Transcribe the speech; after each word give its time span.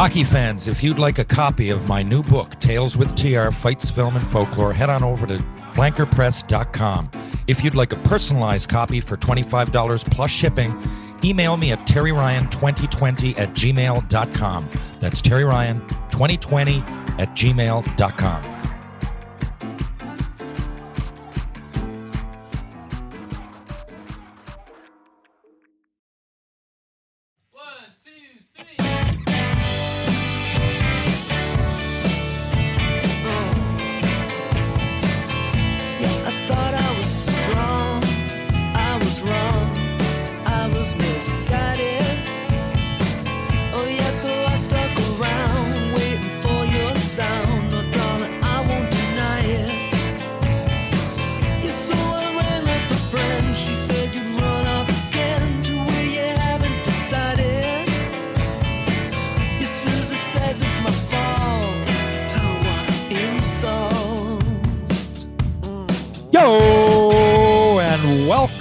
Hockey 0.00 0.24
fans, 0.24 0.66
if 0.66 0.82
you'd 0.82 0.98
like 0.98 1.18
a 1.18 1.24
copy 1.26 1.68
of 1.68 1.86
my 1.86 2.02
new 2.02 2.22
book, 2.22 2.58
Tales 2.58 2.96
with 2.96 3.14
TR 3.14 3.50
Fights, 3.50 3.90
Film, 3.90 4.16
and 4.16 4.26
Folklore, 4.28 4.72
head 4.72 4.88
on 4.88 5.02
over 5.02 5.26
to 5.26 5.36
flankerpress.com. 5.74 7.10
If 7.46 7.62
you'd 7.62 7.74
like 7.74 7.92
a 7.92 7.96
personalized 7.96 8.70
copy 8.70 9.02
for 9.02 9.18
$25 9.18 10.10
plus 10.10 10.30
shipping, 10.30 10.74
email 11.22 11.58
me 11.58 11.72
at 11.72 11.80
terryryan2020 11.80 13.38
at 13.38 13.50
gmail.com. 13.50 14.70
That's 15.00 15.20
terryryan2020 15.20 17.18
at 17.20 17.36
gmail.com. 17.36 18.69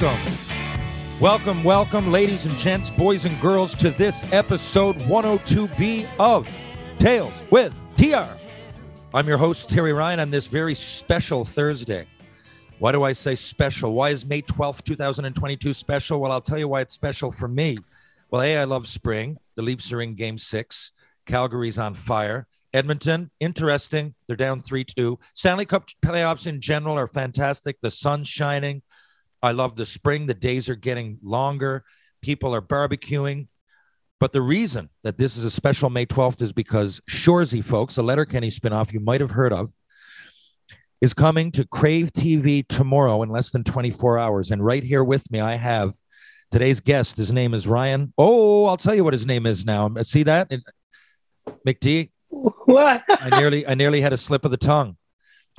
welcome. 0.01 0.33
Welcome, 1.19 1.63
welcome, 1.63 2.11
ladies 2.11 2.45
and 2.45 2.57
gents, 2.57 2.89
boys 2.89 3.25
and 3.25 3.39
girls, 3.41 3.75
to 3.75 3.89
this 3.89 4.31
episode 4.31 4.97
102B 4.99 6.07
of 6.19 6.47
Tales 6.99 7.33
with 7.49 7.73
TR. 7.97 8.37
I'm 9.13 9.27
your 9.27 9.37
host, 9.37 9.69
Terry 9.69 9.91
Ryan, 9.91 10.21
on 10.21 10.31
this 10.31 10.47
very 10.47 10.73
special 10.73 11.43
Thursday. 11.43 12.07
Why 12.77 12.93
do 12.93 13.03
I 13.03 13.11
say 13.11 13.35
special? 13.35 13.93
Why 13.93 14.11
is 14.11 14.25
May 14.25 14.41
12th, 14.41 14.83
2022 14.83 15.73
special? 15.73 16.21
Well, 16.21 16.31
I'll 16.31 16.39
tell 16.39 16.57
you 16.57 16.69
why 16.69 16.81
it's 16.81 16.93
special 16.93 17.31
for 17.31 17.49
me. 17.49 17.77
Well, 18.31 18.41
A, 18.41 18.59
I 18.59 18.63
love 18.63 18.87
spring. 18.87 19.37
The 19.55 19.63
Leafs 19.63 19.91
are 19.91 20.01
in 20.01 20.15
game 20.15 20.37
six. 20.37 20.93
Calgary's 21.25 21.77
on 21.77 21.93
fire. 21.93 22.47
Edmonton, 22.73 23.31
interesting. 23.39 24.13
They're 24.27 24.37
down 24.37 24.61
3 24.61 24.85
2. 24.85 25.19
Stanley 25.33 25.65
Cup 25.65 25.87
playoffs 26.01 26.47
in 26.47 26.61
general 26.61 26.97
are 26.97 27.07
fantastic. 27.07 27.77
The 27.81 27.91
sun's 27.91 28.29
shining. 28.29 28.83
I 29.41 29.51
love 29.51 29.75
the 29.75 29.85
spring. 29.85 30.25
The 30.25 30.33
days 30.33 30.69
are 30.69 30.75
getting 30.75 31.19
longer. 31.23 31.83
People 32.21 32.53
are 32.53 32.61
barbecuing. 32.61 33.47
But 34.19 34.33
the 34.33 34.41
reason 34.41 34.89
that 35.03 35.17
this 35.17 35.37
is 35.37 35.45
a 35.45 35.51
special 35.51 35.89
May 35.89 36.05
12th 36.05 36.41
is 36.41 36.51
because 36.51 36.99
Shoresy, 37.09 37.63
folks, 37.63 37.97
a 37.97 38.03
Letterkenny 38.03 38.49
spinoff 38.49 38.91
you 38.91 38.99
might 38.99 39.21
have 39.21 39.31
heard 39.31 39.53
of, 39.53 39.71
is 40.99 41.13
coming 41.13 41.51
to 41.53 41.65
Crave 41.65 42.11
TV 42.11 42.67
tomorrow 42.67 43.23
in 43.23 43.29
less 43.29 43.51
than 43.51 43.63
24 43.63 44.19
hours. 44.19 44.51
And 44.51 44.63
right 44.63 44.83
here 44.83 45.03
with 45.03 45.31
me, 45.31 45.39
I 45.39 45.55
have 45.55 45.93
today's 46.51 46.81
guest. 46.81 47.15
His 47.15 47.31
name 47.31 47.53
is 47.53 47.65
Ryan. 47.67 48.13
Oh, 48.17 48.65
I'll 48.65 48.75
tell 48.75 48.93
you 48.93 49.05
what 49.05 49.13
his 49.13 49.25
name 49.25 49.45
is 49.45 49.63
now. 49.63 49.89
See 50.03 50.23
that? 50.23 50.51
McD, 51.65 52.11
What? 52.29 53.03
I 53.07 53.39
nearly 53.39 53.65
I 53.65 53.73
nearly 53.73 54.01
had 54.01 54.13
a 54.13 54.17
slip 54.17 54.45
of 54.45 54.51
the 54.51 54.57
tongue. 54.57 54.97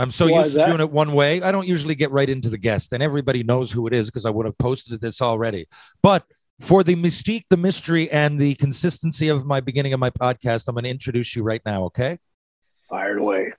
I'm 0.00 0.10
so 0.10 0.30
Why 0.30 0.38
used 0.38 0.56
to 0.56 0.64
doing 0.64 0.80
it 0.80 0.90
one 0.90 1.12
way. 1.12 1.42
I 1.42 1.52
don't 1.52 1.68
usually 1.68 1.94
get 1.94 2.10
right 2.10 2.28
into 2.28 2.48
the 2.48 2.56
guest, 2.56 2.94
and 2.94 3.02
everybody 3.02 3.42
knows 3.42 3.70
who 3.70 3.86
it 3.86 3.92
is 3.92 4.06
because 4.06 4.24
I 4.24 4.30
would 4.30 4.46
have 4.46 4.56
posted 4.56 4.98
this 4.98 5.20
already. 5.20 5.66
But 6.02 6.24
for 6.58 6.82
the 6.82 6.96
mystique, 6.96 7.44
the 7.50 7.58
mystery, 7.58 8.10
and 8.10 8.38
the 8.38 8.54
consistency 8.54 9.28
of 9.28 9.44
my 9.44 9.60
beginning 9.60 9.92
of 9.92 10.00
my 10.00 10.08
podcast, 10.08 10.68
I'm 10.68 10.74
going 10.74 10.84
to 10.84 10.90
introduce 10.90 11.36
you 11.36 11.42
right 11.42 11.60
now. 11.66 11.84
Okay. 11.84 12.18
Fired 12.88 13.18
away. 13.18 13.52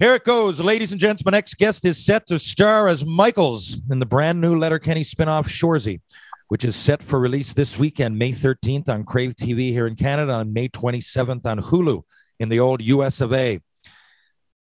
Here 0.00 0.14
it 0.14 0.24
goes, 0.24 0.58
ladies 0.58 0.90
and 0.90 1.00
gents. 1.00 1.24
My 1.24 1.30
next 1.30 1.54
guest 1.58 1.84
is 1.84 2.04
set 2.04 2.26
to 2.26 2.40
star 2.40 2.88
as 2.88 3.06
Michaels 3.06 3.80
in 3.88 4.00
the 4.00 4.06
brand 4.06 4.40
new 4.40 4.58
Letterkenny 4.58 5.02
spinoff 5.02 5.46
Shoresy, 5.46 6.00
which 6.48 6.64
is 6.64 6.74
set 6.74 7.04
for 7.04 7.20
release 7.20 7.54
this 7.54 7.78
weekend, 7.78 8.18
May 8.18 8.32
13th 8.32 8.88
on 8.88 9.04
Crave 9.04 9.36
TV 9.36 9.70
here 9.70 9.86
in 9.86 9.94
Canada, 9.94 10.32
on 10.32 10.52
May 10.52 10.68
27th 10.68 11.46
on 11.46 11.60
Hulu 11.60 12.02
in 12.40 12.48
the 12.48 12.58
old 12.58 12.82
US 12.82 13.20
of 13.20 13.32
A. 13.32 13.60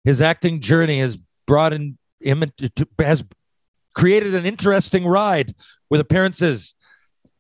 His 0.07 0.23
acting 0.23 0.61
journey 0.61 1.01
has 1.01 1.19
brought 1.49 1.73
in 1.73 1.99
him 2.21 2.45
into, 2.45 2.71
has 3.01 3.25
created 3.93 4.37
an 4.37 4.47
interesting 4.47 5.05
ride 5.05 5.53
with 5.91 6.01
appearances 6.01 6.77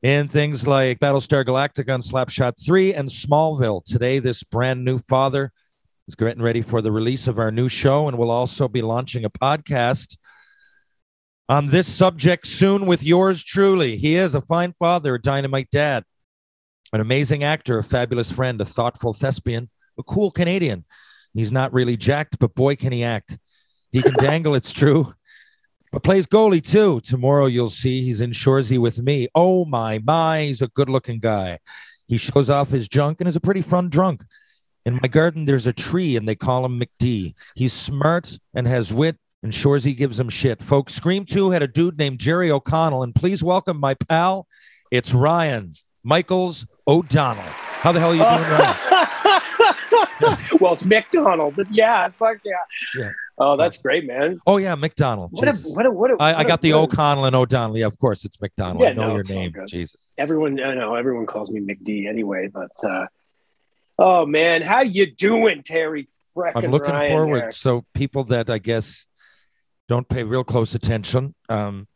in 0.02 0.26
things 0.26 0.66
like 0.66 0.98
Battlestar 0.98 1.44
Galactica 1.44 1.94
on 1.94 2.00
Slapshot 2.00 2.60
3 2.60 2.92
and 2.92 3.08
Smallville. 3.08 3.84
Today, 3.84 4.18
this 4.18 4.42
brand 4.42 4.84
new 4.84 4.98
father 4.98 5.52
is 6.08 6.16
getting 6.16 6.42
ready 6.42 6.60
for 6.60 6.82
the 6.82 6.90
release 6.90 7.28
of 7.28 7.38
our 7.38 7.52
new 7.52 7.68
show, 7.68 8.08
and 8.08 8.18
we'll 8.18 8.32
also 8.32 8.66
be 8.66 8.82
launching 8.82 9.24
a 9.24 9.30
podcast 9.30 10.16
on 11.48 11.68
this 11.68 11.86
subject 11.86 12.48
soon 12.48 12.84
with 12.84 13.04
yours 13.04 13.44
truly. 13.44 13.96
He 13.96 14.16
is 14.16 14.34
a 14.34 14.40
fine 14.40 14.74
father, 14.76 15.14
a 15.14 15.22
dynamite 15.22 15.70
dad, 15.70 16.02
an 16.92 17.00
amazing 17.00 17.44
actor, 17.44 17.78
a 17.78 17.84
fabulous 17.84 18.32
friend, 18.32 18.60
a 18.60 18.64
thoughtful 18.64 19.12
thespian, 19.12 19.70
a 19.96 20.02
cool 20.02 20.32
Canadian. 20.32 20.84
He's 21.36 21.52
not 21.52 21.72
really 21.72 21.96
jacked, 21.96 22.38
but 22.38 22.54
boy, 22.54 22.76
can 22.76 22.92
he 22.92 23.04
act. 23.04 23.38
He 23.92 24.02
can 24.02 24.14
dangle, 24.14 24.54
it's 24.54 24.72
true, 24.72 25.14
but 25.92 26.02
plays 26.02 26.26
goalie 26.26 26.66
too. 26.66 27.00
Tomorrow 27.02 27.46
you'll 27.46 27.70
see 27.70 28.02
he's 28.02 28.20
in 28.20 28.30
Shoresy 28.32 28.78
with 28.78 29.00
me. 29.00 29.28
Oh 29.34 29.64
my, 29.64 30.00
my, 30.04 30.44
he's 30.44 30.62
a 30.62 30.68
good 30.68 30.88
looking 30.88 31.18
guy. 31.18 31.58
He 32.08 32.16
shows 32.16 32.50
off 32.50 32.70
his 32.70 32.88
junk 32.88 33.20
and 33.20 33.28
is 33.28 33.36
a 33.36 33.40
pretty 33.40 33.62
fun 33.62 33.88
drunk. 33.88 34.24
In 34.84 35.00
my 35.02 35.08
garden, 35.08 35.44
there's 35.44 35.66
a 35.66 35.72
tree, 35.72 36.16
and 36.16 36.28
they 36.28 36.36
call 36.36 36.64
him 36.64 36.80
McD. 36.80 37.34
He's 37.56 37.72
smart 37.72 38.38
and 38.54 38.66
has 38.68 38.92
wit, 38.92 39.16
and 39.42 39.52
Shoresy 39.52 39.96
gives 39.96 40.20
him 40.20 40.28
shit. 40.28 40.62
Folks, 40.62 40.94
Scream 40.94 41.24
2 41.24 41.50
had 41.50 41.62
a 41.62 41.68
dude 41.68 41.98
named 41.98 42.20
Jerry 42.20 42.50
O'Connell, 42.50 43.02
and 43.02 43.14
please 43.14 43.42
welcome 43.42 43.80
my 43.80 43.94
pal. 43.94 44.46
It's 44.92 45.12
Ryan 45.12 45.72
Michaels 46.04 46.66
O'Donnell. 46.86 47.42
How 47.42 47.90
the 47.90 47.98
hell 47.98 48.10
are 48.10 48.14
you 48.14 48.22
doing, 48.22 48.50
Ryan? 48.60 48.95
well, 50.60 50.74
it's 50.74 50.84
McDonald, 50.84 51.56
but 51.56 51.66
yeah, 51.72 52.08
fuck 52.18 52.38
yeah. 52.44 52.52
Yeah. 52.98 53.10
Oh, 53.38 53.56
that's 53.56 53.80
great, 53.82 54.06
man. 54.06 54.38
Oh 54.46 54.56
yeah, 54.56 54.74
McDonald. 54.74 55.30
What 55.32 55.48
a, 55.48 55.52
what 55.68 55.86
a, 55.86 55.90
what 55.90 56.10
a, 56.10 56.16
I, 56.18 56.30
I 56.30 56.32
what 56.36 56.46
a- 56.46 56.48
got 56.48 56.62
the 56.62 56.72
O'Connell 56.72 57.24
and 57.26 57.36
O'Donnell. 57.36 57.76
Yeah, 57.76 57.86
of 57.86 57.98
course 57.98 58.24
it's 58.24 58.40
McDonald. 58.40 58.82
Yeah, 58.82 58.90
I 58.90 58.92
know 58.94 59.08
no, 59.08 59.14
your 59.14 59.24
name. 59.24 59.54
Jesus. 59.68 60.10
Everyone, 60.16 60.58
I 60.62 60.74
know 60.74 60.94
everyone 60.94 61.26
calls 61.26 61.50
me 61.50 61.60
McD 61.60 62.08
anyway, 62.08 62.48
but 62.48 62.72
uh, 62.82 63.06
oh 63.98 64.24
man, 64.26 64.62
how 64.62 64.80
you 64.80 65.06
doing, 65.14 65.62
Terry? 65.62 66.08
I'm 66.36 66.70
looking 66.70 66.92
Ryan 66.94 67.12
forward. 67.12 67.42
there. 67.42 67.52
So 67.52 67.84
people 67.94 68.24
that 68.24 68.50
I 68.50 68.58
guess 68.58 69.06
don't 69.88 70.08
pay 70.08 70.22
real 70.22 70.44
close 70.44 70.74
attention. 70.74 71.34
Um, 71.48 71.88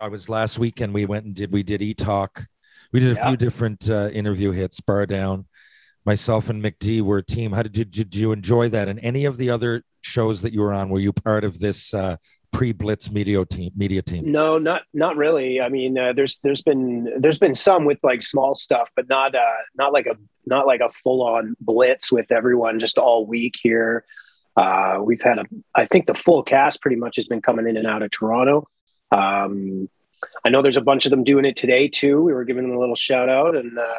I 0.00 0.08
was 0.08 0.28
last 0.28 0.58
week 0.58 0.80
and 0.80 0.92
We 0.94 1.04
went 1.06 1.24
and 1.26 1.34
did 1.34 1.52
we 1.52 1.62
did 1.62 1.82
e 1.82 1.94
talk. 1.94 2.46
We 2.92 3.00
did 3.00 3.12
a 3.12 3.20
Yeah. 3.20 3.28
few 3.28 3.36
different 3.36 3.90
uh, 3.90 4.08
interview 4.12 4.52
hits. 4.52 4.80
Bar 4.80 5.06
down. 5.06 5.46
Myself 6.04 6.50
and 6.50 6.62
McD 6.62 7.00
were 7.00 7.18
a 7.18 7.24
team. 7.24 7.52
How 7.52 7.62
did 7.62 7.76
you, 7.76 7.84
did 7.84 8.14
you 8.14 8.32
enjoy 8.32 8.68
that? 8.68 8.88
And 8.88 9.00
any 9.02 9.24
of 9.24 9.36
the 9.36 9.50
other 9.50 9.84
shows 10.02 10.42
that 10.42 10.52
you 10.52 10.60
were 10.60 10.72
on? 10.72 10.90
Were 10.90 11.00
you 11.00 11.12
part 11.12 11.44
of 11.44 11.58
this 11.58 11.94
uh, 11.94 12.16
pre-blitz 12.52 13.10
media 13.10 13.44
team? 13.46 13.72
Media 13.74 14.02
team. 14.02 14.30
No, 14.30 14.58
not 14.58 14.82
not 14.92 15.16
really. 15.16 15.60
I 15.60 15.68
mean, 15.68 15.98
uh, 15.98 16.12
there's 16.12 16.40
there's 16.40 16.62
been 16.62 17.10
there's 17.18 17.38
been 17.38 17.54
some 17.54 17.84
with 17.84 17.98
like 18.02 18.22
small 18.22 18.54
stuff, 18.54 18.90
but 18.94 19.08
not 19.08 19.34
uh 19.34 19.62
not 19.76 19.92
like 19.92 20.06
a 20.06 20.16
not 20.46 20.66
like 20.66 20.80
a 20.80 20.90
full 20.90 21.22
on 21.22 21.56
blitz 21.60 22.12
with 22.12 22.30
everyone 22.30 22.80
just 22.80 22.98
all 22.98 23.26
week 23.26 23.54
here. 23.60 24.04
Uh, 24.56 24.98
we've 25.02 25.22
had 25.22 25.38
a 25.38 25.44
I 25.74 25.86
think 25.86 26.06
the 26.06 26.14
full 26.14 26.42
cast 26.42 26.82
pretty 26.82 26.96
much 26.96 27.16
has 27.16 27.26
been 27.26 27.42
coming 27.42 27.66
in 27.66 27.76
and 27.76 27.86
out 27.86 28.02
of 28.02 28.10
Toronto. 28.10 28.68
Um, 29.10 29.88
I 30.44 30.50
know 30.50 30.62
there's 30.62 30.76
a 30.76 30.82
bunch 30.82 31.06
of 31.06 31.10
them 31.10 31.24
doing 31.24 31.44
it 31.44 31.56
today 31.56 31.88
too. 31.88 32.22
We 32.22 32.32
were 32.32 32.44
giving 32.44 32.68
them 32.68 32.76
a 32.76 32.80
little 32.80 32.94
shout 32.94 33.28
out 33.28 33.56
and 33.56 33.78
uh, 33.78 33.94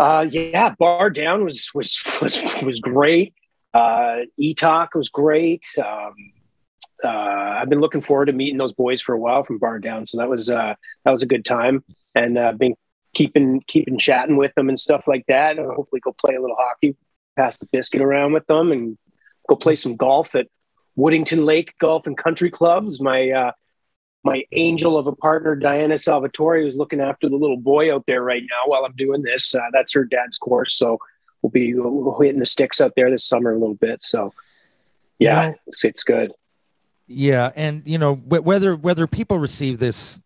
uh, 0.00 0.26
yeah, 0.30 0.74
bar 0.78 1.10
down 1.10 1.44
was 1.44 1.70
was 1.74 2.00
was 2.20 2.42
was 2.62 2.80
great. 2.80 3.34
Uh, 3.72 4.20
E-Talk 4.36 4.94
was 4.94 5.08
great. 5.08 5.64
Um, 5.78 6.14
uh, 7.04 7.08
I've 7.08 7.68
been 7.68 7.80
looking 7.80 8.00
forward 8.00 8.26
to 8.26 8.32
meeting 8.32 8.58
those 8.58 8.72
boys 8.72 9.00
for 9.00 9.14
a 9.14 9.18
while 9.18 9.44
from 9.44 9.58
Bar 9.58 9.78
Down, 9.78 10.06
so 10.06 10.18
that 10.18 10.28
was 10.28 10.50
uh, 10.50 10.74
that 11.04 11.10
was 11.10 11.22
a 11.22 11.26
good 11.26 11.44
time, 11.44 11.84
and 12.14 12.36
uh, 12.36 12.52
been 12.52 12.74
keeping 13.14 13.62
keeping 13.66 13.98
chatting 13.98 14.36
with 14.36 14.54
them 14.54 14.68
and 14.68 14.78
stuff 14.78 15.06
like 15.06 15.24
that. 15.28 15.58
And 15.58 15.66
hopefully, 15.66 16.00
go 16.00 16.14
play 16.18 16.34
a 16.34 16.40
little 16.40 16.56
hockey, 16.58 16.96
pass 17.36 17.58
the 17.58 17.66
biscuit 17.72 18.02
around 18.02 18.32
with 18.32 18.46
them, 18.46 18.72
and 18.72 18.98
go 19.48 19.56
play 19.56 19.76
some 19.76 19.96
golf 19.96 20.34
at 20.34 20.48
Woodington 20.98 21.44
Lake 21.44 21.74
Golf 21.78 22.06
and 22.06 22.16
Country 22.16 22.50
Club. 22.50 22.84
Clubs. 22.84 23.00
My 23.00 23.30
uh, 23.30 23.52
my 24.22 24.44
angel 24.52 24.98
of 24.98 25.06
a 25.06 25.12
partner, 25.12 25.54
Diana 25.56 25.96
Salvatore, 25.96 26.62
who's 26.62 26.74
looking 26.74 27.00
after 27.00 27.28
the 27.28 27.36
little 27.36 27.56
boy 27.56 27.94
out 27.94 28.04
there 28.06 28.22
right 28.22 28.42
now 28.42 28.70
while 28.70 28.84
I'm 28.84 28.94
doing 28.96 29.22
this. 29.22 29.54
Uh, 29.54 29.60
that's 29.72 29.92
her 29.94 30.04
dad's 30.04 30.36
course, 30.38 30.74
so 30.74 30.98
we'll 31.42 31.50
be 31.50 31.72
we'll 31.74 32.18
hitting 32.20 32.38
the 32.38 32.46
sticks 32.46 32.80
out 32.80 32.92
there 32.96 33.10
this 33.10 33.24
summer 33.24 33.52
a 33.54 33.58
little 33.58 33.74
bit. 33.76 34.02
So, 34.04 34.32
yeah, 35.18 35.42
You 35.46 35.48
know- 35.52 35.56
it's, 35.66 35.84
it's 35.84 36.04
good. 36.04 36.32
Yeah, 37.12 37.50
and 37.56 37.82
you 37.86 37.98
know 37.98 38.14
wh- 38.14 38.44
whether 38.46 38.76
whether 38.76 39.06
people 39.08 39.38
receive 39.38 39.78
this 39.80 40.20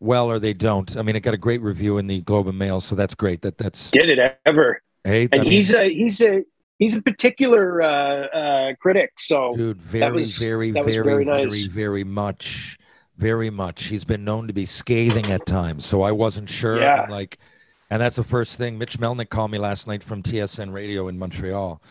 well 0.00 0.30
or 0.30 0.38
they 0.38 0.54
don't. 0.54 0.96
I 0.96 1.02
mean, 1.02 1.16
it 1.16 1.20
got 1.20 1.34
a 1.34 1.38
great 1.38 1.60
review 1.60 1.98
in 1.98 2.06
the 2.06 2.22
Globe 2.22 2.46
and 2.48 2.58
Mail, 2.58 2.80
so 2.80 2.94
that's 2.94 3.14
great. 3.14 3.42
That 3.42 3.58
that's 3.58 3.90
Did 3.90 4.08
it 4.08 4.38
ever? 4.46 4.80
hey, 5.04 5.24
I 5.24 5.28
And 5.32 5.42
mean, 5.42 5.52
he's 5.52 5.74
a 5.74 5.84
he's 5.92 6.22
a 6.22 6.44
he's 6.78 6.96
a 6.96 7.02
particular 7.02 7.82
uh, 7.82 8.26
uh, 8.28 8.74
critic. 8.80 9.12
So 9.18 9.52
dude, 9.54 9.82
very, 9.82 10.10
was- 10.12 10.38
very, 10.38 10.70
that 10.70 10.84
was 10.86 10.94
very, 10.94 11.04
very 11.04 11.24
very, 11.24 11.66
very 11.66 12.04
much, 12.04 12.78
very 13.18 13.50
much. 13.50 13.86
He's 13.86 14.04
been 14.04 14.24
known 14.24 14.46
to 14.46 14.52
be 14.54 14.64
scathing 14.64 15.26
at 15.26 15.44
times, 15.44 15.84
so 15.84 16.02
I 16.02 16.12
wasn't 16.12 16.48
sure. 16.48 16.80
Yeah. 16.80 17.02
I'm 17.02 17.10
like, 17.10 17.38
and 17.90 18.00
that's 18.00 18.16
the 18.16 18.24
first 18.24 18.56
thing. 18.56 18.78
Mitch 18.78 18.98
Melnick 18.98 19.28
called 19.28 19.50
me 19.50 19.58
last 19.58 19.86
night 19.86 20.02
from 20.02 20.22
TSN 20.22 20.72
Radio 20.72 21.08
in 21.08 21.18
Montreal, 21.18 21.82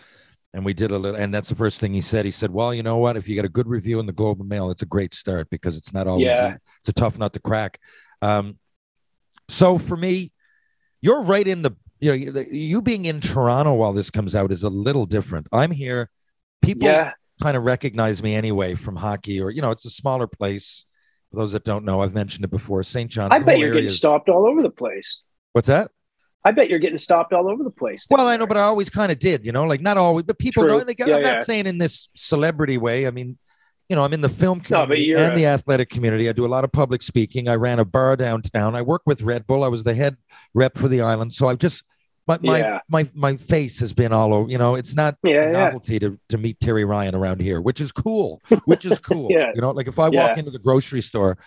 and 0.54 0.64
we 0.64 0.74
did 0.74 0.92
a 0.92 0.98
little. 0.98 1.20
And 1.20 1.34
that's 1.34 1.50
the 1.50 1.56
first 1.56 1.80
thing 1.82 1.94
he 1.94 2.02
said. 2.02 2.24
He 2.24 2.32
said, 2.32 2.52
"Well, 2.52 2.74
you 2.74 2.82
know 2.82 2.98
what? 2.98 3.18
If 3.18 3.28
you 3.28 3.36
get 3.36 3.46
a 3.46 3.50
good 3.50 3.68
review 3.68 4.00
in 4.00 4.06
the 4.06 4.14
Globe 4.14 4.40
and 4.40 4.48
Mail, 4.48 4.72
it's 4.72 4.84
a 4.84 4.88
great 4.88 5.14
start 5.14 5.50
because 5.50 5.76
it's 5.76 5.94
not 5.94 6.08
always 6.08 6.28
Yeah. 6.28 6.58
it's 6.80 6.90
a 6.90 6.94
tough 6.94 7.18
nut 7.20 7.34
to 7.34 7.40
crack." 7.40 7.80
Um, 8.22 8.58
so 9.50 9.78
for 9.78 9.98
me, 9.98 10.32
you're 11.02 11.22
right 11.24 11.48
in 11.48 11.62
the 11.62 11.72
you 12.00 12.16
know 12.16 12.42
you 12.52 12.82
being 12.82 13.06
in 13.06 13.20
Toronto 13.20 13.74
while 13.74 13.92
this 13.92 14.10
comes 14.12 14.34
out 14.34 14.52
is 14.52 14.64
a 14.64 14.70
little 14.70 15.06
different. 15.06 15.48
I'm 15.52 15.72
here. 15.72 16.10
People 16.62 16.88
yeah, 16.88 17.12
kind 17.42 17.58
of 17.58 17.64
recognize 17.64 18.24
me 18.24 18.34
anyway 18.34 18.76
from 18.76 18.96
hockey, 18.96 19.42
or 19.42 19.52
you 19.52 19.62
know, 19.62 19.72
it's 19.72 19.86
a 19.86 19.90
smaller 19.90 20.28
place. 20.28 20.86
For 21.32 21.38
those 21.38 21.52
that 21.52 21.64
don't 21.66 21.84
know, 21.86 22.02
I've 22.02 22.14
mentioned 22.14 22.46
it 22.46 22.52
before. 22.52 22.82
St. 22.84 23.10
John's. 23.12 23.32
I 23.34 23.40
bet 23.40 23.58
you're 23.60 23.74
getting 23.74 23.88
is- 23.88 23.98
stopped 23.98 24.30
all 24.30 24.48
over 24.48 24.62
the 24.62 24.70
place. 24.70 25.24
What's 25.54 25.68
that? 25.68 25.92
I 26.46 26.52
bet 26.52 26.70
you're 26.70 26.80
getting 26.80 26.98
stopped 26.98 27.34
all 27.34 27.50
over 27.50 27.64
the 27.64 27.70
place. 27.72 28.08
Well, 28.10 28.26
I 28.28 28.38
know, 28.38 28.48
but 28.48 28.56
I 28.56 28.62
always 28.62 28.90
kind 28.90 29.12
of 29.12 29.20
did, 29.20 29.46
you 29.46 29.52
know, 29.52 29.66
like 29.66 29.82
not 29.82 29.98
always, 29.98 30.24
but 30.24 30.40
people 30.40 30.64
True. 30.64 30.72
know. 30.72 30.78
Like, 30.78 31.00
Yeah, 31.00 31.16
I'm 31.18 31.22
not 31.24 31.40
saying 31.40 31.66
in 31.68 31.78
this 31.78 32.08
celebrity 32.16 32.78
way. 32.78 33.06
I 33.06 33.12
mean, 33.12 33.38
you 33.90 33.96
know, 33.98 34.04
I'm 34.06 34.14
in 34.14 34.22
the 34.22 34.30
film 34.30 34.62
community 34.62 35.04
you're 35.04 35.18
and 35.20 35.34
a- 35.34 35.36
the 35.36 35.46
athletic 35.48 35.90
community. 35.90 36.30
I 36.30 36.32
do 36.32 36.46
a 36.46 36.48
lot 36.48 36.64
of 36.64 36.72
public 36.72 37.02
speaking. 37.02 37.50
I 37.50 37.56
ran 37.56 37.80
a 37.80 37.86
bar 37.86 38.16
downtown. 38.16 38.76
I 38.76 38.82
work 38.82 39.02
with 39.06 39.22
Red 39.24 39.46
Bull. 39.46 39.64
I 39.64 39.68
was 39.68 39.84
the 39.84 39.94
head 39.94 40.16
rep 40.54 40.78
for 40.78 40.88
the 40.88 41.02
island. 41.02 41.34
So 41.34 41.50
I've 41.50 41.58
just 41.58 41.84
my 42.28 42.40
my 42.42 42.60
Yeah. 42.60 42.80
my, 42.90 43.10
my 43.14 43.36
face 43.38 43.80
has 43.80 43.94
been 43.94 44.12
all 44.14 44.34
over. 44.34 44.50
You 44.50 44.58
know, 44.58 44.76
it's 44.76 44.96
not 44.96 45.16
Yeah, 45.24 45.32
a 45.32 45.46
yeah. 45.46 45.52
novelty 45.52 46.00
to, 46.00 46.20
to 46.30 46.38
meet 46.38 46.60
Terry 46.60 46.86
Ryan 46.86 47.16
around 47.16 47.42
here, 47.42 47.62
which 47.62 47.80
is 47.82 47.92
cool. 47.92 48.42
Which 48.66 48.86
is 48.86 49.00
cool. 49.10 49.28
Yeah. 49.32 49.52
You 49.56 49.62
know, 49.62 49.72
like 49.72 49.88
if 49.88 49.98
I 50.00 50.10
walk 50.10 50.38
into 50.38 50.52
the 50.52 50.60
grocery 50.60 51.02
store, 51.02 51.38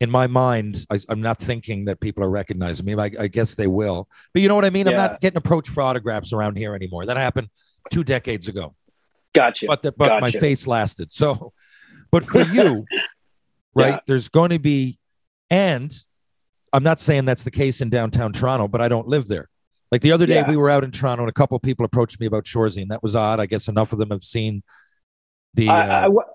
in 0.00 0.10
my 0.10 0.26
mind, 0.26 0.84
I, 0.90 1.00
I'm 1.08 1.22
not 1.22 1.38
thinking 1.38 1.84
that 1.84 2.00
people 2.00 2.24
are 2.24 2.28
recognizing 2.30 2.84
me. 2.84 2.94
I, 2.94 3.10
I 3.18 3.28
guess 3.28 3.54
they 3.54 3.68
will. 3.68 4.08
But 4.32 4.42
you 4.42 4.48
know 4.48 4.56
what 4.56 4.64
I 4.64 4.70
mean? 4.70 4.88
I'm 4.88 4.96
not 4.96 5.20
getting 5.20 5.36
approached 5.38 5.70
for 5.70 5.82
autographs 5.82 6.32
around 6.32 6.56
here 6.58 6.74
anymore. 6.74 7.06
That 7.06 7.16
happened 7.16 7.48
two 7.92 8.02
decades 8.02 8.48
ago. 8.48 8.74
Gotcha. 9.34 9.66
But 9.66 9.82
the, 9.82 9.92
but 9.92 10.20
my 10.20 10.30
face 10.32 10.66
lasted. 10.66 11.12
So, 11.12 11.52
but 12.10 12.24
for 12.24 12.42
you, 12.56 12.84
right? 13.74 14.00
There's 14.06 14.28
going 14.28 14.50
to 14.50 14.58
be, 14.58 14.98
and 15.48 15.92
I'm 16.72 16.82
not 16.82 16.98
saying 16.98 17.24
that's 17.24 17.44
the 17.44 17.50
case 17.52 17.80
in 17.80 17.88
downtown 17.88 18.32
Toronto, 18.32 18.66
but 18.66 18.80
I 18.80 18.88
don't 18.88 19.06
live 19.06 19.28
there. 19.28 19.48
Like 19.94 20.00
the 20.00 20.10
other 20.10 20.26
day, 20.26 20.34
Yeah. 20.34 20.48
we 20.48 20.56
were 20.56 20.70
out 20.70 20.82
in 20.82 20.90
Toronto, 20.90 21.22
and 21.22 21.30
a 21.30 21.32
couple 21.32 21.54
of 21.54 21.62
people 21.62 21.86
approached 21.86 22.18
me 22.18 22.26
about 22.26 22.46
Shoresy, 22.46 22.82
and 22.82 22.90
that 22.90 23.00
was 23.00 23.14
odd. 23.14 23.38
I 23.38 23.46
guess 23.46 23.68
enough 23.68 23.92
of 23.92 24.00
them 24.00 24.10
have 24.10 24.24
seen 24.24 24.64
the. 25.54 25.68
I, 25.68 25.74
I 25.74 25.98
uh, 25.98 26.02
w- 26.02 26.26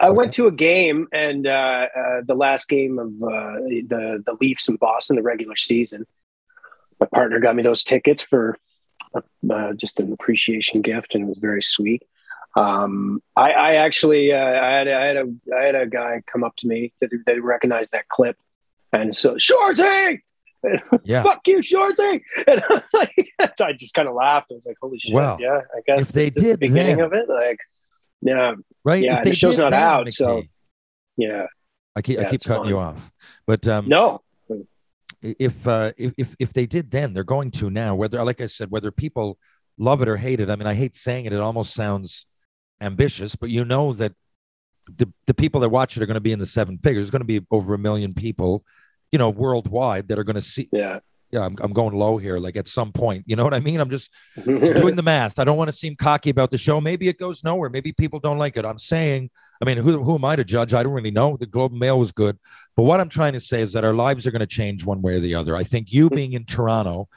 I 0.00 0.08
okay. 0.08 0.16
went 0.16 0.34
to 0.34 0.48
a 0.48 0.50
game 0.50 1.06
and 1.12 1.46
uh, 1.46 1.86
uh, 1.96 2.20
the 2.26 2.34
last 2.34 2.68
game 2.68 2.98
of 2.98 3.06
uh, 3.06 3.60
the 3.86 4.24
the 4.26 4.36
Leafs 4.40 4.68
in 4.68 4.74
Boston, 4.74 5.14
the 5.14 5.22
regular 5.22 5.54
season. 5.54 6.04
My 6.98 7.06
partner 7.06 7.38
got 7.38 7.54
me 7.54 7.62
those 7.62 7.84
tickets 7.84 8.24
for 8.24 8.58
uh, 9.14 9.72
just 9.74 10.00
an 10.00 10.12
appreciation 10.12 10.82
gift, 10.82 11.14
and 11.14 11.22
it 11.22 11.28
was 11.28 11.38
very 11.38 11.62
sweet. 11.62 12.02
Um, 12.56 13.22
I, 13.36 13.52
I 13.52 13.74
actually 13.76 14.32
uh, 14.32 14.36
I 14.36 14.70
had 14.78 14.88
I 14.88 15.04
had 15.04 15.16
a 15.16 15.26
I 15.56 15.62
had 15.62 15.74
a 15.76 15.86
guy 15.86 16.22
come 16.26 16.42
up 16.42 16.56
to 16.56 16.66
me 16.66 16.92
that 17.00 17.10
they 17.24 17.38
recognized 17.38 17.92
that 17.92 18.08
clip, 18.08 18.36
and 18.92 19.16
so 19.16 19.36
Shoresy, 19.36 20.22
yeah. 21.04 21.22
fuck 21.22 21.40
you, 21.46 21.58
Shoresy, 21.58 22.22
and 22.46 22.62
I 22.62 22.66
was 22.70 22.82
like, 22.92 23.32
so 23.56 23.64
I 23.66 23.72
just 23.72 23.94
kind 23.94 24.08
of 24.08 24.14
laughed. 24.14 24.48
I 24.50 24.54
was 24.54 24.66
like, 24.66 24.76
holy 24.80 24.98
shit, 24.98 25.14
Well, 25.14 25.38
yeah, 25.40 25.60
I 25.74 25.80
guess 25.86 26.08
if 26.08 26.14
they 26.14 26.30
did 26.30 26.54
the 26.54 26.58
beginning 26.58 26.96
then- 26.96 27.06
of 27.06 27.12
it, 27.12 27.28
like, 27.28 27.58
yeah, 28.22 28.54
Right. 28.84 29.02
Yeah, 29.04 29.18
and 29.18 29.26
the 29.26 29.34
show's 29.34 29.58
not 29.58 29.70
then, 29.70 29.82
out, 29.82 30.12
so- 30.12 30.42
yeah. 31.16 31.46
I 31.94 32.02
keep 32.02 32.18
I 32.18 32.24
keep 32.24 32.42
cutting 32.42 32.64
fine. 32.64 32.68
you 32.68 32.78
off, 32.78 33.10
but 33.46 33.66
um, 33.68 33.88
No, 33.88 34.20
if 35.22 35.66
uh, 35.66 35.92
if 35.96 36.12
if 36.18 36.36
if 36.38 36.52
they 36.52 36.66
did 36.66 36.90
then, 36.90 37.14
they're 37.14 37.24
going 37.24 37.50
to 37.52 37.70
now. 37.70 37.94
Whether, 37.94 38.22
like 38.22 38.42
I 38.42 38.46
said, 38.48 38.70
whether 38.70 38.90
people 38.90 39.38
love 39.78 40.02
it 40.02 40.08
or 40.08 40.16
hate 40.18 40.40
it. 40.40 40.50
I 40.50 40.56
mean, 40.56 40.66
I 40.66 40.74
hate 40.74 40.94
saying 40.94 41.24
it. 41.24 41.32
It 41.32 41.40
almost 41.40 41.72
sounds 41.72 42.26
ambitious, 42.82 43.34
but 43.34 43.48
you 43.48 43.64
know 43.64 43.94
that 43.94 44.12
the 44.94 45.10
the 45.26 45.32
people 45.34 45.60
that 45.62 45.70
watch 45.70 45.96
it 45.96 46.02
are 46.02 46.06
going 46.06 46.14
to 46.16 46.20
be 46.20 46.32
in 46.32 46.38
the 46.38 46.44
seven 46.46 46.76
figures. 46.78 47.04
There's 47.04 47.10
going 47.10 47.26
to 47.26 47.40
be 47.40 47.44
over 47.50 47.72
a 47.72 47.78
million 47.78 48.12
people, 48.12 48.62
you 49.16 49.18
know, 49.18 49.30
worldwide 49.30 50.08
that 50.08 50.18
are 50.18 50.24
going 50.24 50.36
to 50.36 50.42
see. 50.42 50.68
yeah. 50.72 50.98
Yeah, 51.32 51.44
I'm 51.44 51.56
I'm 51.60 51.72
going 51.72 51.92
low 51.92 52.18
here. 52.18 52.38
Like 52.38 52.56
at 52.56 52.68
some 52.68 52.92
point, 52.92 53.24
you 53.26 53.34
know 53.34 53.42
what 53.42 53.52
I 53.52 53.58
mean? 53.58 53.80
I'm 53.80 53.90
just 53.90 54.12
doing 54.44 54.94
the 54.94 55.02
math. 55.02 55.40
I 55.40 55.44
don't 55.44 55.56
want 55.56 55.68
to 55.68 55.76
seem 55.76 55.96
cocky 55.96 56.30
about 56.30 56.52
the 56.52 56.56
show. 56.56 56.80
Maybe 56.80 57.08
it 57.08 57.18
goes 57.18 57.42
nowhere. 57.42 57.68
Maybe 57.68 57.92
people 57.92 58.20
don't 58.20 58.38
like 58.38 58.56
it. 58.56 58.64
I'm 58.64 58.78
saying, 58.78 59.30
I 59.60 59.64
mean, 59.64 59.76
who, 59.76 60.04
who 60.04 60.14
am 60.14 60.24
I 60.24 60.36
to 60.36 60.44
judge? 60.44 60.72
I 60.72 60.84
don't 60.84 60.92
really 60.92 61.10
know. 61.10 61.36
The 61.36 61.46
Globe 61.46 61.72
and 61.72 61.80
Mail 61.80 61.98
was 61.98 62.12
good. 62.12 62.38
But 62.76 62.84
what 62.84 63.00
I'm 63.00 63.08
trying 63.08 63.32
to 63.32 63.40
say 63.40 63.60
is 63.60 63.72
that 63.72 63.84
our 63.84 63.92
lives 63.92 64.24
are 64.26 64.30
going 64.30 64.40
to 64.40 64.46
change 64.46 64.84
one 64.84 65.02
way 65.02 65.14
or 65.14 65.20
the 65.20 65.34
other. 65.34 65.56
I 65.56 65.64
think 65.64 65.92
you 65.92 66.10
being 66.10 66.34
in 66.34 66.44
Toronto, 66.44 67.08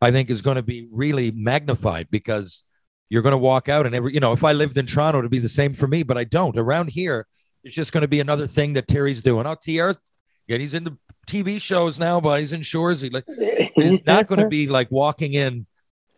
I 0.00 0.12
think 0.12 0.30
is 0.30 0.42
going 0.42 0.56
to 0.56 0.62
be 0.62 0.86
really 0.92 1.32
magnified 1.32 2.06
because 2.08 2.62
you're 3.08 3.22
going 3.22 3.32
to 3.32 3.38
walk 3.38 3.68
out 3.68 3.84
and 3.84 3.96
every, 3.96 4.14
you 4.14 4.20
know, 4.20 4.32
if 4.32 4.44
I 4.44 4.52
lived 4.52 4.78
in 4.78 4.86
Toronto, 4.86 5.18
it'd 5.18 5.30
be 5.32 5.40
the 5.40 5.48
same 5.48 5.74
for 5.74 5.88
me, 5.88 6.04
but 6.04 6.16
I 6.16 6.22
don't. 6.22 6.56
Around 6.56 6.90
here, 6.90 7.26
it's 7.64 7.74
just 7.74 7.90
going 7.92 8.02
to 8.02 8.08
be 8.08 8.20
another 8.20 8.46
thing 8.46 8.74
that 8.74 8.86
Terry's 8.86 9.22
doing. 9.22 9.44
Oh, 9.44 9.56
TR, 9.56 9.98
yeah, 10.46 10.58
he's 10.58 10.74
in 10.74 10.84
the 10.84 10.96
TV 11.26 11.60
shows 11.60 11.98
now, 11.98 12.20
but 12.20 12.40
he's 12.40 12.52
in 12.52 12.62
Shores. 12.62 13.00
He 13.00 13.10
like, 13.10 13.24
it's 13.28 14.06
not 14.06 14.26
going 14.26 14.40
to 14.40 14.48
be 14.48 14.66
like 14.66 14.90
walking 14.90 15.34
in 15.34 15.66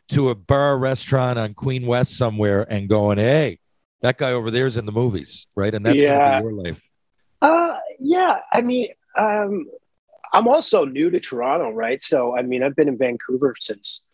to 0.09 0.31
a 0.31 0.35
bar 0.35 0.79
restaurant 0.79 1.39
on 1.39 1.55
Queen 1.55 1.87
West 1.87 2.17
somewhere 2.17 2.67
and 2.71 2.89
going, 2.89 3.19
"Hey, 3.19 3.59
that 4.03 4.19
guy 4.19 4.33
over 4.33 4.51
there's 4.51 4.77
in 4.77 4.87
the 4.87 4.93
movies," 4.93 5.47
right? 5.55 5.75
And 5.75 5.85
that's 5.85 6.01
Yeah. 6.01 6.19
going 6.19 6.21
to 6.21 6.37
be 6.39 6.43
your 6.43 6.65
life. 6.65 6.89
Uh, 7.43 7.77
yeah. 7.99 8.39
I 8.53 8.61
mean, 8.63 8.89
um, 9.17 9.67
I'm 10.33 10.49
also 10.49 10.85
new 10.85 11.11
to 11.11 11.21
Toronto, 11.21 11.71
right? 11.71 12.01
So, 12.03 12.37
I 12.37 12.43
mean, 12.43 12.63
I've 12.63 12.77
been 12.77 12.89
in 12.89 12.99
Vancouver 12.99 13.55
since 13.61 14.05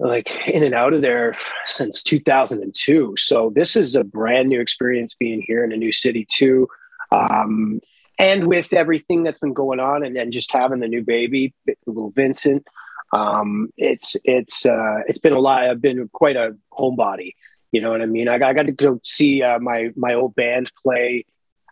like 0.00 0.30
in 0.46 0.62
and 0.62 0.74
out 0.74 0.94
of 0.94 1.02
there 1.02 1.36
since 1.64 2.02
2002. 2.02 3.14
So 3.18 3.52
this 3.54 3.74
is 3.74 3.96
a 3.96 4.04
brand 4.04 4.48
new 4.48 4.60
experience 4.60 5.14
being 5.14 5.42
here 5.44 5.64
in 5.64 5.72
a 5.72 5.76
new 5.76 5.92
city 5.92 6.26
too. 6.30 6.68
Um, 7.10 7.80
and 8.18 8.46
with 8.46 8.72
everything 8.72 9.22
that's 9.22 9.38
been 9.38 9.52
going 9.52 9.80
on 9.80 10.04
and 10.04 10.16
then 10.16 10.32
just 10.32 10.52
having 10.52 10.80
the 10.80 10.88
new 10.88 11.02
baby, 11.02 11.54
little 11.86 12.10
Vincent, 12.10 12.66
um, 13.12 13.72
it's, 13.76 14.16
it's, 14.24 14.66
uh, 14.66 14.98
it's 15.06 15.18
been 15.18 15.32
a 15.32 15.38
lot. 15.38 15.64
I've 15.64 15.80
been 15.80 16.08
quite 16.12 16.36
a 16.36 16.56
homebody, 16.72 17.34
you 17.72 17.80
know 17.80 17.90
what 17.90 18.02
I 18.02 18.06
mean? 18.06 18.28
I, 18.28 18.34
I 18.34 18.52
got 18.52 18.66
to 18.66 18.72
go 18.72 19.00
see 19.02 19.42
uh, 19.42 19.58
my, 19.58 19.90
my 19.96 20.14
old 20.14 20.34
band 20.34 20.70
play 20.82 21.24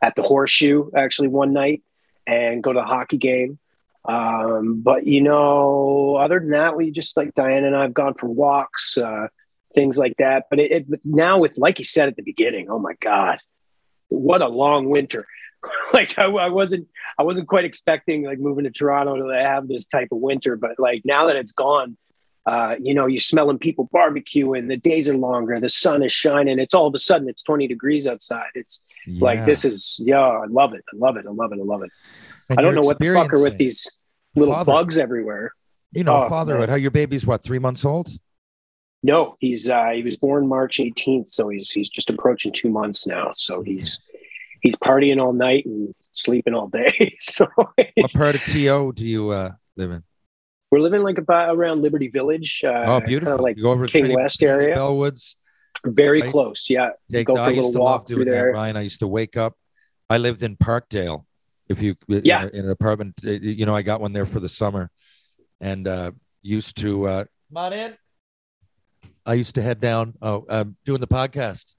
at 0.03 0.15
the 0.15 0.23
horseshoe 0.23 0.91
actually 0.97 1.29
one 1.29 1.53
night 1.53 1.83
and 2.27 2.63
go 2.63 2.73
to 2.73 2.81
the 2.81 2.87
hockey 2.87 3.19
game. 3.19 3.59
Um, 4.05 4.83
but 4.83 5.07
you 5.07 5.21
know, 5.21 6.17
other 6.17 6.39
than 6.39 6.51
that, 6.51 6.77
we 6.77 6.91
just 6.91 7.17
like 7.17 7.35
Diane 7.35 7.65
and 7.65 7.75
I 7.75 7.83
have 7.83 7.95
gone 7.95 8.15
for 8.15 8.29
walks, 8.29 8.97
uh, 8.97 9.27
things 9.75 9.99
like 9.99 10.15
that. 10.19 10.45
But 10.49 10.61
it, 10.61 10.71
it 10.71 11.01
now 11.05 11.39
with, 11.39 11.59
like 11.59 11.79
you 11.79 11.85
said 11.85 12.09
at 12.09 12.17
the 12.17 12.23
beginning, 12.23 12.71
oh 12.71 12.79
my 12.79 12.95
God, 13.01 13.39
what 14.09 14.43
a 14.43 14.49
long 14.49 14.89
winter. 14.89 15.27
like 15.93 16.19
I, 16.19 16.27
I, 16.27 16.49
wasn't, 16.49 16.89
I 17.19 17.23
wasn't 17.23 17.49
quite 17.49 17.65
expecting 17.65 18.25
like 18.25 18.39
moving 18.39 18.65
to 18.65 18.71
Toronto 18.71 19.29
to 19.29 19.35
have 19.35 19.69
this 19.69 19.87
type 19.87 20.09
of 20.13 20.19
winter, 20.19 20.57
but 20.57 20.79
like 20.79 21.03
now 21.05 21.27
that 21.27 21.37
it's 21.37 21.53
gone, 21.53 21.97
uh, 22.47 22.77
you 22.81 22.95
know, 22.95 23.07
you're 23.07 23.19
smelling 23.19 23.59
people 23.59 23.89
barbecuing, 23.93 24.69
the 24.69 24.77
days 24.77 25.09
are 25.09 25.17
longer, 25.17 25.59
the 25.59 25.69
sun 25.69 26.03
is 26.03 26.13
shining. 26.13 26.59
It's 26.59 26.75
all 26.75 26.87
of 26.87 26.95
a 26.95 26.99
sudden 26.99 27.29
it's 27.29 27.43
20 27.43 27.67
degrees 27.67 28.07
outside. 28.07 28.51
It's 28.55 28.81
yeah. 29.07 29.25
like, 29.25 29.45
this 29.45 29.65
is, 29.65 30.01
yeah, 30.03 30.21
I 30.21 30.47
love 30.47 30.73
it. 30.73 30.85
I 30.93 30.97
love 30.97 31.17
it. 31.17 31.27
I 31.27 31.33
love 31.33 31.53
it. 31.53 31.59
I 31.59 31.65
love 31.65 31.83
it. 31.83 31.91
And 32.49 32.59
I 32.59 32.63
don't 32.63 32.75
know 32.77 32.83
what 32.83 32.99
the 32.99 33.15
fuck 33.15 33.33
are 33.33 33.43
with 33.43 33.59
these 33.59 33.91
little 34.37 34.55
father. 34.55 34.73
bugs 34.73 34.97
everywhere. 34.97 35.53
You 35.93 36.05
know, 36.05 36.25
oh, 36.25 36.29
fatherhood. 36.29 36.61
Man. 36.61 36.69
How 36.69 36.75
your 36.77 36.93
baby's 36.93 37.27
what, 37.27 37.43
three 37.43 37.59
months 37.59 37.85
old? 37.85 38.09
No, 39.03 39.37
he's 39.39 39.69
uh 39.69 39.91
he 39.95 40.03
was 40.03 40.17
born 40.17 40.49
March 40.49 40.79
18th, 40.79 41.29
so 41.29 41.49
he's 41.49 41.71
he's 41.71 41.91
just 41.91 42.11
approaching 42.11 42.53
two 42.53 42.71
months 42.71 43.07
now. 43.07 43.31
So 43.35 43.63
he's 43.63 44.01
he's 44.61 44.77
partying 44.77 45.23
all 45.23 45.33
night 45.33 45.67
and 45.67 45.95
sleeping 46.13 46.55
all 46.55 46.69
day. 46.69 47.17
so 47.21 47.47
what 47.57 48.13
part 48.15 48.37
of 48.37 48.43
TO 48.45 48.93
do 48.95 49.05
you 49.05 49.31
uh 49.31 49.53
live 49.77 49.91
in? 49.91 50.03
We're 50.71 50.81
living 50.81 51.03
like 51.03 51.19
about 51.19 51.55
around 51.55 51.83
Liberty 51.83 52.09
Village. 52.09 52.63
Uh, 52.65 52.83
oh, 52.87 53.01
beautiful! 53.01 53.39
Like 53.39 53.57
you 53.57 53.63
go 53.63 53.71
over 53.71 53.87
King 53.87 54.03
Trinity, 54.03 54.17
West 54.17 54.43
area, 54.43 54.77
Bellwoods. 54.77 55.37
Very 55.85 56.23
right? 56.23 56.31
close. 56.31 56.69
Yeah. 56.69 56.91
Take, 57.11 57.29
go 57.29 57.35
for 57.37 57.41
I 57.41 57.51
used 57.51 57.73
to 57.73 57.83
love 57.83 58.07
doing 58.07 58.29
that, 58.29 58.41
Ryan. 58.41 58.77
I 58.77 58.81
used 58.81 59.01
to 59.01 59.07
wake 59.07 59.37
up. 59.37 59.55
I 60.11 60.19
lived 60.19 60.43
in 60.43 60.57
Parkdale, 60.57 61.27
if 61.69 61.83
you 61.83 61.97
yeah 62.09 62.45
in, 62.45 62.49
in, 62.51 62.65
an 62.67 62.71
apartment 62.71 63.21
uh, 63.25 63.31
you 63.31 63.67
know 63.67 63.75
i 63.75 63.83
got 63.83 64.01
one 64.01 64.13
there 64.13 64.27
for 64.27 64.41
the 64.41 64.49
summer 64.49 64.91
and 65.61 65.89
uh 65.89 66.11
used 66.43 66.77
to 66.77 67.07
uh 67.07 67.25
come 67.49 67.57
on 67.57 67.73
in 67.73 67.97
i 69.25 69.35
used 69.35 69.55
to 69.55 69.63
head 69.63 69.81
down 69.81 70.15
oh 70.23 70.45
i'm 70.49 70.77
doing 70.85 71.01
the 71.01 71.07
podcast 71.07 71.75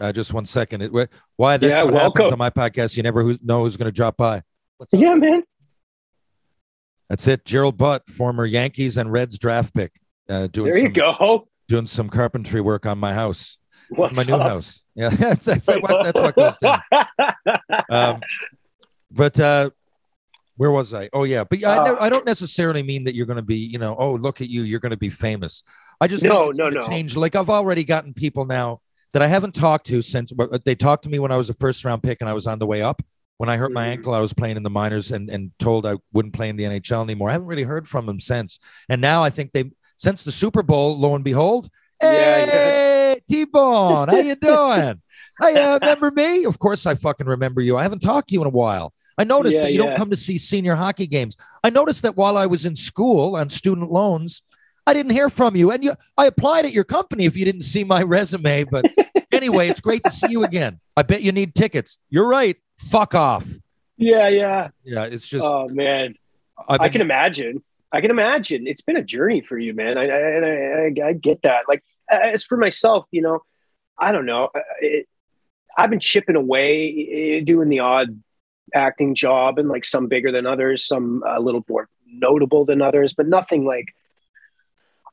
uh 0.00 0.12
just 0.12 0.32
one 0.32 0.46
second. 0.46 0.82
It, 0.82 1.10
why 1.36 1.56
that's 1.56 1.70
yeah, 1.70 1.82
what 1.82 1.94
welcome. 1.94 2.22
happens 2.24 2.32
on 2.32 2.38
my 2.38 2.50
podcast 2.50 2.96
you 2.96 3.02
never 3.02 3.34
know 3.42 3.64
who's 3.64 3.76
going 3.76 3.86
to 3.86 3.92
drop 3.92 4.16
by. 4.16 4.42
Yeah 4.92 5.14
man. 5.14 5.42
That's 7.08 7.26
it. 7.28 7.44
Gerald 7.44 7.76
butt 7.76 8.08
former 8.08 8.46
yankees 8.46 8.96
and 8.96 9.12
reds 9.12 9.38
draft 9.38 9.74
pick 9.74 9.92
uh 10.28 10.46
doing 10.48 10.72
there 10.72 10.80
you 10.80 10.86
some, 10.86 10.92
go. 10.92 11.48
doing 11.68 11.86
some 11.86 12.08
carpentry 12.08 12.60
work 12.60 12.86
on 12.86 12.98
my 12.98 13.12
house. 13.12 13.58
What's 13.90 14.16
my 14.16 14.22
new 14.22 14.38
house. 14.38 14.82
Yeah 14.94 15.08
that's, 15.10 15.46
that's, 15.46 15.66
what, 15.66 16.02
that's 16.02 16.20
what 16.20 16.34
goes 16.34 16.58
down. 16.58 16.80
Um, 17.88 18.20
but 19.10 19.38
uh, 19.40 19.70
where 20.56 20.70
was 20.70 20.94
I? 20.94 21.08
Oh 21.12 21.24
yeah, 21.24 21.44
but 21.44 21.58
yeah, 21.58 21.70
I, 21.70 21.90
uh, 21.90 21.96
I 22.00 22.08
don't 22.10 22.26
necessarily 22.26 22.82
mean 22.82 23.04
that 23.04 23.14
you're 23.14 23.26
going 23.26 23.36
to 23.38 23.42
be, 23.42 23.56
you 23.56 23.78
know, 23.78 23.96
oh 23.98 24.12
look 24.12 24.40
at 24.40 24.48
you, 24.48 24.62
you're 24.62 24.78
going 24.78 24.90
to 24.90 24.96
be 24.96 25.10
famous. 25.10 25.64
I 26.00 26.06
just 26.06 26.22
no, 26.22 26.50
no, 26.50 26.68
no. 26.68 26.86
Change. 26.86 27.16
Like 27.16 27.34
I've 27.34 27.50
already 27.50 27.82
gotten 27.82 28.14
people 28.14 28.44
now 28.44 28.80
that 29.12 29.22
I 29.22 29.26
haven't 29.26 29.54
talked 29.54 29.86
to 29.88 30.02
since 30.02 30.32
they 30.64 30.74
talked 30.74 31.04
to 31.04 31.10
me 31.10 31.18
when 31.18 31.32
I 31.32 31.36
was 31.36 31.50
a 31.50 31.54
first 31.54 31.84
round 31.84 32.02
pick 32.02 32.20
and 32.20 32.30
I 32.30 32.32
was 32.32 32.46
on 32.46 32.58
the 32.58 32.66
way 32.66 32.82
up. 32.82 33.02
When 33.38 33.48
I 33.48 33.56
hurt 33.56 33.68
mm-hmm. 33.68 33.74
my 33.74 33.86
ankle, 33.86 34.14
I 34.14 34.20
was 34.20 34.34
playing 34.34 34.56
in 34.56 34.62
the 34.62 34.70
minors 34.70 35.12
and 35.12 35.30
and 35.30 35.50
told 35.58 35.86
I 35.86 35.96
wouldn't 36.12 36.34
play 36.34 36.48
in 36.48 36.56
the 36.56 36.64
NHL 36.64 37.02
anymore. 37.02 37.30
I 37.30 37.32
haven't 37.32 37.48
really 37.48 37.62
heard 37.62 37.88
from 37.88 38.06
them 38.06 38.20
since. 38.20 38.58
And 38.88 39.00
now 39.00 39.22
I 39.22 39.30
think 39.30 39.52
they 39.52 39.70
since 39.96 40.22
the 40.22 40.32
Super 40.32 40.62
Bowl, 40.62 40.98
lo 40.98 41.14
and 41.14 41.24
behold, 41.24 41.68
hey, 42.00 42.46
yeah, 42.46 42.46
yeah. 42.46 43.14
T-Bone, 43.28 44.08
how 44.08 44.16
you 44.16 44.34
doing? 44.40 45.02
hey, 45.40 45.62
uh, 45.62 45.78
remember 45.80 46.10
me? 46.10 46.44
Of 46.44 46.58
course, 46.58 46.86
I 46.86 46.94
fucking 46.94 47.26
remember 47.26 47.60
you. 47.60 47.76
I 47.76 47.82
haven't 47.82 48.00
talked 48.00 48.28
to 48.28 48.34
you 48.34 48.40
in 48.40 48.46
a 48.46 48.50
while. 48.50 48.92
I 49.18 49.24
noticed 49.24 49.56
yeah, 49.56 49.62
that 49.62 49.72
you 49.72 49.80
yeah. 49.80 49.88
don't 49.88 49.96
come 49.96 50.10
to 50.10 50.16
see 50.16 50.38
senior 50.38 50.74
hockey 50.74 51.06
games. 51.06 51.36
I 51.62 51.70
noticed 51.70 52.02
that 52.02 52.16
while 52.16 52.38
I 52.38 52.46
was 52.46 52.64
in 52.64 52.76
school 52.76 53.36
on 53.36 53.50
student 53.50 53.90
loans, 53.92 54.42
I 54.86 54.94
didn't 54.94 55.12
hear 55.12 55.28
from 55.30 55.56
you. 55.56 55.70
And 55.70 55.84
you, 55.84 55.94
I 56.16 56.26
applied 56.26 56.64
at 56.64 56.72
your 56.72 56.84
company 56.84 57.24
if 57.24 57.36
you 57.36 57.44
didn't 57.44 57.62
see 57.62 57.84
my 57.84 58.02
resume. 58.02 58.64
But 58.64 58.86
anyway, 59.32 59.68
it's 59.68 59.80
great 59.80 60.02
to 60.04 60.10
see 60.10 60.28
you 60.30 60.44
again. 60.44 60.80
I 60.96 61.02
bet 61.02 61.22
you 61.22 61.32
need 61.32 61.54
tickets. 61.54 61.98
You're 62.08 62.28
right. 62.28 62.56
Fuck 62.78 63.14
off. 63.14 63.46
Yeah, 63.96 64.28
yeah. 64.28 64.68
Yeah, 64.82 65.04
it's 65.04 65.28
just. 65.28 65.44
Oh, 65.44 65.68
man. 65.68 66.14
Been, 66.68 66.80
I 66.80 66.88
can 66.88 67.00
imagine. 67.00 67.62
I 67.92 68.00
can 68.00 68.10
imagine. 68.10 68.66
It's 68.66 68.80
been 68.80 68.96
a 68.96 69.02
journey 69.02 69.40
for 69.40 69.58
you, 69.58 69.74
man. 69.74 69.98
I, 69.98 70.08
I, 70.08 71.06
I, 71.06 71.08
I 71.08 71.12
get 71.12 71.42
that. 71.42 71.64
Like, 71.68 71.82
as 72.10 72.44
for 72.44 72.56
myself, 72.56 73.06
you 73.10 73.22
know, 73.22 73.40
I 73.98 74.12
don't 74.12 74.26
know. 74.26 74.50
It, 74.80 75.08
I've 75.76 75.90
been 75.90 76.00
chipping 76.00 76.36
away, 76.36 77.38
eh, 77.40 77.44
doing 77.44 77.68
the 77.68 77.80
odd 77.80 78.20
acting 78.74 79.14
job 79.14 79.58
and 79.58 79.68
like 79.68 79.84
some 79.84 80.08
bigger 80.08 80.32
than 80.32 80.46
others, 80.46 80.86
some 80.86 81.22
a 81.26 81.40
little 81.40 81.64
more 81.68 81.88
notable 82.06 82.64
than 82.64 82.82
others, 82.82 83.14
but 83.14 83.26
nothing 83.26 83.64
like 83.64 83.86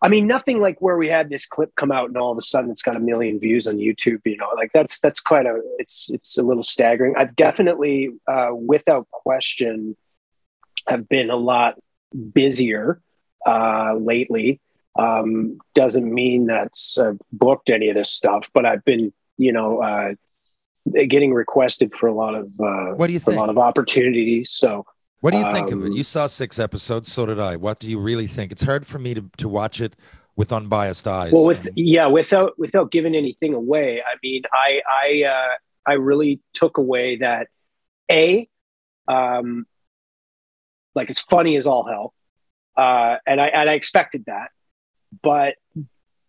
I 0.01 0.10
mean, 0.10 0.27
nothing 0.27 0.60
like 0.60 0.80
where 0.80 0.98
we 0.98 1.08
had 1.08 1.30
this 1.30 1.48
clip 1.48 1.74
come 1.75 1.92
out 1.92 2.10
and 2.10 2.18
all 2.18 2.32
of 2.32 2.38
a 2.38 2.42
sudden 2.42 2.70
it's 2.70 2.84
got 2.84 2.96
a 2.96 3.00
million 3.00 3.39
views 3.39 3.68
on 3.68 3.77
YouTube. 3.77 4.22
You 4.25 4.38
know, 4.38 4.50
like 4.56 4.72
that's 4.74 5.00
that's 5.00 5.20
quite 5.20 5.46
a 5.46 5.62
it's 5.80 6.10
it's 6.12 6.38
a 6.38 6.44
little 6.44 6.63
staggering. 6.63 7.16
I've 7.18 7.36
definitely, 7.36 8.12
uh, 8.27 8.50
without 8.54 9.10
question, 9.12 9.96
have 10.88 11.10
been 11.10 11.30
a 11.30 11.36
lot 11.36 11.75
busier 12.34 13.01
uh, 13.46 13.96
lately. 13.96 14.62
Um, 14.98 15.60
doesn't 15.75 16.12
mean 16.12 16.48
that's 16.48 16.98
uh, 16.98 17.13
booked 17.32 17.70
any 17.70 17.89
of 17.89 17.96
this 17.96 18.12
stuff, 18.12 18.50
but 18.54 18.66
I've 18.66 18.84
been, 18.84 19.13
you 19.38 19.51
know, 19.51 19.82
uh, 19.82 20.13
getting 21.08 21.34
requested 21.34 21.94
for 21.94 22.08
a 22.08 22.13
lot 22.13 22.36
of 22.36 22.46
uh, 22.60 22.94
what 22.96 23.08
do 23.08 23.13
you 23.13 23.20
think? 23.20 23.38
a 23.38 23.39
lot 23.39 23.50
of 23.50 23.58
opportunities. 23.58 24.50
So 24.50 24.86
what 25.21 25.31
do 25.31 25.39
you 25.39 25.51
think 25.51 25.71
um, 25.71 25.79
of 25.79 25.86
it? 25.86 25.88
Um, 25.88 25.93
you 25.93 26.03
saw 26.03 26.27
six 26.27 26.59
episodes, 26.59 27.12
so 27.12 27.25
did 27.25 27.39
I. 27.39 27.55
What 27.55 27.79
do 27.79 27.89
you 27.89 28.00
really 28.00 28.27
think? 28.27 28.51
It's 28.51 28.63
hard 28.63 28.86
for 28.86 29.00
me 29.00 29.13
to, 29.13 29.29
to 29.38 29.50
watch 29.50 29.81
it 29.81 29.95
with 30.36 30.53
unbiased 30.53 31.07
eyes. 31.07 31.31
Well, 31.31 31.45
with 31.45 31.67
yeah, 31.75 32.05
without 32.05 32.57
without 32.57 32.91
giving 32.91 33.15
anything 33.15 33.53
away. 33.53 34.01
I 34.01 34.15
mean, 34.24 34.43
I 34.53 34.81
I 34.88 35.24
uh, 35.24 35.55
I 35.86 35.93
really 35.93 36.39
took 36.53 36.77
away 36.77 37.17
that 37.17 37.47
a 38.09 38.47
um 39.07 39.65
like 40.93 41.09
it's 41.09 41.19
funny 41.19 41.57
as 41.57 41.67
all 41.67 41.83
hell, 41.83 42.13
uh, 42.77 43.17
and 43.25 43.41
I 43.41 43.47
and 43.47 43.69
I 43.69 43.74
expected 43.74 44.25
that, 44.27 44.51
but 45.24 45.55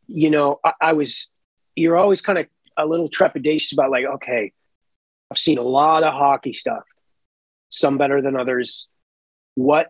you 0.06 0.30
know, 0.30 0.58
I, 0.64 0.72
I 0.80 0.92
was 0.94 1.28
you're 1.76 1.96
always 1.96 2.22
kind 2.22 2.38
of 2.38 2.46
a 2.76 2.86
little 2.86 3.08
trepidation 3.08 3.78
about 3.78 3.90
like, 3.90 4.06
okay, 4.06 4.52
I've 5.30 5.38
seen 5.38 5.58
a 5.58 5.62
lot 5.62 6.02
of 6.02 6.14
hockey 6.14 6.54
stuff, 6.54 6.84
some 7.68 7.98
better 7.98 8.22
than 8.22 8.36
others. 8.36 8.88
What, 9.54 9.88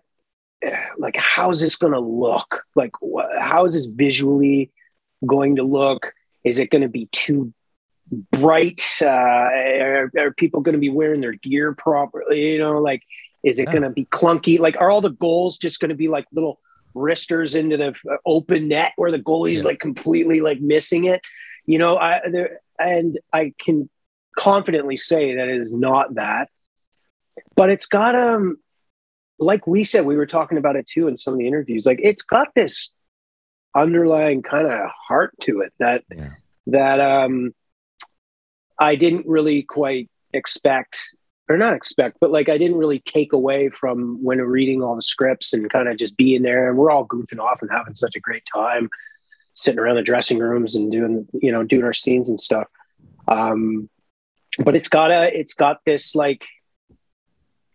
like, 0.99 1.17
how's 1.17 1.61
this 1.61 1.77
going 1.77 1.93
to 1.93 2.01
look? 2.01 2.65
Like, 2.75 2.93
wh- 3.03 3.39
how 3.39 3.65
is 3.65 3.75
this 3.75 3.87
visually 3.87 4.71
going 5.27 5.57
to 5.57 5.63
look? 5.63 6.13
Is 6.45 6.59
it 6.59 6.71
going 6.71 6.83
to 6.83 6.89
be 6.89 7.09
too 7.13 7.53
bright? 8.33 8.83
Uh, 9.03 9.09
are, 9.09 10.11
are 10.17 10.33
people 10.33 10.61
going 10.61 10.75
to 10.75 10.81
be 10.81 10.91
wearing 10.91 11.21
their 11.21 11.35
gear 11.35 11.75
properly? 11.75 12.53
You 12.53 12.59
know, 12.59 12.79
like, 12.79 13.03
is 13.43 13.59
it 13.59 13.69
yeah. 13.69 13.73
going 13.73 13.83
to 13.83 13.91
be 13.91 14.07
clunky? 14.07 14.59
Like, 14.59 14.77
are 14.79 14.91
all 14.91 15.01
the 15.01 15.11
goals 15.11 15.59
just 15.59 15.81
going 15.81 15.91
to 15.91 15.95
be 15.95 16.09
like 16.09 16.27
little 16.33 16.61
wristers 16.95 17.55
into 17.55 17.77
the 17.77 17.95
open 18.27 18.69
net 18.69 18.93
where 18.97 19.11
the 19.11 19.19
goalie's 19.19 19.61
yeah. 19.61 19.69
like 19.69 19.79
completely 19.79 20.41
like 20.41 20.61
missing 20.61 21.05
it? 21.05 21.21
You 21.67 21.79
know, 21.79 21.97
I 21.99 22.21
there 22.31 22.61
and 22.79 23.19
I 23.33 23.53
can 23.59 23.91
confidently 24.37 24.97
say 24.97 25.37
that 25.37 25.49
it 25.49 25.61
is 25.61 25.73
not 25.73 26.15
that. 26.15 26.49
But 27.57 27.71
it's 27.71 27.87
got 27.87 28.15
um 28.15 28.59
like 29.39 29.67
we 29.67 29.85
said, 29.85 30.05
we 30.05 30.17
were 30.17 30.27
talking 30.27 30.59
about 30.59 30.77
it 30.77 30.87
too 30.87 31.07
in 31.07 31.17
some 31.17 31.35
of 31.35 31.39
the 31.39 31.47
interviews. 31.47 31.87
Like 31.87 32.01
it's 32.03 32.23
got 32.23 32.55
this 32.55 32.91
underlying 33.77 34.43
kind 34.43 34.67
of 34.67 34.91
heart 35.09 35.35
to 35.43 35.61
it 35.61 35.73
that 35.79 36.05
yeah. 36.15 36.31
that 36.67 37.01
um 37.01 37.55
I 38.79 38.97
didn't 38.97 39.27
really 39.27 39.63
quite 39.63 40.09
expect 40.33 40.99
or 41.49 41.57
not 41.57 41.75
expect, 41.75 42.19
but 42.21 42.31
like 42.31 42.49
I 42.49 42.59
didn't 42.59 42.77
really 42.77 43.01
take 43.01 43.33
away 43.33 43.71
from 43.71 44.23
when 44.23 44.39
reading 44.39 44.83
all 44.83 44.97
the 44.97 45.03
scripts 45.03 45.53
and 45.53 45.71
kind 45.71 45.89
of 45.89 45.97
just 45.97 46.17
being 46.17 46.43
there. 46.43 46.69
And 46.69 46.77
we're 46.77 46.91
all 46.91 47.07
goofing 47.07 47.39
off 47.39 47.63
and 47.63 47.71
having 47.71 47.95
such 47.95 48.17
a 48.17 48.21
great 48.21 48.45
time 48.53 48.91
sitting 49.59 49.81
around 49.81 49.97
the 49.97 50.03
dressing 50.03 50.39
rooms 50.39 50.77
and 50.77 50.93
doing 50.93 51.27
you 51.33 51.51
know 51.51 51.65
doing 51.65 51.83
our 51.83 51.93
scenes 51.93 52.29
and 52.29 52.41
stuff 52.41 52.69
um 53.27 53.91
but 54.65 54.77
it's 54.77 54.89
got 54.89 55.11
a 55.11 55.37
it's 55.37 55.53
got 55.53 55.79
this 55.85 56.15
like 56.15 56.45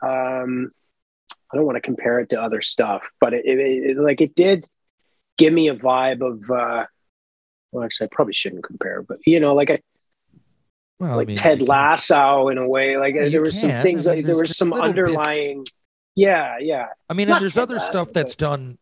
um 0.03 0.71
i 1.51 1.55
don't 1.57 1.65
want 1.65 1.75
to 1.77 1.81
compare 1.81 2.19
it 2.19 2.29
to 2.29 2.41
other 2.41 2.61
stuff 2.61 3.09
but 3.19 3.33
it, 3.33 3.45
it, 3.45 3.57
it 3.57 3.97
like 3.97 4.21
it 4.21 4.35
did 4.35 4.67
give 5.37 5.51
me 5.53 5.69
a 5.69 5.75
vibe 5.75 6.21
of. 6.21 6.49
uh 6.51 6.85
well, 7.71 7.83
actually, 7.83 8.05
I 8.05 8.09
probably 8.11 8.35
shouldn't 8.35 8.63
compare, 8.63 9.01
but 9.01 9.17
you 9.25 9.39
know, 9.39 9.55
like 9.55 9.71
a 9.71 9.79
Well, 10.99 11.17
like 11.17 11.27
Ted 11.29 11.29
you 11.29 11.37
can't- 11.65 11.67
Lasso 11.69 12.49
in 12.49 12.59
a 12.59 12.67
way. 12.67 12.97
Like 12.97 13.15
there 13.15 13.41
was 13.41 13.59
some 13.59 13.71
things. 13.81 14.07
I 14.07 14.11
mean, 14.11 14.17
like, 14.19 14.25
there 14.27 14.37
was 14.37 14.55
some 14.55 14.69
little 14.69 14.93
bits. 14.93 14.99
underlying. 15.09 15.65
Yeah, 16.15 16.57
yeah. 16.59 16.89
I 17.09 17.13
mean, 17.15 17.27
Not 17.29 17.37
and 17.37 17.41
there's 17.41 17.55
Ted 17.55 17.63
other 17.63 17.75
Lasso, 17.77 17.89
stuff 17.89 18.13
that's 18.13 18.35
but- 18.35 18.45
done. 18.45 18.77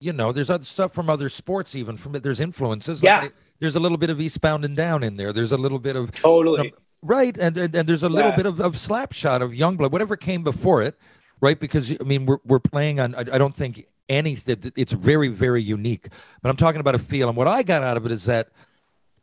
You 0.00 0.14
know, 0.14 0.32
there's 0.32 0.48
other 0.48 0.64
stuff 0.64 0.94
from 0.94 1.10
other 1.10 1.28
sports, 1.28 1.74
even 1.76 1.98
from 1.98 2.14
it. 2.16 2.22
there's 2.22 2.40
influences. 2.40 3.02
Yeah. 3.02 3.20
Like, 3.20 3.34
there's 3.58 3.76
a 3.76 3.80
little 3.80 3.98
bit 3.98 4.08
of 4.08 4.18
Eastbound 4.20 4.64
and 4.64 4.74
Down 4.76 5.02
in 5.02 5.16
there. 5.16 5.34
There's 5.34 5.52
a 5.52 5.56
little 5.58 5.78
bit 5.78 5.96
of 5.96 6.10
Totally. 6.12 6.72
Right, 7.02 7.36
and 7.38 7.56
and, 7.56 7.74
and 7.74 7.88
there's 7.88 8.02
a 8.02 8.08
little 8.08 8.30
Yeah. 8.30 8.36
bit 8.36 8.46
of, 8.46 8.60
of 8.60 8.74
Slapshot 8.76 9.42
of 9.42 9.52
Youngblood, 9.52 9.90
whatever 9.90 10.16
came 10.16 10.42
before 10.42 10.82
it, 10.82 10.98
right? 11.40 11.58
Because 11.58 11.92
I 11.92 12.04
mean, 12.04 12.26
we're 12.26 12.38
we're 12.44 12.58
playing 12.60 13.00
on. 13.00 13.14
I, 13.14 13.20
I 13.20 13.38
don't 13.38 13.54
think 13.54 13.86
anything. 14.08 14.72
It's 14.76 14.92
very 14.92 15.28
very 15.28 15.62
unique. 15.62 16.08
But 16.42 16.48
I'm 16.50 16.56
talking 16.56 16.80
about 16.80 16.94
a 16.94 16.98
feel, 16.98 17.28
and 17.28 17.36
what 17.36 17.48
I 17.48 17.62
got 17.62 17.82
out 17.82 17.96
of 17.96 18.06
it 18.06 18.12
is 18.12 18.24
that 18.26 18.48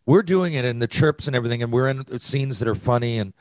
we're 0.06 0.24
doing 0.24 0.54
it 0.54 0.66
in 0.66 0.80
the 0.80 0.88
chirps 0.88 1.28
and 1.28 1.36
everything, 1.36 1.64
and 1.64 1.72
we're 1.72 1.90
in 1.90 2.20
scenes 2.20 2.60
that 2.60 2.68
are 2.68 2.76
funny 2.76 3.18
and. 3.20 3.34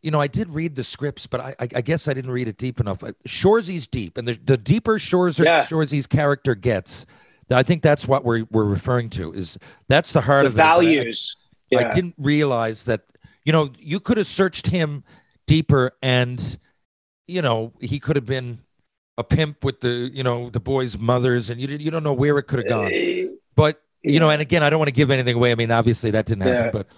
You 0.00 0.12
know, 0.12 0.20
I 0.20 0.28
did 0.28 0.50
read 0.50 0.76
the 0.76 0.84
scripts, 0.84 1.26
but 1.26 1.40
I, 1.40 1.56
I, 1.58 1.68
I 1.74 1.80
guess 1.80 2.06
I 2.06 2.14
didn't 2.14 2.30
read 2.30 2.46
it 2.46 2.56
deep 2.56 2.78
enough. 2.78 3.02
Uh, 3.02 3.14
Shoresy's 3.26 3.88
deep, 3.88 4.16
and 4.16 4.28
the, 4.28 4.34
the 4.44 4.56
deeper 4.56 4.96
Shores 4.96 5.40
Yeah. 5.40 5.64
Shoresy's 5.66 6.06
character 6.06 6.54
gets, 6.54 7.04
I 7.50 7.64
think 7.64 7.82
that's 7.82 8.06
what 8.06 8.24
we're 8.24 8.44
we're 8.52 8.62
referring 8.64 9.10
to. 9.10 9.32
Is 9.32 9.58
that's 9.88 10.12
the 10.12 10.20
heart 10.20 10.44
the 10.44 10.50
of 10.50 10.54
it. 10.54 10.60
is 10.60 10.60
I- 10.60 10.62
I- 10.62 10.68
values. 10.74 11.36
I 11.76 11.84
didn't 11.90 12.14
realize 12.16 12.84
that, 12.84 13.00
you 13.48 13.52
know, 13.52 13.70
you 13.78 13.98
could 13.98 14.18
have 14.18 14.26
searched 14.26 14.66
him 14.66 15.02
deeper 15.46 15.92
and, 16.02 16.58
you 17.26 17.40
know, 17.40 17.72
he 17.80 17.98
could 17.98 18.14
have 18.14 18.26
been 18.26 18.58
a 19.16 19.24
pimp 19.24 19.64
with 19.64 19.80
the, 19.80 20.10
you 20.12 20.22
know, 20.22 20.50
the 20.50 20.60
boys' 20.60 20.98
mothers 20.98 21.48
and 21.48 21.58
you, 21.58 21.66
didn't- 21.66 21.80
you 21.80 21.90
don't 21.90 22.02
know 22.04 22.12
where 22.12 22.36
it 22.36 22.42
could 22.42 22.58
have 22.58 22.68
gone. 22.68 22.92
But, 23.56 23.80
you 24.02 24.20
know, 24.20 24.28
and 24.28 24.42
again, 24.42 24.62
I 24.62 24.68
don't 24.68 24.78
want 24.78 24.88
to 24.88 24.92
give 24.94 25.10
anything 25.10 25.34
away. 25.34 25.50
I 25.50 25.54
mean, 25.54 25.70
obviously 25.70 26.10
that 26.10 26.26
didn't 26.26 26.42
happen, 26.42 26.64
Yeah. 26.66 26.70
but, 26.72 26.88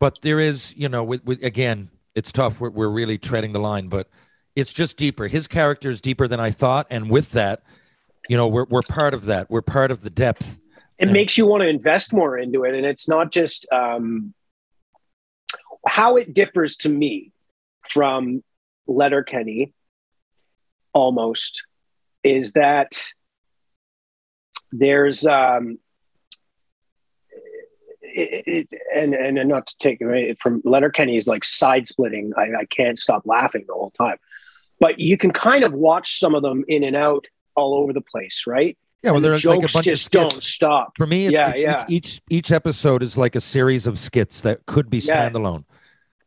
but 0.00 0.20
there 0.22 0.40
is, 0.40 0.74
you 0.76 0.88
know, 0.88 1.04
with, 1.04 1.24
with 1.24 1.44
again, 1.44 1.90
it's 2.16 2.32
tough. 2.32 2.60
We're, 2.60 2.70
we're 2.70 2.88
really 2.88 3.16
treading 3.16 3.52
the 3.52 3.60
line, 3.60 3.86
but 3.86 4.08
it's 4.56 4.72
just 4.72 4.96
deeper. 4.96 5.28
His 5.28 5.46
character 5.46 5.90
is 5.90 6.00
deeper 6.00 6.26
than 6.26 6.40
I 6.40 6.50
thought. 6.50 6.88
And 6.90 7.08
with 7.08 7.30
that, 7.32 7.62
you 8.28 8.36
know, 8.36 8.48
we're, 8.48 8.66
we're 8.68 8.82
part 8.82 9.14
of 9.14 9.26
that. 9.26 9.48
We're 9.48 9.62
part 9.62 9.92
of 9.92 10.02
the 10.02 10.10
depth. 10.10 10.60
it 10.98 11.12
makes 11.12 11.38
you 11.38 11.46
want 11.46 11.60
to 11.60 11.68
invest 11.68 12.12
more 12.12 12.36
into 12.36 12.64
it 12.64 12.74
and 12.74 12.84
it's 12.84 13.08
not 13.08 13.30
just 13.30 13.64
um, 13.70 14.34
how 15.86 16.16
it 16.16 16.34
differs 16.34 16.76
to 16.76 16.88
me 16.88 17.32
from 17.88 18.42
letterkenny 18.86 19.72
almost 20.92 21.62
is 22.22 22.52
that 22.52 23.12
there's 24.72 25.24
um, 25.26 25.78
it, 28.02 28.68
it, 28.72 28.80
and 28.94 29.14
and 29.14 29.48
not 29.48 29.66
to 29.68 29.76
take 29.78 30.00
away 30.00 30.34
from 30.34 30.60
letterkenny 30.64 31.16
is 31.16 31.26
like 31.26 31.44
side 31.44 31.86
splitting 31.86 32.32
I, 32.36 32.60
I 32.60 32.64
can't 32.66 32.98
stop 32.98 33.22
laughing 33.24 33.64
the 33.66 33.74
whole 33.74 33.90
time 33.90 34.16
but 34.80 34.98
you 34.98 35.16
can 35.16 35.30
kind 35.30 35.64
of 35.64 35.72
watch 35.72 36.18
some 36.18 36.34
of 36.34 36.42
them 36.42 36.64
in 36.68 36.82
and 36.84 36.96
out 36.96 37.26
all 37.54 37.74
over 37.74 37.92
the 37.92 38.00
place 38.00 38.44
right 38.46 38.76
Yeah. 39.02 39.12
Well, 39.12 39.20
the 39.20 39.28
there's 39.28 39.44
like 39.44 39.58
a 39.58 39.62
jokes 39.62 39.72
bunch 39.74 39.86
of 39.86 39.92
just 39.92 40.10
don't 40.12 40.32
stop 40.32 40.96
For 40.96 41.06
me, 41.06 41.28
Yeah, 41.28 41.50
it- 41.50 41.60
yeah. 41.60 41.84
Each, 41.88 42.20
each 42.30 42.50
episode 42.52 43.02
is 43.02 43.16
like 43.16 43.34
a 43.34 43.40
series 43.40 43.86
of 43.86 43.98
skits 43.98 44.40
that 44.42 44.66
could 44.66 44.90
be 44.90 45.00
standalone. 45.00 45.64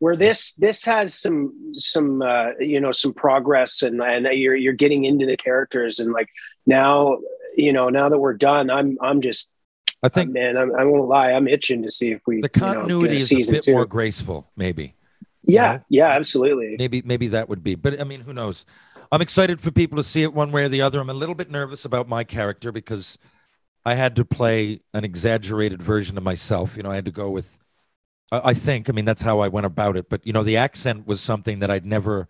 Where 0.04 0.16
this 0.16 0.52
this 0.56 0.84
has 0.84 1.14
some 1.14 1.72
some 1.72 2.20
uh, 2.20 2.50
you 2.60 2.78
know 2.78 2.92
some 2.92 3.14
progress 3.14 3.80
and 3.80 4.02
and 4.02 4.26
you're 4.38 4.54
you're 4.54 4.74
getting 4.74 5.06
into 5.06 5.24
the 5.24 5.38
characters 5.38 5.98
and 5.98 6.12
like 6.12 6.28
now 6.66 7.16
you 7.56 7.72
know 7.72 7.88
now 7.88 8.10
that 8.10 8.18
we're 8.18 8.34
done 8.34 8.68
I'm 8.68 8.98
I'm 9.00 9.22
just 9.22 9.48
I 10.02 10.10
think 10.10 10.30
man 10.30 10.58
I'm, 10.58 10.76
I 10.76 10.84
won't 10.84 11.08
lie 11.08 11.32
I'm 11.32 11.48
itching 11.48 11.84
to 11.84 11.90
see 11.90 12.10
if 12.10 12.20
we 12.26 12.42
the 12.42 12.50
you 12.54 12.60
know, 12.60 12.74
continuity 12.74 13.16
is 13.16 13.48
a 13.48 13.52
bit 13.52 13.62
two. 13.62 13.72
more 13.72 13.86
graceful. 13.86 14.50
Maybe, 14.56 14.94
yeah 15.42 15.72
know? 15.72 15.84
yeah 15.88 16.08
absolutely 16.08 16.76
maybe, 16.78 17.00
maybe 17.02 17.28
that 17.28 17.48
would 17.48 17.64
be. 17.64 17.74
But 17.74 17.98
I 17.98 18.04
mean, 18.04 18.20
who 18.20 18.34
knows? 18.34 18.66
I'm 19.10 19.22
excited 19.22 19.58
for 19.62 19.70
people 19.70 19.96
to 19.96 20.04
see 20.04 20.22
it 20.22 20.34
one 20.34 20.52
way 20.52 20.64
or 20.64 20.68
the 20.68 20.82
other. 20.82 21.00
I'm 21.00 21.08
a 21.08 21.14
little 21.14 21.34
bit 21.34 21.50
nervous 21.50 21.86
about 21.86 22.10
my 22.10 22.24
character 22.24 22.72
because 22.72 23.16
I 23.86 23.94
had 23.94 24.16
to 24.16 24.26
play 24.26 24.82
an 24.92 25.02
exaggerated 25.02 25.82
version 25.82 26.18
of 26.18 26.24
myself. 26.24 26.76
You 26.76 26.82
know, 26.82 26.90
I 26.90 26.96
had 26.96 27.06
to 27.06 27.10
go 27.10 27.30
with. 27.30 27.56
I 28.32 28.50
I 28.50 28.54
think. 28.54 28.88
I 28.88 28.92
mean, 28.92 29.04
that's 29.04 29.22
how 29.22 29.40
I 29.40 29.48
went 29.48 29.66
about 29.66 29.96
it. 29.96 30.08
But 30.08 30.26
you 30.26 30.32
know, 30.32 30.42
the 30.42 30.56
accent 30.56 31.06
was 31.06 31.20
something 31.20 31.58
that 31.60 31.70
I'd 31.70 31.86
never 31.86 32.28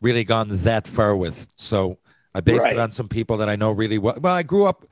really 0.00 0.24
gone 0.24 0.48
that 0.50 0.86
far 0.86 1.16
with. 1.16 1.48
So 1.56 1.98
I 2.34 2.40
based 2.40 2.64
Right. 2.64 2.74
it 2.74 2.78
on 2.78 2.92
some 2.92 3.08
people 3.08 3.36
that 3.38 3.48
I 3.48 3.56
know 3.56 3.70
really 3.72 3.98
well. 3.98 4.16
Well, 4.20 4.34
I 4.34 4.42
grew 4.42 4.64
up. 4.66 4.86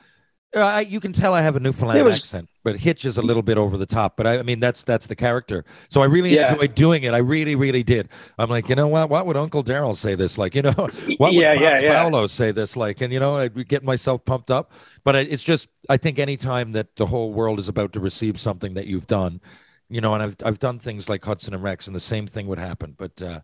uh, 0.56 0.60
I, 0.60 0.80
you 0.82 1.00
can 1.00 1.12
tell 1.12 1.34
I 1.34 1.40
have 1.42 1.56
a 1.56 1.60
Newfoundland 1.60 2.04
was- 2.04 2.20
accent, 2.20 2.48
but 2.62 2.78
Hitch 2.78 3.04
is 3.04 3.18
a 3.18 3.22
little 3.22 3.42
bit 3.42 3.58
over 3.58 3.76
the 3.76 3.86
top. 3.86 4.16
But 4.16 4.26
I, 4.28 4.38
I 4.38 4.42
mean, 4.44 4.60
that's 4.60 4.84
that's 4.84 5.08
the 5.08 5.16
character. 5.16 5.64
So 5.90 6.00
I 6.00 6.04
really 6.06 6.32
Yeah. 6.34 6.52
enjoyed 6.52 6.74
doing 6.76 7.02
it. 7.02 7.12
I 7.12 7.18
really, 7.18 7.56
really 7.56 7.82
did. 7.82 8.08
I'm 8.38 8.48
like, 8.48 8.68
you 8.68 8.76
know 8.76 8.86
what? 8.86 9.10
What 9.10 9.26
would 9.26 9.36
Uncle 9.36 9.64
Daryl 9.64 9.96
say 9.96 10.14
this 10.14 10.38
like? 10.38 10.54
You 10.54 10.62
know, 10.62 10.70
what 11.18 11.18
would 11.18 11.34
Yeah, 11.34 11.52
yeah, 11.54 11.58
Franz 11.58 11.82
yeah. 11.82 12.02
Paolo 12.02 12.26
say 12.28 12.52
this 12.52 12.76
like? 12.76 13.00
And 13.00 13.12
you 13.12 13.18
know, 13.20 13.36
I'd 13.36 13.52
be 13.54 13.66
myself 13.82 14.24
pumped 14.24 14.50
up. 14.52 14.70
But 15.02 15.16
I, 15.16 15.20
it's 15.20 15.42
just, 15.42 15.68
I 15.90 15.96
think 15.96 16.18
any 16.20 16.36
time 16.36 16.70
that 16.72 16.94
the 16.96 17.06
whole 17.06 17.32
world 17.34 17.58
is 17.58 17.68
about 17.68 17.92
to 17.94 18.00
receive 18.00 18.38
something 18.40 18.74
that 18.74 18.86
you've 18.86 19.08
done, 19.08 19.40
you 19.88 20.00
know, 20.00 20.14
and 20.14 20.22
I've 20.22 20.36
I've 20.44 20.58
done 20.58 20.78
things 20.78 21.08
like 21.08 21.24
Hudson 21.24 21.54
and 21.54 21.62
Rex, 21.62 21.86
and 21.86 21.94
the 21.94 22.00
same 22.00 22.26
thing 22.26 22.46
would 22.46 22.58
happen. 22.58 22.94
But 22.96 23.20
uh, 23.22 23.40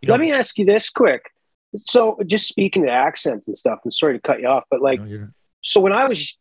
you 0.00 0.08
know, 0.08 0.12
let 0.14 0.20
me 0.20 0.32
ask 0.32 0.58
you 0.58 0.64
this 0.64 0.90
quick 0.90 1.30
so 1.84 2.18
just 2.26 2.48
speaking 2.48 2.82
to 2.84 2.90
accents 2.90 3.46
and 3.46 3.56
stuff 3.56 3.78
and 3.84 3.92
sorry 3.94 4.14
to 4.14 4.20
cut 4.20 4.40
you 4.40 4.48
off 4.48 4.64
but 4.70 4.82
like 4.82 5.00
you 5.06 5.28
so 5.60 5.80
when 5.80 5.92
I 5.92 6.08
was 6.08 6.36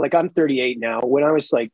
like 0.00 0.14
I'm 0.14 0.30
38 0.30 0.80
now 0.80 1.00
when 1.02 1.22
I 1.22 1.30
was 1.30 1.52
like 1.52 1.70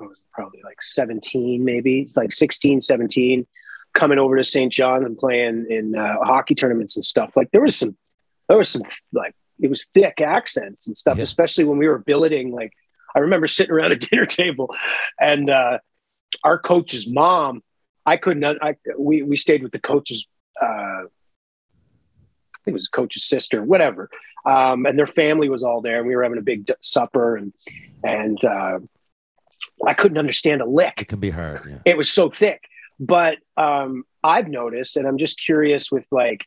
I 0.00 0.04
was 0.04 0.20
probably 0.32 0.60
like 0.64 0.80
17 0.80 1.64
maybe 1.64 2.08
like 2.14 2.30
16 2.32 2.80
17 2.80 3.44
coming 3.92 4.18
over 4.18 4.36
to 4.36 4.44
St. 4.44 4.72
John 4.72 5.04
and 5.04 5.18
playing 5.18 5.66
in 5.68 5.96
uh, 5.96 6.16
hockey 6.22 6.54
tournaments 6.54 6.94
and 6.96 7.04
stuff 7.04 7.36
like 7.36 7.50
there 7.50 7.60
was 7.60 7.76
some 7.76 7.96
there 8.48 8.58
was 8.58 8.68
some 8.68 8.82
like 9.12 9.34
it 9.60 9.68
was 9.68 9.86
thick 9.86 10.20
accents 10.20 10.86
and 10.86 10.96
stuff 10.96 11.16
Yeah. 11.16 11.24
especially 11.24 11.64
when 11.64 11.78
we 11.78 11.88
were 11.88 11.98
billeting 11.98 12.52
like 12.52 12.72
I 13.16 13.20
remember 13.20 13.48
sitting 13.48 13.72
around 13.74 13.90
a 13.90 13.96
dinner 13.96 14.26
table 14.26 14.72
and 15.20 15.50
uh 15.50 15.78
our 16.44 16.58
coach's 16.58 17.08
mom 17.08 17.62
I 18.06 18.16
couldn't 18.16 18.44
I 18.44 18.76
we 18.98 19.22
we 19.22 19.36
stayed 19.36 19.62
with 19.62 19.72
the 19.72 19.80
coach's 19.80 20.26
uh 20.62 21.04
I 22.54 22.64
think 22.64 22.72
it 22.76 22.80
was 22.80 22.88
coach's 22.88 23.24
sister, 23.24 23.62
whatever. 23.62 24.08
Um, 24.46 24.86
and 24.86 24.98
their 24.98 25.06
family 25.06 25.50
was 25.50 25.62
all 25.62 25.82
there, 25.82 25.98
and 25.98 26.08
we 26.08 26.16
were 26.16 26.22
having 26.22 26.38
a 26.38 26.42
big 26.42 26.64
d- 26.64 26.74
supper, 26.80 27.36
and 27.36 27.52
and 28.02 28.42
uh, 28.42 28.78
I 29.86 29.92
couldn't 29.92 30.16
understand 30.16 30.62
a 30.62 30.66
lick. 30.66 30.94
it 30.96 31.08
can 31.08 31.20
be 31.20 31.28
hard. 31.28 31.60
Yeah. 31.68 31.78
It 31.84 31.98
was 31.98 32.10
so 32.10 32.30
thick. 32.30 32.62
But 32.98 33.36
um, 33.58 34.04
I've 34.22 34.48
noticed, 34.48 34.96
and 34.96 35.06
I'm 35.06 35.18
just 35.18 35.38
curious 35.38 35.92
with 35.92 36.06
like 36.10 36.46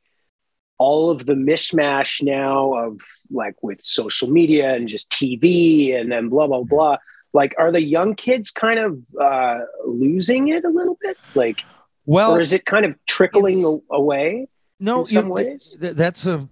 all 0.79 1.11
of 1.11 1.27
the 1.27 1.33
mishmash 1.33 2.23
now 2.23 2.73
of 2.73 2.99
like 3.29 3.61
with 3.61 3.83
social 3.83 4.27
media 4.27 4.73
and 4.73 4.87
just 4.87 5.11
TV, 5.11 5.95
and 5.95 6.11
then 6.11 6.29
blah 6.29 6.47
blah 6.47 6.63
blah. 6.63 6.97
Like, 7.33 7.55
are 7.57 7.71
the 7.71 7.81
young 7.81 8.15
kids 8.15 8.51
kind 8.51 8.79
of 8.79 9.03
uh, 9.21 9.59
losing 9.85 10.47
it 10.49 10.63
a 10.65 10.69
little 10.69 10.97
bit? 11.01 11.17
Like, 11.35 11.59
Well, 12.05 12.35
or 12.35 12.41
is 12.41 12.53
it 12.53 12.65
kind 12.65 12.85
of 12.85 12.95
trickling 13.05 13.81
away? 13.91 14.47
no, 14.79 14.99
in 15.01 15.05
some 15.05 15.27
you- 15.27 15.33
ways? 15.33 15.75
th- 15.79 15.93
that's 15.95 16.25
a, 16.25 16.47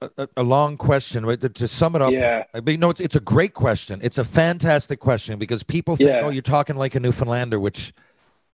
a 0.00 0.28
a- 0.36 0.42
long 0.42 0.76
question. 0.76 1.26
right 1.26 1.40
to- 1.40 1.68
sum 1.68 1.96
it 1.96 2.02
up, 2.02 2.12
Yeah. 2.12 2.44
I 2.54 2.60
mean, 2.60 2.78
no, 2.80 2.90
it's 2.90 3.00
it's 3.00 3.16
a 3.16 3.20
great 3.20 3.52
question. 3.54 3.98
It's 4.02 4.18
a 4.18 4.24
fantastic 4.24 5.00
question 5.00 5.38
because 5.38 5.62
people 5.64 5.96
think, 5.96 6.10
Yeah. 6.10 6.20
oh, 6.24 6.30
you're 6.30 6.42
talking 6.42 6.76
like 6.76 6.94
a 6.94 7.00
Newfoundlander, 7.00 7.58
which 7.58 7.92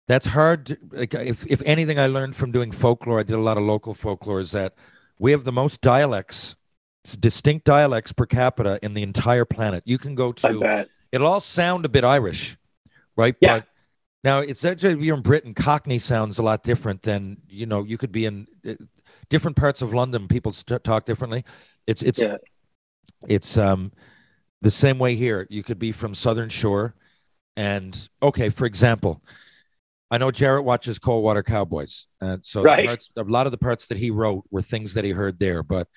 that's 0.06 0.26
hard. 0.26 0.66
to- 0.66 0.78
Like, 0.92 1.14
if 1.14 1.44
if 1.48 1.60
anything, 1.66 1.98
I 1.98 2.06
learned 2.06 2.36
from 2.36 2.52
doing 2.52 2.70
folklore. 2.70 3.18
I 3.20 3.24
did 3.24 3.34
a 3.34 3.40
lot 3.40 3.56
of 3.58 3.64
local 3.64 3.92
folklore. 3.92 4.38
Is 4.40 4.52
that 4.52 4.74
we 5.18 5.32
have 5.32 5.42
the 5.44 5.52
most 5.52 5.80
dialects, 5.80 6.54
distinct 7.18 7.64
dialects 7.64 8.12
per 8.12 8.26
capita 8.26 8.78
in 8.82 8.94
the 8.94 9.02
entire 9.02 9.44
planet. 9.44 9.82
You 9.84 9.98
can 9.98 10.14
go 10.14 10.28
I 10.44 10.48
to. 10.52 10.86
It'll 11.12 11.26
all 11.26 11.40
sound 11.40 11.84
a 11.84 11.88
bit 11.88 12.04
Irish, 12.04 12.56
right? 13.16 13.36
Yeah. 13.40 13.58
But 13.58 13.66
now 14.24 14.38
it's 14.40 14.64
actually 14.64 14.92
if 14.94 15.00
you're 15.00 15.16
in 15.16 15.22
Britain, 15.22 15.54
Cockney 15.54 15.98
sounds 15.98 16.38
a 16.38 16.42
lot 16.42 16.62
different 16.62 17.02
than 17.02 17.38
you 17.48 17.66
know. 17.66 17.84
You 17.84 17.96
could 17.98 18.12
be 18.12 18.24
in 18.26 18.46
uh, 18.68 18.74
different 19.28 19.56
parts 19.56 19.82
of 19.82 19.94
London. 19.94 20.28
People 20.28 20.52
st- 20.52 20.82
talk 20.84 21.04
differently. 21.04 21.44
It's 21.86 22.02
it's 22.02 22.18
Yeah. 22.20 22.36
it's 23.28 23.56
um 23.56 23.92
the 24.62 24.70
same 24.70 24.98
way 24.98 25.14
here. 25.14 25.46
You 25.50 25.62
could 25.62 25.78
be 25.78 25.92
from 25.92 26.14
Southern 26.14 26.48
Shore, 26.48 26.94
and 27.56 28.08
okay, 28.22 28.48
for 28.48 28.64
example, 28.66 29.22
I 30.10 30.18
know 30.18 30.30
Jared 30.30 30.64
watches 30.64 30.98
Coldwater 30.98 31.42
Cowboys, 31.42 32.06
and 32.20 32.44
so 32.44 32.62
Right. 32.62 32.86
parts, 32.88 33.10
a 33.16 33.22
lot 33.22 33.46
of 33.46 33.52
the 33.52 33.58
parts 33.58 33.86
that 33.88 33.98
he 33.98 34.10
wrote 34.10 34.44
were 34.50 34.62
things 34.62 34.94
that 34.94 35.04
he 35.04 35.10
heard 35.10 35.38
there. 35.38 35.62
But 35.62 35.88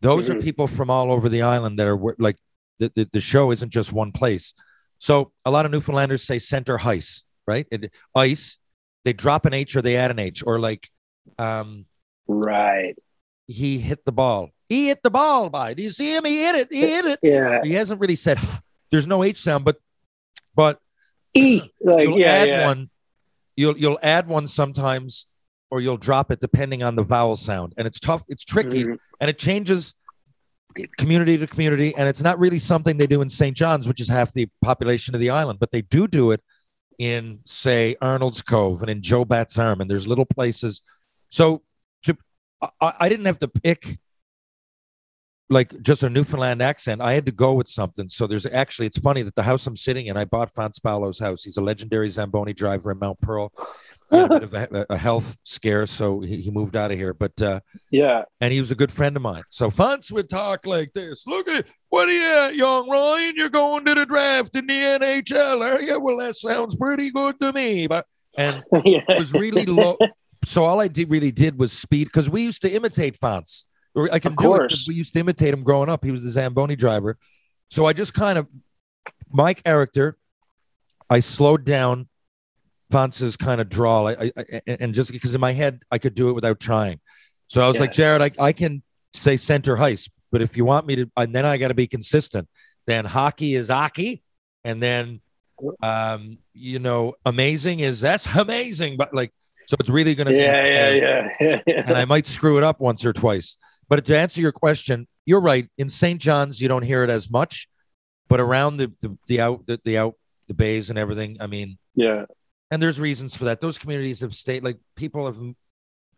those 0.00 0.28
are 0.30 0.34
Mhm. 0.34 0.42
people 0.42 0.66
from 0.68 0.90
all 0.90 1.10
over 1.12 1.28
the 1.28 1.42
island 1.42 1.78
that 1.78 1.86
are 1.86 1.98
like 2.18 2.36
the, 2.78 2.92
the 2.94 3.08
the 3.12 3.20
show 3.20 3.50
isn't 3.50 3.70
just 3.70 3.92
one 3.92 4.12
place. 4.12 4.54
So 4.98 5.32
a 5.44 5.50
lot 5.50 5.66
of 5.66 5.72
Newfoundlanders 5.72 6.20
say 6.24 6.38
center 6.38 6.78
heis, 6.78 7.22
right? 7.46 7.66
It, 7.70 7.92
ice, 8.14 8.58
they 9.04 9.12
drop 9.12 9.46
an 9.46 9.54
H 9.54 9.74
or 9.76 9.82
they 9.82 9.96
add 9.96 10.10
an 10.10 10.18
H, 10.18 10.42
or 10.46 10.60
like 10.60 10.88
um 11.38 11.86
Right. 12.28 12.94
he 13.46 13.78
hit 13.78 14.04
the 14.04 14.12
ball. 14.12 14.50
He 14.68 14.86
hit 14.88 15.02
the 15.02 15.10
ball 15.10 15.50
by. 15.50 15.74
Do 15.74 15.82
you 15.82 15.90
see 15.90 16.14
him? 16.16 16.24
He 16.24 16.38
hit 16.38 16.54
it. 16.54 16.68
He 16.70 16.80
hit 16.80 17.04
it. 17.04 17.18
Yeah. 17.22 17.60
He 17.62 17.72
hasn't 17.72 18.00
really 18.00 18.14
said 18.14 18.38
there's 18.90 19.06
no 19.06 19.22
H 19.24 19.40
sound, 19.40 19.64
but 19.64 19.76
but 20.54 20.78
E. 21.34 21.62
Like, 21.80 22.06
you'll 22.06 22.18
yeah, 22.20 22.26
add 22.32 22.48
yeah. 22.48 22.66
one. 22.66 22.90
You'll 23.56 23.76
you'll 23.76 23.98
add 24.02 24.28
one 24.28 24.46
sometimes, 24.46 25.26
or 25.70 25.80
you'll 25.80 25.96
drop 25.98 26.30
it 26.30 26.40
depending 26.40 26.82
on 26.82 26.94
the 26.96 27.02
vowel 27.02 27.36
sound, 27.36 27.74
and 27.76 27.86
it's 27.86 27.98
tough. 28.00 28.22
It's 28.28 28.44
tricky, 28.44 28.84
Mhm. 28.84 28.98
and 29.20 29.28
it 29.28 29.38
changes 29.38 29.94
community 30.96 31.38
to 31.38 31.46
community, 31.46 31.94
and 31.96 32.08
it's 32.08 32.22
not 32.22 32.38
really 32.38 32.58
something 32.58 32.96
they 32.96 33.06
do 33.06 33.22
in 33.22 33.30
St. 33.30 33.56
John's, 33.56 33.88
which 33.88 34.00
is 34.00 34.08
half 34.08 34.32
the 34.32 34.48
population 34.60 35.14
of 35.14 35.20
the 35.20 35.30
island, 35.30 35.58
but 35.58 35.70
they 35.70 35.82
do 35.82 36.06
do 36.06 36.30
it 36.30 36.40
in 36.98 37.40
say 37.44 37.96
Arnold's 38.00 38.42
Cove 38.42 38.82
and 38.82 38.90
in 38.90 39.02
Joe 39.02 39.24
Batt's 39.24 39.58
Arm, 39.58 39.80
and 39.80 39.90
there's 39.90 40.06
little 40.06 40.26
places. 40.26 40.82
So 41.28 41.62
to 42.04 42.16
I, 42.80 42.94
I 43.00 43.08
didn't 43.08 43.26
have 43.26 43.38
to 43.40 43.48
pick 43.48 43.98
like 45.52 45.80
just 45.82 46.02
a 46.02 46.10
Newfoundland 46.10 46.62
accent. 46.62 47.00
I 47.00 47.12
had 47.12 47.26
to 47.26 47.32
go 47.32 47.52
with 47.52 47.68
something. 47.68 48.08
So 48.08 48.26
there's 48.26 48.46
actually, 48.46 48.86
it's 48.86 48.98
funny 48.98 49.22
that 49.22 49.34
the 49.34 49.42
house 49.42 49.66
I'm 49.66 49.76
sitting 49.76 50.06
in, 50.06 50.16
I 50.16 50.24
bought 50.24 50.50
Fons 50.54 50.78
Paolo's 50.78 51.18
house. 51.18 51.44
He's 51.44 51.58
a 51.58 51.60
legendary 51.60 52.08
Zamboni 52.10 52.54
driver 52.54 52.90
in 52.90 52.98
Mount 52.98 53.20
Pearl. 53.20 53.52
A 54.12 54.28
bit 54.28 54.42
of 54.42 54.54
a, 54.54 54.86
a 54.90 54.96
health 54.96 55.38
scare, 55.44 55.86
so 55.86 56.20
he, 56.20 56.36
he 56.42 56.50
moved 56.50 56.76
out 56.76 56.90
of 56.92 56.98
here. 56.98 57.14
But 57.14 57.40
uh, 57.40 57.60
Yeah. 57.90 58.22
and 58.40 58.52
he 58.52 58.60
was 58.60 58.70
a 58.70 58.74
good 58.74 58.92
friend 58.92 59.16
of 59.16 59.22
mine. 59.22 59.42
So 59.48 59.70
Fons 59.70 60.12
would 60.12 60.28
talk 60.28 60.66
like 60.66 60.92
this: 60.92 61.26
"Look 61.26 61.48
at 61.48 61.66
what 61.88 62.08
are 62.08 62.12
you 62.12 62.24
at, 62.26 62.54
young 62.54 62.88
Ryan? 62.90 63.34
You're 63.36 63.48
going 63.48 63.84
to 63.86 63.94
the 63.94 64.06
draft 64.06 64.54
in 64.54 64.66
the 64.66 64.74
NHL, 64.74 65.62
are 65.62 65.80
you? 65.80 65.98
Well, 66.00 66.18
that 66.18 66.36
sounds 66.36 66.76
pretty 66.76 67.10
good 67.10 67.40
to 67.40 67.52
me." 67.52 67.86
But 67.86 68.06
and 68.36 68.62
yeah. 68.84 69.00
it 69.08 69.18
was 69.18 69.32
really 69.32 69.66
low. 69.66 69.96
So 70.44 70.64
all 70.64 70.80
I 70.80 70.88
did 70.88 71.10
really 71.10 71.32
did 71.32 71.58
was 71.58 71.72
speed 71.72 72.04
because 72.04 72.28
we 72.28 72.42
used 72.42 72.62
to 72.62 72.70
imitate 72.70 73.16
Fons. 73.16 73.64
I 74.10 74.18
can 74.18 74.32
Of 74.32 74.38
do 74.38 74.54
it 74.56 74.74
we 74.88 74.94
used 74.94 75.12
to 75.12 75.20
imitate 75.20 75.52
him 75.52 75.62
growing 75.62 75.88
up. 75.90 76.04
He 76.04 76.10
was 76.10 76.22
the 76.22 76.30
Zamboni 76.30 76.76
driver. 76.76 77.18
So 77.70 77.86
I 77.86 77.92
just 77.92 78.14
kind 78.14 78.38
of 78.38 78.46
my 79.30 79.54
character. 79.54 80.16
I 81.10 81.20
slowed 81.20 81.64
down 81.66 82.08
Fons's 82.92 83.36
kind 83.36 83.60
of 83.60 83.68
drawl, 83.68 84.06
I, 84.08 84.30
I, 84.36 84.60
and 84.66 84.94
just 84.94 85.10
because 85.10 85.34
in 85.34 85.40
my 85.40 85.52
head 85.52 85.80
I 85.90 85.98
could 85.98 86.14
do 86.14 86.28
it 86.28 86.34
without 86.34 86.60
trying. 86.60 87.00
So 87.48 87.60
I 87.60 87.68
was 87.68 87.80
like, 87.80 87.92
Jared, 87.92 88.22
I, 88.22 88.30
I 88.38 88.52
can 88.52 88.82
say 89.14 89.36
center 89.36 89.76
heist, 89.76 90.10
but 90.30 90.42
if 90.42 90.56
you 90.56 90.64
want 90.64 90.86
me 90.86 90.96
to, 90.96 91.10
and 91.16 91.34
then 91.34 91.44
I 91.44 91.56
got 91.56 91.68
to 91.68 91.74
be 91.74 91.86
consistent. 91.86 92.48
Then 92.86 93.04
hockey 93.04 93.54
is 93.54 93.68
hockey, 93.68 94.22
and 94.64 94.82
then 94.82 95.20
um, 95.82 96.38
you 96.54 96.78
know, 96.78 97.14
amazing 97.24 97.80
is 97.80 98.00
that's 98.00 98.26
amazing, 98.34 98.96
but 98.96 99.14
like, 99.14 99.32
so 99.66 99.76
it's 99.78 99.88
really 99.88 100.14
going 100.14 100.26
to 100.26 100.34
Yeah, 100.34 100.64
yeah, 100.64 100.90
yeah, 100.90 101.28
yeah, 101.40 101.56
yeah. 101.66 101.82
and 101.86 101.96
I 101.96 102.04
might 102.04 102.26
screw 102.26 102.58
it 102.58 102.64
up 102.64 102.80
once 102.80 103.04
or 103.04 103.12
twice. 103.12 103.56
But 103.88 104.04
to 104.06 104.18
answer 104.18 104.40
your 104.40 104.52
question, 104.52 105.06
you're 105.24 105.40
right. 105.40 105.68
In 105.78 105.88
St. 105.88 106.20
John's, 106.20 106.60
you 106.60 106.68
don't 106.68 106.82
hear 106.82 107.04
it 107.04 107.10
as 107.10 107.30
much, 107.30 107.68
but 108.28 108.40
around 108.40 108.78
the 108.78 108.92
the, 109.00 109.16
the 109.28 109.40
out 109.40 109.66
the, 109.66 109.80
the 109.84 109.98
out 109.98 110.14
the 110.48 110.54
bays 110.54 110.90
and 110.90 110.98
everything, 110.98 111.36
I 111.40 111.46
mean, 111.46 111.78
yeah. 111.94 112.24
And 112.72 112.80
there's 112.80 112.98
reasons 112.98 113.36
for 113.36 113.44
that. 113.44 113.60
Those 113.60 113.76
communities 113.76 114.20
have 114.20 114.34
stayed 114.34 114.64
like 114.64 114.78
people 114.96 115.26
have. 115.26 115.38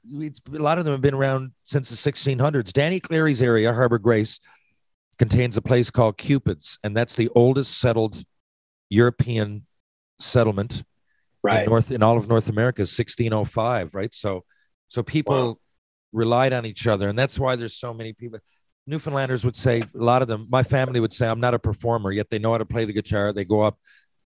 It's, 0.04 0.40
a 0.54 0.58
lot 0.58 0.78
of 0.78 0.84
them 0.84 0.94
have 0.94 1.00
been 1.00 1.14
around 1.14 1.50
since 1.64 1.90
the 1.90 1.96
1600s. 1.96 2.72
Danny 2.72 3.00
Cleary's 3.00 3.42
area, 3.42 3.74
Harbor 3.74 3.98
Grace, 3.98 4.38
contains 5.18 5.56
a 5.56 5.62
place 5.62 5.90
called 5.90 6.16
Cupid's, 6.16 6.78
and 6.84 6.96
that's 6.96 7.16
the 7.16 7.28
oldest 7.34 7.78
settled 7.78 8.22
European 8.88 9.66
settlement 10.20 10.84
in 11.50 11.64
North 11.64 11.90
in 11.90 12.04
all 12.04 12.16
of 12.16 12.28
North 12.28 12.48
America, 12.48 12.82
1605, 12.82 13.92
right? 13.92 14.14
So, 14.14 14.44
so 14.86 15.02
people 15.02 15.34
Wow. 15.34 15.58
relied 16.12 16.52
on 16.52 16.66
each 16.66 16.86
other, 16.86 17.08
and 17.08 17.18
that's 17.18 17.36
why 17.36 17.56
there's 17.56 17.74
so 17.76 17.92
many 17.92 18.12
people. 18.12 18.38
Newfoundlanders 18.86 19.44
would 19.44 19.56
say 19.56 19.80
a 19.80 19.88
lot 19.94 20.22
of 20.22 20.28
them. 20.28 20.46
My 20.50 20.62
family 20.62 21.00
would 21.00 21.12
say 21.12 21.26
I'm 21.26 21.40
not 21.40 21.54
a 21.54 21.58
performer, 21.58 22.12
yet 22.12 22.30
they 22.30 22.38
know 22.38 22.52
how 22.52 22.58
to 22.58 22.66
play 22.66 22.84
the 22.84 22.92
guitar. 22.92 23.32
They 23.32 23.44
go 23.44 23.62
up. 23.62 23.76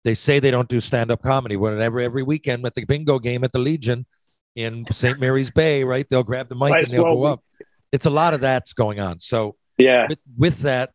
They 0.08 0.14
say 0.14 0.40
they 0.40 0.52
don't 0.52 0.70
do 0.70 0.80
stand-up 0.80 1.22
comedy. 1.22 1.58
Whenever 1.58 2.00
every 2.00 2.24
weekend 2.24 2.66
at 2.66 2.74
the 2.76 2.86
bingo 2.86 3.20
game 3.20 3.44
at 3.44 3.52
the 3.52 3.60
Legion 3.60 4.06
in 4.56 4.86
St. 4.90 5.20
Mary's 5.20 5.52
Bay, 5.52 5.84
right? 5.84 6.08
They'll 6.08 6.24
grab 6.24 6.48
the 6.48 6.56
mic 6.56 6.70
Might 6.70 6.84
and 6.86 6.88
they'll 6.94 7.04
well 7.04 7.16
go 7.16 7.24
up. 7.26 7.44
It's 7.92 8.06
a 8.06 8.10
lot 8.10 8.34
of 8.34 8.40
that's 8.40 8.72
going 8.72 9.02
on. 9.02 9.20
So 9.20 9.58
Yeah. 9.78 10.08
with, 10.08 10.20
with 10.38 10.60
that, 10.60 10.92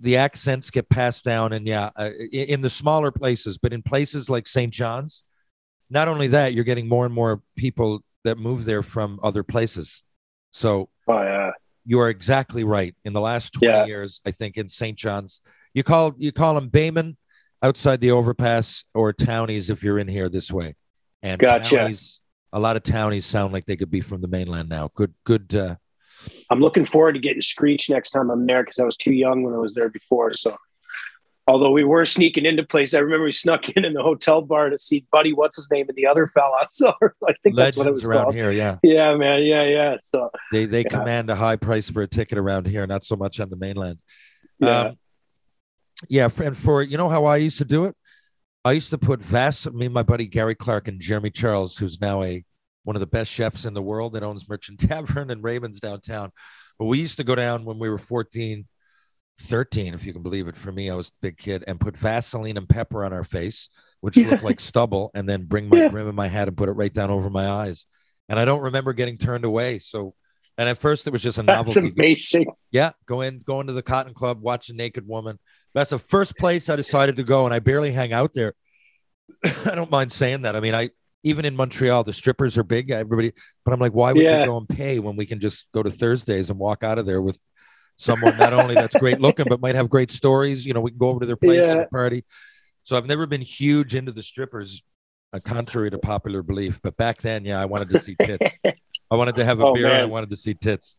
the 0.00 0.16
accents 0.16 0.70
get 0.72 0.88
passed 0.88 1.24
down, 1.24 1.52
and 1.52 1.64
yeah, 1.64 1.90
uh, 1.94 2.10
i- 2.32 2.36
in 2.36 2.60
the 2.60 2.70
smaller 2.70 3.12
places, 3.12 3.56
but 3.56 3.72
in 3.72 3.82
places 3.84 4.28
like 4.28 4.48
St. 4.48 4.72
John's, 4.72 5.22
not 5.88 6.08
only 6.08 6.26
that, 6.26 6.54
you're 6.54 6.64
getting 6.64 6.88
more 6.88 7.06
and 7.06 7.14
more 7.14 7.40
people 7.54 8.00
that 8.24 8.36
move 8.36 8.64
there 8.64 8.82
from 8.82 9.20
other 9.22 9.44
places. 9.44 10.02
So 10.50 10.88
Oh, 11.06 11.22
yeah. 11.22 11.52
you 11.84 12.00
are 12.00 12.08
exactly 12.10 12.64
right. 12.64 12.96
In 13.04 13.12
the 13.12 13.20
last 13.20 13.52
20 13.52 13.66
Yeah. 13.68 13.84
years, 13.86 14.20
I 14.26 14.32
think 14.32 14.56
in 14.56 14.68
St. 14.68 14.98
John's, 14.98 15.40
you 15.72 15.84
call 15.84 16.14
you 16.18 16.32
call 16.32 16.56
them 16.56 16.68
Bayman 16.68 17.14
outside 17.62 18.00
the 18.00 18.10
overpass 18.10 18.84
or 18.94 19.12
townies 19.12 19.70
if 19.70 19.82
you're 19.82 19.98
in 19.98 20.08
here 20.08 20.28
this 20.28 20.50
way. 20.50 20.74
And 21.22 21.38
Gotcha. 21.40 21.76
townies, 21.76 22.20
a 22.52 22.58
lot 22.58 22.76
of 22.76 22.82
townies 22.82 23.24
sound 23.26 23.52
like 23.52 23.64
they 23.66 23.76
could 23.76 23.90
be 23.90 24.00
from 24.00 24.20
the 24.20 24.28
mainland 24.28 24.68
now. 24.68 24.90
Good, 24.94 25.14
good. 25.24 25.54
Uh, 25.54 25.76
I'm 26.50 26.60
looking 26.60 26.84
forward 26.84 27.12
to 27.14 27.18
getting 27.20 27.40
Screech 27.42 27.88
next 27.90 28.10
time 28.10 28.30
I'm 28.30 28.46
there 28.46 28.62
because 28.64 28.78
I 28.78 28.84
was 28.84 28.96
too 28.96 29.14
young 29.14 29.42
when 29.42 29.54
I 29.54 29.58
was 29.58 29.74
there 29.74 29.88
before. 29.88 30.32
So, 30.32 30.56
although 31.46 31.70
we 31.70 31.84
were 31.84 32.04
sneaking 32.04 32.44
into 32.46 32.62
places, 32.64 32.94
I 32.94 32.98
remember 32.98 33.24
we 33.24 33.30
snuck 33.32 33.68
in 33.70 33.84
in 33.84 33.92
the 33.92 34.02
hotel 34.02 34.42
bar 34.42 34.70
to 34.70 34.78
see 34.78 35.04
Buddy, 35.12 35.32
what's 35.32 35.56
his 35.56 35.70
name, 35.70 35.86
and 35.88 35.96
the 35.96 36.06
other 36.06 36.26
fella. 36.26 36.66
So 36.70 36.92
I 37.28 37.32
think 37.42 37.56
that's 37.56 37.76
what 37.76 37.86
it 37.86 37.92
was 37.92 38.04
around 38.04 38.24
called. 38.24 38.34
here, 38.34 38.50
yeah. 38.50 38.78
Yeah, 38.82 39.14
man. 39.16 39.42
Yeah, 39.44 39.62
yeah. 39.64 39.96
So 40.02 40.30
They 40.52 40.66
they 40.66 40.82
Yeah. 40.82 40.88
command 40.90 41.30
a 41.30 41.36
high 41.36 41.56
price 41.56 41.88
for 41.88 42.02
a 42.02 42.08
ticket 42.08 42.38
around 42.38 42.66
here, 42.66 42.86
not 42.86 43.04
so 43.04 43.16
much 43.16 43.38
on 43.40 43.50
the 43.50 43.56
mainland. 43.56 43.98
yeah, 44.58 44.80
Um, 44.88 44.96
yeah, 46.08 46.28
and 46.42 46.56
for 46.56 46.82
you 46.82 46.96
know 46.96 47.08
how 47.08 47.24
I 47.24 47.36
used 47.36 47.58
to 47.58 47.64
do 47.64 47.84
it, 47.86 47.96
I 48.64 48.72
used 48.72 48.90
to 48.90 48.98
put 48.98 49.22
Vass. 49.22 49.66
Me 49.72 49.86
and 49.86 49.94
my 49.94 50.02
buddy 50.02 50.26
Gary 50.26 50.54
Clark 50.54 50.88
and 50.88 51.00
Jeremy 51.00 51.30
Charles, 51.30 51.76
who's 51.76 52.00
now 52.00 52.22
a 52.22 52.44
one 52.84 52.96
of 52.96 53.00
the 53.00 53.06
best 53.06 53.30
chefs 53.30 53.64
in 53.64 53.74
the 53.74 53.82
world 53.82 54.12
that 54.14 54.22
owns 54.22 54.48
Merchant 54.48 54.80
Tavern 54.88 55.30
and 55.30 55.42
Raymonds 55.42 55.80
downtown. 55.80 56.32
But 56.78 56.86
we 56.86 56.98
used 56.98 57.16
to 57.18 57.24
go 57.24 57.34
down 57.34 57.64
when 57.64 57.78
we 57.78 57.88
were 57.88 57.98
14, 57.98 58.66
13, 59.40 59.94
if 59.94 60.04
you 60.04 60.12
can 60.12 60.22
believe 60.22 60.48
it. 60.48 60.56
For 60.56 60.72
me, 60.72 60.90
I 60.90 60.94
was 60.94 61.08
a 61.08 61.12
big 61.20 61.36
kid, 61.38 61.64
and 61.66 61.80
put 61.80 61.96
Vaseline 61.96 62.56
and 62.56 62.68
pepper 62.68 63.04
on 63.04 63.12
our 63.12 63.24
face, 63.24 63.68
which 64.00 64.16
looked 64.16 64.42
like 64.42 64.60
stubble, 64.60 65.10
and 65.14 65.28
then 65.28 65.44
bring 65.44 65.68
my 65.68 65.78
Yeah. 65.78 65.88
brim 65.88 66.08
in 66.08 66.14
my 66.14 66.28
hat 66.28 66.48
and 66.48 66.56
put 66.56 66.68
it 66.68 66.72
right 66.72 66.92
down 66.92 67.10
over 67.10 67.30
my 67.30 67.48
eyes. 67.48 67.86
And 68.28 68.38
I 68.38 68.44
don't 68.44 68.62
remember 68.62 68.92
getting 68.92 69.18
turned 69.18 69.44
away. 69.44 69.78
So, 69.78 70.14
and 70.58 70.68
at 70.68 70.78
first 70.78 71.06
it 71.06 71.12
was 71.12 71.22
just 71.22 71.38
a 71.38 71.42
that's 71.42 71.74
novelty. 71.76 71.92
amazing. 71.96 72.46
Yeah, 72.70 72.92
go 73.06 73.20
in, 73.20 73.40
go 73.40 73.60
into 73.60 73.72
the 73.72 73.82
Cotton 73.82 74.14
Club, 74.14 74.40
watch 74.40 74.68
a 74.70 74.74
naked 74.74 75.06
woman. 75.06 75.38
That's 75.74 75.90
the 75.90 75.98
first 75.98 76.36
place 76.36 76.68
I 76.68 76.76
decided 76.76 77.16
to 77.16 77.24
go, 77.24 77.44
and 77.46 77.54
I 77.54 77.58
barely 77.58 77.92
hang 77.92 78.12
out 78.12 78.32
there. 78.34 78.54
I 79.64 79.74
don't 79.74 79.90
mind 79.90 80.12
saying 80.12 80.42
that. 80.42 80.54
I 80.56 80.60
mean, 80.60 80.74
I 80.74 80.90
even 81.24 81.44
in 81.44 81.54
Montreal, 81.54 82.02
the 82.04 82.12
strippers 82.12 82.58
are 82.58 82.64
big. 82.64 82.90
Everybody, 82.90 83.32
but 83.64 83.72
I'm 83.72 83.80
like, 83.80 83.92
why 83.92 84.12
would 84.12 84.22
Yeah. 84.24 84.40
we 84.40 84.44
go 84.44 84.56
and 84.56 84.68
pay 84.68 84.98
when 84.98 85.14
we 85.16 85.24
can 85.24 85.38
just 85.40 85.66
go 85.72 85.82
to 85.82 85.90
Thursdays 85.90 86.50
and 86.50 86.58
walk 86.58 86.82
out 86.82 86.98
of 86.98 87.06
there 87.06 87.22
with 87.22 87.40
someone 87.96 88.36
not 88.36 88.52
only 88.52 88.74
that's 88.74 88.96
great 88.96 89.20
looking, 89.20 89.46
but 89.46 89.60
might 89.60 89.76
have 89.76 89.88
great 89.88 90.10
stories. 90.10 90.66
You 90.66 90.74
know, 90.74 90.80
we 90.80 90.90
can 90.90 90.98
go 90.98 91.08
over 91.08 91.20
to 91.20 91.26
their 91.26 91.36
place 91.36 91.64
Yeah. 91.64 91.82
a 91.82 91.88
party. 91.88 92.24
So 92.82 92.96
I've 92.96 93.06
never 93.06 93.26
been 93.26 93.40
huge 93.42 93.94
into 93.94 94.10
the 94.10 94.22
strippers, 94.22 94.82
uh, 95.32 95.38
contrary 95.38 95.90
to 95.92 95.98
popular 95.98 96.42
belief. 96.42 96.80
But 96.82 96.96
back 96.96 97.22
then, 97.22 97.44
yeah, 97.44 97.60
I 97.60 97.66
wanted 97.66 97.90
to 97.90 97.98
see 98.00 98.16
tits. 98.20 98.58
I 99.10 99.14
wanted 99.16 99.36
to 99.36 99.44
have 99.44 99.60
a 99.60 99.66
Oh, 99.66 99.74
beer 99.74 99.86
and 99.86 100.02
I 100.02 100.06
wanted 100.06 100.30
to 100.30 100.36
see 100.36 100.54
tits. 100.54 100.98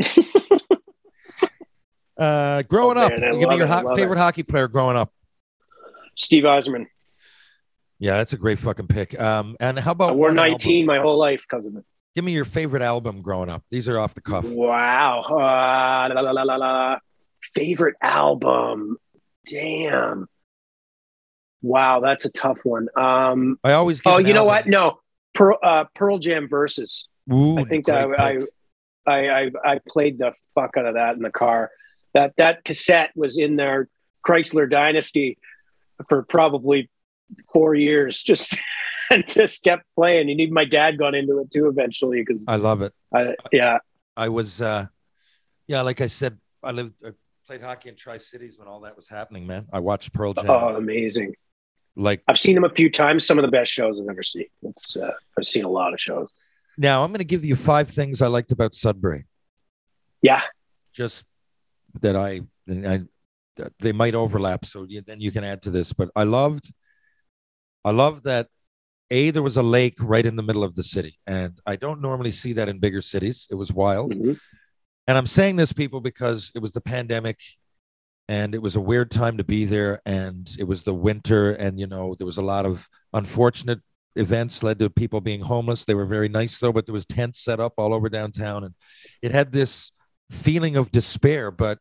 uh, 2.20 2.62
growing 2.62 2.98
Oh, 2.98 3.02
up, 3.02 3.10
man, 3.12 3.24
I 3.24 3.38
give 3.38 3.48
me 3.48 3.56
your 3.56 3.64
it, 3.66 3.70
ho- 3.70 3.96
favorite 3.96 4.18
hockey 4.18 4.42
player 4.42 4.68
growing 4.68 4.96
up. 4.96 5.12
Steve 6.16 6.44
Yzerman. 6.44 6.86
Yeah, 7.98 8.16
that's 8.16 8.32
a 8.32 8.38
great 8.38 8.58
fucking 8.58 8.86
pick. 8.86 9.18
Um, 9.20 9.56
and 9.60 9.78
how 9.78 9.92
about 9.92 10.10
I 10.10 10.12
wore 10.12 10.28
one 10.28 10.38
album? 10.38 10.52
19 10.52 10.86
my 10.86 10.98
whole 11.00 11.18
life 11.18 11.46
because 11.48 11.66
of 11.66 11.76
it. 11.76 11.84
Give 12.14 12.24
me 12.24 12.32
your 12.32 12.44
favorite 12.44 12.82
album 12.82 13.22
growing 13.22 13.48
up. 13.50 13.62
These 13.70 13.88
are 13.88 13.98
off 13.98 14.14
the 14.14 14.20
cuff. 14.20 14.44
Wow. 14.44 15.22
Uh, 15.28 16.14
la, 16.14 16.30
la, 16.30 16.56
la. 16.56 16.98
Favorite 17.54 17.96
album. 18.02 18.96
Damn. 19.46 20.28
Wow, 21.62 22.00
that's 22.00 22.24
a 22.24 22.30
tough 22.30 22.58
one. 22.64 22.88
Um, 22.96 23.58
I 23.62 23.72
always. 23.72 24.00
Give 24.00 24.12
oh, 24.12 24.18
you 24.18 24.32
know 24.32 24.44
what? 24.44 24.66
No, 24.66 25.00
Pearl, 25.34 25.58
uh, 25.62 25.84
Pearl 25.94 26.18
Jam 26.18 26.48
versus. 26.48 27.06
Ooh, 27.32 27.58
I 27.58 27.64
think 27.64 27.88
I. 27.88 28.38
I, 29.06 29.28
I, 29.28 29.50
I 29.64 29.80
played 29.88 30.18
the 30.18 30.32
fuck 30.54 30.76
out 30.76 30.86
of 30.86 30.94
that 30.94 31.16
in 31.16 31.22
the 31.22 31.30
car. 31.30 31.70
That 32.14 32.34
that 32.36 32.64
cassette 32.64 33.10
was 33.14 33.38
in 33.38 33.56
their 33.56 33.88
Chrysler 34.26 34.70
Dynasty 34.70 35.38
for 36.08 36.22
probably 36.22 36.90
four 37.52 37.74
years. 37.74 38.22
Just 38.30 38.56
and 39.10 39.26
just 39.26 39.62
kept 39.62 39.84
playing. 39.96 40.30
And 40.30 40.40
even 40.40 40.54
my 40.54 40.64
dad 40.64 40.96
got 40.98 41.14
into 41.14 41.40
it 41.40 41.50
too 41.50 41.66
eventually 41.66 42.22
because 42.24 42.44
I 42.46 42.56
love 42.56 42.80
it. 42.80 42.94
I, 43.12 43.34
yeah, 43.52 43.78
I 44.16 44.28
was, 44.28 44.62
uh, 44.62 44.86
yeah, 45.66 45.82
like 45.82 46.00
I 46.00 46.06
said, 46.06 46.38
I 46.62 46.70
lived, 46.70 46.94
I 47.04 47.10
played 47.46 47.60
hockey 47.60 47.88
in 47.88 47.96
Tri 47.96 48.18
Cities 48.18 48.58
when 48.58 48.68
all 48.68 48.80
that 48.80 48.94
was 48.96 49.08
happening. 49.08 49.46
Man, 49.46 49.66
I 49.72 49.80
watched 49.80 50.12
Pearl 50.12 50.32
Jam. 50.34 50.48
oh, 50.48 50.76
amazing. 50.76 51.34
like 51.96 52.22
I've 52.28 52.38
seen 52.38 52.54
them 52.54 52.64
a 52.64 52.70
few 52.70 52.88
times. 52.90 53.26
Some 53.26 53.38
of 53.38 53.42
the 53.42 53.50
best 53.50 53.72
shows 53.72 54.00
I've 54.00 54.08
ever 54.08 54.22
seen. 54.22 54.46
It's 54.62 54.96
uh, 54.96 55.10
I've 55.36 55.46
seen 55.46 55.64
a 55.64 55.70
lot 55.70 55.92
of 55.92 56.00
shows. 56.00 56.30
now, 56.78 57.02
I'm 57.02 57.10
going 57.10 57.18
to 57.18 57.24
give 57.24 57.44
you 57.44 57.56
five 57.56 57.90
things 57.90 58.22
I 58.22 58.28
liked 58.28 58.52
about 58.52 58.74
Sudbury. 58.74 59.26
Yeah, 60.22 60.42
Just 60.92 61.24
that 62.00 62.16
I, 62.16 62.42
I 62.68 63.02
they 63.78 63.92
might 63.92 64.14
overlap. 64.14 64.64
So 64.64 64.86
you, 64.88 65.02
then 65.02 65.20
you 65.20 65.30
can 65.30 65.44
add 65.44 65.62
to 65.62 65.70
this. 65.70 65.92
But 65.92 66.10
I 66.16 66.24
loved, 66.24 66.72
I 67.84 67.90
loved 67.90 68.24
that. 68.24 68.48
A, 69.12 69.30
there 69.30 69.42
was 69.42 69.56
a 69.56 69.62
lake 69.62 69.96
right 69.98 70.24
in 70.24 70.36
the 70.36 70.42
middle 70.42 70.62
of 70.62 70.76
the 70.76 70.84
city, 70.84 71.18
and 71.26 71.60
I 71.66 71.74
don't 71.74 72.00
normally 72.00 72.30
see 72.30 72.52
that 72.52 72.68
in 72.68 72.78
bigger 72.78 73.02
cities. 73.02 73.48
It 73.50 73.56
was 73.56 73.72
wild. 73.72 74.14
Mhm. 74.14 74.38
And 75.08 75.18
I'm 75.18 75.26
saying 75.26 75.56
this, 75.56 75.72
people, 75.72 76.00
because 76.00 76.52
it 76.54 76.60
was 76.60 76.70
the 76.70 76.80
pandemic 76.80 77.40
and 78.28 78.54
it 78.54 78.62
was 78.62 78.76
a 78.76 78.80
weird 78.80 79.10
time 79.10 79.38
to 79.38 79.44
be 79.44 79.64
there. 79.64 80.00
And 80.06 80.48
it 80.56 80.62
was 80.62 80.84
the 80.84 80.94
winter. 80.94 81.50
And, 81.50 81.80
you 81.80 81.88
know, 81.88 82.14
there 82.16 82.26
was 82.26 82.36
a 82.36 82.42
lot 82.42 82.64
of 82.64 82.88
unfortunate 83.12 83.80
events 84.14 84.62
led 84.62 84.78
to 84.78 84.88
people 84.88 85.20
being 85.20 85.40
homeless. 85.40 85.84
They 85.84 85.94
were 85.94 86.06
very 86.06 86.28
nice, 86.28 86.60
though, 86.60 86.72
but 86.72 86.86
there 86.86 86.92
was 86.92 87.06
tents 87.06 87.40
set 87.40 87.58
up 87.58 87.72
all 87.76 87.92
over 87.92 88.08
downtown. 88.08 88.62
And 88.62 88.74
it 89.20 89.32
had 89.32 89.50
this 89.50 89.90
feeling 90.30 90.76
of 90.76 90.90
despair. 90.90 91.50
But 91.50 91.78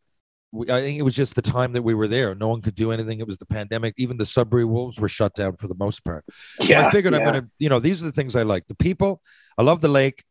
we, 0.51 0.69
I 0.69 0.81
think 0.81 0.99
it 0.99 1.03
was 1.03 1.15
just 1.15 1.35
the 1.35 1.41
time 1.41 1.73
that 1.73 1.83
we 1.83 1.93
were 1.93 2.07
there. 2.07 2.35
No 2.35 2.47
one 2.47 2.62
could 2.62 2.75
do 2.75 2.91
anything. 2.91 3.19
It 3.19 3.27
was 3.27 3.38
the 3.38 3.45
pandemic. 3.45 3.93
Even 3.97 4.17
the 4.17 4.25
Sudbury 4.25 4.65
Wolves 4.65 4.99
were 4.99 5.07
shut 5.07 5.35
down 5.35 5.55
for 5.55 5.67
the 5.67 5.75
most 5.75 6.03
part. 6.03 6.25
So 6.57 6.65
I 6.75 6.89
figured 6.91 7.13
I'm 7.13 7.23
going 7.23 7.41
to, 7.41 7.47
you 7.59 7.69
know, 7.69 7.79
these 7.79 8.01
are 8.01 8.05
the 8.05 8.12
things 8.12 8.35
I 8.35 8.43
like. 8.43 8.67
The 8.67 8.75
people, 8.75 9.21
I 9.57 9.63
love 9.63 9.81
the 9.81 9.88
lake. 9.88 10.23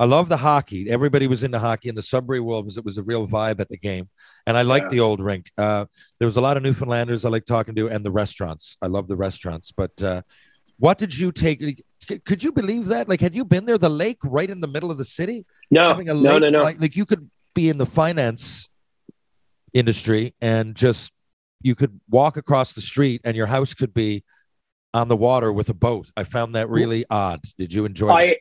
I 0.00 0.06
love 0.06 0.28
the 0.28 0.36
hockey. 0.38 0.90
Everybody 0.90 1.28
was 1.28 1.44
into 1.44 1.60
hockey, 1.60 1.88
and 1.88 1.96
the 1.96 2.02
Sudbury 2.02 2.40
Wolves. 2.40 2.76
It 2.76 2.84
was 2.84 2.98
a 2.98 3.04
real 3.04 3.28
vibe 3.28 3.60
at 3.60 3.68
the 3.68 3.78
game, 3.78 4.08
and 4.44 4.56
I 4.58 4.62
liked 4.62 4.86
Yeah. 4.86 4.96
the 4.96 5.00
old 5.00 5.20
rink. 5.20 5.52
Uh, 5.56 5.84
there 6.18 6.26
was 6.26 6.36
a 6.36 6.40
lot 6.40 6.56
of 6.56 6.64
Newfoundlanders 6.64 7.24
I 7.24 7.28
like 7.28 7.44
talking 7.44 7.76
to, 7.76 7.88
and 7.88 8.04
the 8.04 8.10
restaurants. 8.10 8.76
I 8.82 8.88
love 8.88 9.06
the 9.06 9.16
restaurants. 9.16 9.70
But 9.70 10.02
uh, 10.02 10.22
what 10.78 10.98
did 10.98 11.16
you 11.16 11.30
take? 11.30 11.84
Could 12.24 12.42
you 12.42 12.50
believe 12.50 12.88
that? 12.88 13.08
Like, 13.08 13.20
had 13.20 13.36
you 13.36 13.44
been 13.44 13.66
there? 13.66 13.78
The 13.78 13.88
lake 13.88 14.18
right 14.24 14.50
in 14.50 14.60
the 14.60 14.66
middle 14.66 14.90
of 14.90 14.98
the 14.98 15.04
city, 15.04 15.46
No, 15.70 15.92
a 15.92 16.02
no, 16.02 16.12
lake, 16.14 16.40
no, 16.42 16.48
no. 16.48 16.62
Like, 16.64 16.80
like 16.80 16.96
you 16.96 17.06
could 17.06 17.30
be 17.54 17.68
in 17.68 17.78
the 17.78 17.86
finance 17.86 18.68
industry 19.72 20.34
and 20.40 20.74
just 20.74 21.12
you 21.64 21.74
could 21.74 21.98
walk 22.10 22.36
across 22.36 22.74
the 22.74 22.82
street, 22.82 23.22
and 23.24 23.36
your 23.36 23.46
house 23.46 23.72
could 23.72 23.94
be 23.94 24.22
on 24.92 25.08
the 25.08 25.16
water 25.16 25.50
with 25.50 25.70
a 25.70 25.74
boat. 25.74 26.10
I 26.14 26.24
found 26.24 26.54
that 26.54 26.68
really 26.68 27.06
odd. 27.08 27.40
Did 27.56 27.72
you 27.72 27.86
enjoy? 27.86 28.10
I, 28.10 28.36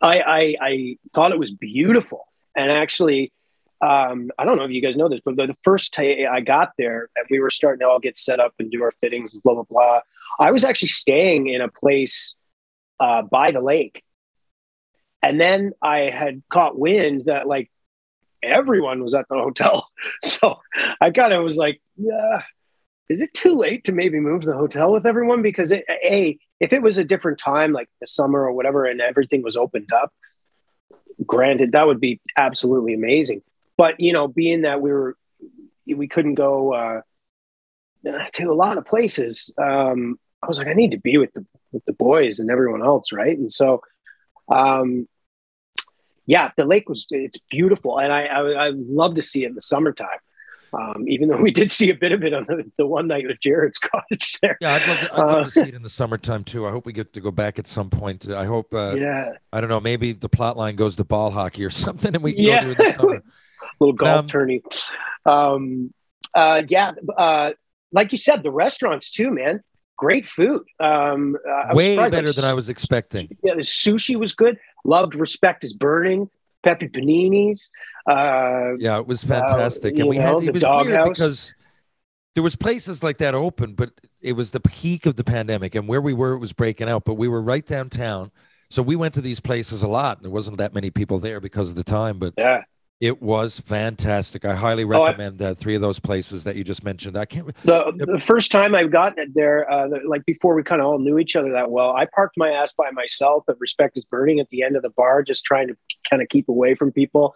I, 0.00 0.20
I, 0.20 0.56
I 0.60 0.96
thought 1.12 1.32
it 1.32 1.40
was 1.40 1.50
beautiful, 1.50 2.24
and 2.56 2.70
actually, 2.70 3.32
um, 3.80 4.30
I 4.38 4.44
don't 4.44 4.56
know 4.56 4.64
if 4.64 4.70
you 4.70 4.80
guys 4.80 4.96
know 4.96 5.08
this, 5.08 5.20
but 5.24 5.36
the, 5.36 5.48
the 5.48 5.56
first 5.64 5.92
day 5.92 6.24
I 6.24 6.40
got 6.40 6.70
there, 6.78 7.10
and 7.16 7.26
we 7.28 7.40
were 7.40 7.50
starting 7.50 7.80
to 7.80 7.88
all 7.88 7.98
get 7.98 8.16
set 8.16 8.38
up 8.38 8.54
and 8.60 8.70
do 8.70 8.80
our 8.84 8.92
fittings, 9.00 9.34
and 9.34 9.42
blah 9.42 9.54
blah 9.54 9.64
blah. 9.64 10.00
I 10.38 10.52
was 10.52 10.62
actually 10.64 10.88
staying 10.88 11.48
in 11.48 11.60
a 11.60 11.68
place 11.68 12.36
uh, 13.00 13.22
by 13.22 13.50
the 13.50 13.60
lake, 13.60 14.04
and 15.20 15.40
then 15.40 15.72
I 15.82 16.10
had 16.10 16.44
caught 16.48 16.78
wind 16.78 17.24
that 17.26 17.48
like 17.48 17.72
everyone 18.42 19.02
was 19.02 19.14
at 19.14 19.26
the 19.28 19.36
hotel, 19.36 19.88
so 20.22 20.60
I 21.00 21.10
kind 21.10 21.32
of 21.32 21.44
was 21.44 21.56
like, 21.56 21.80
yeah. 21.96 22.42
Is 23.08 23.22
it 23.22 23.32
too 23.32 23.56
late 23.56 23.84
to 23.84 23.92
maybe 23.92 24.20
move 24.20 24.42
to 24.42 24.48
the 24.48 24.56
hotel 24.56 24.92
with 24.92 25.06
everyone? 25.06 25.40
Because 25.40 25.72
it, 25.72 25.82
a, 25.88 26.38
if 26.60 26.74
it 26.74 26.82
was 26.82 26.98
a 26.98 27.04
different 27.04 27.38
time, 27.38 27.72
like 27.72 27.88
the 28.02 28.06
summer 28.06 28.40
or 28.40 28.52
whatever, 28.52 28.84
and 28.84 29.00
everything 29.00 29.42
was 29.42 29.56
opened 29.56 29.90
up, 29.94 30.12
granted, 31.24 31.72
that 31.72 31.86
would 31.86 32.00
be 32.00 32.20
absolutely 32.36 32.92
amazing. 32.94 33.40
But 33.78 33.98
you 33.98 34.12
know, 34.12 34.28
being 34.28 34.62
that 34.62 34.82
we 34.82 34.92
were, 34.92 35.16
we 35.86 36.06
couldn't 36.06 36.34
go 36.34 36.74
uh, 36.74 37.00
to 38.32 38.44
a 38.44 38.54
lot 38.54 38.78
of 38.78 38.84
places. 38.84 39.50
Um, 39.56 40.18
I 40.42 40.46
was 40.46 40.58
like, 40.58 40.68
I 40.68 40.74
need 40.74 40.92
to 40.92 40.98
be 40.98 41.18
with 41.18 41.32
the 41.32 41.46
with 41.72 41.84
the 41.84 41.92
boys 41.92 42.40
and 42.40 42.50
everyone 42.50 42.82
else, 42.82 43.12
right? 43.12 43.36
And 43.36 43.52
so, 43.52 43.82
um, 44.48 45.08
yeah, 46.28 46.52
the 46.56 46.64
lake 46.64 46.88
was 46.88 47.06
it's 47.10 47.38
beautiful, 47.50 47.98
and 47.98 48.12
I 48.12 48.26
I, 48.26 48.66
I 48.66 48.70
love 48.74 49.16
to 49.16 49.22
see 49.22 49.42
it 49.44 49.48
in 49.48 49.54
the 49.56 49.60
summertime. 49.60 50.20
Um, 50.70 51.06
even 51.08 51.28
though 51.30 51.38
we 51.38 51.50
did 51.50 51.72
see 51.78 51.88
a 51.90 51.94
bit 51.94 52.12
of 52.12 52.22
it 52.22 52.34
on 52.34 52.44
the, 52.46 52.70
the 52.76 52.86
one 52.86 53.06
night 53.08 53.24
with 53.26 53.40
Jared's 53.40 53.78
cottage 53.90 54.38
there. 54.42 54.58
Yeah, 54.60 54.74
I'd 54.74 54.86
love, 54.86 55.00
to, 55.00 55.12
I'd 55.14 55.18
love 55.18 55.30
Uh, 55.38 55.44
to 55.44 55.50
see 55.50 55.60
it 55.62 55.74
in 55.74 55.82
the 55.82 55.88
summertime 55.88 56.44
too. 56.44 56.66
I 56.66 56.70
hope 56.70 56.84
we 56.84 56.92
get 56.92 57.14
to 57.14 57.20
go 57.22 57.30
back 57.30 57.58
at 57.58 57.66
some 57.66 57.88
point. 57.88 58.28
I 58.28 58.44
hope. 58.44 58.72
Uh, 58.74 58.94
yeah, 58.94 59.32
I 59.52 59.60
don't 59.62 59.70
know. 59.70 59.80
Maybe 59.80 60.12
the 60.12 60.28
plot 60.28 60.56
line 60.58 60.76
goes 60.76 60.96
to 60.96 61.04
ball 61.04 61.30
hockey 61.30 61.64
or 61.64 61.70
something, 61.86 62.14
and 62.14 62.22
we 62.22 62.34
can 62.34 62.44
Yeah. 62.44 62.60
go 62.60 62.66
to 62.66 62.70
it 62.72 62.78
in 62.80 62.86
the 62.86 62.92
summer. 62.92 63.22
little 63.80 63.94
golf 63.94 64.18
Um, 64.20 64.26
tourney. 64.28 64.62
Um, 65.24 65.94
uh, 66.34 66.62
yeah, 66.68 66.92
uh, 67.16 67.52
like 67.90 68.12
you 68.12 68.18
said, 68.18 68.42
the 68.42 68.50
restaurants 68.50 69.10
too, 69.10 69.30
man. 69.30 69.62
Great 69.96 70.26
food. 70.26 70.62
Um, 70.78 71.36
uh, 71.50 71.74
Way 71.74 71.96
better 71.96 72.26
like, 72.26 72.36
than 72.36 72.44
I 72.44 72.52
was 72.54 72.68
expecting. 72.68 73.28
Yeah, 73.42 73.54
the 73.54 73.62
sushi 73.62 74.14
was 74.16 74.34
good. 74.34 74.58
Loved 74.84 75.14
respect 75.14 75.64
is 75.64 75.74
burning. 75.74 76.30
Pepe 76.62 76.88
paninis. 76.88 77.70
Uh, 78.08 78.76
Yeah, 78.78 78.98
it 78.98 79.06
was 79.06 79.22
fantastic, 79.24 79.94
you 79.94 80.00
and 80.02 80.08
we 80.10 80.18
know, 80.18 80.40
had 80.40 80.42
the 80.42 80.48
it 80.48 80.54
was 80.54 80.64
weird 80.86 80.96
house. 80.96 81.08
because 81.08 81.54
there 82.34 82.42
was 82.42 82.56
places 82.56 83.02
like 83.02 83.18
that 83.18 83.34
open, 83.34 83.74
but 83.74 83.90
it 84.20 84.32
was 84.32 84.50
the 84.50 84.60
peak 84.60 85.06
of 85.06 85.16
the 85.16 85.24
pandemic, 85.24 85.74
and 85.74 85.86
where 85.88 86.00
we 86.00 86.12
were, 86.12 86.32
it 86.32 86.38
was 86.38 86.52
breaking 86.52 86.88
out. 86.88 87.04
But 87.04 87.14
we 87.14 87.28
were 87.28 87.42
right 87.42 87.64
downtown, 87.64 88.30
so 88.70 88.82
we 88.82 88.96
went 88.96 89.14
to 89.14 89.20
these 89.20 89.40
places 89.40 89.82
a 89.82 89.88
lot. 89.88 90.18
and 90.18 90.24
There 90.24 90.32
wasn't 90.32 90.58
that 90.58 90.74
many 90.74 90.90
people 90.90 91.18
there 91.18 91.40
because 91.40 91.70
of 91.70 91.76
the 91.76 91.84
time, 91.84 92.18
but 92.18 92.34
yeah, 92.36 92.62
it 93.00 93.22
was 93.22 93.60
fantastic. 93.60 94.44
I 94.44 94.54
highly 94.54 94.82
Oh, 94.84 94.90
I- 95.02 95.08
recommend 95.08 95.40
uh, 95.40 95.54
three 95.54 95.74
of 95.76 95.80
those 95.80 96.00
places 96.00 96.44
that 96.44 96.56
you 96.56 96.64
just 96.64 96.82
mentioned. 96.84 97.16
I 97.16 97.24
can't. 97.26 97.46
the 97.62 97.92
the 97.96 98.18
first 98.20 98.50
time 98.50 98.74
I 98.74 98.84
got 98.84 99.14
there, 99.34 99.70
uh, 99.70 99.88
the, 99.88 100.00
like 100.06 100.24
before 100.26 100.54
we 100.54 100.62
kind 100.64 100.80
of 100.80 100.86
all 100.88 100.98
knew 100.98 101.18
each 101.18 101.36
other 101.36 101.52
that 101.52 101.70
well, 101.70 101.90
I 101.92 102.06
parked 102.06 102.36
my 102.36 102.50
ass 102.50 102.72
by 102.72 102.90
myself 102.90 103.44
at 103.48 103.56
Respect 103.60 103.96
is 103.96 104.04
Burning 104.04 104.40
at 104.40 104.48
the 104.50 104.62
end 104.62 104.74
of 104.76 104.82
the 104.82 104.90
bar, 104.90 105.22
just 105.22 105.44
trying 105.44 105.68
to 105.68 105.76
kind 106.10 106.20
of 106.22 106.28
keep 106.28 106.48
away 106.48 106.74
from 106.74 106.90
people. 106.92 107.34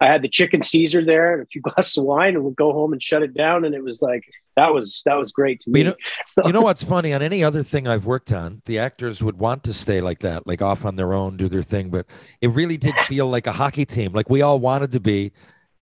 I 0.00 0.06
had 0.06 0.22
the 0.22 0.28
chicken 0.28 0.62
Caesar 0.62 1.04
there 1.04 1.34
and 1.34 1.42
a 1.42 1.46
few 1.46 1.60
glasses 1.62 1.98
of 1.98 2.04
wine, 2.04 2.34
and 2.34 2.44
would 2.44 2.56
go 2.56 2.72
home 2.72 2.92
and 2.94 3.02
shut 3.02 3.22
it 3.22 3.34
down. 3.34 3.64
And 3.66 3.74
it 3.74 3.84
was 3.84 4.00
like 4.00 4.24
that 4.56 4.72
was 4.74 5.02
that 5.06 5.14
was 5.14 5.32
great 5.32 5.60
to 5.60 5.70
me. 5.70 5.80
you 5.80 5.84
know, 5.86 5.94
So- 6.26 6.46
you 6.46 6.52
know 6.52 6.62
what's 6.62 6.82
funny? 6.82 7.12
On 7.14 7.22
any 7.22 7.42
other 7.44 7.62
thing 7.62 7.86
I've 7.88 8.06
worked 8.06 8.32
on, 8.32 8.62
the 8.66 8.78
actors 8.78 9.22
would 9.22 9.38
want 9.38 9.64
to 9.64 9.74
stay 9.74 10.00
like 10.00 10.20
that, 10.20 10.46
like 10.46 10.62
off 10.62 10.84
on 10.84 10.96
their 10.96 11.12
own, 11.14 11.36
do 11.36 11.48
their 11.48 11.62
thing. 11.62 11.90
But 11.90 12.06
it 12.40 12.48
really 12.48 12.76
did 12.76 12.94
feel 13.06 13.28
like 13.28 13.46
a 13.46 13.52
hockey 13.52 13.84
team. 13.84 14.12
Like 14.12 14.28
we 14.30 14.42
all 14.42 14.58
wanted 14.60 14.92
to 14.92 15.00
be 15.00 15.32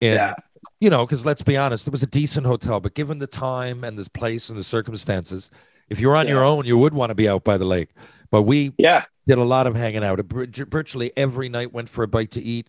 in, 0.01 0.15
Yeah. 0.15 0.35
you 0.81 0.91
know, 0.91 1.05
because 1.07 1.25
let's 1.27 1.43
be 1.43 1.57
honest, 1.57 1.87
it 1.87 1.91
was 1.91 2.03
a 2.03 2.07
decent 2.07 2.47
hotel, 2.47 2.81
but 2.81 2.95
given 2.95 3.19
the 3.19 3.27
time 3.27 3.85
and 3.85 3.99
this 3.99 4.09
place 4.09 4.49
and 4.51 4.59
the 4.59 4.65
circumstances, 4.65 5.51
if 5.89 5.99
you're 6.01 6.17
on 6.17 6.29
your 6.29 6.45
own, 6.45 6.67
you 6.67 6.77
would 6.77 6.93
want 6.93 7.11
to 7.11 7.15
be 7.15 7.29
out 7.29 7.45
by 7.45 7.57
the 7.57 7.65
lake. 7.65 7.89
But 8.31 8.43
we 8.43 8.75
yeah, 8.77 9.05
did 9.27 9.39
a 9.39 9.45
lot 9.45 9.67
of 9.67 9.75
hanging 9.75 10.05
out. 10.05 10.21
Virtually 10.21 11.11
every 11.17 11.49
night 11.49 11.73
went 11.73 11.89
for 11.89 12.05
a 12.05 12.09
bite 12.09 12.31
to 12.33 12.43
eat. 12.43 12.67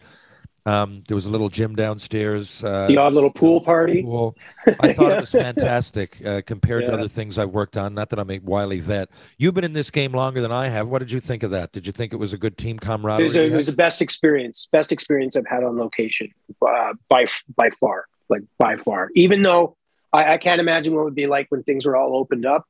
Um, 0.66 1.04
there 1.08 1.16
was 1.16 1.26
a 1.26 1.30
little 1.30 1.50
gym 1.50 1.76
downstairs. 1.76 2.64
Uh, 2.64 2.88
the 2.88 2.98
odd 2.98 3.14
little 3.14 3.30
pool 3.32 3.62
party. 3.62 4.04
Pool. 4.04 4.36
I 4.80 4.94
thought 4.94 5.10
Yeah. 5.10 5.18
it 5.18 5.20
was 5.22 5.32
fantastic 5.64 6.24
uh, 6.26 6.42
compared 6.46 6.86
to 6.86 6.94
other 6.94 7.08
things 7.08 7.38
I've 7.38 7.50
worked 7.52 7.78
on. 7.78 7.94
Not 7.94 8.10
that 8.10 8.20
I'm 8.20 8.30
a 8.30 8.40
wily 8.40 8.80
vet. 8.80 9.10
You've 9.38 9.54
been 9.54 9.64
in 9.64 9.74
this 9.74 9.90
game 9.90 10.12
longer 10.12 10.42
than 10.42 10.52
I 10.52 10.68
have. 10.68 10.88
What 10.90 11.00
did 11.00 11.12
you 11.12 11.20
think 11.20 11.44
of 11.44 11.52
that? 11.52 11.72
Did 11.72 11.86
you 11.86 11.92
think 11.94 12.14
it 12.14 12.18
was 12.18 12.34
a 12.34 12.38
good 12.38 12.58
team 12.58 12.76
It 12.76 12.82
camaraderie? 12.82 13.24
was, 13.24 13.36
a, 13.36 13.44
it 13.46 13.54
was 13.56 13.68
the 13.68 13.74
best 13.74 14.02
experience, 14.02 14.68
best 14.72 14.92
experience 14.92 15.36
I've 15.36 15.48
had 15.48 15.64
on 15.64 15.78
location 15.78 16.30
uh, 16.68 16.94
by 17.10 17.28
by 17.56 17.70
far, 17.80 18.06
like 18.30 18.42
by 18.58 18.76
far. 18.76 19.10
Even 19.16 19.42
though 19.44 19.76
I, 20.14 20.34
I 20.34 20.38
can't 20.38 20.60
imagine 20.60 20.94
what 20.94 21.02
it 21.02 21.06
would 21.06 21.16
be 21.16 21.28
like 21.28 21.48
when 21.50 21.64
things 21.64 21.86
were 21.86 21.96
all 21.96 22.16
opened 22.16 22.46
up. 22.46 22.66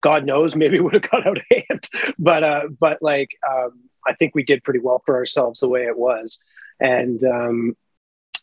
God 0.00 0.26
knows, 0.26 0.54
maybe 0.54 0.76
it 0.76 0.84
would 0.84 0.92
have 0.92 1.02
got 1.10 1.26
out 1.26 1.38
of 1.38 1.42
hand. 1.50 1.88
But 2.18 2.42
uh, 2.42 2.62
but 2.78 2.98
like 3.02 3.30
um, 3.50 3.80
I 4.06 4.12
think 4.14 4.34
we 4.34 4.42
did 4.42 4.62
pretty 4.62 4.80
well 4.80 5.02
for 5.06 5.14
ourselves 5.16 5.60
the 5.60 5.68
way 5.68 5.84
it 5.84 5.96
was, 5.98 6.38
and 6.80 7.22
um, 7.24 7.76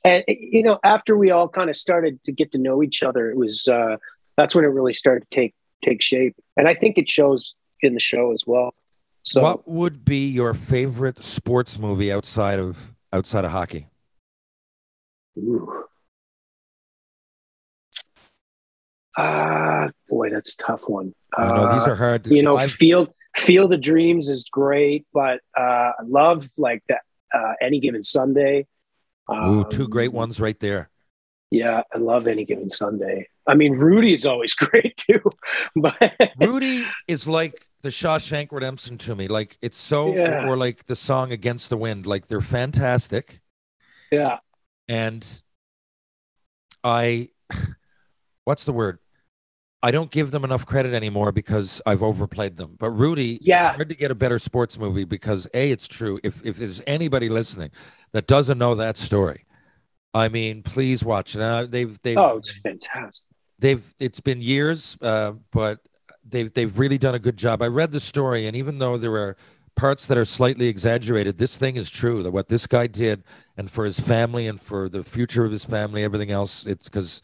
and 0.04 0.24
you 0.28 0.64
know 0.64 0.80
after 0.84 1.16
we 1.18 1.32
all 1.32 1.48
kind 1.50 1.70
of 1.70 1.78
started 1.78 2.24
to 2.26 2.32
get 2.32 2.52
to 2.54 2.58
know 2.58 2.82
each 2.84 3.04
other, 3.04 3.30
it 3.30 3.38
was 3.38 3.68
uh, 3.68 3.98
that's 4.38 4.56
when 4.56 4.66
it 4.66 4.70
really 4.70 4.94
started 4.94 5.30
to 5.30 5.36
take 5.36 5.54
take 5.84 6.02
shape, 6.02 6.36
and 6.58 6.68
I 6.68 6.74
think 6.74 6.98
it 6.98 7.10
shows 7.10 7.56
in 7.82 7.94
the 7.94 8.00
show 8.00 8.32
as 8.32 8.44
well. 8.46 8.74
So 9.24 9.42
what 9.42 9.68
would 9.68 10.04
be 10.06 10.28
your 10.28 10.54
favorite 10.54 11.24
sports 11.24 11.78
movie 11.78 12.12
outside 12.12 12.60
of 12.60 12.94
outside 13.14 13.46
of 13.46 13.52
hockey? 13.52 13.88
Ooh. 15.38 15.86
Ah, 19.18 19.90
boy, 20.10 20.30
that's 20.30 20.54
a 20.54 20.58
tough 20.58 20.88
one. 20.88 21.14
I 21.38 21.48
know 21.48 21.74
these 21.74 21.84
Uh, 21.88 21.92
are 21.92 21.96
hard. 21.96 22.24
To, 22.26 22.36
you 22.36 22.42
know, 22.44 22.56
I've- 22.58 22.72
Field 22.72 23.14
Field 23.36 23.74
of 23.74 23.82
Dreams 23.82 24.28
is 24.28 24.48
great, 24.52 25.06
but 25.14 25.40
uh, 25.58 25.62
I 25.98 26.04
love 26.06 26.50
like 26.58 26.84
that. 26.90 27.02
Uh, 27.34 27.54
any 27.62 27.80
given 27.80 28.04
Sunday. 28.04 28.68
ooh, 29.32 29.66
two 29.70 29.84
Um, 29.86 29.90
great 29.90 30.12
ones 30.14 30.40
right 30.40 30.60
there. 30.60 30.90
Yeah, 31.50 31.82
I 31.94 31.98
love 31.98 32.28
any 32.28 32.46
given 32.46 32.70
Sunday. 32.70 33.28
I 33.46 33.56
mean, 33.56 33.74
Rudy 33.74 34.14
is 34.14 34.26
always 34.26 34.54
great 34.56 34.96
too, 34.98 35.20
but 35.76 36.14
Rudy 36.40 36.86
is 37.08 37.28
like 37.28 37.68
the 37.82 37.90
Shawshank 37.90 38.52
Redemption 38.52 38.98
to 39.00 39.16
me. 39.16 39.28
Like 39.28 39.58
it's 39.62 39.76
so, 39.78 40.16
Yeah. 40.16 40.48
or 40.48 40.56
like 40.56 40.86
the 40.86 40.96
song 40.96 41.32
Against 41.34 41.70
the 41.70 41.78
Wind. 41.78 42.06
Like 42.06 42.28
they're 42.28 42.40
fantastic. 42.42 43.42
yeah, 44.12 44.38
and 44.88 45.26
I, 46.84 47.30
what's 48.46 48.64
the 48.64 48.74
word? 48.74 49.00
I 49.84 49.90
don't 49.92 50.12
give 50.12 50.32
them 50.32 50.44
enough 50.44 50.66
credit 50.66 50.94
anymore 50.94 51.32
because 51.32 51.82
I've 51.86 52.04
overplayed 52.04 52.56
them. 52.58 52.76
But 52.78 52.92
Rudy, 52.92 53.36
it's 53.36 53.48
Yeah. 53.48 53.74
hard 53.74 53.90
to 53.90 53.96
get 53.96 54.12
a 54.12 54.16
better 54.16 54.38
sports 54.38 54.78
movie 54.78 55.06
because 55.06 55.48
a, 55.54 55.72
it's 55.72 55.88
true. 55.88 56.20
If 56.24 56.46
if 56.46 56.58
there's 56.58 56.82
anybody 56.86 57.30
listening 57.30 57.72
that 58.12 58.28
doesn't 58.28 58.58
know 58.60 58.76
that 58.76 58.98
story, 58.98 59.46
I 60.14 60.30
mean, 60.30 60.62
please 60.62 61.04
watch 61.04 61.36
it. 61.36 61.42
Uh, 61.42 61.66
they've 61.66 62.00
they 62.04 62.16
oh, 62.16 62.38
it's 62.38 62.52
fantastic. 62.60 63.26
they've 63.60 63.84
it's 64.00 64.20
been 64.20 64.42
years, 64.42 64.98
uh, 65.02 65.34
but 65.52 65.80
they've 66.24 66.54
they've 66.54 66.78
really 66.78 67.00
done 67.00 67.16
a 67.16 67.20
good 67.20 67.38
job. 67.38 67.62
I 67.64 67.68
read 67.68 67.92
the 67.92 68.00
story, 68.00 68.46
and 68.46 68.56
even 68.56 68.78
though 68.78 68.98
there 68.98 69.16
are 69.16 69.36
parts 69.76 70.06
that 70.08 70.18
are 70.18 70.26
slightly 70.26 70.68
exaggerated, 70.68 71.40
this 71.40 71.58
thing 71.58 71.76
is 71.76 71.90
true. 71.90 72.22
That 72.22 72.32
what 72.32 72.50
this 72.50 72.68
guy 72.68 72.86
did, 72.86 73.24
and 73.58 73.72
for 73.72 73.86
his 73.86 74.00
family, 74.00 74.46
and 74.46 74.62
for 74.62 74.90
the 74.90 75.04
future 75.04 75.44
of 75.44 75.52
his 75.52 75.66
family, 75.66 76.04
everything 76.04 76.30
else, 76.30 76.68
it's 76.68 76.88
because 76.88 77.24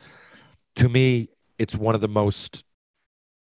to 0.78 0.90
me, 0.90 1.30
it's 1.60 1.76
one 1.76 1.96
of 1.96 2.02
the 2.02 2.08
most 2.08 2.64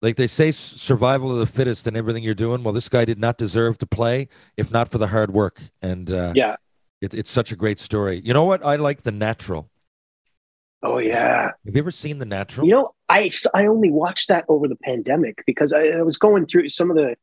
like 0.01 0.17
they 0.17 0.27
say 0.29 0.51
survival 0.53 1.33
of 1.33 1.39
the 1.39 1.47
fittest 1.47 1.87
and 1.87 1.97
everything 1.97 2.23
you're 2.23 2.35
doing 2.35 2.63
well 2.63 2.73
this 2.73 2.89
guy 2.89 3.05
did 3.05 3.19
not 3.19 3.37
deserve 3.39 3.79
to 3.79 3.87
play 3.87 4.29
if 4.57 4.71
not 4.71 4.89
for 4.89 4.99
the 4.99 5.09
hard 5.09 5.33
work 5.33 5.61
and 5.83 6.13
uh, 6.13 6.33
Yeah. 6.37 6.57
it, 7.01 7.15
it's 7.15 7.31
such 7.31 7.51
a 7.53 7.57
great 7.57 7.79
story 7.81 8.21
you 8.25 8.33
know 8.33 8.45
what 8.45 8.65
i 8.65 8.77
like 8.77 9.03
the 9.03 9.13
natural 9.13 9.71
Oh 10.81 10.99
yeah. 10.99 11.47
have 11.67 11.75
you 11.75 11.81
ever 11.81 11.91
seen 11.91 12.19
the 12.19 12.25
natural 12.25 12.65
You 12.67 12.73
know, 12.75 12.95
I 13.09 13.31
I 13.53 13.67
only 13.67 13.91
watched 13.91 14.29
that 14.29 14.45
over 14.49 14.69
the 14.69 14.77
pandemic 14.77 15.43
because 15.45 15.73
I, 15.73 15.87
I 15.89 16.03
was 16.03 16.17
going 16.17 16.47
through 16.47 16.69
some 16.69 16.89
of 16.89 16.97
the. 16.97 17.17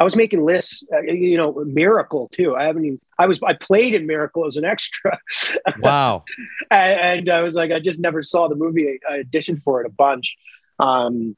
I 0.00 0.04
was 0.04 0.16
making 0.16 0.42
lists, 0.44 0.82
uh, 0.92 1.02
you 1.02 1.36
know, 1.36 1.62
Miracle 1.66 2.30
too. 2.32 2.56
I 2.56 2.64
haven't 2.64 2.86
even. 2.86 3.00
I 3.18 3.26
was 3.26 3.38
I 3.46 3.52
played 3.52 3.92
in 3.94 4.06
Miracle 4.06 4.46
as 4.46 4.56
an 4.56 4.64
extra, 4.64 5.18
wow 5.80 6.24
and, 6.70 7.00
and 7.00 7.28
I 7.28 7.42
was 7.42 7.54
like, 7.54 7.70
I 7.70 7.80
just 7.80 8.00
never 8.00 8.22
saw 8.22 8.48
the 8.48 8.54
movie. 8.54 8.98
I 9.08 9.22
auditioned 9.22 9.62
for 9.62 9.82
it 9.82 9.86
a 9.86 9.90
bunch, 9.90 10.36
um, 10.78 11.36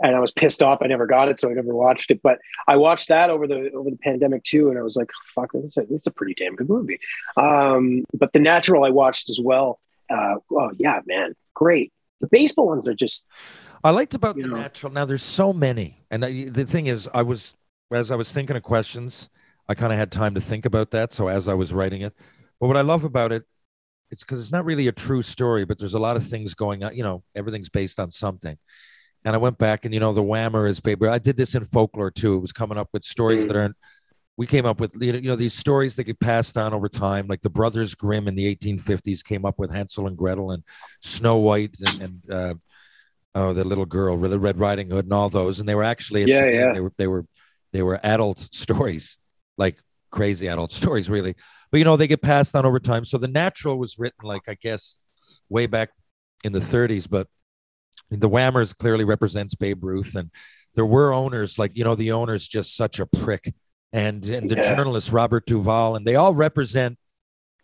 and 0.00 0.14
I 0.14 0.20
was 0.20 0.30
pissed 0.30 0.62
off. 0.62 0.78
I 0.80 0.86
never 0.86 1.06
got 1.06 1.28
it, 1.28 1.40
so 1.40 1.50
I 1.50 1.54
never 1.54 1.74
watched 1.74 2.12
it. 2.12 2.20
But 2.22 2.38
I 2.68 2.76
watched 2.76 3.08
that 3.08 3.30
over 3.30 3.48
the 3.48 3.70
over 3.72 3.90
the 3.90 3.96
pandemic 3.96 4.44
too, 4.44 4.68
and 4.70 4.78
I 4.78 4.82
was 4.82 4.94
like, 4.96 5.10
fuck, 5.34 5.50
this 5.52 5.64
is 5.64 5.76
a, 5.76 5.80
this 5.82 6.00
is 6.02 6.06
a 6.06 6.12
pretty 6.12 6.34
damn 6.34 6.54
good 6.54 6.68
movie. 6.68 7.00
Um, 7.36 8.04
but 8.14 8.32
The 8.32 8.38
Natural, 8.38 8.84
I 8.84 8.90
watched 8.90 9.28
as 9.28 9.40
well. 9.42 9.80
Uh, 10.08 10.36
oh 10.52 10.70
yeah, 10.78 11.00
man, 11.06 11.34
great. 11.54 11.92
The 12.20 12.28
baseball 12.28 12.68
ones 12.68 12.88
are 12.88 12.94
just 12.94 13.26
I 13.84 13.90
liked 13.90 14.14
about 14.14 14.36
You 14.36 14.42
the 14.42 14.48
know. 14.48 14.56
natural. 14.56 14.92
Now 14.92 15.04
there's 15.04 15.22
so 15.22 15.52
many, 15.52 16.04
and 16.10 16.24
I, 16.24 16.48
the 16.48 16.64
thing 16.64 16.86
is, 16.86 17.08
I 17.12 17.22
was 17.22 17.54
as 17.90 18.10
I 18.10 18.16
was 18.16 18.32
thinking 18.32 18.56
of 18.56 18.62
questions, 18.62 19.28
I 19.68 19.74
kind 19.74 19.92
of 19.92 19.98
had 19.98 20.10
time 20.10 20.34
to 20.34 20.40
think 20.40 20.66
about 20.66 20.90
that. 20.92 21.12
So 21.12 21.28
as 21.28 21.48
I 21.48 21.54
was 21.54 21.72
writing 21.72 22.02
it, 22.02 22.14
but 22.60 22.66
what 22.66 22.76
I 22.76 22.82
love 22.82 23.04
about 23.04 23.32
it, 23.32 23.44
it's 24.10 24.24
because 24.24 24.40
it's 24.40 24.52
not 24.52 24.64
really 24.64 24.88
a 24.88 24.92
true 24.92 25.22
story, 25.22 25.64
but 25.64 25.78
there's 25.78 25.94
a 25.94 25.98
lot 25.98 26.16
of 26.16 26.26
things 26.26 26.54
going 26.54 26.82
on. 26.82 26.94
You 26.94 27.02
know, 27.02 27.22
everything's 27.34 27.68
based 27.68 28.00
on 28.00 28.10
something. 28.10 28.56
And 29.24 29.34
I 29.34 29.38
went 29.38 29.58
back, 29.58 29.84
and 29.84 29.92
you 29.92 30.00
know, 30.00 30.12
the 30.12 30.22
Whammer 30.22 30.68
is 30.68 30.80
baby. 30.80 31.08
I 31.08 31.18
did 31.18 31.36
this 31.36 31.54
in 31.54 31.64
folklore 31.66 32.10
too. 32.10 32.36
It 32.36 32.40
was 32.40 32.52
coming 32.52 32.78
up 32.78 32.88
with 32.92 33.04
stories 33.04 33.46
that 33.46 33.56
aren't. 33.56 33.76
We 34.36 34.46
came 34.46 34.64
up 34.64 34.78
with 34.78 34.92
you 35.00 35.12
know, 35.12 35.18
you 35.18 35.28
know 35.28 35.36
these 35.36 35.54
stories 35.54 35.96
that 35.96 36.04
get 36.04 36.20
passed 36.20 36.56
on 36.56 36.72
over 36.72 36.88
time, 36.88 37.26
like 37.26 37.42
the 37.42 37.50
Brothers 37.50 37.94
Grimm 37.96 38.28
in 38.28 38.36
the 38.36 38.54
1850s 38.54 39.24
came 39.24 39.44
up 39.44 39.58
with 39.58 39.72
Hansel 39.72 40.06
and 40.06 40.16
Gretel 40.16 40.52
and 40.52 40.62
Snow 41.00 41.38
White 41.38 41.76
and, 41.84 42.02
and 42.02 42.30
uh, 42.30 42.54
oh 43.34 43.52
the 43.52 43.64
little 43.64 43.84
girl 43.84 44.16
the 44.16 44.38
red 44.38 44.58
riding 44.58 44.90
hood 44.90 45.04
and 45.06 45.12
all 45.12 45.28
those 45.28 45.60
and 45.60 45.68
they 45.68 45.74
were 45.74 45.84
actually 45.84 46.24
Yeah, 46.24 46.46
yeah. 46.46 46.72
they 46.72 46.80
were 46.80 46.92
they 46.96 47.06
were 47.06 47.26
they 47.72 47.82
were 47.82 48.00
adult 48.02 48.38
stories 48.52 49.18
like 49.56 49.76
crazy 50.10 50.46
adult 50.46 50.72
stories 50.80 51.08
really. 51.10 51.34
But 51.70 51.78
you 51.78 51.84
know 51.84 51.96
they 51.96 52.06
get 52.06 52.22
passed 52.22 52.56
on 52.56 52.64
over 52.64 52.80
time. 52.80 53.04
So 53.04 53.18
the 53.18 53.28
natural 53.28 53.78
was 53.78 53.98
written 53.98 54.24
like 54.26 54.42
i 54.48 54.54
guess 54.54 54.98
way 55.48 55.66
back 55.66 55.90
in 56.44 56.52
the 56.52 56.60
30s 56.60 57.08
but 57.08 57.26
the 58.10 58.28
whammers 58.28 58.76
clearly 58.76 59.04
represents 59.04 59.54
babe 59.54 59.82
ruth 59.84 60.14
and 60.14 60.30
there 60.74 60.86
were 60.86 61.12
owners 61.12 61.58
like 61.58 61.72
you 61.76 61.84
know 61.84 61.94
the 61.94 62.12
owner's 62.12 62.46
just 62.46 62.76
such 62.76 63.00
a 63.00 63.06
prick. 63.06 63.54
And 63.92 64.24
and 64.26 64.48
the 64.48 64.54
Yeah. 64.56 64.68
journalist 64.68 65.12
robert 65.12 65.46
duvall 65.46 65.96
and 65.96 66.06
they 66.06 66.14
all 66.14 66.34
represent 66.34 66.98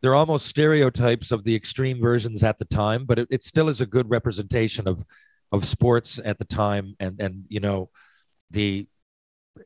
they're 0.01 0.15
almost 0.15 0.47
stereotypes 0.47 1.31
of 1.33 1.45
the 1.45 1.55
extreme 1.55 2.01
versions 2.01 2.43
at 2.43 2.59
the 2.59 2.65
time 2.65 3.05
but 3.05 3.19
it, 3.19 3.29
it 3.31 3.43
still 3.45 3.69
is 3.69 3.81
a 3.81 3.87
good 3.87 4.09
representation 4.11 4.89
of 4.89 5.05
of 5.53 5.65
sports 5.65 6.19
at 6.25 6.39
the 6.39 6.45
time. 6.45 6.97
And 6.99 7.21
and 7.21 7.45
you 7.49 7.61
know 7.61 7.91
the 8.51 8.87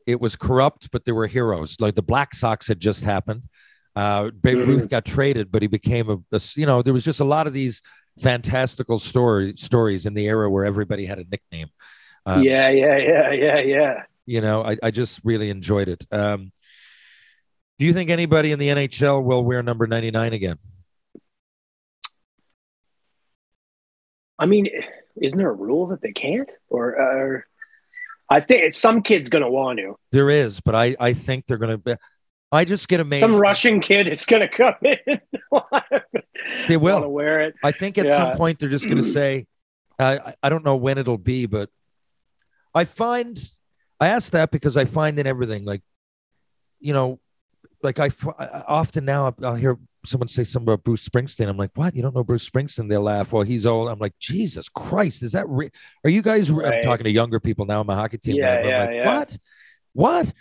it 0.05 0.19
was 0.21 0.35
corrupt 0.35 0.89
but 0.91 1.05
there 1.05 1.15
were 1.15 1.27
heroes 1.27 1.75
like 1.79 1.95
the 1.95 2.01
black 2.01 2.33
sox 2.33 2.67
had 2.67 2.79
just 2.79 3.03
happened 3.03 3.45
uh 3.95 4.29
babe 4.41 4.57
Mhm. 4.59 4.67
ruth 4.67 4.89
got 4.89 5.05
traded 5.05 5.51
but 5.51 5.61
he 5.61 5.67
became 5.67 6.09
a, 6.09 6.17
a 6.35 6.41
you 6.55 6.65
know 6.65 6.81
there 6.81 6.93
was 6.93 7.03
just 7.03 7.19
a 7.19 7.25
lot 7.25 7.47
of 7.47 7.53
these 7.53 7.81
fantastical 8.21 8.99
story 8.99 9.53
stories 9.57 10.05
in 10.05 10.13
the 10.13 10.27
era 10.27 10.49
where 10.49 10.65
everybody 10.65 11.05
had 11.05 11.19
a 11.19 11.25
nickname 11.31 11.69
Uh, 12.25 12.41
yeah, 12.43 12.69
yeah, 12.69 12.97
yeah, 12.97 13.31
yeah, 13.31 13.59
yeah. 13.59 14.03
you 14.25 14.41
know 14.41 14.63
I, 14.63 14.77
I 14.83 14.91
just 14.91 15.21
really 15.23 15.49
enjoyed 15.49 15.87
it 15.87 16.05
um 16.11 16.51
do 17.79 17.85
you 17.85 17.93
think 17.93 18.09
anybody 18.09 18.51
in 18.51 18.59
the 18.59 18.67
nhl 18.69 19.23
will 19.23 19.43
wear 19.43 19.63
number 19.63 19.87
99 19.87 20.33
again 20.33 20.57
I 24.37 24.45
mean, 24.45 24.67
isn't 25.21 25.37
there 25.37 25.49
a 25.49 25.53
rule 25.53 25.87
that 25.87 26.01
they 26.01 26.13
can't? 26.13 26.49
Or, 26.69 26.95
uh, 26.95 27.41
I 28.29 28.39
think 28.41 28.73
some 28.73 29.01
kid's 29.01 29.29
gonna 29.29 29.49
want 29.49 29.79
to. 29.79 29.95
there 30.11 30.29
is 30.29 30.59
but 30.61 30.75
i 30.75 30.95
i 30.99 31.13
think 31.13 31.45
they're 31.47 31.57
gonna 31.57 31.77
be 31.77 31.95
i 32.51 32.63
just 32.65 32.87
get 32.87 32.99
amazed 32.99 33.21
Some 33.21 33.35
Russian 33.35 33.79
kid 33.79 34.07
is 34.09 34.25
gonna 34.25 34.47
come 34.47 34.75
in. 34.83 35.19
They 36.67 36.77
will. 36.77 37.07
Wear 37.09 37.41
it. 37.41 37.55
I 37.63 37.71
think 37.71 37.97
at 37.97 38.09
some 38.09 38.35
point 38.37 38.59
they're 38.59 38.69
just 38.69 38.85
going 38.85 38.97
to 38.97 39.03
say, 39.19 39.45
I- 39.99 40.33
I 40.41 40.49
don't 40.49 40.63
know 40.65 40.75
when 40.75 40.97
it'll 40.97 41.17
be, 41.17 41.45
but 41.45 41.69
I 42.73 42.85
find, 42.85 43.39
I 43.99 44.07
ask 44.07 44.31
that 44.33 44.49
because 44.51 44.77
I 44.77 44.85
find 44.85 45.19
in 45.19 45.27
everything, 45.27 45.63
like, 45.65 45.81
you 46.79 46.93
know, 46.93 47.19
like 47.83 47.99
I 47.99 48.09
often 48.67 49.05
now 49.05 49.33
I'll 49.43 49.55
hear 49.55 49.77
someone 50.09 50.27
say 50.27 50.43
something 50.43 50.67
about 50.67 50.83
Bruce 50.83 51.07
Springsteen. 51.07 51.47
I'm 51.47 51.57
like, 51.57 51.71
what? 51.75 51.95
You 51.95 52.01
don't 52.01 52.15
know 52.15 52.23
Bruce 52.23 52.49
Springsteen? 52.49 52.89
They'll 52.89 53.01
laugh. 53.01 53.31
Well, 53.31 53.43
he's 53.43 53.65
old. 53.65 53.89
I'm 53.89 53.99
like, 53.99 54.17
Jesus 54.19 54.67
Christ, 54.69 55.23
is 55.23 55.33
that 55.33 55.47
re- 55.47 55.69
Are 56.03 56.09
you 56.09 56.21
guys? 56.21 56.51
re-" 56.51 56.65
I'm 56.65 56.81
talking 56.83 57.05
to 57.05 57.11
younger 57.11 57.39
people 57.39 57.65
now. 57.65 57.81
I'm 57.81 57.89
a 57.89 57.95
hockey 57.95 58.17
team. 58.17 58.35
Yeah, 58.35 58.65
yeah, 58.65 58.79
like, 58.79 58.89
yeah. 58.91 59.05
what? 59.05 59.37
What? 59.93 60.33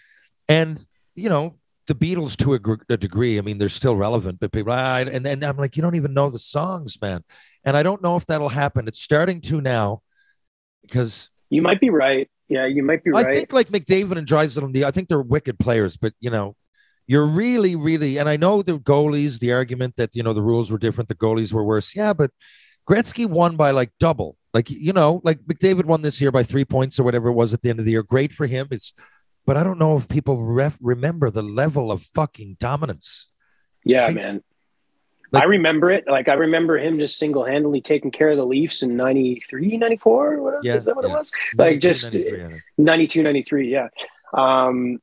And 0.49 0.85
you 1.15 1.29
know, 1.29 1.57
the 1.89 1.95
Beatles 1.95 2.37
to 2.37 2.55
a, 2.55 2.59
gr- 2.59 2.75
a 2.89 2.97
degree. 2.97 3.39
I 3.39 3.41
mean, 3.41 3.59
they're 3.59 3.69
still 3.69 3.97
relevant, 3.97 4.39
but 4.41 4.53
people, 4.53 4.73
ah, 4.73 4.99
and 4.99 5.25
then 5.25 5.43
I'm 5.43 5.57
like, 5.57 5.77
you 5.77 5.83
don't 5.83 5.97
even 5.97 6.15
know 6.15 6.31
the 6.31 6.39
songs, 6.39 7.01
man. 7.01 7.25
And 7.65 7.77
I 7.77 7.83
don't 7.83 8.03
know 8.03 8.17
if 8.17 8.27
that'll 8.27 8.51
happen. 8.51 8.87
It's 8.89 9.01
starting 9.01 9.41
to 9.43 9.61
now, 9.61 10.03
because 10.83 11.31
You 11.51 11.63
might 11.63 11.81
be 11.81 11.91
right. 11.91 12.31
Yeah, 12.49 12.67
you 12.67 12.83
might 12.83 13.05
be 13.05 13.11
right. 13.11 13.27
I 13.27 13.33
think 13.33 13.53
like 13.53 13.69
McDavid 13.69 14.17
and 14.17 14.27
Draisaitl 14.27 14.85
I 14.85 14.91
think 14.91 15.09
they're 15.09 15.21
wicked 15.21 15.59
players, 15.59 15.97
but 15.97 16.15
you 16.21 16.31
know, 16.31 16.57
you're 17.09 17.27
really, 17.27 17.75
really, 17.75 18.19
and 18.19 18.29
I 18.29 18.37
know 18.37 18.61
the 18.61 18.79
goalies, 18.79 19.41
the 19.41 19.53
argument 19.53 19.97
that 19.97 20.15
you 20.15 20.23
know 20.23 20.35
the 20.35 20.43
rules 20.43 20.71
were 20.71 20.79
different, 20.79 21.09
the 21.09 21.15
goalies 21.15 21.53
were 21.55 21.65
worse. 21.65 21.97
Yeah, 21.97 22.13
but 22.13 22.31
Gretzky 22.87 23.27
won 23.27 23.57
by 23.57 23.71
like 23.73 23.91
double. 23.99 24.37
Like 24.53 24.71
you 24.71 24.93
know, 24.93 25.23
like 25.25 25.41
McDavid 25.41 25.87
won 25.87 26.03
this 26.03 26.21
year 26.21 26.31
by 26.31 26.43
three 26.43 26.67
points 26.67 27.01
or 27.01 27.05
whatever 27.05 27.29
it 27.29 27.33
was 27.33 27.55
at 27.55 27.63
the 27.63 27.71
end 27.71 27.79
of 27.79 27.87
the 27.87 27.93
year. 27.93 28.03
Great 28.03 28.33
for 28.33 28.47
him. 28.47 28.69
It's, 28.71 28.93
but 29.47 29.57
I 29.57 29.65
don't 29.65 29.79
know 29.79 29.97
if 29.97 30.07
people 30.09 30.43
ref, 30.43 30.77
remember 30.83 31.31
the 31.31 31.43
level 31.43 31.91
of 31.91 32.03
fucking 32.03 32.59
dominance. 32.61 33.33
yeah, 33.85 34.11
man. 34.11 34.43
like- 35.33 35.45
I 35.45 35.47
remember 35.47 35.91
it. 35.91 36.05
Like 36.07 36.29
I 36.29 36.35
remember 36.35 36.79
him 36.79 36.99
just 36.99 37.19
single 37.19 37.47
handedly 37.47 37.81
taking 37.81 38.11
care 38.11 38.29
of 38.29 38.37
the 38.37 38.45
Leafs 38.45 38.83
in 38.83 38.97
93, 38.97 39.79
94, 39.79 40.43
whatever. 40.43 40.61
Yeah, 40.63 40.75
is 40.75 40.85
that 40.85 40.95
what 40.95 41.07
yeah. 41.07 41.15
it 41.15 41.19
was? 41.19 41.31
Like, 41.57 41.83
92, 41.83 41.89
just- 41.89 42.13
93, 42.13 42.63
92, 42.77 43.23
93, 43.23 43.73
yeah. 43.73 43.89
Um, 44.35 44.99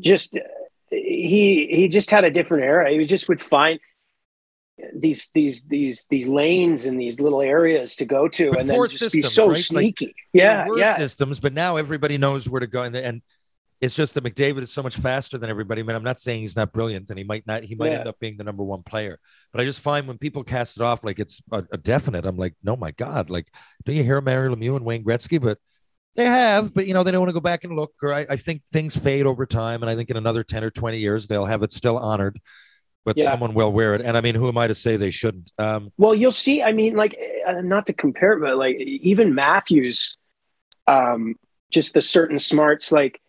just 0.00 0.36
he 0.90 1.68
he 1.70 1.88
just 1.88 2.10
had 2.10 2.24
a 2.24 2.30
different 2.30 2.64
era. 2.64 2.90
He 2.90 3.04
just 3.06 3.28
would 3.28 3.40
find 3.42 3.80
these 4.94 5.30
these 5.34 5.62
these 5.64 6.06
these 6.10 6.28
lanes 6.28 6.84
and 6.86 7.00
these 7.00 7.20
little 7.20 7.40
areas 7.40 7.96
to 7.96 8.04
go 8.04 8.28
to, 8.28 8.50
But 8.50 8.60
and 8.60 8.70
then 8.70 8.88
just 8.88 9.12
be 9.12 9.22
so 9.22 9.46
right? 9.48 9.56
Like, 9.56 9.64
sneaky. 9.64 10.14
There 10.34 10.44
yeah, 10.44 10.68
yeah, 10.76 10.96
systems, 10.96 11.40
but 11.40 11.54
now 11.54 11.76
everybody 11.76 12.18
knows 12.18 12.48
where 12.48 12.60
to 12.60 12.66
go, 12.66 12.82
and, 12.82 12.94
and 12.94 13.22
it's 13.80 13.94
just 13.94 14.14
that 14.14 14.24
McDavid 14.24 14.62
is 14.62 14.72
so 14.72 14.82
much 14.82 14.96
faster 14.96 15.36
than 15.38 15.50
everybody. 15.50 15.80
I 15.80 15.84
mean, 15.84 15.96
I'm 15.96 16.02
not 16.04 16.18
saying 16.20 16.40
he's 16.40 16.56
not 16.56 16.72
brilliant, 16.72 17.10
and 17.10 17.18
he 17.18 17.24
might 17.24 17.46
not. 17.46 17.62
He 17.62 17.74
might 17.74 17.92
Yeah. 17.92 17.98
end 17.98 18.08
up 18.08 18.18
being 18.18 18.36
the 18.36 18.44
number 18.44 18.62
one 18.64 18.82
player. 18.82 19.18
But 19.52 19.60
I 19.60 19.64
just 19.64 19.80
find 19.80 20.06
when 20.06 20.18
people 20.18 20.44
cast 20.44 20.76
it 20.78 20.82
off 20.82 21.04
like 21.04 21.18
it's 21.18 21.42
a, 21.52 21.64
a 21.72 21.76
definite, 21.76 22.24
I'm 22.24 22.36
like, 22.36 22.54
no, 22.62 22.76
my 22.76 22.90
God, 22.92 23.30
like, 23.30 23.48
don't 23.84 23.96
you 23.96 24.04
hear 24.04 24.20
Mario 24.20 24.54
Lemieux 24.54 24.76
and 24.76 24.84
Wayne 24.84 25.04
Gretzky? 25.04 25.40
But 25.40 25.58
they 26.16 26.24
have, 26.24 26.74
but 26.74 26.86
you 26.86 26.94
know, 26.94 27.02
they 27.02 27.10
don't 27.12 27.20
want 27.20 27.28
to 27.30 27.34
go 27.34 27.40
back 27.40 27.64
and 27.64 27.76
look. 27.76 27.92
Or 28.02 28.12
I, 28.12 28.26
I 28.30 28.36
think 28.36 28.64
things 28.66 28.96
fade 28.96 29.26
over 29.26 29.46
time, 29.46 29.82
and 29.82 29.90
I 29.90 29.94
think 29.94 30.10
in 30.10 30.16
another 30.16 30.42
ten 30.42 30.64
or 30.64 30.70
twenty 30.70 30.98
years 30.98 31.28
they'll 31.28 31.46
have 31.46 31.62
it 31.62 31.72
still 31.72 31.98
honored. 31.98 32.40
But 33.04 33.16
Yeah. 33.18 33.30
someone 33.30 33.54
will 33.54 33.72
wear 33.72 33.94
it, 33.94 34.00
and 34.00 34.16
I 34.16 34.20
mean, 34.20 34.34
who 34.34 34.48
am 34.48 34.58
I 34.58 34.66
to 34.66 34.74
say 34.74 34.96
they 34.96 35.10
shouldn't? 35.10 35.52
Um, 35.58 35.92
Well, 35.96 36.14
you'll 36.14 36.32
see. 36.32 36.62
I 36.62 36.72
mean, 36.72 36.96
like, 36.96 37.16
uh, 37.46 37.60
not 37.60 37.86
to 37.86 37.92
compare, 37.92 38.36
but 38.40 38.56
like 38.56 38.76
even 38.78 39.32
Matthews, 39.34 40.18
um, 40.88 41.36
just 41.70 41.94
the 41.94 42.00
certain 42.02 42.38
smarts, 42.40 42.90
like, 42.90 43.20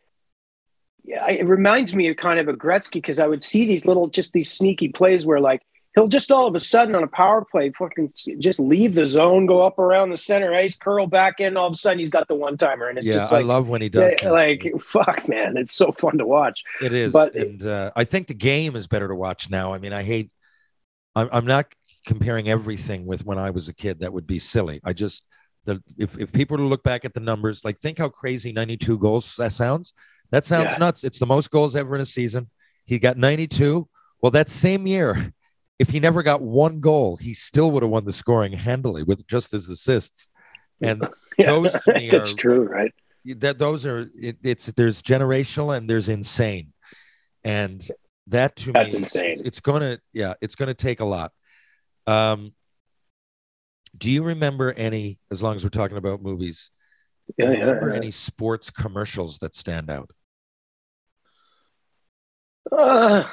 yeah, 1.04 1.28
it 1.30 1.46
reminds 1.46 1.94
me 1.94 2.08
of 2.10 2.18
kind 2.18 2.40
of 2.40 2.48
a 2.48 2.54
Gretzky 2.54 2.94
because 2.94 3.20
I 3.20 3.28
would 3.28 3.44
see 3.44 3.66
these 3.68 3.86
little, 3.86 4.08
just 4.08 4.34
these 4.34 4.52
sneaky 4.52 4.90
plays 4.90 5.26
where 5.26 5.40
like 5.40 5.62
he'll 5.98 6.08
just 6.08 6.32
all 6.32 6.46
of 6.48 6.54
a 6.54 6.60
sudden 6.60 6.94
on 6.94 7.04
a 7.04 7.08
power 7.08 7.44
play, 7.44 7.72
fucking 7.72 8.14
just 8.38 8.60
leave 8.60 8.94
the 8.94 9.04
zone, 9.04 9.48
go 9.48 9.64
up 9.64 9.80
around 9.80 10.12
the 10.12 10.18
center 10.18 10.54
ice, 10.54 10.78
curl 10.78 11.08
back 11.08 11.40
in. 11.40 11.58
All 11.58 11.66
of 11.66 11.74
a 11.74 11.76
sudden, 11.76 11.98
he's 11.98 12.10
got 12.12 12.28
the 12.28 12.36
one 12.36 12.56
timer, 12.56 12.88
and 12.88 13.00
it's 13.00 13.08
yeah, 13.08 13.14
just 13.14 13.34
I 13.34 13.38
like, 13.38 13.46
love 13.48 13.68
when 13.68 13.82
he 13.82 13.90
does. 13.90 14.14
that. 14.22 14.32
like, 14.32 14.72
fuck, 14.80 15.28
man, 15.28 15.58
it's 15.58 15.74
so 15.74 15.92
fun 15.92 16.20
to 16.20 16.26
watch. 16.28 16.64
It 16.84 16.94
is, 16.94 17.12
But- 17.12 17.34
and 17.36 17.66
uh, 17.66 17.92
I 17.96 18.04
think 18.04 18.28
the 18.28 18.36
game 18.36 18.76
is 18.76 18.86
better 18.88 19.08
to 19.08 19.16
watch 19.16 19.50
now. 19.50 19.74
I 19.74 19.80
mean, 19.80 19.92
I 19.94 20.04
hate. 20.04 20.30
I'm, 21.16 21.30
I'm 21.32 21.46
not 21.48 21.74
comparing 22.06 22.48
everything 22.48 23.08
with 23.08 23.26
when 23.26 23.40
I 23.40 23.50
was 23.50 23.68
a 23.68 23.74
kid. 23.74 24.02
That 24.02 24.14
would 24.14 24.28
be 24.28 24.38
silly. 24.38 24.80
I 24.84 24.94
just 24.94 25.24
the 25.66 25.82
if, 25.98 26.16
if 26.20 26.32
people 26.32 26.58
were 26.58 26.64
to 26.64 26.68
look 26.70 26.84
back 26.84 27.06
at 27.06 27.16
the 27.16 27.20
numbers, 27.20 27.66
like 27.66 27.80
think 27.80 27.98
how 27.98 28.08
crazy 28.10 28.52
92 28.52 29.00
goals 29.00 29.36
that 29.38 29.52
sounds. 29.52 29.94
That 30.30 30.46
sounds 30.46 30.74
Yeah. 30.74 30.78
nuts. 30.78 31.04
It's 31.04 31.18
the 31.20 31.26
most 31.26 31.50
goals 31.50 31.76
ever 31.76 31.96
in 31.96 32.02
a 32.02 32.06
season. 32.06 32.50
He 32.86 33.00
got 33.00 33.18
92. 33.18 33.88
Well, 34.22 34.32
that 34.32 34.48
same 34.50 34.86
year, 34.86 35.34
if 35.80 35.90
he 35.90 36.00
never 36.00 36.24
got 36.24 36.42
one 36.42 36.80
goal, 36.80 37.18
he 37.18 37.34
still 37.34 37.72
would 37.72 37.84
have 37.84 37.92
won 37.92 38.06
the 38.06 38.12
scoring 38.14 38.54
handily 38.54 39.04
with 39.04 39.28
just 39.28 39.52
his 39.52 39.70
assists. 39.70 40.30
And 40.82 41.08
Yeah, 41.38 41.48
those 41.52 41.74
that's 41.86 42.34
are- 42.34 42.36
true, 42.36 42.64
right? 42.64 42.92
that 43.26 43.60
those 43.60 43.86
are 43.86 44.10
it, 44.16 44.38
it's 44.42 44.68
there's 44.68 45.02
generational 45.02 45.76
and 45.76 45.88
there's 45.90 46.08
insane, 46.10 46.72
and 47.44 47.86
that 48.28 48.56
to 48.58 48.72
That's 48.72 48.94
me 48.94 49.00
insane. 49.00 49.42
It's 49.46 49.60
gonna 49.60 50.00
yeah, 50.14 50.34
it's 50.42 50.56
gonna 50.56 50.74
take 50.74 51.00
a 51.02 51.06
lot. 51.06 51.32
Um, 52.08 52.54
do 53.98 54.10
you 54.10 54.24
remember 54.24 54.72
any? 54.72 55.20
As 55.30 55.44
long 55.44 55.56
as 55.56 55.64
we're 55.64 55.70
talking 55.70 55.98
about 55.98 56.22
movies, 56.24 56.72
Yeah, 57.38 57.52
yeah. 57.52 57.60
remember 57.60 57.90
yeah. 57.90 57.96
any 57.98 58.12
sports 58.12 58.72
commercials 58.72 59.40
that 59.40 59.54
stand 59.56 59.90
out? 59.92 60.10
Uh, 62.72 63.28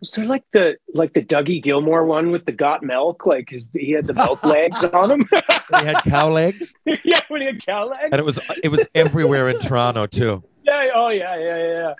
was 0.00 0.12
there 0.12 0.24
like 0.26 0.44
the 0.52 0.76
like 0.94 1.12
the 1.12 1.22
Dougie 1.22 1.62
Gilmour 1.62 2.04
one 2.06 2.30
with 2.30 2.44
the 2.46 2.52
got 2.52 2.82
milk? 2.82 3.26
Like 3.26 3.50
his, 3.50 3.68
he 3.72 3.90
had 3.92 4.06
the 4.06 4.14
milk 4.14 4.42
legs 4.44 4.84
on 4.84 5.10
him. 5.10 5.28
They 5.30 5.84
had 5.84 5.96
cow 6.04 6.28
legs, 6.30 6.72
yeah, 6.84 7.20
when 7.28 7.40
he 7.40 7.46
had 7.48 7.64
cow 7.64 7.86
legs. 7.86 8.08
and 8.12 8.18
it 8.20 8.24
was 8.24 8.38
it 8.62 8.68
was 8.68 8.84
everywhere 8.94 9.48
in 9.48 9.58
Toronto 9.58 10.06
too. 10.06 10.42
yeah. 10.64 10.88
Oh 10.94 11.08
yeah, 11.08 11.36
yeah, 11.36 11.56
yeah, 11.56 11.66
yeah. 11.66 11.94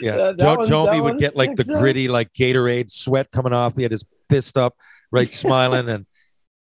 Yeah, 0.00 0.16
Uh, 0.16 0.32
Do- 0.32 0.84
one- 0.84 1.02
would 1.02 1.18
get 1.18 1.36
like 1.36 1.56
the 1.56 1.64
gritty, 1.64 2.06
like 2.08 2.32
Gatorade 2.32 2.90
sweat 2.92 3.30
coming 3.32 3.52
off. 3.52 3.76
He 3.76 3.82
had 3.82 3.90
his 3.90 4.04
fist 4.30 4.56
up, 4.56 4.76
right, 5.10 5.32
smiling, 5.32 5.88
and 5.88 6.06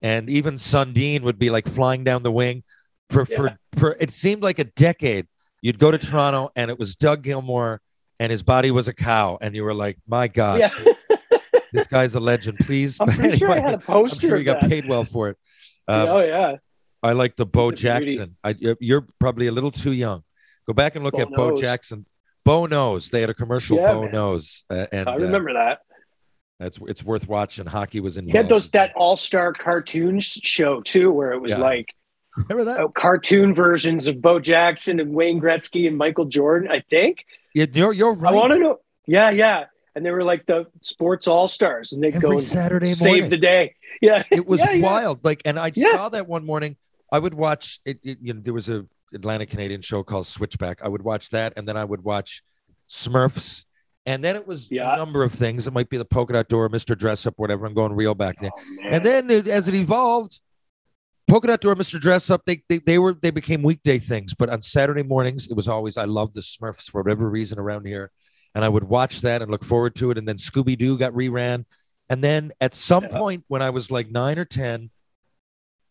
and 0.01 0.29
even 0.29 0.55
Sundin 0.55 1.23
would 1.23 1.39
be 1.39 1.49
like 1.49 1.67
flying 1.67 2.03
down 2.03 2.21
the 2.23 2.31
wing. 2.31 2.63
For 3.09 3.25
for 3.25 3.57
for 3.77 3.97
it 3.99 4.11
seemed 4.11 4.43
like 4.43 4.59
a 4.59 4.63
decade. 4.65 5.27
You'd 5.61 5.79
go 5.79 5.89
to 5.89 5.97
Toronto, 5.97 6.49
and 6.55 6.69
it 6.69 6.77
was 6.77 6.95
Doug 6.95 7.23
Gilmour, 7.23 7.79
and 8.19 8.31
his 8.31 8.43
body 8.43 8.71
was 8.71 8.87
a 8.87 8.93
cow, 8.93 9.37
and 9.41 9.55
you 9.55 9.63
were 9.63 9.73
like, 9.73 9.97
"My 10.07 10.27
God, 10.27 10.59
Yeah, 10.59 10.69
this 11.73 11.87
guy's 11.87 12.15
a 12.15 12.19
legend." 12.19 12.59
Please, 12.59 12.97
I'm 12.99 13.07
pretty 13.19 13.37
sure 13.37 13.51
I 13.51 13.59
had 13.59 13.73
a 13.75 13.91
I'm 13.91 14.07
sure 14.09 14.37
you 14.37 14.43
got 14.43 14.61
that. 14.61 14.69
paid 14.69 14.87
well 14.87 15.03
for 15.03 15.29
it. 15.29 15.37
Um, 15.87 16.07
oh 16.09 16.19
yeah, 16.19 16.55
I 17.03 17.13
like 17.13 17.35
the 17.35 17.45
Bo. 17.45 17.71
Jackson. 17.71 18.37
I, 18.43 18.55
you're- 18.79 19.05
probably 19.19 19.47
a 19.47 19.51
little 19.51 19.71
too 19.71 19.93
young. 19.93 20.23
Go 20.67 20.73
back 20.73 20.95
and 20.95 21.03
look 21.03 21.13
Bo 21.15 21.21
at 21.21 21.31
Bo. 21.31 21.55
Jackson. 21.55 22.05
Bo 22.43 22.65
knows 22.67 23.09
they 23.09 23.21
had 23.21 23.29
a 23.29 23.33
commercial. 23.33 23.77
Yeah, 23.77 23.93
Bo 23.93 24.01
man. 24.03 24.11
knows, 24.11 24.65
uh, 24.69 24.85
and 24.91 25.09
I 25.09 25.13
uh, 25.13 25.17
remember 25.19 25.53
that. 25.53 25.79
that's 26.59 26.79
it's 26.87 27.03
worth 27.03 27.27
watching. 27.27 27.65
Hockey 27.65 27.99
was 27.99 28.17
in. 28.17 28.25
He 28.27 28.37
had 28.37 28.49
those 28.49 28.69
that 28.71 28.93
all 28.95 29.17
star 29.17 29.51
cartoon 29.53 30.19
show 30.19 30.81
too, 30.81 31.11
where 31.11 31.31
it 31.33 31.39
was 31.41 31.51
Yeah. 31.51 31.57
like 31.57 31.87
Remember 32.37 32.65
that? 32.65 32.79
uh, 32.81 32.87
cartoon 32.89 33.53
versions 33.55 34.07
of 34.07 34.21
Bo 34.21 34.39
Jackson 34.39 34.99
and 34.99 35.13
Wayne 35.13 35.39
Gretzky 35.41 35.87
and 35.87 35.97
Michael 35.97 36.25
Jordan. 36.25 36.69
I 36.71 36.81
think. 36.89 37.25
Yeah, 37.55 37.65
you're 37.73 37.93
you're 37.93 38.13
right. 38.13 38.33
I 38.33 38.37
want 38.37 38.51
to 38.51 38.59
know. 38.59 38.77
Yeah, 39.07 39.31
yeah. 39.31 39.65
And 39.95 40.05
they 40.05 40.11
were 40.11 40.23
like 40.25 40.45
the 40.45 40.65
sports 40.81 41.25
all 41.25 41.47
stars, 41.47 41.93
and 41.93 42.03
they'd 42.03 42.11
go 42.19 42.27
Every 42.27 42.37
and 42.37 42.43
Saturday 42.45 42.87
save 42.87 43.07
morning. 43.11 43.29
the 43.29 43.37
day. 43.37 43.75
Yeah, 44.01 44.23
it 44.29 44.45
was 44.45 44.59
Yeah, 44.59 44.71
yeah. 44.73 44.83
wild. 44.85 45.23
Like, 45.23 45.41
and 45.45 45.57
I 45.57 45.71
Yeah. 45.73 45.93
saw 45.93 46.09
that 46.09 46.27
one 46.27 46.45
morning. 46.45 46.75
I 47.11 47.17
would 47.19 47.33
watch 47.33 47.79
it, 47.85 47.99
it. 48.03 48.17
You 48.21 48.33
know, 48.33 48.41
there 48.41 48.53
was 48.53 48.67
a 48.69 48.85
Atlantic 49.13 49.49
Canadian 49.51 49.81
show 49.81 50.03
called 50.03 50.27
Switchback. 50.27 50.81
I 50.83 50.89
would 50.89 51.01
watch 51.01 51.29
that, 51.29 51.53
and 51.55 51.65
then 51.67 51.77
I 51.77 51.85
would 51.85 52.03
watch 52.03 52.43
Smurfs, 52.89 53.63
and 54.05 54.21
then 54.21 54.35
it 54.35 54.45
was 54.45 54.69
Yeah. 54.69 54.93
a 54.93 54.97
number 54.97 55.23
of 55.23 55.31
things. 55.31 55.65
It 55.65 55.71
might 55.73 55.89
be 55.89 55.97
the 55.97 56.03
polka 56.05 56.33
dot 56.33 56.49
door, 56.49 56.67
Mister 56.67 56.93
Dress 56.93 57.25
Up, 57.25 57.35
whatever. 57.37 57.65
I'm 57.65 57.73
going 57.73 57.93
real 57.93 58.15
back 58.15 58.39
there. 58.41 58.51
Oh. 58.53 58.83
And 58.83 59.03
then 59.05 59.29
it, 59.29 59.47
as 59.47 59.69
it 59.69 59.75
evolved, 59.75 60.39
Polka 61.27 61.47
Dot 61.47 61.61
Door, 61.61 61.75
Mr. 61.75 61.99
Dress 61.99 62.29
Up, 62.29 62.43
they, 62.45 62.61
they 62.69 62.79
they 62.79 62.99
were 62.99 63.13
they 63.19 63.31
became 63.31 63.63
weekday 63.63 63.97
things. 63.99 64.33
But 64.33 64.49
on 64.49 64.61
Saturday 64.61 65.03
mornings, 65.03 65.47
it 65.47 65.55
was 65.55 65.67
always 65.67 65.97
I 65.97 66.05
loved 66.05 66.35
the 66.35 66.41
Smurfs 66.41 66.89
for 66.89 67.01
whatever 67.01 67.29
reason 67.29 67.57
around 67.57 67.87
here, 67.87 68.11
and 68.53 68.63
I 68.63 68.69
would 68.69 68.83
watch 68.83 69.21
that 69.21 69.41
and 69.41 69.49
look 69.49 69.63
forward 69.65 69.95
to 69.95 70.11
it. 70.11 70.17
And 70.17 70.27
then 70.27 70.37
Scooby 70.37 70.77
Doo 70.77 70.97
got 70.97 71.13
reran, 71.13 71.65
and 72.09 72.23
then 72.23 72.51
at 72.61 72.75
some 72.75 73.03
Yeah. 73.05 73.17
point 73.17 73.43
when 73.47 73.61
I 73.63 73.71
was 73.71 73.89
like 73.89 74.11
nine 74.11 74.37
or 74.37 74.45
ten, 74.45 74.91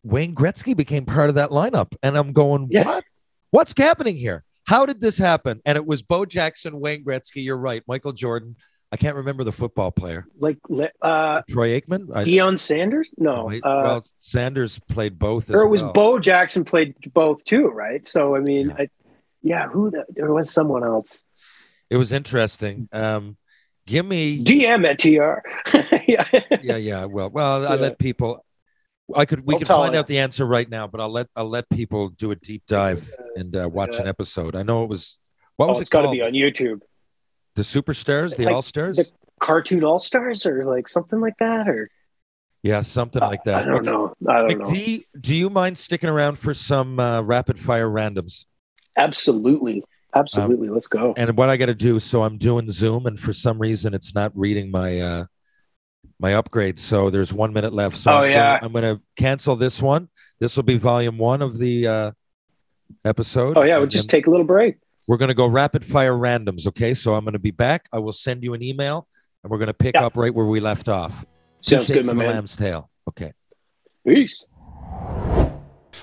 Wayne 0.05 0.35
Gretzky 0.35 0.76
became 0.76 1.05
part 1.05 1.28
of 1.30 1.35
that 1.35 1.51
lineup, 1.51 1.95
and 2.03 2.16
I'm 2.16 2.32
going, 2.32 2.68
Yeah. 2.70 2.85
what? 2.85 3.05
What's 3.51 3.74
happening 3.76 4.16
here? 4.16 4.45
How 4.66 4.87
did 4.87 5.01
this 5.01 5.18
happen? 5.18 5.61
And 5.64 5.76
it 5.76 5.87
was 5.87 6.03
Bo 6.03 6.24
Jackson, 6.24 6.80
Wayne 6.80 7.05
Gretzky. 7.05 7.45
You're 7.45 7.59
right, 7.59 7.82
Michael 7.87 8.12
Jordan. 8.12 8.57
I 8.95 8.97
can't 8.97 9.16
remember 9.16 9.42
the 9.42 9.51
football 9.51 9.90
player, 9.90 10.24
like 10.38 10.57
uh, 11.03 11.42
Troy 11.51 11.80
Aikman. 11.80 12.14
I, 12.14 12.22
Deion 12.22 12.57
Sanders? 12.57 13.11
No, 13.18 13.47
Wait, 13.47 13.61
uh, 13.64 13.80
well, 13.82 14.07
Sanders 14.20 14.78
played 14.78 15.18
both. 15.18 15.51
As 15.51 15.57
or 15.57 15.62
it 15.62 15.68
was 15.68 15.82
well. 15.82 15.92
Bo 15.92 16.18
Jackson 16.20 16.64
played 16.64 16.95
both 17.12 17.45
too, 17.45 17.66
right? 17.66 18.07
So 18.07 18.36
I 18.36 18.38
mean, 18.38 18.68
Yeah. 18.68 18.74
I, 18.78 18.88
yeah, 19.42 19.66
who 19.66 19.90
the, 19.90 20.05
there 20.11 20.32
was 20.32 20.53
someone 20.53 20.84
else. 20.84 21.18
It 21.90 21.97
was 21.97 22.12
interesting. 22.12 22.88
Um, 22.92 23.36
give 23.84 24.07
me, 24.07 24.45
GM 24.45 24.86
at 24.88 25.01
TR. 25.01 25.42
yeah. 26.07 26.59
yeah, 26.62 26.76
yeah. 26.76 27.05
Well, 27.07 27.30
well, 27.30 27.66
I 27.66 27.74
let 27.74 27.99
people. 27.99 28.45
I 29.12 29.24
could, 29.24 29.45
we 29.45 29.55
I'll 29.55 29.59
could 29.59 29.66
find 29.66 29.95
you. 29.95 29.99
out 29.99 30.07
the 30.07 30.20
answer 30.20 30.47
right 30.47 30.70
now, 30.70 30.86
but 30.86 31.01
I'll 31.01 31.11
let 31.11 31.26
I'll 31.34 31.49
let 31.51 31.68
people 31.68 32.11
do 32.11 32.30
a 32.30 32.36
deep 32.36 32.62
dive 32.68 33.11
and 33.34 33.57
uh, 33.57 33.68
watch 33.68 33.99
an 33.99 34.07
episode. 34.07 34.55
I 34.55 34.62
know 34.62 34.84
it 34.84 34.88
was 34.88 35.18
what 35.57 35.66
Oh, 35.66 35.68
was 35.70 35.80
it's 35.80 35.90
it 35.90 35.92
got 35.92 36.03
to 36.03 36.11
be 36.12 36.22
on 36.22 36.30
YouTube. 36.30 36.82
The 37.55 37.62
Superstars, 37.62 38.36
the 38.36 38.46
Like 38.46 38.55
All 38.55 38.62
Stars. 38.62 38.96
the- 38.96 39.11
Cartoon 39.40 39.84
All 39.84 39.98
Stars 39.98 40.46
or 40.46 40.64
like 40.64 40.88
something 40.88 41.20
like 41.20 41.34
that, 41.38 41.68
or 41.68 41.90
yeah, 42.62 42.80
something 42.82 43.20
like 43.20 43.44
that. 43.44 43.64
I 43.64 43.66
don't 43.66 43.84
know. 43.84 44.14
I 44.28 44.48
don't 44.48 44.59
know. 44.59 45.00
Do 45.20 45.34
you 45.36 45.50
mind 45.50 45.76
sticking 45.76 46.09
around 46.09 46.38
for 46.38 46.55
some 46.55 46.98
uh, 46.98 47.20
rapid 47.20 47.59
fire 47.61 47.88
randoms? 47.88 48.46
Absolutely, 48.96 49.84
absolutely. 50.14 50.68
Um, 50.68 50.74
Let's 50.74 50.86
go. 50.86 51.12
And 51.16 51.36
what 51.36 51.50
I 51.50 51.57
got 51.57 51.66
to 51.66 51.74
do, 51.74 51.98
so 52.00 52.22
I'm 52.22 52.38
doing 52.38 52.70
Zoom, 52.70 53.07
and 53.07 53.18
for 53.20 53.32
some 53.32 53.59
reason 53.59 53.92
it's 53.92 54.14
not 54.14 54.32
reading 54.34 54.70
my 54.70 55.00
uh, 55.00 55.24
my 56.20 56.34
upgrade. 56.34 56.78
So 56.78 57.11
there's 57.11 57.32
one 57.32 57.52
minute 57.52 57.74
left. 57.74 57.98
So 57.98 58.12
Oh, 58.12 58.16
I'm 58.18 58.30
yeah. 58.30 58.61
gonna, 58.61 58.66
I'm 58.66 58.72
going 58.72 58.96
to 58.96 59.02
cancel 59.16 59.57
this 59.57 59.82
one. 59.82 60.09
This 60.38 60.57
will 60.57 60.62
be 60.62 60.78
volume 60.78 61.18
one 61.18 61.42
of 61.42 61.59
the 61.59 61.86
uh, 61.86 62.11
episode. 63.05 63.59
Oh 63.59 63.62
yeah, 63.62 63.74
we'll 63.74 63.82
And 63.82 63.90
just 63.92 64.09
then 64.11 64.18
take 64.20 64.26
a 64.26 64.30
little 64.30 64.46
break. 64.46 64.76
We're 65.07 65.16
going 65.18 65.28
to 65.28 65.34
go 65.34 65.46
rapid 65.46 65.84
fire 65.84 66.14
randoms. 66.14 66.66
Okay, 66.66 66.94
so 66.94 67.14
I'm 67.14 67.24
going 67.24 67.32
to 67.34 67.38
be 67.38 67.50
back. 67.50 67.88
I 67.92 67.98
will 67.98 68.12
send 68.12 68.42
you 68.42 68.55
an 68.55 68.62
email, 68.62 69.07
and 69.42 69.50
we're 69.50 69.59
going 69.59 69.66
to 69.68 69.74
pick 69.74 69.94
Yeah. 69.94 70.07
up 70.07 70.16
right 70.16 70.34
where 70.34 70.46
we 70.46 70.61
left 70.61 70.88
off. 70.88 71.24
Two 71.62 71.76
Sounds 71.76 71.88
good, 71.90 72.07
my 72.07 72.12
man. 72.12 72.28
lamb's 72.28 72.57
tail. 72.57 72.90
Okay. 73.09 73.32
Peace. 74.07 74.46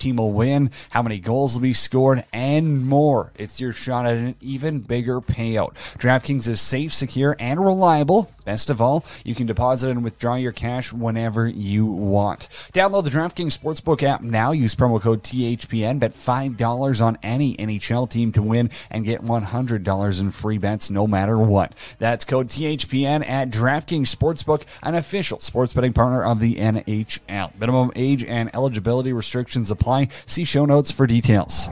team 0.00 0.16
will 0.16 0.32
win, 0.32 0.70
how 0.90 1.02
many 1.02 1.18
goals 1.18 1.54
will 1.54 1.60
be 1.60 1.72
scored, 1.72 2.24
and 2.32 2.86
more. 2.86 3.32
It's 3.36 3.60
your 3.60 3.72
shot 3.72 4.06
at 4.06 4.16
an 4.16 4.34
even 4.40 4.80
bigger 4.80 5.20
payout. 5.20 5.74
DraftKings 5.98 6.48
is 6.48 6.60
safe, 6.60 6.92
secure, 6.92 7.36
and 7.38 7.64
reliable. 7.64 8.30
Best 8.44 8.70
of 8.70 8.80
all, 8.80 9.04
you 9.24 9.34
can 9.34 9.46
deposit 9.46 9.90
and 9.90 10.02
withdraw 10.02 10.34
your 10.34 10.52
cash 10.52 10.92
whenever 10.92 11.46
you 11.46 11.86
want. 11.86 12.48
Download 12.72 13.04
the 13.04 13.10
DraftKings 13.10 13.58
Sportsbook 13.58 14.02
app 14.02 14.22
now. 14.22 14.52
Use 14.52 14.74
promo 14.74 15.00
code 15.00 15.22
THPN. 15.22 15.98
Bet 15.98 16.12
$5 16.12 17.04
on 17.04 17.18
any 17.22 17.56
NHL 17.56 18.08
team 18.08 18.32
to 18.32 18.42
win 18.42 18.70
and 18.90 19.04
get 19.04 19.22
$100 19.22 20.20
in 20.20 20.30
free 20.30 20.58
bets 20.58 20.90
no 20.90 21.06
matter 21.06 21.38
what. 21.38 21.74
That's 21.98 22.24
code 22.24 22.48
THPN 22.48 23.28
at 23.28 23.50
DraftKings 23.50 24.14
Sportsbook, 24.14 24.64
an 24.82 24.94
official 24.94 25.38
sports 25.40 25.72
betting 25.72 25.92
partner 25.92 26.22
of 26.24 26.40
the 26.40 26.56
NHL. 26.56 27.58
Minimum 27.58 27.92
age 27.96 28.24
and 28.24 28.50
eligibility 28.54 29.12
restrictions 29.12 29.70
apply. 29.70 30.08
See 30.26 30.44
show 30.44 30.64
notes 30.64 30.90
for 30.90 31.06
details. 31.06 31.68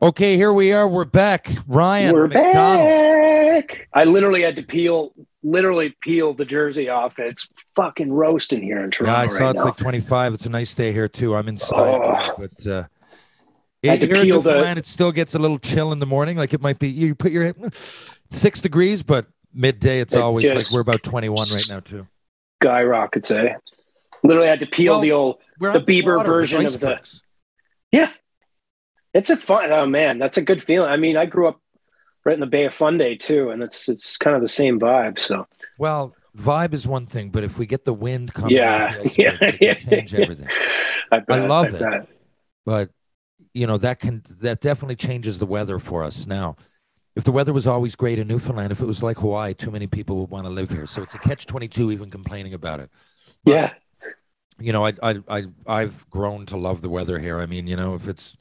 Okay, 0.00 0.36
here 0.36 0.52
we 0.52 0.72
are. 0.72 0.86
We're 0.88 1.04
back. 1.04 1.50
Ryan 1.66 2.14
We're 2.14 2.28
McDonald. 2.28 2.88
back. 2.88 3.88
I 3.92 4.04
literally 4.04 4.42
had 4.42 4.54
to 4.56 4.62
peel, 4.62 5.12
literally 5.48 5.94
peel 6.00 6.34
the 6.34 6.44
jersey 6.44 6.88
off. 6.88 7.18
It's 7.18 7.48
fucking 7.76 8.12
roasting 8.12 8.62
here 8.62 8.82
in 8.84 8.90
Toronto. 8.90 9.12
Yeah, 9.18 9.22
I 9.24 9.26
saw 9.26 9.44
right 9.44 9.50
it's 9.50 9.58
now. 9.58 9.64
like 9.66 9.76
25. 9.76 10.34
It's 10.34 10.46
a 10.46 10.50
nice 10.50 10.74
day 10.74 10.92
here 10.92 11.08
too. 11.08 11.34
I'm 11.34 11.48
inside, 11.48 11.76
Oh. 11.76 12.34
but 12.38 12.66
uh, 12.66 12.84
I 13.84 13.88
had 13.88 14.00
to 14.00 14.06
here 14.06 14.16
in 14.36 14.42
the- 14.42 14.74
it 14.76 14.86
still 14.86 15.12
gets 15.12 15.34
a 15.34 15.38
little 15.38 15.58
chill 15.58 15.92
in 15.92 15.98
the 15.98 16.06
morning. 16.06 16.36
Like 16.36 16.52
it 16.54 16.60
might 16.60 16.78
be 16.78 16.88
you 16.88 17.14
put 17.14 17.32
your 17.32 17.52
six 18.30 18.60
degrees, 18.60 19.02
but 19.02 19.26
midday 19.54 20.00
it's 20.00 20.14
It 20.14 20.20
always 20.20 20.44
like 20.44 20.64
we're 20.72 20.80
about 20.80 21.02
21 21.02 21.46
right 21.52 21.64
now 21.70 21.80
too. 21.80 22.06
Skyrockets, 22.62 23.30
eh? 23.30 23.54
Literally 24.24 24.48
had 24.48 24.60
to 24.60 24.66
peel 24.66 24.94
Well, 24.94 25.00
the 25.00 25.12
old. 25.12 25.36
The 25.60 25.80
Bieber 25.80 26.24
version 26.24 26.66
of 26.66 26.78
the- 26.80 27.00
Yeah, 27.92 28.10
it's 29.14 29.30
a 29.30 29.36
fun. 29.36 29.70
Oh 29.72 29.86
man, 29.86 30.18
that's 30.18 30.36
a 30.36 30.42
good 30.42 30.62
feeling. 30.62 30.90
I 30.90 30.96
mean, 30.96 31.16
I 31.16 31.26
grew 31.26 31.48
up 31.48 31.60
right 32.28 32.34
in 32.34 32.40
the 32.40 32.46
Bay 32.46 32.66
of 32.66 32.74
Fundy 32.74 33.16
too, 33.16 33.50
and 33.50 33.62
it's 33.62 33.88
it's 33.88 34.16
kind 34.18 34.36
of 34.36 34.42
the 34.42 34.48
same 34.48 34.78
vibe. 34.78 35.18
So 35.18 35.46
Well, 35.76 36.16
vibe 36.36 36.74
is 36.74 36.86
one 36.86 37.06
thing, 37.06 37.30
but 37.30 37.44
if 37.44 37.58
we 37.58 37.66
get 37.66 37.84
the 37.84 37.94
wind 37.94 38.34
coming, 38.34 38.54
Yeah, 38.56 38.66
icebergs, 38.66 39.18
yeah, 39.60 39.74
change 39.74 40.14
yeah. 40.16 40.20
everything. 40.20 40.52
I, 41.12 41.20
bet, 41.20 41.40
love 41.40 41.74
it. 41.74 41.78
bet. 41.78 42.08
But 42.66 42.90
you 43.54 43.66
know 43.66 43.78
that 43.78 44.00
can 44.00 44.24
that 44.40 44.60
definitely 44.60 44.96
changes 44.96 45.38
the 45.38 45.46
weather 45.46 45.78
for 45.78 46.04
us 46.04 46.26
now. 46.26 46.56
If 47.16 47.24
the 47.24 47.32
weather 47.32 47.52
was 47.52 47.66
always 47.66 47.96
great 47.96 48.18
in 48.18 48.28
Newfoundland, 48.28 48.72
if 48.72 48.80
it 48.80 48.86
was 48.86 49.02
like 49.02 49.18
Hawaii, 49.18 49.54
too 49.54 49.70
many 49.72 49.86
people 49.88 50.18
would 50.20 50.30
want 50.30 50.46
to 50.46 50.50
live 50.50 50.70
here. 50.70 50.86
So 50.86 51.02
it's 51.02 51.14
a 51.14 51.18
catch 51.18 51.46
twenty 51.46 51.68
two, 51.68 51.92
even 51.92 52.10
complaining 52.10 52.54
about 52.54 52.80
it. 52.80 52.90
But, 53.44 53.62
Yeah, 53.62 53.74
you 54.60 54.72
know, 54.72 54.86
I, 54.86 54.92
I, 55.02 55.16
I, 55.28 55.44
I've 55.66 56.08
grown 56.10 56.46
to 56.46 56.56
love 56.56 56.82
the 56.82 56.88
weather 56.90 57.18
here. 57.18 57.38
I 57.40 57.46
mean, 57.46 57.66
you 57.66 57.76
know, 57.76 57.94
if 57.94 58.08
it's 58.08 58.36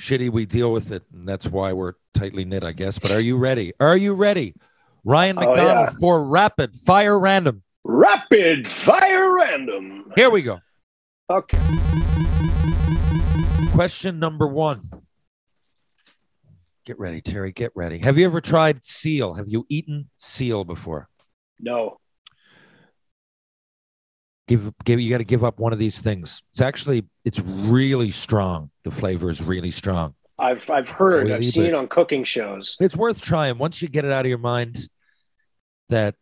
shitty, 0.00 0.30
we 0.30 0.46
deal 0.46 0.72
with 0.72 0.92
it, 0.92 1.02
and 1.12 1.28
that's 1.28 1.46
why 1.46 1.72
we're 1.72 1.94
tightly 2.14 2.44
knit, 2.44 2.64
I 2.64 2.72
guess. 2.72 2.98
But 2.98 3.10
are 3.10 3.20
you 3.20 3.36
ready? 3.36 3.72
Are 3.80 3.96
you 3.96 4.14
ready? 4.14 4.54
Ryan 5.04 5.38
Oh, 5.38 5.46
McDonald 5.46 5.88
yeah. 5.92 5.98
for 6.00 6.24
rapid 6.24 6.74
fire 6.76 7.18
random. 7.18 7.62
rapid 7.84 8.66
fire 8.66 9.34
random. 9.36 10.12
Here 10.16 10.30
we 10.30 10.42
go. 10.42 10.58
Okay. 11.30 11.58
Question 13.72 14.18
number 14.18 14.46
one. 14.46 14.80
Get 16.86 16.98
ready, 16.98 17.20
Terry. 17.20 17.52
Get 17.52 17.72
ready. 17.74 17.98
Have 17.98 18.16
you 18.16 18.24
ever 18.26 18.40
tried 18.40 18.84
seal? 18.84 19.34
Have 19.34 19.48
you 19.48 19.66
eaten 19.68 20.08
seal 20.18 20.64
before? 20.64 21.08
No. 21.60 21.98
Give, 24.48 24.72
give. 24.84 25.00
You 25.00 25.10
got 25.10 25.18
to 25.18 25.24
give 25.24 25.42
up 25.42 25.58
one 25.58 25.72
of 25.72 25.78
these 25.80 26.00
things. 26.00 26.42
It's 26.52 26.60
actually, 26.60 27.04
it's 27.24 27.40
really 27.40 28.12
strong. 28.12 28.70
The 28.86 28.92
flavor 28.92 29.30
is 29.30 29.42
really 29.42 29.72
strong. 29.72 30.14
I've 30.38 30.70
I've 30.70 30.88
heard, 30.88 31.26
Really, 31.26 31.34
I've 31.34 31.44
seen 31.44 31.64
it 31.64 31.74
on 31.74 31.88
cooking 31.88 32.22
shows. 32.22 32.76
It's 32.78 32.96
worth 32.96 33.20
trying 33.20 33.58
once 33.58 33.82
you 33.82 33.88
get 33.88 34.04
it 34.04 34.12
out 34.12 34.24
of 34.24 34.28
your 34.28 34.38
mind. 34.38 34.88
That 35.88 36.14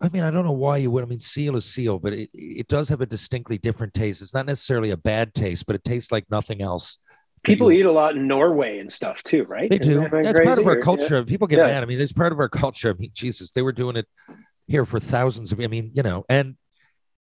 I 0.00 0.08
mean, 0.08 0.22
I 0.22 0.30
don't 0.30 0.44
know 0.44 0.52
why 0.52 0.76
you 0.76 0.92
would. 0.92 1.02
I 1.02 1.08
mean, 1.08 1.18
seal 1.18 1.56
is 1.56 1.64
seal, 1.64 1.98
but 1.98 2.12
it, 2.12 2.30
it 2.32 2.68
does 2.68 2.88
have 2.90 3.00
a 3.00 3.06
distinctly 3.06 3.58
different 3.58 3.92
taste. 3.92 4.22
It's 4.22 4.32
not 4.32 4.46
necessarily 4.46 4.90
a 4.90 4.96
bad 4.96 5.34
taste, 5.34 5.66
but 5.66 5.74
it 5.74 5.82
tastes 5.82 6.12
like 6.12 6.30
nothing 6.30 6.62
else. 6.62 6.96
People 7.42 7.72
you- 7.72 7.80
eat 7.80 7.86
a 7.86 7.90
lot 7.90 8.14
in 8.14 8.28
Norway 8.28 8.78
and 8.78 8.90
stuff 8.92 9.20
too, 9.24 9.42
right? 9.42 9.68
They 9.68 9.78
do. 9.78 10.08
That's 10.08 10.38
part 10.38 10.60
of 10.60 10.66
our 10.68 10.78
culture. 10.78 11.24
People 11.24 11.48
get 11.48 11.58
Yeah. 11.58 11.66
mad. 11.72 11.82
I 11.82 11.86
mean, 11.86 12.00
it's 12.00 12.12
part 12.12 12.30
of 12.30 12.38
our 12.38 12.48
culture. 12.48 12.90
I 12.90 12.92
mean, 12.92 13.10
Jesus, 13.12 13.50
they 13.50 13.62
were 13.62 13.72
doing 13.72 13.96
it 13.96 14.06
here 14.68 14.84
for 14.84 15.00
thousands 15.00 15.50
of. 15.50 15.58
I 15.58 15.66
mean, 15.66 15.90
you 15.92 16.04
know, 16.04 16.24
and 16.28 16.54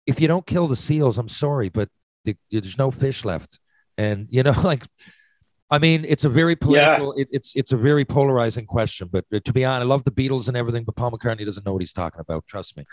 if 0.06 0.22
you 0.22 0.28
don't 0.28 0.46
kill 0.46 0.68
the 0.68 0.76
seals, 0.76 1.18
I'm 1.18 1.30
sorry, 1.30 1.70
but 1.70 1.90
the, 2.26 2.36
there's 2.52 2.78
no 2.78 2.92
fish 2.92 3.26
left. 3.26 3.60
And 3.98 4.28
you 4.30 4.44
know, 4.44 4.52
like, 4.64 4.86
I 5.70 5.80
mean, 5.80 6.06
it's 6.08 6.24
a 6.24 6.30
very 6.30 6.56
political. 6.56 7.14
It, 7.14 7.28
it's 7.32 7.56
it's 7.56 7.72
a 7.72 7.78
very 7.78 8.06
polarizing 8.06 8.66
question. 8.66 9.10
But 9.12 9.26
uh, 9.34 9.40
to 9.44 9.54
be 9.54 9.66
honest, 9.66 9.84
I 9.86 9.88
love 9.88 10.04
the 10.04 10.12
Beatles 10.12 10.48
and 10.48 10.58
everything, 10.58 10.84
but 10.84 10.96
Paul 10.96 11.12
McCartney 11.12 11.46
doesn't 11.46 11.66
know 11.66 11.74
what 11.74 11.82
he's 11.82 11.94
talking 11.94 12.22
about. 12.22 12.46
Trust 12.48 12.78
me. 12.78 12.86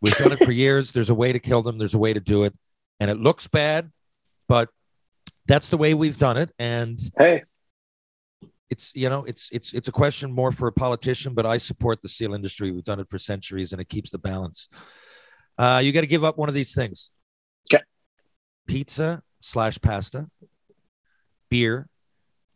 We've 0.00 0.16
done 0.16 0.32
it 0.32 0.38
for 0.44 0.52
years. 0.64 0.92
There's 0.92 1.10
a 1.10 1.14
way 1.14 1.32
to 1.32 1.38
kill 1.38 1.62
them. 1.62 1.78
There's 1.78 1.94
a 1.94 1.98
way 1.98 2.12
to 2.12 2.20
do 2.20 2.44
it, 2.44 2.54
and 3.00 3.10
it 3.10 3.18
looks 3.18 3.46
bad, 3.48 3.90
but 4.48 4.68
that's 5.46 5.68
the 5.68 5.76
way 5.76 5.94
we've 5.94 6.18
done 6.18 6.36
it. 6.36 6.52
And 6.58 6.98
Hey, 7.16 7.42
it's 8.70 8.90
you 8.94 9.08
know 9.10 9.24
it's 9.24 9.48
it's 9.52 9.72
it's 9.74 9.88
a 9.88 9.92
question 9.92 10.32
more 10.32 10.50
for 10.50 10.66
a 10.66 10.72
politician 10.72 11.34
but 11.34 11.44
i 11.44 11.58
support 11.58 12.00
the 12.00 12.08
seal 12.08 12.32
industry 12.32 12.70
we've 12.72 12.84
done 12.84 12.98
it 13.00 13.06
for 13.06 13.18
centuries 13.18 13.72
and 13.72 13.82
it 13.82 13.88
keeps 13.90 14.10
the 14.10 14.16
balance 14.16 14.66
uh 15.58 15.78
you 15.84 15.92
got 15.92 16.00
to 16.00 16.06
give 16.06 16.24
up 16.24 16.38
one 16.38 16.48
of 16.48 16.54
these 16.54 16.74
things 16.74 17.10
Okay. 17.70 17.82
pizza 18.66 19.22
slash 19.42 19.78
pasta 19.78 20.26
beer 21.52 21.86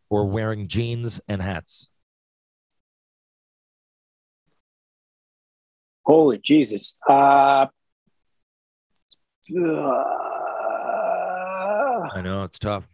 or 0.09 0.25
wearing 0.25 0.67
jeans 0.69 1.21
and 1.29 1.43
hats 1.43 1.91
holy 6.07 6.39
Jesus. 6.39 6.97
Uh, 7.07 7.13
uh, 7.13 7.69
i 12.15 12.21
know 12.25 12.45
it's 12.45 12.59
tough 12.59 12.89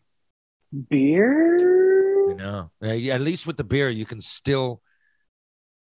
Beer? 0.91 2.33
i 2.33 2.35
know 2.35 2.71
at 2.83 3.21
least 3.21 3.47
with 3.47 3.57
the 3.57 3.63
beer 3.63 3.89
you 3.89 4.05
can 4.05 4.21
still 4.21 4.83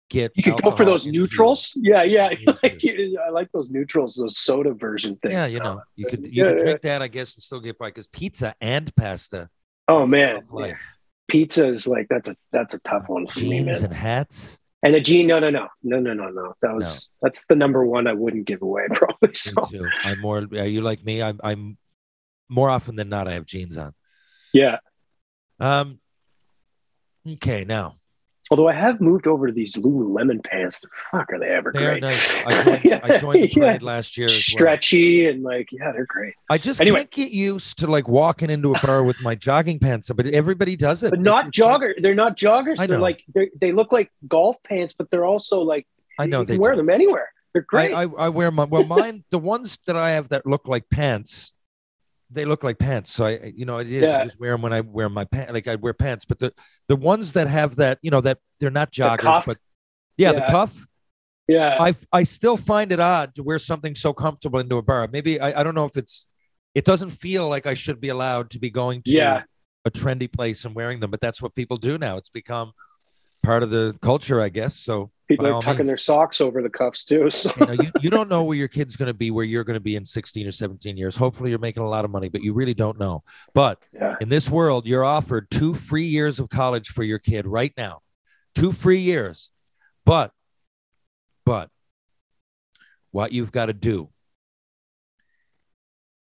get 0.09 0.31
You 0.35 0.43
can 0.43 0.55
go 0.55 0.71
for 0.71 0.85
those 0.85 1.05
neutrals. 1.05 1.73
Yeah, 1.75 2.03
yeah. 2.03 2.29
Yeah. 2.39 2.53
Like, 2.63 2.81
I 3.27 3.29
like 3.31 3.51
those 3.51 3.69
neutrals, 3.69 4.15
those 4.15 4.37
soda 4.37 4.73
version 4.73 5.17
things. 5.17 5.33
yeah 5.33 5.47
you 5.47 5.59
know 5.59 5.81
you 5.97 6.05
could 6.05 6.25
you 6.25 6.31
Yeah, 6.31 6.51
could 6.51 6.57
yeah. 6.59 6.63
drink 6.63 6.81
that 6.83 7.01
i 7.01 7.07
guess 7.09 7.35
and 7.35 7.43
still 7.43 7.59
get 7.59 7.77
by 7.77 7.87
because 7.87 8.07
pizza 8.07 8.55
and 8.61 8.95
pasta 8.95 9.49
Oh 9.87 10.05
man, 10.05 10.43
life 10.49 10.95
pizza 11.27 11.67
is 11.67 11.87
like 11.87 12.07
that's 12.09 12.27
a 12.27 12.35
that's 12.51 12.73
a 12.73 12.79
tough 12.79 13.07
one 13.07 13.27
for 13.27 13.39
me, 13.39 13.63
man. 13.63 13.83
and 13.83 13.93
hats 13.93 14.59
And 14.83 14.95
a 14.95 15.01
jean, 15.01 15.27
no, 15.27 15.39
no, 15.39 15.49
no, 15.49 15.67
no, 15.83 15.99
no, 15.99 16.13
no, 16.13 16.29
no. 16.29 16.53
That 16.61 16.75
was 16.75 17.11
that's 17.21 17.47
the 17.47 17.55
number 17.55 17.85
one 17.85 18.07
I 18.07 18.13
wouldn't 18.13 18.45
give 18.45 18.61
away, 18.61 18.83
probably. 18.93 19.29
Me 19.29 19.33
So 19.33 19.65
too. 19.65 19.87
I'm 20.03 20.21
more. 20.21 20.39
Are 20.39 20.67
you 20.67 20.81
like 20.81 21.03
me? 21.03 21.21
I'm. 21.21 21.39
I'm 21.43 21.77
more 22.47 22.69
often 22.69 22.95
than 22.95 23.09
not. 23.09 23.27
I 23.27 23.33
have 23.33 23.45
jeans 23.45 23.77
on. 23.77 23.93
yeah. 24.53 24.77
Um. 25.59 25.99
Okay, 27.27 27.65
now 27.65 27.95
Although 28.51 28.67
I 28.67 28.73
have 28.73 29.01
moved 29.01 29.25
over 29.25 29.47
to 29.47 29.53
these 29.53 29.75
Lululemon 29.75 30.43
pants. 30.43 30.85
Fuck, 31.11 31.33
are 31.33 31.39
they 31.39 31.47
ever 31.47 31.71
they 31.73 31.79
great? 31.83 32.01
nice. 32.03 32.45
I 32.45 32.63
joined, 32.79 32.93
I 33.03 33.17
joined 33.17 33.43
the 33.43 33.59
Yeah. 33.59 33.77
last 33.81 34.17
year. 34.17 34.25
As 34.25 34.31
well. 34.33 34.39
Stretchy 34.39 35.27
and 35.27 35.41
like, 35.41 35.69
yeah, 35.71 35.91
they're 35.91 36.05
great. 36.05 36.35
I 36.49 36.59
just 36.59 36.79
Anyway. 36.79 36.99
can't 36.99 37.11
get 37.11 37.31
used 37.31 37.79
to 37.79 37.87
like 37.87 38.07
walking 38.07 38.51
into 38.51 38.73
a 38.73 38.79
bar 38.85 39.03
with 39.03 39.21
my 39.23 39.33
jogging 39.47 39.79
pants, 39.79 40.11
but 40.15 40.27
everybody 40.27 40.75
does 40.75 41.01
it. 41.03 41.09
But 41.09 41.19
It's- 41.19 41.25
not 41.25 41.47
it's 41.47 41.57
like- 41.59 41.81
jogger. 41.81 41.93
They're 42.01 42.13
not 42.13 42.37
joggers. 42.37 42.77
They're 42.87 42.99
like 42.99 43.23
they 43.33 43.49
they 43.59 43.71
look 43.71 43.91
like 43.91 44.11
golf 44.27 44.61
pants, 44.61 44.93
but 44.97 45.09
they're 45.09 45.25
also 45.25 45.61
like 45.61 45.87
I 46.19 46.27
know 46.27 46.41
you 46.41 46.45
they 46.45 46.57
wear 46.59 46.71
do. 46.73 46.77
them 46.77 46.89
anywhere. 46.91 47.29
They're 47.53 47.63
great. 47.63 47.93
I, 47.93 48.03
I, 48.03 48.25
I 48.25 48.29
wear 48.29 48.51
my 48.51 48.65
well 48.65 48.85
mine 48.85 49.23
the 49.31 49.39
ones 49.39 49.79
that 49.87 49.95
I 49.95 50.11
have 50.11 50.29
that 50.29 50.45
look 50.45 50.67
like 50.67 50.87
pants 50.91 51.53
they 52.31 52.45
look 52.45 52.63
like 52.63 52.79
pants. 52.79 53.11
So 53.11 53.25
I 53.25 53.53
you 53.55 53.65
know 53.65 53.77
it 53.77 53.87
is. 53.87 54.03
Yeah. 54.03 54.19
I 54.19 54.23
just 54.25 54.39
wear 54.39 54.51
them 54.51 54.61
when 54.61 54.73
I 54.73 54.81
wear 54.81 55.09
my 55.09 55.25
pants 55.25 55.53
like 55.53 55.67
I 55.67 55.75
wear 55.75 55.93
pants. 55.93 56.25
But 56.25 56.39
the 56.39 56.53
the 56.87 56.95
ones 56.95 57.33
that 57.33 57.47
have 57.47 57.75
that 57.77 57.99
you 58.01 58.11
know 58.11 58.21
that 58.21 58.39
they're 58.59 58.71
not 58.71 58.91
joggers 58.91 59.45
but 59.45 59.57
yeah, 60.17 60.31
the 60.31 60.41
cuff? 60.41 60.73
Yeah. 61.47 61.77
I 61.79 61.93
I 62.11 62.23
still 62.23 62.57
find 62.57 62.91
it 62.91 62.99
odd 62.99 63.35
to 63.35 63.43
wear 63.43 63.59
something 63.59 63.95
so 63.95 64.13
comfortable 64.13 64.59
into 64.59 64.77
a 64.77 64.81
bar. 64.81 65.07
Maybe 65.11 65.39
I, 65.39 65.59
I 65.59 65.63
don't 65.63 65.75
know 65.75 65.85
if 65.85 65.97
it's 65.97 66.27
it 66.73 66.85
doesn't 66.85 67.11
feel 67.11 67.47
like 67.47 67.67
I 67.67 67.73
should 67.73 68.01
be 68.01 68.09
allowed 68.09 68.49
to 68.51 68.59
be 68.59 68.69
going 68.69 69.01
to 69.03 69.11
Yeah. 69.11 69.43
a 69.85 69.91
trendy 69.91 70.31
place 70.31 70.65
and 70.65 70.73
wearing 70.75 70.99
them 70.99 71.11
but 71.11 71.21
that's 71.21 71.41
what 71.41 71.53
people 71.55 71.77
do 71.77 71.97
now. 71.97 72.17
It's 72.17 72.29
become 72.29 72.71
part 73.43 73.61
of 73.61 73.69
the 73.69 73.95
culture 74.01 74.41
I 74.41 74.49
guess. 74.49 74.75
So 74.79 75.11
People 75.27 75.47
are 75.47 75.61
tucking 75.61 75.79
means. 75.79 75.87
their 75.87 75.97
socks 75.97 76.39
over 76.39 76.61
the 76.61 76.69
cuffs 76.69 77.03
too. 77.03 77.29
So 77.31 77.51
you 77.59 77.65
know, 77.65 77.73
you, 77.73 77.91
you 78.01 78.09
don't 78.09 78.29
know 78.29 78.43
where 78.43 78.57
your 78.57 78.67
kid's 78.67 78.95
going 78.95 79.07
to 79.07 79.13
be, 79.13 79.31
where 79.31 79.43
you're 79.43 79.63
going 79.63 79.75
to 79.75 79.79
be 79.81 79.95
in 79.95 80.05
16 80.05 80.47
or 80.47 80.51
17 80.51 80.97
years. 80.97 81.15
Hopefully, 81.15 81.49
you're 81.49 81.59
making 81.59 81.83
a 81.83 81.89
lot 81.89 82.05
of 82.05 82.11
money, 82.11 82.29
but 82.29 82.43
you 82.43 82.53
really 82.53 82.73
don't 82.73 82.99
know. 82.99 83.23
But 83.53 83.79
yeah. 83.93 84.15
in 84.21 84.29
this 84.29 84.49
world, 84.49 84.85
you're 84.85 85.03
offered 85.03 85.49
two 85.49 85.73
free 85.73 86.05
years 86.05 86.39
of 86.39 86.49
college 86.49 86.89
for 86.89 87.03
your 87.03 87.19
kid 87.19 87.47
right 87.47 87.73
now, 87.75 88.01
two 88.53 88.71
free 88.71 88.99
years. 88.99 89.49
But, 90.05 90.31
but 91.45 91.69
what 93.11 93.31
you've 93.31 93.51
got 93.51 93.67
to 93.67 93.73
do 93.73 94.09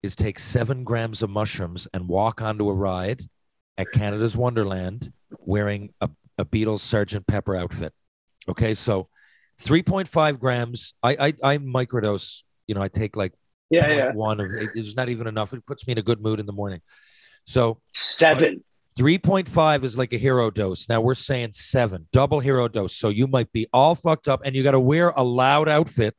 is 0.03 0.17
take 0.17 0.39
seven 0.39 0.85
grams 0.85 1.23
of 1.23 1.31
mushrooms 1.31 1.89
and 1.93 2.09
walk 2.09 2.43
onto 2.43 2.69
a 2.69 2.75
ride 2.75 3.23
at 3.79 3.91
Canada's 3.93 4.37
Wonderland 4.37 5.13
wearing 5.39 5.93
a, 6.01 6.11
a 6.39 6.45
Beatles 6.45 6.81
Sergeant 6.81 7.27
Pepper 7.27 7.57
outfit. 7.57 7.93
Okay, 8.49 8.75
so 8.75 9.09
3.5 9.61 10.39
grams. 10.39 10.95
I 11.03 11.11
I, 11.43 11.53
I 11.55 11.59
microdose. 11.59 12.43
You 12.67 12.75
know, 12.75 12.83
I 12.83 12.89
take 12.89 13.17
like 13.17 13.33
Yeah, 13.71 13.89
yeah. 13.91 14.13
one 14.13 14.41
of. 14.41 14.51
It's 14.75 14.97
not 14.97 15.09
even 15.09 15.27
enough. 15.27 15.53
It 15.53 15.65
puts 15.67 15.87
me 15.87 15.93
in 15.93 15.99
a 15.99 16.03
good 16.03 16.21
mood 16.21 16.41
in 16.41 16.47
the 16.47 16.53
morning. 16.53 16.81
So 17.47 17.81
Seven. 17.93 18.65
3.5 18.99 19.85
is 19.85 19.97
like 19.97 20.13
a 20.13 20.19
hero 20.19 20.51
dose. 20.51 20.87
Now 20.87 21.01
we're 21.01 21.15
saying 21.15 21.55
seven, 21.55 22.09
double 22.13 22.41
hero 22.41 22.69
dose. 22.69 22.95
So 22.95 23.09
you 23.09 23.27
might 23.27 23.51
be 23.51 23.67
all 23.73 23.95
fucked 23.95 24.29
up 24.29 24.43
and 24.45 24.55
you 24.55 24.63
got 24.63 24.73
to 24.73 24.81
wear 24.81 25.11
a 25.17 25.23
loud 25.23 25.67
outfit. 25.67 26.15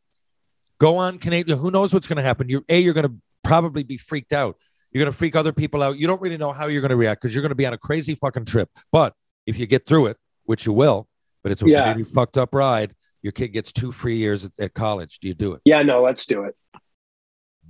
Go 0.80 0.98
on 0.98 1.20
Canadian. 1.20 1.60
Who 1.60 1.70
knows 1.70 1.94
what's 1.94 2.08
going 2.08 2.18
to 2.18 2.24
happen? 2.24 2.50
You're 2.50 2.64
A, 2.70 2.80
you're 2.80 2.96
going 2.96 3.08
to 3.08 3.14
probably 3.44 3.84
be 3.84 3.98
freaked 3.98 4.34
out. 4.34 4.58
You're 4.92 5.04
going 5.04 5.12
to 5.12 5.18
freak 5.18 5.36
other 5.36 5.54
people 5.54 5.84
out. 5.84 6.00
You 6.00 6.08
don't 6.08 6.20
really 6.20 6.38
know 6.38 6.52
how 6.52 6.66
you're 6.66 6.82
going 6.82 6.90
to 6.90 6.96
react 6.96 7.22
because 7.22 7.36
you're 7.36 7.44
going 7.44 7.50
to 7.52 7.56
be 7.56 7.66
on 7.68 7.74
a 7.74 7.78
crazy 7.78 8.16
fucking 8.16 8.46
trip. 8.46 8.70
But 8.92 9.14
if 9.46 9.60
you 9.60 9.68
get 9.68 9.86
through 9.86 10.08
it, 10.08 10.18
which 10.46 10.66
you 10.66 10.74
will, 10.74 11.08
but 11.44 11.52
it's 11.52 11.62
a 11.62 11.68
Yeah. 11.70 11.92
really 11.92 12.04
fucked 12.04 12.38
up 12.38 12.56
ride, 12.56 12.96
your 13.22 13.32
kid 13.32 13.50
gets 13.50 13.72
two 13.72 13.92
free 13.92 14.18
years 14.18 14.46
at, 14.46 14.52
at 14.60 14.74
college. 14.74 15.20
Do 15.20 15.28
you 15.28 15.34
do 15.34 15.54
it? 15.54 15.62
Yeah, 15.66 15.82
no, 15.84 16.02
let's 16.02 16.26
do 16.26 16.44
it. 16.46 16.56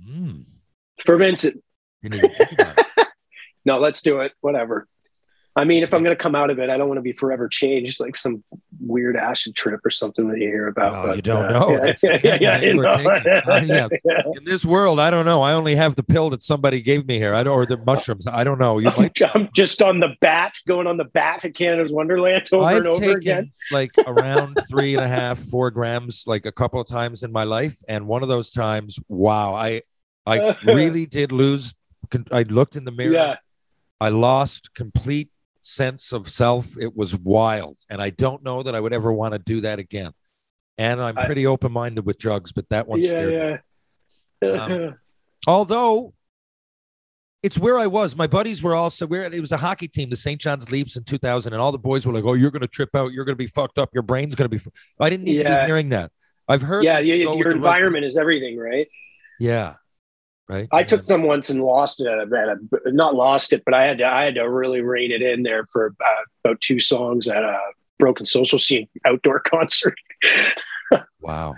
Mm. 0.08 0.44
For 1.04 1.16
Vincent. 1.16 1.62
You 2.02 2.10
need 2.10 2.20
to 2.20 2.28
think 2.28 2.52
about 2.52 2.78
it. 2.78 2.86
No, 3.66 3.78
let's 3.78 4.02
do 4.02 4.20
it. 4.20 4.32
Whatever. 4.42 4.86
I 5.56 5.64
mean, 5.64 5.84
if 5.84 5.94
I'm 5.94 6.02
going 6.02 6.16
to 6.16 6.20
come 6.20 6.34
out 6.34 6.50
of 6.50 6.58
it, 6.58 6.68
I 6.68 6.76
don't 6.76 6.88
want 6.88 6.98
to 6.98 7.02
be 7.02 7.12
forever 7.12 7.46
changed, 7.46 8.00
like 8.00 8.16
some 8.16 8.42
weird 8.80 9.16
acid 9.16 9.54
trip 9.54 9.80
or 9.84 9.90
something 9.90 10.28
that 10.28 10.38
you 10.38 10.48
hear 10.48 10.66
about. 10.66 10.92
Well, 10.92 11.06
but, 11.06 11.16
you 11.16 11.22
don't 11.22 11.46
uh, 11.46 11.58
know. 11.58 11.94
Yeah, 12.02 12.18
yeah, 12.24 12.38
yeah, 12.40 12.60
you 12.60 12.74
know. 12.74 12.88
uh, 12.88 13.62
yeah. 13.64 13.88
In 14.36 14.44
this 14.44 14.64
world, 14.64 14.98
I 14.98 15.10
don't 15.10 15.24
know. 15.24 15.42
I 15.42 15.52
only 15.52 15.76
have 15.76 15.94
the 15.94 16.02
pill 16.02 16.28
that 16.30 16.42
somebody 16.42 16.80
gave 16.80 17.06
me 17.06 17.18
here. 17.18 17.34
I 17.34 17.44
don't, 17.44 17.54
or 17.54 17.66
the 17.66 17.76
mushrooms. 17.76 18.26
I 18.26 18.42
don't 18.42 18.58
know. 18.58 18.78
You 18.78 18.90
I'm, 18.90 18.96
might. 18.96 19.18
I'm 19.34 19.48
just 19.54 19.80
on 19.80 20.00
the 20.00 20.16
bat, 20.20 20.56
going 20.66 20.88
on 20.88 20.96
the 20.96 21.04
bat 21.04 21.44
at 21.44 21.54
Canada's 21.54 21.92
Wonderland 21.92 22.48
over 22.52 22.64
I've 22.64 22.78
and 22.78 22.88
over 22.88 23.00
taken 23.00 23.16
again. 23.16 23.52
like 23.70 23.92
around 24.06 24.58
three 24.68 24.94
and 24.94 25.04
a 25.04 25.08
half, 25.08 25.38
four 25.38 25.70
grams, 25.70 26.24
like 26.26 26.46
a 26.46 26.52
couple 26.52 26.80
of 26.80 26.88
times 26.88 27.22
in 27.22 27.30
my 27.30 27.44
life, 27.44 27.78
and 27.86 28.08
one 28.08 28.24
of 28.24 28.28
those 28.28 28.50
times, 28.50 28.98
wow, 29.08 29.54
I, 29.54 29.82
I 30.26 30.56
really 30.64 31.06
did 31.06 31.30
lose. 31.30 31.74
I 32.32 32.42
looked 32.42 32.74
in 32.74 32.84
the 32.84 32.92
mirror. 32.92 33.12
Yeah. 33.12 33.36
I 34.00 34.08
lost 34.08 34.74
complete 34.74 35.30
sense 35.64 36.12
of 36.12 36.30
self. 36.30 36.76
It 36.78 36.96
was 36.96 37.16
wild, 37.16 37.78
and 37.90 38.00
I 38.02 38.10
don't 38.10 38.42
know 38.44 38.62
that 38.62 38.74
I 38.74 38.80
would 38.80 38.92
ever 38.92 39.12
want 39.12 39.32
to 39.32 39.38
do 39.38 39.60
that 39.62 39.78
again. 39.78 40.12
And 40.78 41.00
I'm 41.00 41.14
pretty 41.14 41.46
open 41.46 41.72
minded 41.72 42.04
with 42.04 42.18
drugs, 42.18 42.52
but 42.52 42.68
that 42.70 42.86
one 42.88 43.00
Yeah, 43.00 43.08
scared 43.08 43.60
me. 44.42 44.48
Um, 44.50 44.94
Although 45.46 46.14
it's 47.42 47.58
where 47.58 47.78
I 47.78 47.86
was. 47.86 48.16
My 48.16 48.26
buddies 48.26 48.62
were 48.62 48.74
also 48.74 49.06
where 49.06 49.24
it 49.24 49.40
was 49.40 49.52
a 49.52 49.56
hockey 49.58 49.86
team, 49.86 50.08
the 50.10 50.16
St. 50.16 50.40
John's 50.40 50.72
Leafs 50.72 50.96
in 50.96 51.04
2000, 51.04 51.52
and 51.52 51.60
all 51.60 51.70
the 51.72 51.78
boys 51.78 52.06
were 52.06 52.12
like, 52.12 52.24
"Oh, 52.24 52.32
you're 52.34 52.50
going 52.50 52.62
to 52.62 52.66
trip 52.68 52.94
out. 52.96 53.12
You're 53.12 53.24
going 53.26 53.34
to 53.34 53.36
be 53.36 53.46
fucked 53.46 53.78
up. 53.78 53.90
Your 53.92 54.02
brain's 54.02 54.34
going 54.34 54.46
to 54.46 54.48
be." 54.48 54.56
F-. 54.56 54.68
I 54.98 55.10
didn't 55.10 55.24
need 55.26 55.34
to 55.34 55.42
Yeah. 55.42 55.60
be 55.62 55.66
hearing 55.66 55.90
that. 55.90 56.10
I've 56.48 56.62
heard. 56.62 56.84
yeah, 56.84 56.98
you- 56.98 57.14
you 57.14 57.20
your 57.36 57.36
rugby- 57.36 57.50
environment 57.56 58.04
is 58.04 58.16
everything, 58.16 58.58
right? 58.58 58.88
Yeah. 59.38 59.74
Right. 60.48 60.68
I 60.72 60.84
took 60.84 61.04
some 61.04 61.22
once 61.22 61.48
and 61.48 61.62
lost 61.62 62.00
it. 62.00 62.06
At 62.06 62.18
a, 62.18 62.56
not 62.92 63.14
lost 63.14 63.52
it, 63.54 63.62
but 63.64 63.72
I 63.72 63.84
had 63.84 63.98
to. 63.98 64.06
I 64.06 64.24
had 64.24 64.34
to 64.34 64.42
really 64.42 64.82
rein 64.82 65.10
it 65.10 65.22
in 65.22 65.42
there 65.42 65.66
for 65.72 65.94
uh, 66.04 66.22
about 66.44 66.60
two 66.60 66.80
songs 66.80 67.28
at 67.28 67.42
a 67.42 67.58
Broken 67.98 68.26
Social 68.26 68.58
Scene 68.58 68.86
outdoor 69.06 69.40
concert, 69.46 69.94
Wow. 71.20 71.54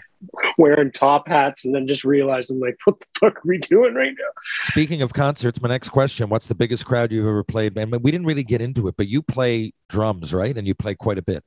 wearing 0.57 0.93
top 0.93 1.27
hats, 1.27 1.65
and 1.65 1.75
then 1.75 1.89
just 1.89 2.05
realizing 2.05 2.61
like, 2.61 2.77
what 2.85 3.01
the 3.01 3.07
fuck 3.19 3.37
are 3.39 3.43
we 3.45 3.59
doing 3.59 3.95
right 3.95 4.15
now? 4.17 4.31
Speaking 4.65 5.03
of 5.03 5.13
concerts, 5.13 5.61
my 5.61 5.69
next 5.69 5.89
question: 5.89 6.29
What's 6.29 6.47
the 6.47 6.55
biggest 6.55 6.87
crowd 6.87 7.11
you've 7.11 7.27
ever 7.27 7.43
played? 7.43 7.77
And 7.77 7.91
we 8.03 8.13
didn't 8.13 8.27
really 8.27 8.45
get 8.45 8.61
into 8.61 8.87
it, 8.87 8.97
but 8.97 9.09
you 9.09 9.21
play 9.21 9.73
drums, 9.89 10.33
right? 10.33 10.57
And 10.57 10.67
you 10.67 10.75
play 10.77 10.95
quite 10.95 11.19
a 11.19 11.23
bit. 11.23 11.43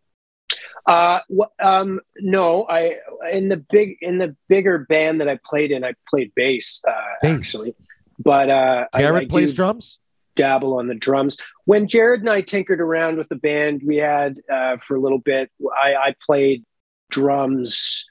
Uh, 0.90 1.20
um, 1.62 2.00
no, 2.20 2.66
I 2.68 2.96
in 3.32 3.50
the 3.50 3.58
big 3.58 3.98
in 4.02 4.18
the 4.18 4.36
bigger 4.48 4.80
band 4.90 5.22
that 5.22 5.30
I 5.30 5.38
played 5.46 5.72
in, 5.72 5.84
I 5.84 5.94
played 6.10 6.32
bass, 6.36 6.82
uh, 6.88 6.92
Bass. 7.22 7.32
actually. 7.40 7.76
But 8.18 8.50
uh, 8.50 8.88
I- 8.92 9.02
Jared 9.02 9.24
I 9.24 9.28
plays 9.28 9.52
do 9.52 9.58
drums. 9.58 10.00
dabble 10.36 10.78
on 10.80 10.88
the 10.88 10.96
drums. 10.96 11.38
When 11.66 11.88
Jared 11.88 12.22
and 12.22 12.30
I 12.30 12.42
tinkered 12.42 12.82
around 12.82 13.18
with 13.18 13.30
the 13.30 13.36
band 13.36 13.82
we 13.86 13.98
had 13.98 14.40
uh, 14.52 14.78
for 14.78 14.96
a 14.96 15.00
little 15.00 15.20
bit, 15.20 15.52
I, 15.80 15.94
I 15.96 16.16
played 16.26 16.66
drums. 17.12 18.06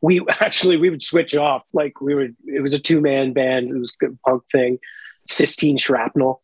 We 0.00 0.20
actually 0.40 0.78
we 0.78 0.90
would 0.90 1.02
switch 1.02 1.34
off 1.36 1.62
like 1.72 2.00
we 2.00 2.14
would. 2.14 2.34
It 2.46 2.62
was 2.62 2.72
a 2.72 2.78
two 2.78 3.00
man 3.00 3.32
band. 3.34 3.70
It 3.70 3.78
was 3.78 3.92
a 4.02 4.06
punk 4.26 4.44
thing. 4.50 4.78
Sistine 5.28 5.76
Shrapnel, 5.76 6.40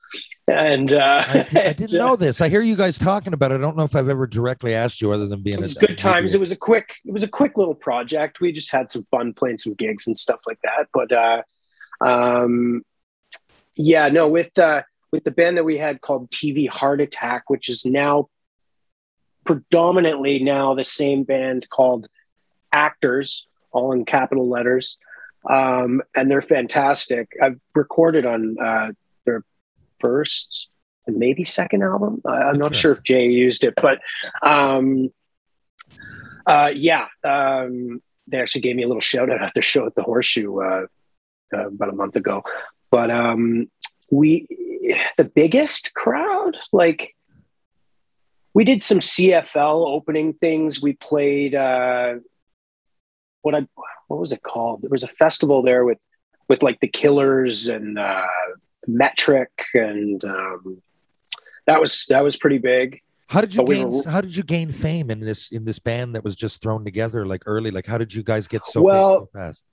and 0.48 0.92
uh, 0.94 1.22
I, 1.26 1.42
di- 1.42 1.60
I 1.60 1.72
didn't 1.72 1.92
know 1.98 2.16
this. 2.16 2.40
I 2.40 2.48
hear 2.48 2.62
you 2.62 2.76
guys 2.76 2.98
talking 2.98 3.32
about 3.32 3.52
it. 3.52 3.56
I 3.56 3.58
don't 3.58 3.76
know 3.76 3.84
if 3.84 3.94
I've 3.94 4.08
ever 4.08 4.26
directly 4.26 4.74
asked 4.74 5.00
you, 5.02 5.12
other 5.12 5.26
than 5.26 5.42
being 5.42 5.58
it 5.58 5.62
was 5.62 5.76
a 5.76 5.80
good 5.80 5.98
times. 5.98 6.34
It 6.34 6.40
was 6.40 6.52
a 6.52 6.56
quick, 6.56 6.96
it 7.04 7.12
was 7.12 7.22
a 7.22 7.28
quick 7.28 7.56
little 7.56 7.74
project. 7.74 8.40
We 8.40 8.52
just 8.52 8.72
had 8.72 8.90
some 8.90 9.04
fun 9.10 9.34
playing 9.34 9.58
some 9.58 9.74
gigs 9.74 10.06
and 10.06 10.16
stuff 10.16 10.40
like 10.46 10.58
that. 10.62 10.88
But 10.92 11.12
uh, 11.12 11.42
um, 12.00 12.82
yeah, 13.76 14.08
no, 14.08 14.28
with 14.28 14.58
uh, 14.58 14.82
with 15.12 15.24
the 15.24 15.30
band 15.30 15.56
that 15.58 15.64
we 15.64 15.78
had 15.78 16.00
called 16.00 16.30
TV 16.30 16.68
Heart 16.68 17.00
Attack, 17.00 17.44
which 17.48 17.68
is 17.68 17.84
now 17.84 18.28
predominantly 19.44 20.38
now 20.38 20.74
the 20.74 20.84
same 20.84 21.24
band 21.24 21.68
called 21.70 22.08
Actors, 22.72 23.46
all 23.70 23.92
in 23.92 24.04
capital 24.04 24.48
letters, 24.48 24.98
um, 25.48 26.02
and 26.14 26.30
they're 26.30 26.42
fantastic. 26.42 27.28
I've 27.42 27.60
recorded 27.74 28.26
on 28.26 28.56
uh, 28.58 28.92
first 30.00 30.68
and 31.06 31.16
maybe 31.16 31.44
second 31.44 31.82
album. 31.82 32.20
I- 32.24 32.42
I'm 32.42 32.58
not 32.58 32.76
sure 32.76 32.92
if 32.92 33.02
Jay 33.02 33.26
used 33.28 33.64
it, 33.64 33.74
but 33.80 34.00
um, 34.42 35.10
uh, 36.46 36.70
yeah, 36.74 37.06
um, 37.24 38.00
they 38.26 38.38
actually 38.40 38.60
gave 38.62 38.76
me 38.76 38.82
a 38.82 38.88
little 38.88 39.00
shout 39.00 39.30
out 39.30 39.42
at 39.42 39.54
their 39.54 39.62
show 39.62 39.86
at 39.86 39.94
the 39.94 40.02
Horseshoe 40.02 40.58
uh, 40.60 40.86
uh, 41.54 41.68
about 41.68 41.88
a 41.88 41.92
month 41.92 42.16
ago. 42.16 42.42
But 42.90 43.10
um, 43.10 43.70
we, 44.10 44.46
the 45.16 45.24
biggest 45.24 45.94
crowd, 45.94 46.56
like 46.72 47.14
we 48.54 48.64
did 48.64 48.82
some 48.82 48.98
CFL 48.98 49.86
opening 49.86 50.32
things. 50.34 50.80
We 50.82 50.94
played 50.94 51.54
uh, 51.54 52.14
what 53.42 53.54
I 53.54 53.66
what 54.08 54.20
was 54.20 54.32
it 54.32 54.42
called? 54.42 54.82
There 54.82 54.90
was 54.90 55.02
a 55.02 55.08
festival 55.08 55.62
there 55.62 55.84
with 55.84 55.98
with 56.48 56.62
like 56.62 56.80
the 56.80 56.88
Killers 56.88 57.68
and 57.68 57.98
uh, 57.98 58.26
Metric, 58.88 59.50
and 59.74 60.24
um, 60.24 60.82
that 61.66 61.80
was 61.80 62.06
that 62.08 62.24
was 62.24 62.36
pretty 62.36 62.58
big. 62.58 63.00
How 63.28 63.42
did 63.42 63.52
you 63.54 63.58
But 63.58 63.68
we 63.68 63.74
gain? 63.76 63.90
were- 63.90 64.02
how 64.10 64.20
did 64.22 64.34
you 64.34 64.42
gain 64.42 64.70
fame 64.70 65.10
in 65.10 65.20
this 65.20 65.52
in 65.52 65.64
this 65.64 65.78
band 65.78 66.14
that 66.14 66.24
was 66.24 66.34
just 66.34 66.62
thrown 66.62 66.84
together 66.84 67.26
like 67.26 67.42
early? 67.46 67.70
Like, 67.70 67.86
how 67.86 67.98
did 67.98 68.12
you 68.12 68.22
guys 68.22 68.48
get 68.48 68.64
so 68.64 68.80
big 68.80 68.84
Well, 68.86 69.10
so 69.32 69.38
fast? 69.38 69.64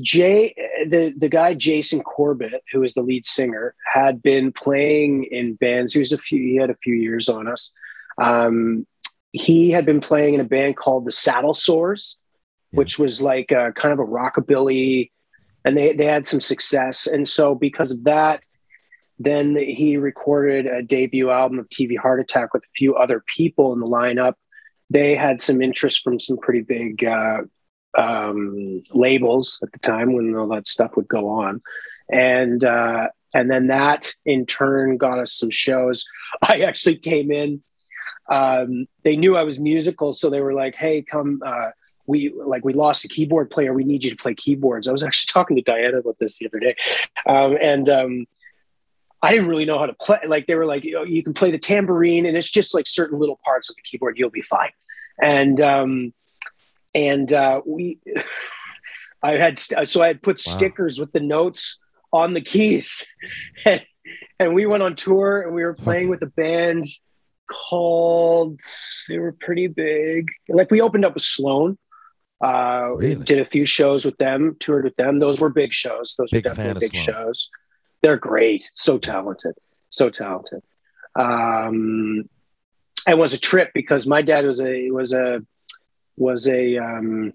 Jay, 0.00 0.54
the 0.88 1.14
the 1.16 1.28
guy 1.28 1.54
Jason 1.54 2.00
Corbett, 2.02 2.62
who 2.72 2.82
is 2.82 2.92
the 2.94 3.00
lead 3.02 3.24
singer, 3.24 3.74
had 3.90 4.20
been 4.20 4.52
playing 4.52 5.24
in 5.30 5.54
bands. 5.54 5.92
He 5.94 6.00
was 6.00 6.12
a 6.12 6.18
few. 6.18 6.40
He 6.40 6.56
had 6.56 6.70
a 6.70 6.76
few 6.82 6.94
years 6.94 7.28
on 7.28 7.48
us. 7.48 7.70
Um, 8.20 8.86
he 9.32 9.70
had 9.70 9.86
been 9.86 10.00
playing 10.00 10.34
in 10.34 10.40
a 10.40 10.44
band 10.44 10.76
called 10.76 11.04
the 11.06 11.12
Saddle 11.12 11.54
Sores, 11.54 12.18
which 12.72 12.98
was 12.98 13.22
like 13.22 13.50
a, 13.52 13.72
kind 13.72 13.92
of 13.92 13.98
a 14.00 14.04
rockabilly, 14.04 15.10
and 15.64 15.76
they 15.76 15.92
they 15.92 16.06
had 16.06 16.26
some 16.26 16.40
success. 16.40 17.06
And 17.06 17.26
so 17.28 17.54
because 17.54 17.92
of 17.92 18.04
that, 18.04 18.42
then 19.18 19.56
he 19.56 19.96
recorded 19.96 20.66
a 20.66 20.82
debut 20.82 21.30
album 21.30 21.58
of 21.58 21.68
TV 21.68 21.98
Heart 21.98 22.20
Attack 22.20 22.54
with 22.54 22.62
a 22.62 22.74
few 22.76 22.94
other 22.94 23.24
people 23.36 23.72
in 23.72 23.80
the 23.80 23.86
lineup. 23.86 24.34
They 24.90 25.16
had 25.16 25.40
some 25.40 25.60
interest 25.60 26.02
from 26.02 26.20
some 26.20 26.38
pretty 26.38 26.62
big 26.62 27.04
uh, 27.04 27.38
um, 27.96 28.82
labels 28.92 29.58
at 29.62 29.72
the 29.72 29.78
time 29.80 30.12
when 30.12 30.34
all 30.36 30.48
that 30.48 30.68
stuff 30.68 30.96
would 30.96 31.08
go 31.08 31.28
on, 31.28 31.60
and 32.10 32.62
uh, 32.62 33.08
and 33.34 33.50
then 33.50 33.66
that 33.66 34.14
in 34.24 34.46
turn 34.46 34.96
got 34.96 35.18
us 35.18 35.34
some 35.34 35.50
shows. 35.50 36.06
I 36.42 36.60
actually 36.60 36.96
came 36.96 37.30
in. 37.30 37.62
Um, 38.30 38.86
they 39.02 39.16
knew 39.16 39.36
I 39.36 39.42
was 39.42 39.58
musical, 39.58 40.12
so 40.12 40.30
they 40.30 40.40
were 40.40 40.54
like, 40.54 40.76
"Hey, 40.76 41.02
come." 41.02 41.42
Uh, 41.44 41.70
we 42.06 42.32
like 42.34 42.64
we 42.64 42.72
lost 42.72 43.04
a 43.04 43.08
keyboard 43.08 43.50
player. 43.50 43.74
We 43.74 43.84
need 43.84 44.02
you 44.02 44.10
to 44.10 44.16
play 44.16 44.34
keyboards. 44.34 44.88
I 44.88 44.92
was 44.92 45.02
actually 45.02 45.30
talking 45.32 45.56
to 45.56 45.62
Diana 45.62 45.98
about 45.98 46.16
this 46.18 46.38
the 46.38 46.46
other 46.46 46.60
day, 46.60 46.76
um, 47.26 47.58
and 47.60 47.88
um, 47.88 48.26
I 49.22 49.32
didn't 49.32 49.48
really 49.48 49.64
know 49.64 49.78
how 49.78 49.86
to 49.86 49.94
play. 49.94 50.18
Like 50.26 50.46
they 50.46 50.54
were 50.54 50.66
like, 50.66 50.84
you, 50.84 50.92
know, 50.94 51.02
you 51.02 51.22
can 51.22 51.34
play 51.34 51.50
the 51.50 51.58
tambourine, 51.58 52.24
and 52.26 52.36
it's 52.36 52.50
just 52.50 52.74
like 52.74 52.86
certain 52.86 53.18
little 53.18 53.40
parts 53.44 53.68
of 53.70 53.76
the 53.76 53.82
keyboard. 53.82 54.16
You'll 54.18 54.30
be 54.30 54.42
fine. 54.42 54.70
And 55.22 55.60
um, 55.60 56.14
and 56.94 57.32
uh, 57.32 57.60
we, 57.66 57.98
I 59.22 59.32
had 59.32 59.58
st- 59.58 59.88
so 59.88 60.02
I 60.02 60.06
had 60.08 60.22
put 60.22 60.40
Wow. 60.46 60.52
stickers 60.56 61.00
with 61.00 61.12
the 61.12 61.20
notes 61.20 61.78
on 62.12 62.34
the 62.34 62.40
keys, 62.40 63.06
and, 63.64 63.84
and 64.38 64.54
we 64.54 64.66
went 64.66 64.82
on 64.84 64.94
tour, 64.94 65.42
and 65.42 65.54
we 65.54 65.64
were 65.64 65.74
playing 65.74 66.08
with 66.08 66.22
a 66.22 66.26
band 66.26 66.84
called. 67.50 68.60
They 69.08 69.18
were 69.18 69.32
pretty 69.32 69.66
big. 69.66 70.26
Like 70.48 70.70
we 70.70 70.80
opened 70.80 71.04
up 71.04 71.14
with 71.14 71.22
Sloan. 71.24 71.78
Uh, 72.42 72.90
Really? 72.96 73.16
Did 73.24 73.40
a 73.40 73.44
few 73.44 73.64
shows 73.64 74.04
with 74.04 74.16
them, 74.18 74.56
toured 74.60 74.84
with 74.84 74.94
them. 74.96 75.18
Those 75.18 75.40
were 75.40 75.50
big 75.50 75.72
shows. 75.72 76.14
Those 76.18 76.30
Big 76.30 76.44
were 76.44 76.50
definitely 76.54 76.80
big 76.88 76.96
Sloan. 76.96 77.04
shows. 77.04 77.48
They're 78.02 78.16
great. 78.16 78.70
So 78.74 78.98
talented. 78.98 79.54
So 79.90 80.10
talented. 80.10 80.62
Um, 81.14 82.28
it 83.06 83.16
was 83.16 83.32
a 83.32 83.40
trip 83.40 83.70
because 83.74 84.06
my 84.06 84.22
dad 84.22 84.44
was 84.44 84.60
a 84.60 84.90
was 84.90 85.12
a 85.12 85.42
was 86.16 86.46
a 86.48 86.76
um, 86.76 87.32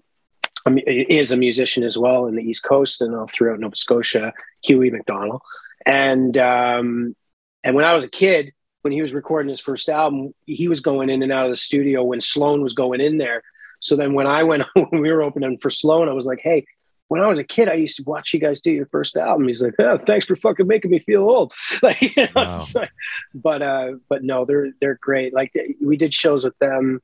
is 0.66 1.32
a 1.32 1.36
musician 1.36 1.84
as 1.84 1.98
well 1.98 2.26
in 2.26 2.34
the 2.34 2.42
East 2.42 2.62
Coast 2.62 3.00
and 3.00 3.14
all 3.14 3.26
throughout 3.26 3.60
Nova 3.60 3.76
Scotia. 3.76 4.32
Huey 4.62 4.90
McDonald, 4.90 5.42
and 5.84 6.36
um, 6.38 7.16
and 7.62 7.74
when 7.74 7.84
I 7.84 7.92
was 7.92 8.04
a 8.04 8.08
kid, 8.08 8.52
when 8.82 8.92
he 8.92 9.02
was 9.02 9.12
recording 9.12 9.48
his 9.48 9.60
first 9.60 9.88
album, 9.88 10.34
he 10.46 10.68
was 10.68 10.80
going 10.80 11.10
in 11.10 11.22
and 11.22 11.32
out 11.32 11.46
of 11.46 11.52
the 11.52 11.56
studio 11.56 12.04
when 12.04 12.20
Sloan 12.20 12.62
was 12.62 12.74
going 12.74 13.00
in 13.00 13.18
there. 13.18 13.42
So 13.80 13.96
then 13.96 14.14
when 14.14 14.26
I 14.26 14.44
went 14.44 14.62
when 14.74 15.02
we 15.02 15.12
were 15.12 15.22
opening 15.22 15.58
for 15.58 15.70
Sloan, 15.70 16.08
I 16.08 16.12
was 16.12 16.26
like, 16.26 16.40
hey. 16.40 16.66
When 17.08 17.20
I 17.20 17.26
was 17.26 17.38
a 17.38 17.44
kid, 17.44 17.68
I 17.68 17.74
used 17.74 17.96
to 17.98 18.02
watch 18.04 18.32
you 18.32 18.40
guys 18.40 18.60
do 18.62 18.72
your 18.72 18.86
first 18.86 19.16
album. 19.16 19.46
He's 19.46 19.62
like, 19.62 19.74
oh, 19.78 19.98
"Thanks 19.98 20.26
for 20.26 20.36
fucking 20.36 20.66
making 20.66 20.90
me 20.90 21.00
feel 21.00 21.22
old." 21.22 21.52
Like, 21.82 22.00
you 22.00 22.10
know, 22.16 22.28
Wow. 22.34 22.64
like- 22.74 22.90
but 23.34 23.62
uh, 23.62 23.92
but 24.08 24.24
no, 24.24 24.44
they're 24.44 24.70
they're 24.80 24.98
great. 25.00 25.34
Like 25.34 25.52
we 25.82 25.96
did 25.96 26.14
shows 26.14 26.44
with 26.44 26.58
them. 26.58 27.00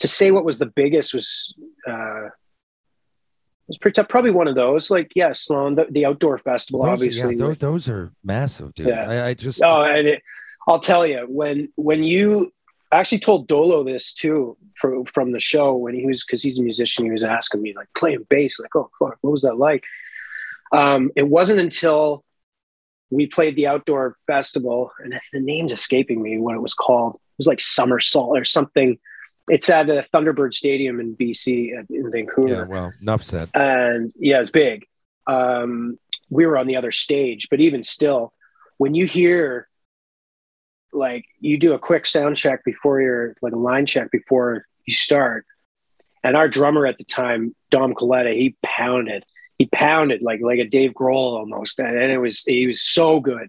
To 0.00 0.08
say 0.08 0.30
what 0.30 0.44
was 0.44 0.58
the 0.60 0.66
biggest 0.66 1.12
was 1.14 1.54
uh, 1.86 2.28
was 3.66 3.78
pretty 3.78 3.94
tough. 3.94 4.08
Probably 4.08 4.30
one 4.30 4.48
of 4.48 4.54
those. 4.54 4.90
Like 4.90 5.12
yeah, 5.14 5.32
Sloan, 5.32 5.74
the, 5.74 5.86
the 5.90 6.04
outdoor 6.06 6.38
festival, 6.38 6.82
Those, 6.82 6.92
obviously. 6.92 7.34
yeah, 7.36 7.46
those, 7.46 7.58
those 7.58 7.88
are 7.88 8.12
massive, 8.24 8.74
dude. 8.74 8.88
Yeah. 8.88 9.08
I, 9.08 9.26
I 9.28 9.34
just 9.34 9.62
Oh, 9.62 9.82
and 9.82 10.06
it, 10.08 10.22
I'll 10.68 10.80
tell 10.80 11.06
you 11.06 11.26
when 11.28 11.72
when 11.76 12.02
you 12.04 12.52
I 12.90 12.98
actually 12.98 13.18
told 13.18 13.48
Dolo 13.48 13.84
this 13.84 14.12
too 14.12 14.56
from 14.76 15.04
from 15.04 15.32
the 15.32 15.38
show 15.38 15.74
when 15.74 15.94
he 15.94 16.06
was 16.06 16.24
because 16.24 16.42
he's 16.42 16.58
a 16.58 16.62
musician. 16.62 17.04
He 17.04 17.10
was 17.10 17.24
asking 17.24 17.62
me 17.62 17.74
like 17.74 17.88
playing 17.94 18.26
bass, 18.28 18.58
like 18.60 18.74
oh 18.74 18.90
fuck, 18.98 19.18
what 19.20 19.30
was 19.30 19.42
that 19.42 19.58
like? 19.58 19.84
Um, 20.72 21.10
it 21.16 21.28
wasn't 21.28 21.60
until 21.60 22.24
we 23.10 23.26
played 23.26 23.56
the 23.56 23.66
outdoor 23.66 24.16
festival, 24.26 24.92
and 25.00 25.18
the 25.32 25.40
name's 25.40 25.72
escaping 25.72 26.22
me 26.22 26.38
what 26.38 26.54
it 26.54 26.62
was 26.62 26.74
called. 26.74 27.14
It 27.14 27.38
was 27.38 27.46
like 27.46 27.60
Somersault 27.60 28.36
or 28.36 28.44
something. 28.44 28.98
It's 29.48 29.70
at 29.70 29.88
a 29.88 30.06
Thunderbird 30.12 30.52
Stadium 30.52 31.00
in 31.00 31.16
BC 31.16 31.78
uh, 31.78 31.84
in 31.90 32.10
Vancouver. 32.10 32.48
Yeah, 32.48 32.62
well, 32.64 32.92
enough 33.00 33.24
said. 33.24 33.50
and 33.54 34.12
yeah, 34.18 34.40
it's 34.40 34.50
big. 34.50 34.86
Um, 35.26 35.98
we 36.30 36.46
were 36.46 36.58
on 36.58 36.66
the 36.66 36.76
other 36.76 36.90
stage, 36.90 37.48
but 37.50 37.60
even 37.60 37.82
still, 37.82 38.32
when 38.78 38.94
you 38.94 39.06
hear 39.06 39.68
like 40.92 41.26
you 41.40 41.58
do 41.58 41.72
a 41.72 41.78
quick 41.78 42.06
sound 42.06 42.36
check 42.36 42.64
before 42.64 43.00
you're 43.00 43.34
like 43.42 43.52
a 43.52 43.58
line 43.58 43.86
check 43.86 44.10
before 44.10 44.66
you 44.86 44.94
start, 44.94 45.46
and 46.22 46.36
our 46.36 46.48
drummer 46.48 46.86
at 46.86 46.98
the 46.98 47.04
time, 47.04 47.54
Dom 47.70 47.94
Coletta, 47.94 48.34
he 48.34 48.56
pounded, 48.64 49.24
he 49.58 49.66
pounded 49.66 50.22
like 50.22 50.40
like 50.42 50.58
a 50.58 50.68
Dave 50.68 50.92
Grohl 50.92 51.38
almost, 51.38 51.78
and, 51.78 51.96
and 51.96 52.12
it 52.12 52.18
was 52.18 52.42
he 52.44 52.66
was 52.66 52.82
so 52.82 53.20
good, 53.20 53.48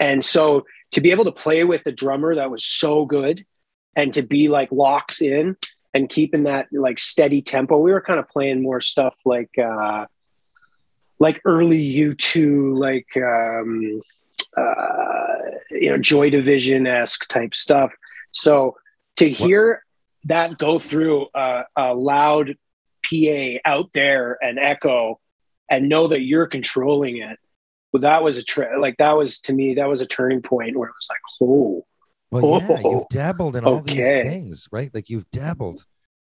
and 0.00 0.24
so 0.24 0.64
to 0.92 1.00
be 1.00 1.10
able 1.10 1.24
to 1.24 1.32
play 1.32 1.64
with 1.64 1.86
a 1.86 1.92
drummer 1.92 2.34
that 2.34 2.50
was 2.50 2.64
so 2.64 3.04
good, 3.04 3.44
and 3.96 4.12
to 4.14 4.22
be 4.22 4.48
like 4.48 4.70
locked 4.70 5.20
in 5.20 5.56
and 5.92 6.08
keeping 6.08 6.42
that 6.44 6.66
like 6.72 6.98
steady 6.98 7.40
tempo. 7.40 7.78
We 7.78 7.92
were 7.92 8.00
kind 8.00 8.18
of 8.18 8.28
playing 8.28 8.62
more 8.62 8.80
stuff 8.80 9.16
like 9.24 9.56
uh 9.58 10.06
like 11.20 11.40
early 11.44 11.82
U2, 11.94 12.76
like 12.76 13.06
um 13.16 14.02
uh 14.56 15.23
you 15.74 15.90
know, 15.90 15.98
Joy 15.98 16.30
Division 16.30 16.86
esque 16.86 17.28
type 17.28 17.54
stuff. 17.54 17.92
So 18.32 18.76
to 19.16 19.28
hear 19.28 19.82
that 20.24 20.58
go 20.58 20.78
through 20.78 21.26
a, 21.34 21.64
a 21.76 21.94
loud 21.94 22.56
PA 23.06 23.58
out 23.64 23.90
there 23.92 24.38
and 24.42 24.58
echo 24.58 25.20
and 25.70 25.88
know 25.88 26.08
that 26.08 26.20
you're 26.22 26.46
controlling 26.46 27.18
it. 27.18 27.38
Well, 27.92 28.00
that 28.02 28.22
was 28.22 28.38
a 28.38 28.42
tra- 28.42 28.80
like 28.80 28.96
that 28.98 29.12
was 29.16 29.40
to 29.42 29.52
me 29.52 29.74
that 29.74 29.88
was 29.88 30.00
a 30.00 30.06
turning 30.06 30.42
point 30.42 30.76
where 30.76 30.88
it 30.88 30.94
was 30.98 31.08
like, 31.10 31.18
oh, 31.42 31.84
Well, 32.30 32.60
yeah, 32.60 32.80
Oh, 32.84 32.90
you've 32.90 33.08
dabbled 33.10 33.54
in 33.56 33.64
all 33.64 33.80
these 33.80 33.96
things, 34.02 34.68
right? 34.72 34.90
Like 34.92 35.10
you've 35.10 35.30
dabbled. 35.30 35.84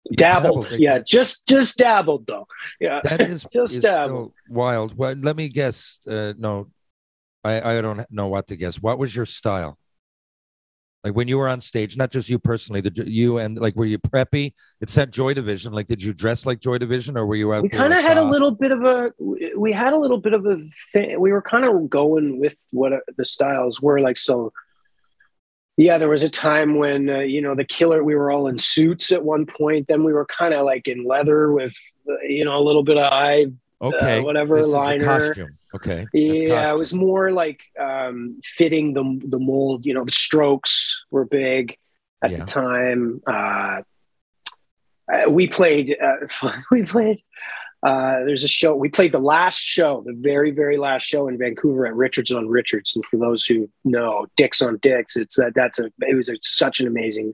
You've 0.10 0.18
dabbled. 0.18 0.72
like, 0.72 0.80
yeah, 0.80 1.00
just 1.00 1.48
just 1.48 1.78
dabbled 1.78 2.28
though. 2.28 2.48
Yeah, 2.80 3.02
that 3.04 3.20
is 3.22 3.46
just 3.54 3.74
is 3.74 3.82
dabbled. 3.82 4.34
wild. 4.48 4.96
Well, 4.98 5.16
let 5.16 5.36
me 5.36 5.50
guess. 5.50 6.00
Uh, 6.08 6.34
no, 6.38 6.68
I 7.44 7.78
I 7.78 7.82
don't 7.82 8.06
know 8.12 8.28
what 8.28 8.48
to 8.48 8.56
guess. 8.56 8.82
What 8.82 9.00
was 9.00 9.16
your 9.16 9.26
style? 9.26 9.78
Like 11.04 11.16
when 11.16 11.30
you 11.30 11.38
were 11.38 11.48
on 11.48 11.62
stage, 11.62 11.96
not 11.96 12.12
just 12.12 12.30
you 12.30 12.40
personally, 12.40 12.82
the 12.82 13.10
you 13.10 13.38
and 13.38 13.58
like 13.58 13.76
were 13.76 13.86
you 13.86 14.00
preppy? 14.00 14.54
It 14.82 14.90
said 14.90 15.14
Joy 15.14 15.34
Division. 15.34 15.72
Like, 15.72 15.88
did 15.88 16.04
you 16.04 16.14
dress 16.14 16.46
like 16.46 16.60
Joy 16.60 16.78
Division, 16.78 17.18
or 17.18 17.26
were 17.26 17.36
you 17.36 17.54
out? 17.54 17.64
we 17.64 17.70
kind 17.70 17.94
of 17.94 18.02
had 18.02 18.18
a 18.18 18.22
ah, 18.22 18.30
little 18.30 18.52
bit 18.52 18.72
of 18.72 18.84
a 18.84 19.14
we 19.58 19.72
had 19.72 19.94
a 19.94 19.98
little 19.98 20.20
bit 20.20 20.34
of 20.34 20.46
a 20.46 20.58
thing 20.92 21.20
we 21.20 21.32
were 21.32 21.42
kind 21.42 21.64
of 21.64 21.90
going 21.90 22.40
with 22.40 22.58
what 22.72 22.92
uh, 22.92 23.00
the 23.16 23.24
styles 23.24 23.82
were 23.82 24.02
like 24.02 24.18
so 24.18 24.52
yeah 25.78 25.98
there 25.98 26.10
was 26.10 26.24
a 26.24 26.30
time 26.30 26.76
when 26.76 27.10
uh, 27.10 27.20
you 27.20 27.42
know 27.42 27.56
the 27.56 27.64
killer 27.64 28.04
we 28.04 28.16
were 28.16 28.30
all 28.30 28.48
in 28.48 28.58
suits 28.58 29.12
at 29.12 29.24
one 29.24 29.46
point 29.46 29.88
then 29.88 30.04
we 30.04 30.12
were 30.12 30.26
kind 30.26 30.54
of 30.54 30.66
like 30.66 30.88
in 30.88 31.06
leather 31.06 31.52
with 31.52 31.74
uh, 32.10 32.20
you 32.24 32.44
know 32.44 32.58
a 32.58 32.64
little 32.64 32.84
bit 32.84 32.98
of 32.98 33.06
eye 33.06 33.46
okay, 33.82 34.22
whatever 34.22 34.58
this 34.58 34.68
liner. 34.68 35.06
costume. 35.06 35.58
Okay, 35.76 36.08
yeah 36.14 36.72
it 36.72 36.78
was 36.78 36.94
more 36.94 37.32
like 37.32 37.62
um 37.80 38.34
fitting 38.44 38.94
the 38.94 39.04
the 39.28 39.38
mold 39.40 39.86
you 39.86 39.94
know 39.94 40.04
the 40.04 40.12
strokes 40.12 41.04
were 41.12 41.26
big 41.26 41.78
at 42.24 42.32
Yeah. 42.32 42.40
the 42.40 42.46
time. 42.46 43.22
Uh 43.28 43.82
uh, 45.12 45.30
we 45.30 45.48
played 45.48 45.96
uh, 46.02 46.52
we 46.72 46.84
played 46.84 47.22
uh 47.84 48.20
there's 48.26 48.44
a 48.44 48.48
show 48.48 48.76
we 48.76 48.90
played 48.90 49.12
the 49.12 49.20
last 49.20 49.60
show 49.60 50.04
the 50.06 50.14
very 50.14 50.52
very 50.52 50.78
last 50.78 51.04
show 51.04 51.28
in 51.28 51.38
vancouver 51.38 51.86
at 51.88 51.96
richards 51.96 52.32
on 52.32 52.48
richards. 52.48 52.96
And 52.96 53.06
for 53.06 53.18
those 53.18 53.46
who 53.46 53.70
know 53.86 54.26
dicks 54.36 54.62
on 54.62 54.78
dicks 54.82 55.16
it's 55.16 55.40
uh, 55.40 55.50
that's 55.56 55.80
a 55.80 55.86
it 56.02 56.16
was 56.16 56.30
a, 56.30 56.36
such 56.42 56.80
an 56.80 56.88
amazing 56.88 57.34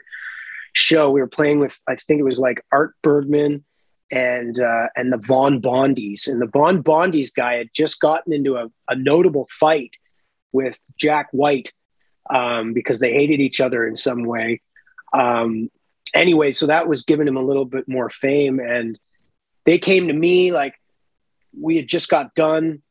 show. 0.73 1.09
We 1.09 1.21
were 1.21 1.27
playing 1.27 1.59
with 1.59 1.79
i 1.87 1.95
think 1.95 2.19
it 2.19 2.23
was 2.23 2.39
like 2.39 2.63
art 2.71 2.93
bergmann 3.01 3.63
and 4.15 4.59
uh 4.59 4.87
and 4.95 5.11
the 5.11 5.17
von 5.17 5.61
bondies 5.61 6.27
and 6.27 6.41
the 6.41 6.47
von 6.47 6.81
bondies 6.81 7.33
guy 7.35 7.55
had 7.55 7.69
just 7.73 7.99
gotten 7.99 8.33
into 8.33 8.55
a, 8.55 8.67
a 8.87 8.95
notable 8.95 9.47
fight 9.49 9.95
with 10.51 10.79
jack 10.97 11.27
white 11.31 11.71
um 12.33 12.73
because 12.73 12.99
they 12.99 13.11
hated 13.11 13.39
each 13.39 13.59
other 13.59 13.85
in 13.85 13.95
some 13.95 14.23
way 14.23 14.61
um 15.13 15.69
anyway, 16.15 16.53
so 16.53 16.67
that 16.67 16.87
was 16.87 17.03
giving 17.03 17.27
him 17.27 17.37
a 17.37 17.43
little 17.43 17.65
bit 17.65 17.87
more 17.87 18.09
fame. 18.09 18.59
And 18.59 18.97
they 19.65 19.77
came 19.77 20.07
to 20.07 20.13
me 20.13 20.51
like 20.51 20.75
we 21.59 21.75
had 21.75 21.87
just 21.87 22.09
got 22.09 22.33
done. 22.33 22.81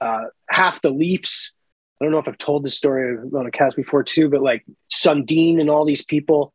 Uh, 0.00 0.24
half 0.48 0.82
the 0.82 0.90
Leafs. 0.90 1.54
I 2.00 2.04
don't 2.04 2.12
know 2.12 2.18
if 2.18 2.28
I've 2.28 2.38
told 2.38 2.62
this 2.62 2.76
story 2.76 3.16
on 3.16 3.46
a 3.46 3.50
cast 3.50 3.74
before 3.74 4.04
too, 4.04 4.28
but 4.28 4.42
like 4.42 4.64
Sundin 4.92 5.58
and 5.58 5.70
all 5.70 5.86
these 5.86 6.04
people 6.04 6.52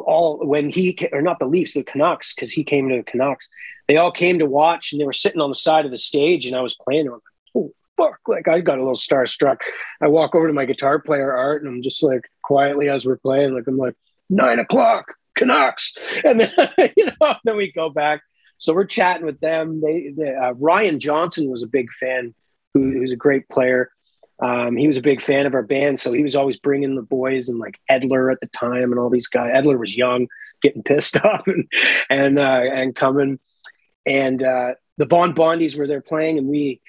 all 0.00 0.38
when 0.46 0.70
he 0.70 0.96
or 1.12 1.22
not 1.22 1.38
the 1.38 1.46
Leafs, 1.46 1.74
the 1.74 1.82
Canucks, 1.82 2.34
because 2.34 2.52
he 2.52 2.64
came 2.64 2.88
to 2.88 2.96
the 2.96 3.02
Canucks. 3.02 3.48
They 3.88 3.96
all 3.96 4.10
came 4.10 4.38
to 4.38 4.46
watch, 4.46 4.92
and 4.92 5.00
they 5.00 5.04
were 5.04 5.12
sitting 5.12 5.40
on 5.40 5.50
the 5.50 5.54
side 5.54 5.84
of 5.84 5.90
the 5.90 5.98
stage, 5.98 6.46
and 6.46 6.56
I 6.56 6.60
was 6.60 6.74
playing. 6.74 7.08
I 7.08 7.12
was 7.12 7.20
like, 7.54 7.64
oh 7.64 7.72
fuck! 7.96 8.18
Like 8.26 8.48
I 8.48 8.60
got 8.60 8.78
a 8.78 8.82
little 8.82 8.94
starstruck. 8.94 9.58
I 10.00 10.08
walk 10.08 10.34
over 10.34 10.46
to 10.46 10.52
my 10.52 10.64
guitar 10.64 10.98
player 10.98 11.32
Art, 11.32 11.62
and 11.62 11.72
I'm 11.72 11.82
just 11.82 12.02
like 12.02 12.28
quietly 12.42 12.88
as 12.88 13.04
we're 13.04 13.18
playing, 13.18 13.54
like 13.54 13.66
I'm 13.66 13.78
like 13.78 13.94
nine 14.28 14.58
o'clock 14.58 15.14
Canucks, 15.36 15.94
and 16.24 16.40
then 16.40 16.52
you 16.96 17.06
know, 17.06 17.34
then 17.44 17.56
we 17.56 17.72
go 17.72 17.90
back. 17.90 18.22
So 18.58 18.72
we're 18.72 18.84
chatting 18.84 19.26
with 19.26 19.40
them. 19.40 19.80
They, 19.80 20.14
they 20.16 20.34
uh, 20.34 20.52
Ryan 20.52 20.98
Johnson 20.98 21.50
was 21.50 21.62
a 21.62 21.66
big 21.66 21.92
fan, 21.92 22.34
who, 22.72 22.92
who's 22.92 23.12
a 23.12 23.16
great 23.16 23.48
player. 23.48 23.90
Um, 24.40 24.76
he 24.76 24.86
was 24.86 24.96
a 24.96 25.02
big 25.02 25.22
fan 25.22 25.46
of 25.46 25.54
our 25.54 25.62
band, 25.62 26.00
so 26.00 26.12
he 26.12 26.22
was 26.22 26.34
always 26.34 26.56
bringing 26.56 26.96
the 26.96 27.02
boys 27.02 27.48
and 27.48 27.58
like 27.58 27.78
Edler 27.90 28.32
at 28.32 28.40
the 28.40 28.48
time 28.48 28.90
and 28.90 28.98
all 28.98 29.10
these 29.10 29.28
guys. 29.28 29.52
Edler 29.54 29.78
was 29.78 29.96
young, 29.96 30.26
getting 30.62 30.82
pissed 30.82 31.16
off 31.24 31.46
and 31.46 31.70
and 32.10 32.38
uh, 32.38 32.62
and 32.72 32.96
coming, 32.96 33.38
and 34.04 34.42
uh, 34.42 34.74
the 34.98 35.06
Von 35.06 35.34
Bondies 35.34 35.78
were 35.78 35.86
there 35.86 36.02
playing, 36.02 36.38
and 36.38 36.48
we. 36.48 36.80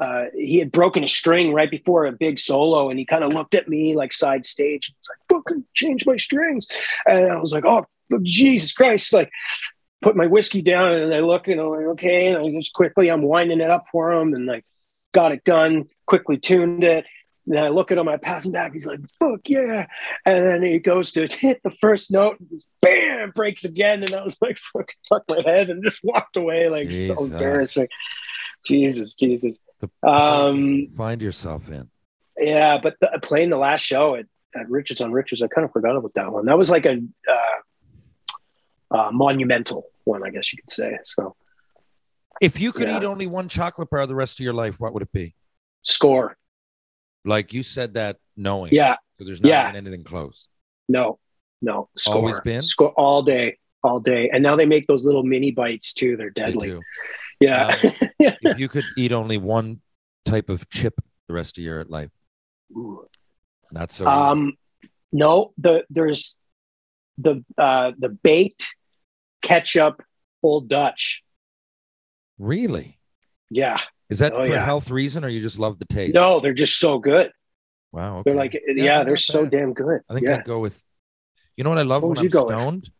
Uh, 0.00 0.26
he 0.32 0.60
had 0.60 0.70
broken 0.70 1.02
a 1.02 1.08
string 1.08 1.52
right 1.52 1.72
before 1.72 2.06
a 2.06 2.12
big 2.12 2.38
solo, 2.38 2.88
and 2.88 3.00
he 3.00 3.04
kind 3.04 3.24
of 3.24 3.32
looked 3.32 3.56
at 3.56 3.68
me 3.68 3.96
like 3.96 4.12
side 4.12 4.46
stage. 4.46 4.94
It's 4.96 5.08
like, 5.08 5.18
"Fucking 5.28 5.64
change 5.74 6.06
my 6.06 6.14
strings," 6.14 6.68
and 7.04 7.32
I 7.32 7.40
was 7.40 7.52
like, 7.52 7.64
"Oh, 7.64 7.84
Jesus 8.22 8.72
Christ!" 8.72 9.12
Like, 9.12 9.28
put 10.00 10.14
my 10.14 10.26
whiskey 10.26 10.62
down, 10.62 10.92
and 10.92 11.12
I 11.12 11.18
look, 11.18 11.48
and 11.48 11.60
I'm 11.60 11.70
like, 11.70 11.86
"Okay," 11.86 12.28
and 12.28 12.38
I 12.38 12.48
just 12.56 12.74
quickly, 12.74 13.08
I'm 13.08 13.22
winding 13.22 13.60
it 13.60 13.70
up 13.70 13.86
for 13.90 14.12
him, 14.12 14.34
and 14.34 14.46
like, 14.46 14.64
got 15.12 15.32
it 15.32 15.42
done. 15.42 15.88
Quickly 16.08 16.38
tuned 16.38 16.84
it. 16.84 17.04
And 17.46 17.56
then 17.56 17.64
I 17.64 17.68
look 17.68 17.90
at 17.92 17.98
him, 17.98 18.08
I 18.08 18.16
pass 18.16 18.44
him 18.44 18.52
back. 18.52 18.72
He's 18.72 18.86
like, 18.86 19.00
"Fuck 19.18 19.48
yeah!" 19.48 19.86
And 20.26 20.46
then 20.46 20.62
he 20.62 20.78
goes 20.78 21.12
to 21.12 21.26
hit 21.26 21.60
the 21.62 21.70
first 21.70 22.10
note, 22.10 22.38
and 22.40 22.48
just 22.50 22.66
bam, 22.82 23.30
breaks 23.34 23.64
again. 23.64 24.02
And 24.02 24.14
I 24.14 24.22
was 24.22 24.36
like, 24.42 24.58
"Fuck, 24.58 24.90
fuck 25.08 25.22
my 25.28 25.40
head," 25.44 25.70
and 25.70 25.82
just 25.82 26.00
walked 26.02 26.36
away. 26.36 26.68
Like, 26.68 26.90
Jesus. 26.90 27.16
so 27.16 27.24
embarrassing. 27.24 27.88
Jesus, 28.66 29.14
Jesus. 29.14 29.62
The 29.80 29.88
Um, 30.06 30.88
find 30.96 31.22
yourself 31.22 31.70
in. 31.70 31.88
Yeah, 32.38 32.78
but 32.82 32.96
the, 33.00 33.18
playing 33.22 33.50
the 33.50 33.56
last 33.56 33.80
show 33.80 34.14
at, 34.16 34.26
at 34.54 34.68
Richards 34.68 35.00
on 35.00 35.12
Richards, 35.12 35.40
I 35.42 35.46
kind 35.48 35.64
of 35.64 35.72
forgot 35.72 35.96
about 35.96 36.12
that 36.14 36.32
one. 36.32 36.46
That 36.46 36.58
was 36.58 36.70
like 36.70 36.84
a 36.84 37.00
uh, 37.30 38.96
uh, 38.96 39.10
monumental 39.12 39.84
one, 40.04 40.22
I 40.26 40.30
guess 40.30 40.52
you 40.52 40.58
could 40.58 40.70
say. 40.70 40.98
So 41.04 41.34
If 42.40 42.60
you 42.60 42.72
could 42.72 42.88
Yeah. 42.88 42.98
eat 42.98 43.04
only 43.04 43.26
one 43.26 43.48
chocolate 43.48 43.90
bar 43.90 44.06
the 44.06 44.14
rest 44.14 44.38
of 44.38 44.44
your 44.44 44.52
life, 44.54 44.80
what 44.80 44.92
would 44.92 45.02
it 45.02 45.12
be? 45.12 45.34
Score, 45.88 46.36
Like 47.24 47.52
you 47.52 47.62
said 47.62 47.94
that 47.94 48.18
knowing. 48.36 48.72
yeah, 48.74 48.96
So 49.18 49.24
there's 49.24 49.40
not 49.40 49.48
Yeah. 49.48 49.68
even 49.70 49.76
anything 49.86 50.04
close. 50.04 50.46
no, 50.88 51.18
no, 51.62 51.88
Skor, 51.98 52.14
Always 52.14 52.40
been? 52.40 52.60
Skor 52.60 52.92
all 52.96 53.22
day, 53.22 53.56
all 53.82 53.98
day, 54.00 54.28
and 54.32 54.42
now 54.42 54.54
they 54.54 54.66
make 54.66 54.86
those 54.86 55.04
little 55.04 55.22
mini 55.24 55.50
bites 55.50 55.92
too. 55.94 56.16
They're 56.16 56.30
They 56.34 56.42
deadly. 56.52 56.68
do. 56.68 56.82
Yeah, 57.40 57.70
if 58.20 58.58
you 58.58 58.68
could 58.68 58.84
eat 58.96 59.12
only 59.12 59.38
one 59.38 59.80
type 60.24 60.48
of 60.50 60.68
chip 60.68 61.00
the 61.26 61.34
rest 61.34 61.56
of 61.58 61.64
your 61.64 61.84
life, 61.84 62.10
Ooh. 62.76 63.06
not 63.72 63.90
so 63.92 64.04
easy. 64.04 64.10
um, 64.10 64.52
no, 65.12 65.52
the 65.56 65.84
there's 65.88 66.36
the 67.16 67.44
uh, 67.56 67.92
the 67.98 68.08
baked 68.08 68.74
ketchup 69.42 70.02
Old 70.42 70.68
Dutch. 70.68 71.22
really? 72.38 72.98
Yeah, 73.50 73.78
Is 74.10 74.20
that 74.20 74.32
Oh, 74.32 74.46
for 74.46 74.52
yeah. 74.52 74.64
health 74.64 74.90
reason 74.90 75.24
or 75.24 75.28
you 75.28 75.40
just 75.40 75.58
love 75.58 75.78
the 75.78 75.84
taste? 75.84 76.14
no, 76.14 76.40
they're 76.40 76.52
just 76.52 76.78
so 76.78 76.98
good. 76.98 77.30
Wow. 77.92 78.18
Okay. 78.18 78.30
They're 78.30 78.38
like, 78.38 78.60
yeah, 78.68 78.98
not 78.98 79.06
they're 79.06 79.16
so 79.16 79.42
bad. 79.42 79.52
damn 79.52 79.72
good. 79.74 80.00
I 80.08 80.14
think 80.14 80.26
yeah. 80.26 80.36
I'd 80.36 80.44
go 80.44 80.58
with. 80.60 80.82
You 81.56 81.64
know 81.64 81.70
what 81.70 81.78
I 81.78 81.82
love 81.82 82.02
What 82.02 82.10
when 82.10 82.18
I'm 82.18 82.24
you 82.24 82.30
go 82.30 82.44
with? 82.44 82.58
stoned? 82.58 82.90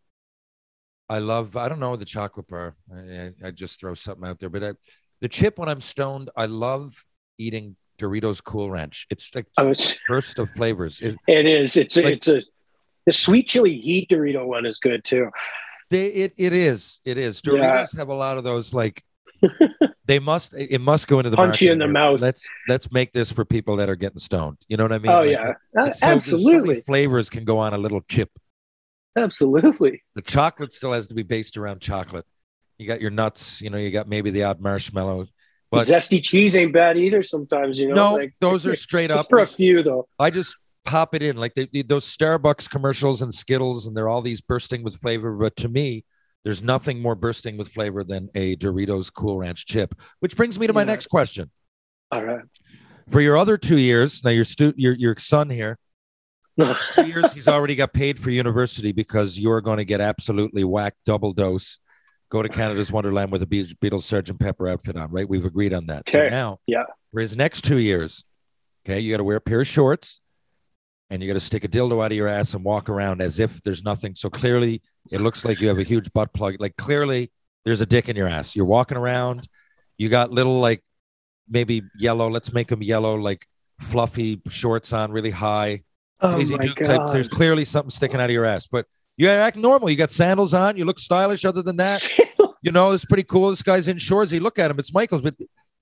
I 1.07 1.19
love. 1.19 1.55
I 1.57 1.69
don't 1.69 1.79
know 1.79 1.95
the 1.95 2.05
chocolate 2.05 2.47
bar. 2.47 2.75
I, 2.93 3.31
I, 3.43 3.51
just 3.51 3.79
throw 3.79 3.93
something 3.95 4.27
out 4.27 4.39
there, 4.39 4.49
but 4.49 4.63
I, 4.63 4.73
the 5.21 5.27
chip 5.29 5.57
when 5.57 5.69
I'm 5.69 5.81
stoned, 5.81 6.29
I 6.35 6.45
love 6.45 7.03
eating 7.37 7.75
Doritos 7.97 8.43
Cool 8.43 8.69
Ranch. 8.69 9.07
It's 9.09 9.33
like 9.33 9.47
was. 9.57 9.97
burst 10.07 10.37
of 10.39 10.49
flavors. 10.51 11.01
It, 11.01 11.15
It 11.27 11.45
is. 11.45 11.77
It's 11.77 11.97
a, 11.97 12.01
Like- 12.03 12.15
it's 12.17 12.27
a 12.27 12.41
the 13.05 13.11
sweet 13.13 13.47
chili 13.47 13.79
heat 13.79 14.09
Dorito 14.09 14.45
one 14.45 14.65
is 14.67 14.77
good 14.77 15.03
too. 15.03 15.29
they, 15.89 16.07
it, 16.07 16.33
it 16.37 16.53
is. 16.53 16.99
It 17.05 17.17
is. 17.17 17.41
Yeah. 17.43 17.53
Doritos 17.53 17.97
have 17.97 18.09
a 18.09 18.13
lot 18.15 18.37
of 18.37 18.43
those 18.43 18.73
like. 18.73 19.03
they 20.09 20.19
must. 20.19 20.53
It 20.55 20.81
must 20.81 21.07
go 21.07 21.19
into 21.19 21.29
the 21.29 21.37
Punch 21.37 21.61
you 21.61 21.71
in 21.71 21.77
the 21.79 21.85
here. 21.85 21.93
mouth. 21.93 22.19
Let's 22.19 22.45
let's 22.67 22.91
make 22.91 23.13
this 23.13 23.31
for 23.31 23.45
people 23.45 23.75
that 23.77 23.89
are 23.89 23.95
getting 23.95 24.19
stoned. 24.19 24.57
You 24.67 24.75
know 24.75 24.83
what 24.83 24.91
I 24.93 24.97
mean? 24.97 25.11
oh 25.11 25.19
Like, 25.21 25.29
yeah, 25.31 25.39
Uh, 25.47 25.53
so- 25.53 25.55
there's 25.85 25.99
so 25.99 26.05
absolutely, 26.07 26.81
flavors 26.81 27.29
can 27.29 27.45
go 27.45 27.59
on 27.59 27.73
a 27.73 27.77
little 27.77 28.01
chip. 28.01 28.29
absolutely. 29.15 30.03
The 30.15 30.21
chocolate 30.21 30.73
still 30.73 30.93
has 30.93 31.07
to 31.07 31.13
be 31.13 31.23
based 31.23 31.57
around 31.57 31.81
chocolate. 31.81 32.25
You 32.77 32.87
got 32.87 33.01
your 33.01 33.11
nuts. 33.11 33.61
You 33.61 33.69
know, 33.69 33.77
you 33.77 33.91
got 33.91 34.07
maybe 34.07 34.31
the 34.31 34.43
odd 34.43 34.59
marshmallow. 34.61 35.27
But 35.71 35.85
Zesty 35.87 36.23
cheese 36.23 36.55
ain't 36.55 36.73
bad 36.73 36.97
either. 36.97 37.21
Sometimes 37.21 37.79
you 37.79 37.89
know. 37.89 37.93
no, 37.93 38.13
like, 38.15 38.33
those 38.41 38.65
are 38.65 38.75
straight 38.75 39.11
up. 39.11 39.27
for 39.29 39.39
a 39.39 39.45
few 39.45 39.83
though. 39.83 40.07
I 40.17 40.31
just 40.31 40.55
pop 40.85 41.13
it 41.13 41.21
in 41.21 41.37
like 41.37 41.53
they- 41.53 41.83
those 41.83 42.05
Starbucks 42.05 42.69
commercials 42.69 43.21
and 43.21 43.33
Skittles, 43.33 43.85
and 43.85 43.95
they're 43.95 44.09
all 44.09 44.21
these 44.23 44.41
bursting 44.41 44.81
with 44.83 44.95
flavor. 44.95 45.31
But 45.33 45.55
to 45.57 45.69
me, 45.69 46.05
there's 46.43 46.63
nothing 46.63 47.01
more 47.01 47.15
bursting 47.15 47.57
with 47.57 47.67
flavor 47.69 48.03
than 48.03 48.29
a 48.35 48.55
Doritos 48.55 49.11
Cool 49.13 49.37
Ranch 49.37 49.65
chip. 49.65 49.93
Which 50.19 50.35
brings 50.37 50.59
me 50.59 50.67
to 50.67 50.73
my 50.73 50.81
Yeah. 50.81 50.85
next 50.85 51.07
question. 51.07 51.51
All 52.11 52.23
right. 52.23 52.41
For 53.09 53.21
your 53.21 53.37
other 53.37 53.57
two 53.57 53.77
years, 53.77 54.23
now 54.23 54.29
your 54.31 54.43
stu- 54.45 54.73
your 54.77 54.93
your 54.93 55.15
son 55.17 55.49
here, 55.49 55.77
two 56.93 57.07
years 57.07 57.33
he's 57.33 57.47
already 57.47 57.75
got 57.75 57.93
paid 57.93 58.19
for 58.19 58.29
university 58.29 58.91
because 58.91 59.37
you're 59.39 59.61
going 59.61 59.77
to 59.77 59.85
get 59.85 59.99
absolutely 60.01 60.63
whacked 60.63 60.97
double 61.05 61.33
dose. 61.33 61.79
Go 62.29 62.43
to 62.43 62.49
Canada's 62.49 62.91
Wonderland 62.91 63.31
with 63.31 63.41
a 63.41 63.47
Be- 63.47 63.73
Beatles 63.81 64.03
Sergeant 64.03 64.39
Pepper 64.39 64.67
outfit 64.67 64.95
on, 64.95 65.09
right? 65.09 65.27
We've 65.27 65.45
agreed 65.45 65.73
on 65.73 65.87
that. 65.87 66.07
So 66.09 66.19
Okay. 66.19 66.29
now, 66.29 66.59
Yeah. 66.67 66.83
for 67.11 67.21
his 67.21 67.35
next 67.35 67.63
two 67.63 67.79
years, 67.79 68.23
okay, 68.85 68.99
you 68.99 69.11
got 69.11 69.17
to 69.17 69.23
wear 69.23 69.37
a 69.37 69.41
pair 69.41 69.61
of 69.61 69.67
shorts 69.67 70.21
and 71.09 71.21
you 71.21 71.27
got 71.27 71.33
to 71.33 71.39
stick 71.39 71.63
a 71.63 71.67
dildo 71.67 72.03
out 72.03 72.11
of 72.11 72.17
your 72.17 72.27
ass 72.27 72.53
and 72.53 72.63
walk 72.63 72.89
around 72.89 73.21
as 73.21 73.39
if 73.39 73.61
there's 73.63 73.83
nothing. 73.83 74.15
So 74.15 74.29
clearly, 74.29 74.81
it 75.11 75.21
looks 75.21 75.43
like 75.43 75.59
you 75.59 75.67
have 75.67 75.79
a 75.79 75.83
huge 75.83 76.11
butt 76.13 76.31
plug. 76.33 76.55
Like 76.59 76.75
clearly, 76.77 77.31
there's 77.65 77.81
a 77.81 77.85
dick 77.85 78.09
in 78.09 78.15
your 78.15 78.27
ass. 78.27 78.55
You're 78.55 78.65
walking 78.65 78.97
around. 78.97 79.47
You 79.97 80.09
got 80.09 80.31
little 80.31 80.59
like 80.59 80.83
maybe 81.49 81.83
yellow. 81.97 82.29
Let's 82.29 82.53
make 82.53 82.67
them 82.67 82.83
yellow, 82.83 83.15
like 83.15 83.47
fluffy 83.81 84.41
shorts 84.49 84.93
on, 84.93 85.11
really 85.11 85.31
high. 85.31 85.83
Oh 86.21 86.37
Daisy 86.37 86.57
Duke 86.57 86.77
type. 86.77 87.11
There's 87.11 87.27
clearly 87.27 87.65
something 87.65 87.89
sticking 87.89 88.19
out 88.19 88.25
of 88.25 88.31
your 88.31 88.45
ass, 88.45 88.67
but 88.67 88.85
you 89.17 89.27
act 89.29 89.57
normal. 89.57 89.89
You 89.89 89.95
got 89.95 90.11
sandals 90.11 90.53
on. 90.53 90.77
You 90.77 90.85
look 90.85 90.99
stylish. 90.99 91.43
Other 91.43 91.61
than 91.61 91.77
that, 91.77 92.07
you 92.63 92.71
know, 92.71 92.91
it's 92.91 93.05
pretty 93.05 93.23
cool. 93.23 93.49
This 93.49 93.63
guy's 93.63 93.87
in 93.87 93.97
Shoresy. 93.97 94.39
Look 94.39 94.59
at 94.59 94.69
him. 94.69 94.79
It's 94.79 94.93
Michael's, 94.93 95.21
but 95.21 95.35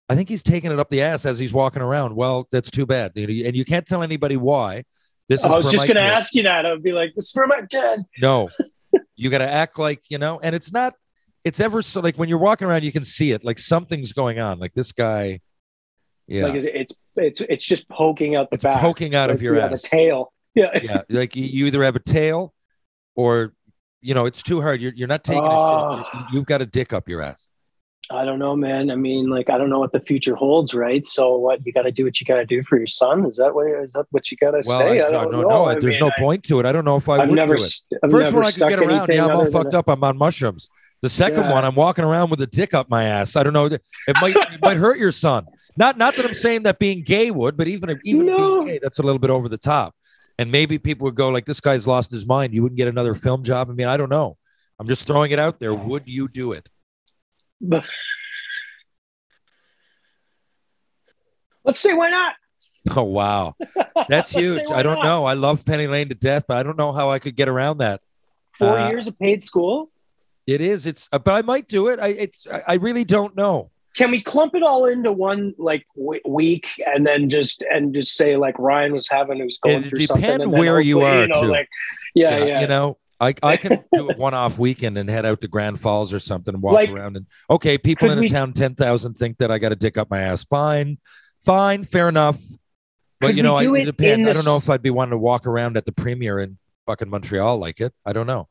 I 0.10 0.16
think 0.16 0.30
he's 0.30 0.44
taking 0.44 0.72
it 0.72 0.80
up 0.80 0.90
the 0.90 1.02
ass 1.02 1.26
as 1.26 1.38
he's 1.38 1.54
walking 1.54 1.82
around. 1.82 2.16
Well, 2.16 2.48
that's 2.52 2.72
too 2.72 2.86
bad. 2.86 3.12
And 3.16 3.56
you 3.56 3.66
can't 3.66 3.86
tell 3.86 4.04
anybody 4.04 4.38
why. 4.38 4.86
This 5.30 5.42
is 5.42 5.46
I 5.46 5.56
was 5.58 5.72
just 5.72 5.88
going 5.88 5.96
to 5.96 6.02
ask 6.02 6.34
you 6.36 6.44
that. 6.44 6.66
I 6.66 6.72
would 6.72 6.84
be 6.84 6.94
like, 6.94 7.14
"This 7.16 7.26
is 7.26 7.32
for 7.32 7.48
my 7.48 7.64
kid." 7.70 8.02
No, 8.22 8.50
you 9.16 9.30
got 9.30 9.40
to 9.40 9.50
act 9.50 9.78
like 9.78 10.04
you 10.10 10.18
know, 10.18 10.40
and 10.42 10.56
it's 10.56 10.72
not. 10.72 10.94
It's 11.44 11.60
ever 11.60 11.82
so 11.82 12.02
like 12.02 12.16
when 12.18 12.28
you're 12.30 12.38
walking 12.38 12.68
around, 12.68 12.84
you 12.84 12.92
can 12.92 13.06
see 13.06 13.32
it. 13.32 13.44
Like 13.44 13.60
something's 13.60 14.14
going 14.14 14.40
on. 14.40 14.60
Like 14.60 14.74
this 14.74 14.92
guy, 14.92 15.40
yeah, 16.28 16.44
Like 16.46 16.56
it's 16.56 16.66
it's 16.66 16.96
it's, 17.16 17.42
it's 17.42 17.66
just 17.66 17.88
poking 17.90 18.36
out 18.36 18.50
the 18.50 18.56
it's 18.56 18.64
back, 18.64 18.80
poking 18.82 19.16
out 19.16 19.30
Like, 19.30 19.36
of 19.38 19.42
your 19.42 19.56
you 19.56 19.62
ass. 19.62 19.84
a 19.86 19.90
tail. 19.90 20.34
Yeah. 20.56 20.70
yeah, 20.82 21.02
like 21.10 21.36
you, 21.36 21.66
either 21.68 21.84
have 21.84 21.96
a 21.96 22.00
tail, 22.02 22.54
or 23.16 23.54
you 24.02 24.14
know, 24.14 24.26
it's 24.26 24.42
too 24.44 24.62
hard. 24.62 24.82
You're 24.82 24.94
you're 24.94 25.08
not 25.08 25.24
taking 25.24 25.44
a 25.44 25.48
Oh. 25.50 25.98
shit. 25.98 26.06
Ah. 26.14 26.28
You've 26.34 26.46
got 26.46 26.62
a 26.62 26.66
dick 26.66 26.94
up 26.94 27.08
your 27.10 27.22
ass. 27.22 27.50
I 28.10 28.24
don't 28.24 28.40
know, 28.40 28.56
man. 28.56 28.90
I 28.90 28.96
mean, 28.96 29.30
like, 29.30 29.50
I 29.50 29.58
don't 29.58 29.70
know 29.70 29.80
what 29.80 29.92
the 29.92 30.00
future 30.00 30.34
holds, 30.36 30.74
right? 30.74 31.06
So, 31.06 31.36
what 31.38 31.66
you 31.66 31.74
got 31.74 31.82
to 31.82 31.92
do? 31.92 32.06
What 32.06 32.20
you 32.22 32.26
got 32.26 32.38
to 32.38 32.46
do 32.46 32.64
for 32.64 32.78
your 32.78 32.88
son? 32.88 33.26
Is 33.26 33.36
that 33.38 33.54
what? 33.54 33.68
Is 33.68 33.92
that 33.94 34.06
what 34.12 34.32
you 34.32 34.38
got 34.38 34.52
to 34.52 34.62
Well, 34.66 34.80
say? 34.80 35.02
I, 35.02 35.08
I 35.08 35.12
don't 35.12 35.32
no, 35.32 35.42
know. 35.42 35.50
no, 35.50 35.66
I 35.66 35.74
there's 35.74 35.96
mean, 35.96 36.00
no 36.00 36.12
I- 36.16 36.20
point 36.22 36.44
to 36.46 36.60
it. 36.62 36.66
I 36.66 36.72
don't 36.72 36.86
know 36.86 36.96
if 36.96 37.10
I 37.10 37.18
I've 37.18 37.28
would 37.30 37.36
never, 37.36 37.56
do 37.56 37.62
it. 37.62 37.66
st- 37.66 38.00
I've 38.04 38.12
First 38.12 38.24
never 38.24 38.38
one 38.38 38.46
I 38.46 38.52
could 38.52 38.70
get 38.70 38.80
around. 38.80 39.10
Yeah, 39.10 39.26
I'm 39.26 39.36
all 39.36 39.52
fucked 39.52 39.74
up. 39.74 39.90
I'm 39.90 40.02
on 40.04 40.18
mushrooms. 40.18 40.70
The 41.02 41.10
second 41.10 41.44
Yeah. 41.44 41.52
one, 41.52 41.66
I'm 41.66 41.76
walking 41.76 42.06
around 42.06 42.30
with 42.32 42.42
a 42.42 42.48
dick 42.48 42.74
up 42.74 42.90
my 42.90 43.04
ass. 43.04 43.36
I 43.36 43.44
don't 43.44 43.54
know. 43.54 43.66
It 43.66 43.82
might 44.22 44.36
it 44.36 44.62
might 44.62 44.78
hurt 44.78 44.98
your 44.98 45.12
son. 45.12 45.46
Not 45.76 45.98
not 45.98 46.16
that 46.16 46.26
I'm 46.26 46.34
saying 46.34 46.64
that 46.64 46.80
being 46.80 47.04
gay 47.04 47.30
would, 47.30 47.56
but 47.58 47.68
even 47.68 47.90
if 47.90 48.00
even 48.06 48.26
No. 48.26 48.64
being 48.64 48.68
gay, 48.68 48.80
that's 48.82 49.00
a 49.00 49.04
little 49.04 49.20
bit 49.20 49.30
over 49.30 49.48
the 49.50 49.58
top. 49.60 49.94
And 50.40 50.52
maybe 50.52 50.80
people 50.80 51.06
would 51.06 51.16
go 51.16 51.30
like, 51.30 51.46
"This 51.46 51.60
guy's 51.60 51.86
lost 51.86 52.10
his 52.10 52.26
mind. 52.26 52.54
You 52.54 52.64
wouldn't 52.64 52.78
get 52.78 52.88
another 52.88 53.14
film 53.16 53.44
job." 53.44 53.70
I 53.70 53.74
mean, 53.74 53.88
I 53.88 53.98
don't 53.98 54.10
know. 54.10 54.38
I'm 54.80 54.88
just 54.88 55.06
throwing 55.06 55.32
it 55.32 55.40
out 55.40 55.60
there. 55.60 55.74
Would 55.74 56.08
you 56.08 56.28
do 56.30 56.54
it? 56.54 56.70
Let's 61.64 61.80
say 61.80 61.94
why 61.94 62.10
not? 62.10 62.36
Oh 62.96 63.04
wow, 63.04 63.56
that's 64.08 64.32
huge. 64.36 64.62
I 64.72 64.82
don't 64.84 64.96
not? 64.96 65.04
know. 65.04 65.26
I 65.26 65.34
love 65.34 65.66
Penny 65.66 65.88
Lane 65.88 66.10
to 66.10 66.16
death, 66.16 66.46
but 66.48 66.58
I 66.58 66.64
don't 66.64 66.78
know 66.78 66.94
how 66.94 67.10
I 67.12 67.20
could 67.20 67.36
get 67.36 67.50
around 67.50 67.80
that. 67.80 68.02
Four 68.54 68.80
Uh, 68.80 68.90
years 68.90 69.08
of 69.08 69.20
paid 69.20 69.44
school. 69.44 69.92
It 70.46 70.62
is. 70.62 70.88
It's. 70.88 71.10
uh, 71.12 71.20
But 71.20 71.34
I 71.34 71.42
might 71.42 71.68
do 71.68 71.90
it. 71.90 72.00
I. 72.00 72.08
It's. 72.08 72.48
I- 72.48 72.64
I 72.68 72.74
really 72.76 73.04
don't 73.04 73.36
know. 73.36 73.72
Can 73.98 74.12
we 74.12 74.22
clump 74.22 74.54
it 74.56 74.62
all 74.64 74.86
into 74.86 75.12
one 75.12 75.54
like 75.58 75.86
w- 75.98 76.22
week 76.26 76.68
and 76.86 77.06
then 77.06 77.28
just 77.30 77.64
and 77.64 77.94
just 77.94 78.16
say 78.16 78.38
like 78.38 78.58
Ryan 78.60 78.94
was 78.94 79.10
having 79.10 79.40
who's 79.40 79.58
going 79.58 79.78
It'd 79.80 79.90
through 79.90 80.00
something? 80.02 80.22
depend 80.22 80.44
and 80.44 80.52
where 80.52 80.80
you 80.80 81.02
are, 81.02 81.28
know, 81.28 81.42
too. 81.42 81.48
Like, 81.48 81.68
yeah, 82.14 82.38
yeah. 82.46 82.62
You 82.62 82.68
know, 82.68 82.98
I, 83.20 83.34
I 83.42 83.58
can 83.58 83.84
do 83.94 84.10
a 84.10 84.16
one 84.16 84.34
off 84.34 84.60
weekend 84.60 84.98
and 84.98 85.10
head 85.10 85.26
out 85.26 85.42
to 85.42 85.48
Grand 85.48 85.80
Falls 85.80 86.14
or 86.14 86.20
something 86.20 86.54
and 86.54 86.62
walk 86.62 86.74
Like, 86.74 86.90
around 86.90 87.18
and 87.18 87.26
okay, 87.50 87.78
people 87.78 88.10
in 88.10 88.18
a 88.18 88.22
we- 88.22 88.30
town 88.30 88.54
ten 88.54 88.76
thousand 88.76 89.16
think 89.16 89.38
that 89.40 89.52
I 89.52 89.58
got 89.60 89.70
to 89.70 89.76
dick 89.76 89.98
up 89.98 90.10
my 90.10 90.20
ass. 90.22 90.44
Fine, 90.44 91.00
fine, 91.44 91.84
fair 91.84 92.10
enough. 92.10 92.40
But 93.20 93.36
you 93.36 93.42
know, 93.42 93.56
I, 93.56 93.64
do 93.64 93.74
it 93.74 94.00
in 94.00 94.28
I 94.28 94.34
don't 94.34 94.46
know 94.46 94.58
if 94.58 94.70
I'd 94.70 94.84
be 94.84 94.92
wanting 94.92 95.12
to 95.12 95.18
walk 95.18 95.48
around 95.48 95.76
at 95.76 95.86
the 95.86 95.92
premiere 95.92 96.40
in 96.40 96.60
fucking 96.86 97.10
Montreal 97.10 97.58
like 97.58 97.80
it. 97.82 97.92
I 98.06 98.14
don't 98.14 98.28
know. 98.28 98.48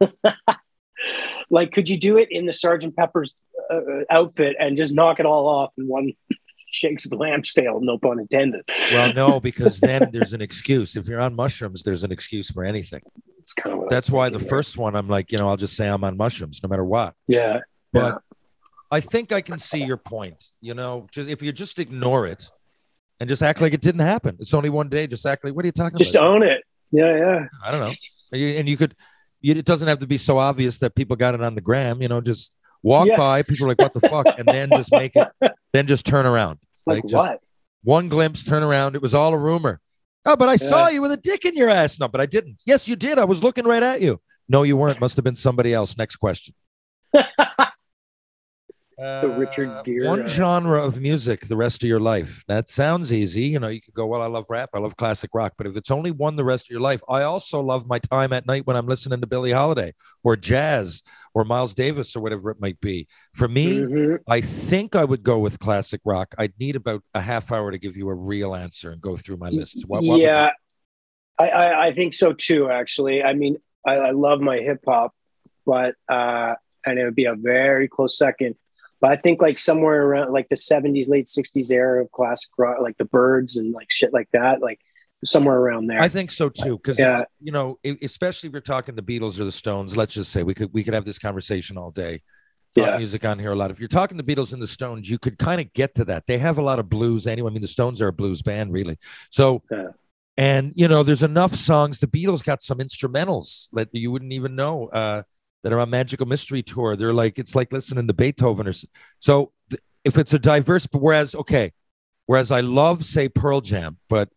like, 1.50 1.72
could 1.72 1.88
you 1.88 1.98
do 1.98 2.18
it 2.18 2.28
in 2.30 2.44
the 2.44 2.52
Sergeant 2.52 2.94
Pepper's 2.94 3.32
uh, 3.70 3.80
outfit 4.10 4.56
and 4.58 4.76
just 4.76 4.94
knock 4.94 5.18
it 5.18 5.26
all 5.26 5.48
off 5.48 5.72
in 5.78 5.88
one 5.88 6.12
shakes 6.70 7.06
of 7.06 7.12
Lampsdale? 7.12 7.80
No 7.80 7.96
pun 7.96 8.20
intended. 8.20 8.68
Well, 8.90 9.14
no, 9.14 9.40
because 9.40 9.80
then 9.80 10.10
there's 10.12 10.34
an 10.34 10.42
excuse. 10.42 10.94
If 10.94 11.08
you're 11.08 11.20
on 11.20 11.34
mushrooms, 11.34 11.82
there's 11.82 12.04
an 12.04 12.12
excuse 12.12 12.50
for 12.50 12.64
anything. 12.64 13.00
It's 13.56 13.62
kind 13.62 13.74
of 13.74 13.80
what 13.82 13.90
That's 13.90 14.10
why 14.10 14.30
the 14.30 14.38
there. 14.38 14.48
first 14.48 14.78
one, 14.78 14.96
I'm 14.96 15.08
like, 15.08 15.30
you 15.32 15.38
know, 15.38 15.48
I'll 15.48 15.56
just 15.58 15.76
say 15.76 15.86
I'm 15.88 16.02
on 16.04 16.16
mushrooms 16.16 16.60
no 16.62 16.68
matter 16.68 16.84
what. 16.84 17.14
Yeah, 17.28 17.60
But 17.92 18.22
I 18.90 19.00
think 19.00 19.30
I 19.32 19.40
can 19.42 19.58
see 19.58 19.84
your 19.84 19.96
point. 19.98 20.42
You 20.60 20.74
know, 20.74 21.06
just 21.12 21.28
if 21.28 21.42
you 21.42 21.52
just 21.52 21.78
ignore 21.78 22.26
it 22.26 22.50
and 23.20 23.28
just 23.28 23.42
act 23.42 23.60
like 23.60 23.74
it 23.74 23.82
didn't 23.82 24.00
happen. 24.00 24.36
It's 24.40 24.54
only 24.54 24.70
one 24.70 24.88
day. 24.88 25.06
Just 25.06 25.26
act 25.26 25.44
like 25.44 25.54
what 25.54 25.64
are 25.64 25.68
you 25.68 25.72
talking 25.72 25.98
just 25.98 26.14
about? 26.14 26.22
Just 26.22 26.34
own 26.34 26.42
it. 26.42 26.62
Yeah, 26.92 27.16
yeah. 27.16 27.46
I 27.64 27.70
don't 27.70 27.80
know. 27.80 27.94
And 28.32 28.68
you, 28.68 28.76
could. 28.78 28.94
It 29.42 29.64
doesn't 29.66 29.88
have 29.88 29.98
to 29.98 30.06
be 30.06 30.16
so 30.16 30.38
obvious 30.38 30.78
that 30.78 30.94
people 30.94 31.16
got 31.16 31.34
it 31.34 31.42
on 31.42 31.54
the 31.54 31.60
gram. 31.60 32.00
You 32.00 32.08
know, 32.08 32.20
just 32.22 32.54
walk 32.82 33.06
Yeah. 33.08 33.16
by. 33.16 33.42
People 33.42 33.66
are 33.66 33.68
like, 33.68 33.78
"What 33.78 33.92
the 33.92 34.00
fuck?" 34.00 34.26
And 34.38 34.46
then 34.48 34.70
just 34.70 34.90
make 34.92 35.14
it. 35.16 35.28
Then 35.74 35.86
just 35.86 36.04
turn 36.04 36.26
around. 36.26 36.58
It's 36.74 36.86
like, 36.86 36.96
Like, 36.96 37.04
just- 37.04 37.14
what? 37.14 37.40
One 37.82 38.08
glimpse, 38.10 38.44
turn 38.44 38.62
around. 38.62 38.94
It 38.94 39.00
was 39.02 39.14
all 39.14 39.32
a 39.32 39.38
rumor. 39.38 39.80
Oh, 40.24 40.36
but 40.36 40.48
I 40.48 40.56
saw 40.56 40.88
you 40.88 41.02
with 41.02 41.12
a 41.12 41.16
dick 41.16 41.44
in 41.44 41.56
your 41.56 41.68
ass. 41.68 41.98
No, 41.98 42.06
but 42.08 42.20
I 42.20 42.26
didn't. 42.26 42.62
Yes, 42.64 42.86
you 42.86 42.94
did. 42.94 43.18
I 43.18 43.24
was 43.24 43.42
looking 43.42 43.64
right 43.64 43.82
at 43.82 44.00
you. 44.00 44.20
No, 44.48 44.62
you 44.62 44.76
weren't. 44.76 45.00
Must 45.00 45.16
have 45.16 45.24
been 45.24 45.36
somebody 45.36 45.74
else. 45.74 45.96
Next 45.96 46.16
question. 46.16 46.54
The 48.98 49.34
Richard 49.36 49.68
Uh, 49.68 49.82
Gere, 49.82 50.06
One 50.06 50.22
uh, 50.22 50.26
genre 50.26 50.82
of 50.82 51.00
music 51.00 51.48
the 51.48 51.56
rest 51.56 51.82
of 51.82 51.88
your 51.88 52.00
life. 52.00 52.44
That 52.46 52.68
sounds 52.68 53.12
easy. 53.12 53.44
You 53.44 53.58
know, 53.58 53.68
you 53.68 53.80
could 53.80 53.94
go, 53.94 54.06
well, 54.06 54.22
I 54.22 54.26
love 54.26 54.46
rap, 54.50 54.70
I 54.74 54.78
love 54.78 54.96
classic 54.96 55.30
rock. 55.34 55.54
But 55.56 55.66
if 55.66 55.76
it's 55.76 55.90
only 55.90 56.10
one 56.10 56.36
the 56.36 56.44
rest 56.44 56.66
of 56.66 56.70
your 56.70 56.80
life, 56.80 57.00
I 57.08 57.22
also 57.22 57.60
love 57.60 57.86
my 57.86 57.98
time 57.98 58.32
at 58.32 58.46
night 58.46 58.66
when 58.66 58.76
I'm 58.76 58.86
listening 58.86 59.20
to 59.20 59.26
Billie 59.26 59.52
Holiday 59.52 59.94
or 60.22 60.36
jazz 60.36 61.02
or 61.34 61.44
Miles 61.44 61.74
Davis 61.74 62.14
or 62.14 62.20
whatever 62.20 62.50
it 62.50 62.60
might 62.60 62.80
be. 62.80 63.08
For 63.34 63.48
me, 63.48 63.78
Mhm. 63.78 64.18
I 64.28 64.40
think 64.40 64.94
I 64.94 65.04
would 65.04 65.22
go 65.22 65.38
with 65.38 65.58
classic 65.58 66.00
rock. 66.04 66.34
I'd 66.38 66.52
need 66.60 66.76
about 66.76 67.02
a 67.14 67.20
half 67.20 67.50
hour 67.50 67.70
to 67.70 67.78
give 67.78 67.96
you 67.96 68.08
a 68.08 68.14
real 68.14 68.54
answer 68.54 68.90
and 68.90 69.00
go 69.00 69.16
through 69.16 69.38
my 69.38 69.48
list. 69.48 69.84
What, 69.86 70.04
what 70.04 70.20
yeah, 70.20 70.50
I, 71.38 71.48
I 71.48 71.86
I 71.86 71.92
think 71.94 72.12
so 72.12 72.32
too. 72.32 72.70
Actually, 72.70 73.22
I 73.22 73.32
mean, 73.32 73.56
I, 73.86 73.94
I 73.94 74.10
love 74.10 74.40
my 74.40 74.58
hip 74.58 74.80
hop, 74.86 75.14
but 75.64 75.94
uh, 76.08 76.54
and 76.84 76.98
it 76.98 77.04
would 77.04 77.14
be 77.14 77.24
a 77.24 77.34
very 77.34 77.88
close 77.88 78.18
second. 78.18 78.56
But 79.02 79.10
I 79.10 79.16
think 79.16 79.42
like 79.42 79.58
somewhere 79.58 80.02
around 80.06 80.32
like 80.32 80.48
the 80.48 80.54
'70s, 80.56 81.08
late 81.10 81.26
'60s 81.26 81.70
era 81.70 82.02
of 82.02 82.10
classic 82.12 82.50
rock, 82.56 82.78
like 82.80 82.96
the 82.96 83.04
Byrds 83.04 83.56
and 83.58 83.74
like 83.74 83.90
shit 83.90 84.12
like 84.14 84.28
that, 84.32 84.62
like 84.62 84.80
somewhere 85.24 85.56
around 85.58 85.88
there. 85.88 86.00
I 86.00 86.08
think 86.08 86.30
so 86.30 86.48
too, 86.48 86.76
because 86.78 86.98
Yeah. 86.98 87.24
you 87.40 87.52
know, 87.52 87.78
especially 88.00 88.46
if 88.48 88.52
you're 88.52 88.62
talking 88.62 88.94
the 88.94 89.02
Beatles 89.02 89.38
or 89.38 89.44
the 89.44 89.52
Stones. 89.52 89.96
Let's 89.96 90.14
just 90.14 90.32
say 90.32 90.42
we 90.44 90.54
could 90.54 90.72
we 90.72 90.82
could 90.84 90.94
have 90.94 91.04
this 91.04 91.18
conversation 91.18 91.76
all 91.76 91.90
day. 91.90 92.22
Yeah. 92.74 92.96
music 92.96 93.26
on 93.26 93.38
here 93.38 93.52
a 93.52 93.54
lot. 93.54 93.70
If 93.70 93.80
you're 93.80 93.88
talking 93.88 94.16
the 94.16 94.22
Beatles 94.22 94.54
and 94.54 94.62
the 94.62 94.66
Stones, 94.66 95.10
you 95.10 95.18
could 95.18 95.36
kind 95.38 95.60
of 95.60 95.70
get 95.74 95.94
to 95.96 96.06
that. 96.06 96.26
They 96.26 96.38
have 96.38 96.56
a 96.56 96.62
lot 96.62 96.78
of 96.78 96.88
blues 96.88 97.26
anyway. 97.26 97.50
I 97.50 97.52
mean, 97.52 97.60
the 97.60 97.68
Stones 97.68 98.00
are 98.00 98.08
a 98.08 98.12
blues 98.14 98.40
band, 98.40 98.72
really. 98.72 98.98
So, 99.28 99.62
Yeah. 99.70 99.88
and 100.38 100.72
you 100.74 100.88
know, 100.88 101.02
there's 101.02 101.22
enough 101.22 101.54
songs. 101.54 102.00
The 102.00 102.06
Beatles 102.06 102.42
got 102.42 102.62
some 102.62 102.78
instrumentals 102.78 103.68
that 103.74 103.90
you 103.92 104.10
wouldn't 104.10 104.32
even 104.32 104.56
know 104.56 104.88
uh, 104.88 105.22
that 105.62 105.72
are 105.72 105.78
on 105.80 105.90
Magical 105.90 106.26
Mystery 106.26 106.62
Tour. 106.62 106.96
They're 106.96 107.12
like 107.14 107.38
it's 107.38 107.54
like 107.54 107.72
listening 107.72 108.06
to 108.06 108.12
Beethoven 108.12 108.66
or 108.68 108.72
so. 109.20 109.52
If 110.04 110.18
it's 110.18 110.34
a 110.34 110.38
diverse, 110.38 110.86
but 110.86 111.00
whereas 111.00 111.34
okay, 111.34 111.72
Whereas 112.26 112.50
I 112.52 112.60
love, 112.60 113.04
say, 113.04 113.28
Pearl 113.28 113.60
Jam, 113.60 113.98
but 114.08 114.28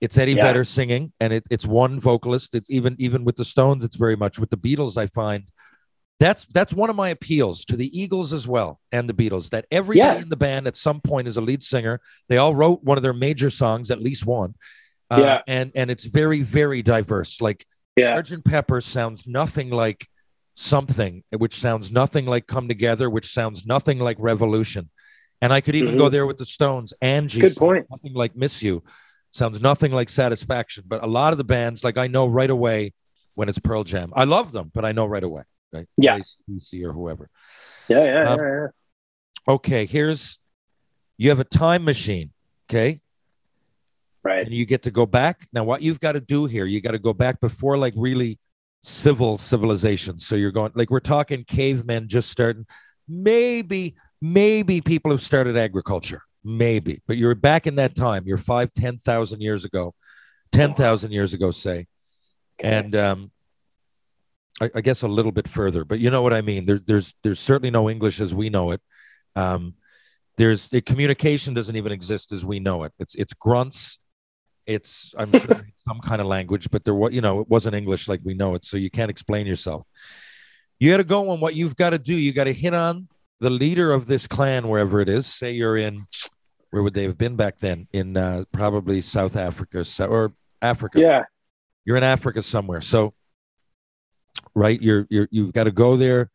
it's 0.00 0.16
Eddie 0.16 0.32
Yeah. 0.34 0.44
Vedder 0.44 0.64
singing, 0.64 1.12
and 1.18 1.32
it, 1.32 1.44
it's 1.50 1.66
one 1.66 1.98
vocalist. 1.98 2.54
It's 2.54 2.70
even 2.70 2.94
even 2.98 3.24
with 3.24 3.36
the 3.36 3.44
Stones, 3.44 3.84
it's 3.84 3.96
very 3.96 4.16
much 4.16 4.38
with 4.38 4.50
the 4.50 4.56
Beatles. 4.56 4.96
I 4.96 5.06
find 5.08 5.48
that's 6.20 6.44
that's 6.46 6.72
one 6.72 6.90
of 6.90 6.96
my 6.96 7.08
appeals 7.08 7.64
to 7.66 7.76
the 7.76 7.90
Eagles 8.00 8.32
as 8.32 8.46
well 8.46 8.80
and 8.92 9.08
the 9.08 9.12
Beatles. 9.14 9.50
That 9.50 9.66
everybody 9.70 10.14
Yeah. 10.16 10.22
in 10.22 10.28
the 10.28 10.36
band 10.36 10.66
at 10.68 10.76
some 10.76 11.00
point 11.00 11.26
is 11.26 11.36
a 11.36 11.40
lead 11.40 11.62
singer. 11.62 12.00
They 12.28 12.36
all 12.38 12.54
wrote 12.54 12.84
one 12.84 12.96
of 12.98 13.02
their 13.02 13.12
major 13.12 13.50
songs, 13.50 13.90
at 13.90 14.00
least 14.00 14.24
one. 14.24 14.54
Uh, 15.10 15.18
Yeah. 15.20 15.40
and 15.48 15.72
and 15.74 15.90
it's 15.90 16.04
very 16.04 16.40
very 16.42 16.82
diverse. 16.82 17.40
Like 17.40 17.66
Yeah. 17.96 18.10
Sergeant 18.10 18.44
Pepper 18.44 18.80
sounds 18.80 19.26
nothing 19.26 19.70
like 19.70 20.08
something, 20.54 21.22
which 21.36 21.56
sounds 21.58 21.90
nothing 21.90 22.26
like 22.26 22.46
Come 22.46 22.68
Together, 22.68 23.10
which 23.10 23.32
sounds 23.32 23.66
nothing 23.66 23.98
like 23.98 24.16
Revolution. 24.20 24.90
And 25.40 25.52
I 25.52 25.60
could 25.60 25.74
even 25.74 25.94
Mhm. 25.96 25.98
go 25.98 26.08
there 26.08 26.26
with 26.26 26.38
the 26.38 26.46
Stones. 26.46 26.94
Angie, 27.02 27.40
Good 27.40 27.56
point. 27.56 27.86
Nothing 27.90 28.14
like 28.14 28.36
Miss 28.36 28.62
You, 28.62 28.82
sounds 29.30 29.60
nothing 29.60 29.92
like 29.92 30.08
Satisfaction. 30.08 30.84
But 30.86 31.02
a 31.02 31.06
lot 31.06 31.32
of 31.32 31.38
the 31.38 31.44
bands, 31.44 31.82
like 31.84 31.98
I 31.98 32.06
know 32.06 32.26
right 32.26 32.48
away 32.50 32.92
when 33.34 33.48
it's 33.48 33.58
Pearl 33.58 33.84
Jam. 33.84 34.12
I 34.14 34.24
love 34.24 34.52
them, 34.52 34.70
but 34.72 34.84
I 34.84 34.92
know 34.92 35.06
right 35.06 35.24
away, 35.24 35.42
right? 35.72 35.86
Yeah. 35.96 36.18
AC 36.56 36.84
or 36.84 36.92
whoever. 36.92 37.28
Yeah, 37.88 38.04
yeah, 38.04 38.30
Um, 38.30 38.38
yeah, 38.40 38.46
yeah. 38.48 38.66
Okay, 39.54 39.86
here's 39.86 40.38
you 41.18 41.28
have 41.30 41.40
a 41.40 41.44
time 41.44 41.84
machine. 41.84 42.30
Okay. 42.70 43.00
Right. 44.22 44.46
and 44.46 44.54
you 44.54 44.64
get 44.64 44.84
to 44.84 44.90
go 44.90 45.04
back. 45.04 45.46
Now, 45.52 45.64
what 45.64 45.82
you've 45.82 46.00
got 46.00 46.12
to 46.12 46.20
do 46.20 46.46
here, 46.46 46.64
you 46.64 46.80
got 46.80 46.92
to 46.92 46.98
go 46.98 47.12
back 47.12 47.40
before 47.40 47.76
like 47.76 47.92
really 47.94 48.38
civil 48.84 49.38
civilization. 49.38 50.20
So 50.20 50.36
you're 50.36 50.52
going 50.52 50.70
like 50.74 50.90
we're 50.90 51.00
talking 51.00 51.42
cavemen 51.44 52.06
just 52.06 52.30
starting. 52.30 52.66
Maybe, 53.08 53.96
maybe 54.20 54.80
people 54.80 55.10
have 55.10 55.22
started 55.22 55.56
agriculture. 55.56 56.22
Maybe, 56.44 57.00
but 57.06 57.16
you're 57.16 57.34
back 57.34 57.66
in 57.66 57.76
that 57.76 57.96
time. 57.96 58.24
You're 58.26 58.36
five, 58.36 58.70
ten 58.74 58.98
thousand 58.98 59.40
years 59.40 59.64
ago, 59.64 59.94
ten 60.52 60.74
thousand 60.74 61.12
years 61.12 61.32
ago, 61.32 61.50
say, 61.50 61.86
and 62.60 62.94
um, 62.94 63.32
I, 64.60 64.70
I 64.74 64.80
guess 64.82 65.00
a 65.00 65.08
little 65.08 65.32
bit 65.32 65.48
further. 65.48 65.86
But 65.86 66.00
you 66.00 66.10
know 66.10 66.20
what 66.20 66.34
I 66.34 66.42
mean. 66.42 66.66
There, 66.66 66.78
there's 66.86 67.14
there's 67.22 67.40
certainly 67.40 67.70
no 67.70 67.88
English 67.88 68.20
as 68.20 68.34
we 68.34 68.50
know 68.50 68.72
it. 68.72 68.82
Um, 69.34 69.74
there's 70.36 70.68
the 70.68 70.82
communication 70.82 71.54
doesn't 71.54 71.76
even 71.76 71.92
exist 71.92 72.30
as 72.30 72.44
we 72.44 72.60
know 72.60 72.82
it. 72.82 72.92
It's 72.98 73.14
it's 73.14 73.32
grunts. 73.32 73.98
It's 74.66 75.12
I'm 75.18 75.30
sure 75.32 75.64
it's 75.68 75.82
some 75.86 76.00
kind 76.00 76.20
of 76.20 76.26
language, 76.26 76.70
but 76.70 76.84
there 76.84 76.94
was 76.94 77.12
you 77.12 77.20
know 77.20 77.40
it 77.40 77.48
wasn't 77.48 77.74
English 77.74 78.08
like 78.08 78.20
we 78.24 78.34
know 78.34 78.54
it, 78.54 78.64
so 78.64 78.76
you 78.76 78.90
can't 78.90 79.10
explain 79.10 79.46
yourself. 79.46 79.84
You 80.78 80.90
got 80.90 80.96
to 80.98 81.04
go 81.04 81.30
on 81.30 81.40
what 81.40 81.54
you've 81.54 81.76
got 81.76 81.90
to 81.90 81.98
do. 81.98 82.14
You 82.16 82.32
got 82.32 82.44
to 82.44 82.52
hit 82.52 82.74
on 82.74 83.08
the 83.40 83.50
leader 83.50 83.92
of 83.92 84.06
this 84.06 84.26
clan 84.26 84.68
wherever 84.68 85.00
it 85.00 85.08
is. 85.08 85.26
Say 85.26 85.52
you're 85.52 85.76
in 85.76 86.06
where 86.70 86.82
would 86.82 86.94
they 86.94 87.04
have 87.04 87.16
been 87.16 87.36
back 87.36 87.58
then? 87.58 87.86
In 87.92 88.16
uh, 88.16 88.44
probably 88.52 89.00
South 89.00 89.36
Africa 89.36 89.84
or 90.08 90.32
Africa 90.60 90.98
Yeah. 90.98 91.22
you're 91.84 91.96
in 91.96 92.02
Africa 92.02 92.42
somewhere. 92.42 92.80
So, 92.80 93.14
right, 94.54 94.80
you're 94.80 95.06
you're 95.10 95.28
you've 95.30 95.52
got 95.52 95.64
to 95.64 95.70
go 95.70 95.96
there. 95.96 96.30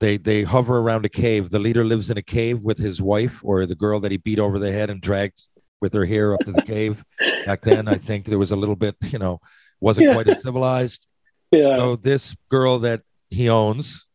They 0.00 0.16
they 0.16 0.42
hover 0.44 0.78
around 0.78 1.04
a 1.06 1.08
cave. 1.08 1.50
The 1.50 1.58
leader 1.58 1.84
lives 1.84 2.10
in 2.10 2.18
a 2.18 2.22
cave 2.22 2.60
with 2.62 2.78
his 2.78 3.00
wife 3.02 3.40
or 3.42 3.64
the 3.66 3.74
girl 3.74 4.00
that 4.00 4.10
he 4.10 4.18
beat 4.18 4.38
over 4.38 4.58
the 4.58 4.70
head 4.70 4.90
and 4.90 5.00
dragged 5.00 5.47
with 5.80 5.92
her 5.94 6.04
hair 6.04 6.34
up 6.34 6.40
to 6.40 6.52
the 6.52 6.62
cave. 6.62 7.04
Back 7.46 7.60
then, 7.62 7.88
I 7.88 7.94
think 7.96 8.26
there 8.26 8.38
was 8.38 8.50
a 8.50 8.56
little 8.56 8.76
bit, 8.76 8.96
you 9.02 9.18
know, 9.18 9.40
wasn't 9.80 10.08
Yeah. 10.08 10.14
quite 10.14 10.28
as 10.28 10.42
civilized. 10.42 11.06
Yeah. 11.52 11.76
So 11.76 11.96
this 11.96 12.36
girl 12.48 12.78
that 12.80 13.02
he 13.30 13.48
owns, 13.48 14.06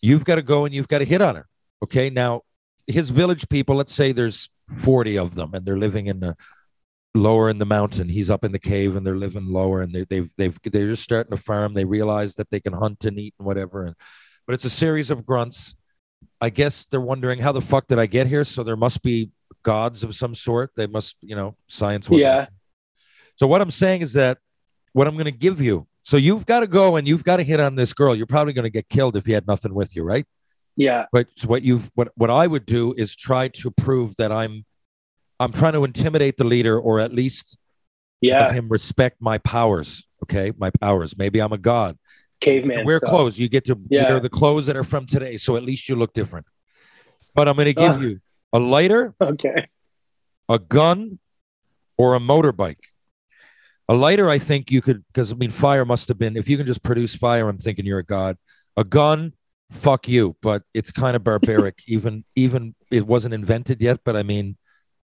you've 0.00 0.24
got 0.24 0.36
to 0.36 0.42
go 0.42 0.64
and 0.64 0.74
you've 0.74 0.88
got 0.88 0.98
to 0.98 1.04
hit 1.04 1.22
on 1.22 1.36
her. 1.36 1.46
Okay. 1.82 2.10
Now, 2.10 2.42
his 2.86 3.10
village 3.10 3.48
people, 3.48 3.76
let's 3.76 3.94
say 3.94 4.12
there's 4.12 4.48
40 4.78 5.16
of 5.18 5.34
them 5.34 5.54
and 5.54 5.64
they're 5.64 5.78
living 5.78 6.06
in 6.06 6.20
the 6.20 6.36
lower 7.14 7.48
in 7.50 7.58
the 7.58 7.66
mountain. 7.66 8.08
He's 8.08 8.30
up 8.30 8.44
in 8.44 8.52
the 8.52 8.58
cave 8.58 8.96
and 8.96 9.06
they're 9.06 9.16
living 9.16 9.46
lower 9.46 9.82
and 9.82 9.92
they, 9.94 10.04
they've, 10.04 10.30
they've, 10.36 10.58
they're 10.64 10.88
just 10.90 11.02
starting 11.02 11.30
to 11.36 11.42
farm. 11.42 11.74
They 11.74 11.84
realize 11.84 12.34
that 12.36 12.50
they 12.50 12.58
can 12.60 12.72
hunt 12.72 13.04
and 13.04 13.18
eat 13.18 13.34
and 13.38 13.46
whatever. 13.46 13.84
And, 13.84 13.96
but 14.46 14.54
it's 14.54 14.64
a 14.64 14.70
series 14.70 15.10
of 15.10 15.24
grunts. 15.26 15.76
I 16.40 16.50
guess 16.50 16.86
they're 16.86 17.00
wondering 17.00 17.38
how 17.38 17.52
the 17.52 17.60
fuck 17.60 17.86
did 17.86 17.98
I 17.98 18.06
get 18.06 18.26
here? 18.26 18.44
So 18.44 18.62
there 18.64 18.76
must 18.76 19.02
be 19.02 19.30
gods 19.62 20.02
of 20.04 20.14
some 20.14 20.34
sort. 20.34 20.70
They 20.76 20.86
must, 20.86 21.16
you 21.20 21.36
know, 21.36 21.56
science 21.68 22.08
was 22.10 22.20
Yeah. 22.22 22.46
so 23.36 23.46
what 23.46 23.60
I'm 23.60 23.70
saying 23.70 24.02
is 24.02 24.12
that 24.14 24.38
what 24.92 25.06
I'm 25.06 25.14
going 25.14 25.24
to 25.26 25.30
give 25.30 25.60
you. 25.60 25.86
So 26.02 26.16
you've 26.16 26.44
got 26.46 26.60
to 26.60 26.66
go 26.66 26.96
and 26.96 27.06
you've 27.06 27.24
got 27.24 27.36
to 27.36 27.42
hit 27.44 27.60
on 27.60 27.76
this 27.76 27.92
girl. 27.92 28.14
You're 28.14 28.26
probably 28.26 28.52
going 28.52 28.64
to 28.64 28.70
get 28.70 28.88
killed 28.88 29.16
if 29.16 29.26
you 29.28 29.34
had 29.34 29.46
nothing 29.46 29.72
with 29.72 29.94
you, 29.94 30.02
right? 30.02 30.26
Yeah. 30.76 31.06
But 31.12 31.28
what 31.46 31.62
you've 31.62 31.90
what 31.94 32.08
what 32.16 32.30
I 32.30 32.46
would 32.46 32.66
do 32.66 32.94
is 32.96 33.14
try 33.14 33.48
to 33.48 33.70
prove 33.70 34.14
that 34.16 34.32
I'm 34.32 34.64
I'm 35.38 35.52
trying 35.52 35.74
to 35.74 35.84
intimidate 35.84 36.36
the 36.38 36.44
leader 36.44 36.78
or 36.78 36.98
at 37.00 37.12
least 37.12 37.56
have 38.24 38.30
Yeah. 38.30 38.52
him 38.52 38.68
respect 38.68 39.16
my 39.20 39.38
powers. 39.38 40.04
Okay, 40.24 40.52
my 40.56 40.70
powers. 40.70 41.16
Maybe 41.16 41.40
I'm 41.40 41.52
a 41.52 41.58
god. 41.58 41.98
Caveman 42.40 42.84
wear 42.84 42.96
stuff. 42.98 43.10
clothes. 43.10 43.38
You 43.38 43.48
get 43.48 43.64
to 43.66 43.78
Yeah. 43.90 44.08
wear 44.08 44.18
the 44.20 44.28
clothes 44.28 44.66
that 44.66 44.76
are 44.76 44.84
from 44.84 45.06
today, 45.06 45.36
so 45.36 45.56
at 45.56 45.62
least 45.62 45.88
you 45.88 45.94
look 45.96 46.12
different. 46.12 46.46
But 47.34 47.48
I'm 47.48 47.54
going 47.56 47.66
to 47.66 47.74
give 47.74 47.92
Ugh. 47.92 48.02
you 48.02 48.20
a 48.52 48.58
lighter, 48.58 49.14
Okay. 49.20 49.68
a 50.48 50.58
gun, 50.58 51.18
or 51.96 52.14
a 52.14 52.18
motorbike. 52.20 52.78
A 53.88 53.94
lighter, 53.94 54.28
I 54.28 54.38
think 54.38 54.70
you 54.70 54.80
could, 54.80 55.04
because 55.08 55.32
I 55.32 55.36
mean, 55.36 55.50
fire 55.50 55.84
must 55.84 56.08
have 56.08 56.18
been. 56.18 56.36
If 56.36 56.48
you 56.48 56.56
can 56.56 56.66
just 56.66 56.82
produce 56.82 57.14
fire, 57.14 57.48
I'm 57.48 57.58
thinking 57.58 57.84
you're 57.84 57.98
a 57.98 58.04
god. 58.04 58.36
A 58.76 58.84
gun, 58.84 59.32
fuck 59.70 60.08
you, 60.08 60.36
but 60.40 60.62
it's 60.72 60.92
kind 60.92 61.16
of 61.16 61.24
barbaric. 61.24 61.82
even, 61.86 62.24
even 62.36 62.74
it 62.90 63.06
wasn't 63.06 63.34
invented 63.34 63.80
yet. 63.80 64.00
But 64.04 64.16
I 64.16 64.22
mean, 64.22 64.56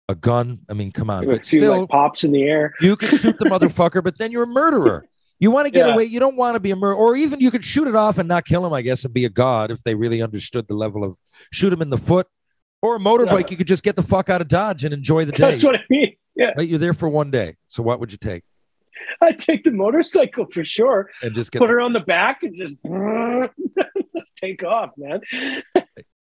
a 0.10 0.16
gun. 0.16 0.60
I 0.70 0.74
mean, 0.74 0.92
come 0.92 1.10
on. 1.10 1.24
A 1.24 1.28
But 1.28 1.46
few 1.46 1.60
still, 1.62 1.80
like 1.82 1.90
pops 1.90 2.24
in 2.24 2.32
the 2.32 2.44
air. 2.44 2.74
you 2.82 2.96
could 2.96 3.10
shoot 3.20 3.38
the 3.40 3.46
motherfucker, 3.46 4.04
but 4.04 4.18
then 4.20 4.32
you're 4.32 4.44
a 4.44 4.48
murderer. 4.48 5.06
You 5.40 5.52
want 5.52 5.66
to 5.66 5.72
get 5.72 5.88
Yeah. 5.88 5.94
away. 5.94 6.04
You 6.06 6.20
don't 6.20 6.36
want 6.38 6.56
to 6.56 6.60
be 6.60 6.72
a 6.72 6.76
murderer, 6.76 6.96
or 6.96 7.16
even 7.16 7.40
you 7.40 7.50
could 7.52 7.64
shoot 7.66 7.88
it 7.88 7.96
off 7.96 8.18
and 8.20 8.28
not 8.28 8.46
kill 8.46 8.66
him, 8.66 8.72
I 8.74 8.82
guess, 8.82 9.04
and 9.04 9.14
be 9.14 9.26
a 9.26 9.30
god 9.30 9.72
if 9.72 9.82
they 9.84 9.96
really 9.96 10.22
understood 10.22 10.68
the 10.68 10.76
level 10.76 11.04
of 11.04 11.18
shoot 11.52 11.74
him 11.74 11.82
in 11.82 11.90
the 11.90 11.98
foot. 11.98 12.28
Or 12.86 12.98
a 12.98 13.00
motorbike, 13.00 13.50
you 13.50 13.58
could 13.58 13.66
just 13.66 13.82
get 13.82 13.96
the 13.96 14.04
fuck 14.04 14.30
out 14.30 14.42
of 14.42 14.48
Dodge 14.48 14.84
and 14.84 14.94
enjoy 14.94 15.26
the 15.26 15.32
day. 15.32 15.46
That's 15.46 15.64
what 15.64 15.74
I 15.74 15.84
mean. 15.90 16.16
Yeah. 16.36 16.52
Right? 16.56 16.70
You're 16.70 16.78
there 16.78 16.94
for 16.94 17.10
one 17.10 17.32
day. 17.32 17.56
So 17.68 17.82
what 17.82 18.00
would 18.00 18.12
you 18.12 18.20
take? 18.20 18.44
I'd 19.22 19.40
take 19.40 19.64
the 19.64 19.72
motorcycle 19.72 20.46
for 20.54 20.64
sure. 20.64 21.10
And 21.24 21.34
just 21.34 21.52
get 21.52 21.58
Put 21.60 21.72
her 21.72 21.82
on 21.82 21.94
the 21.94 22.00
back 22.02 22.44
and 22.44 22.56
just, 22.56 22.76
just 24.16 24.38
take 24.38 24.64
off, 24.64 24.92
man. 24.98 25.22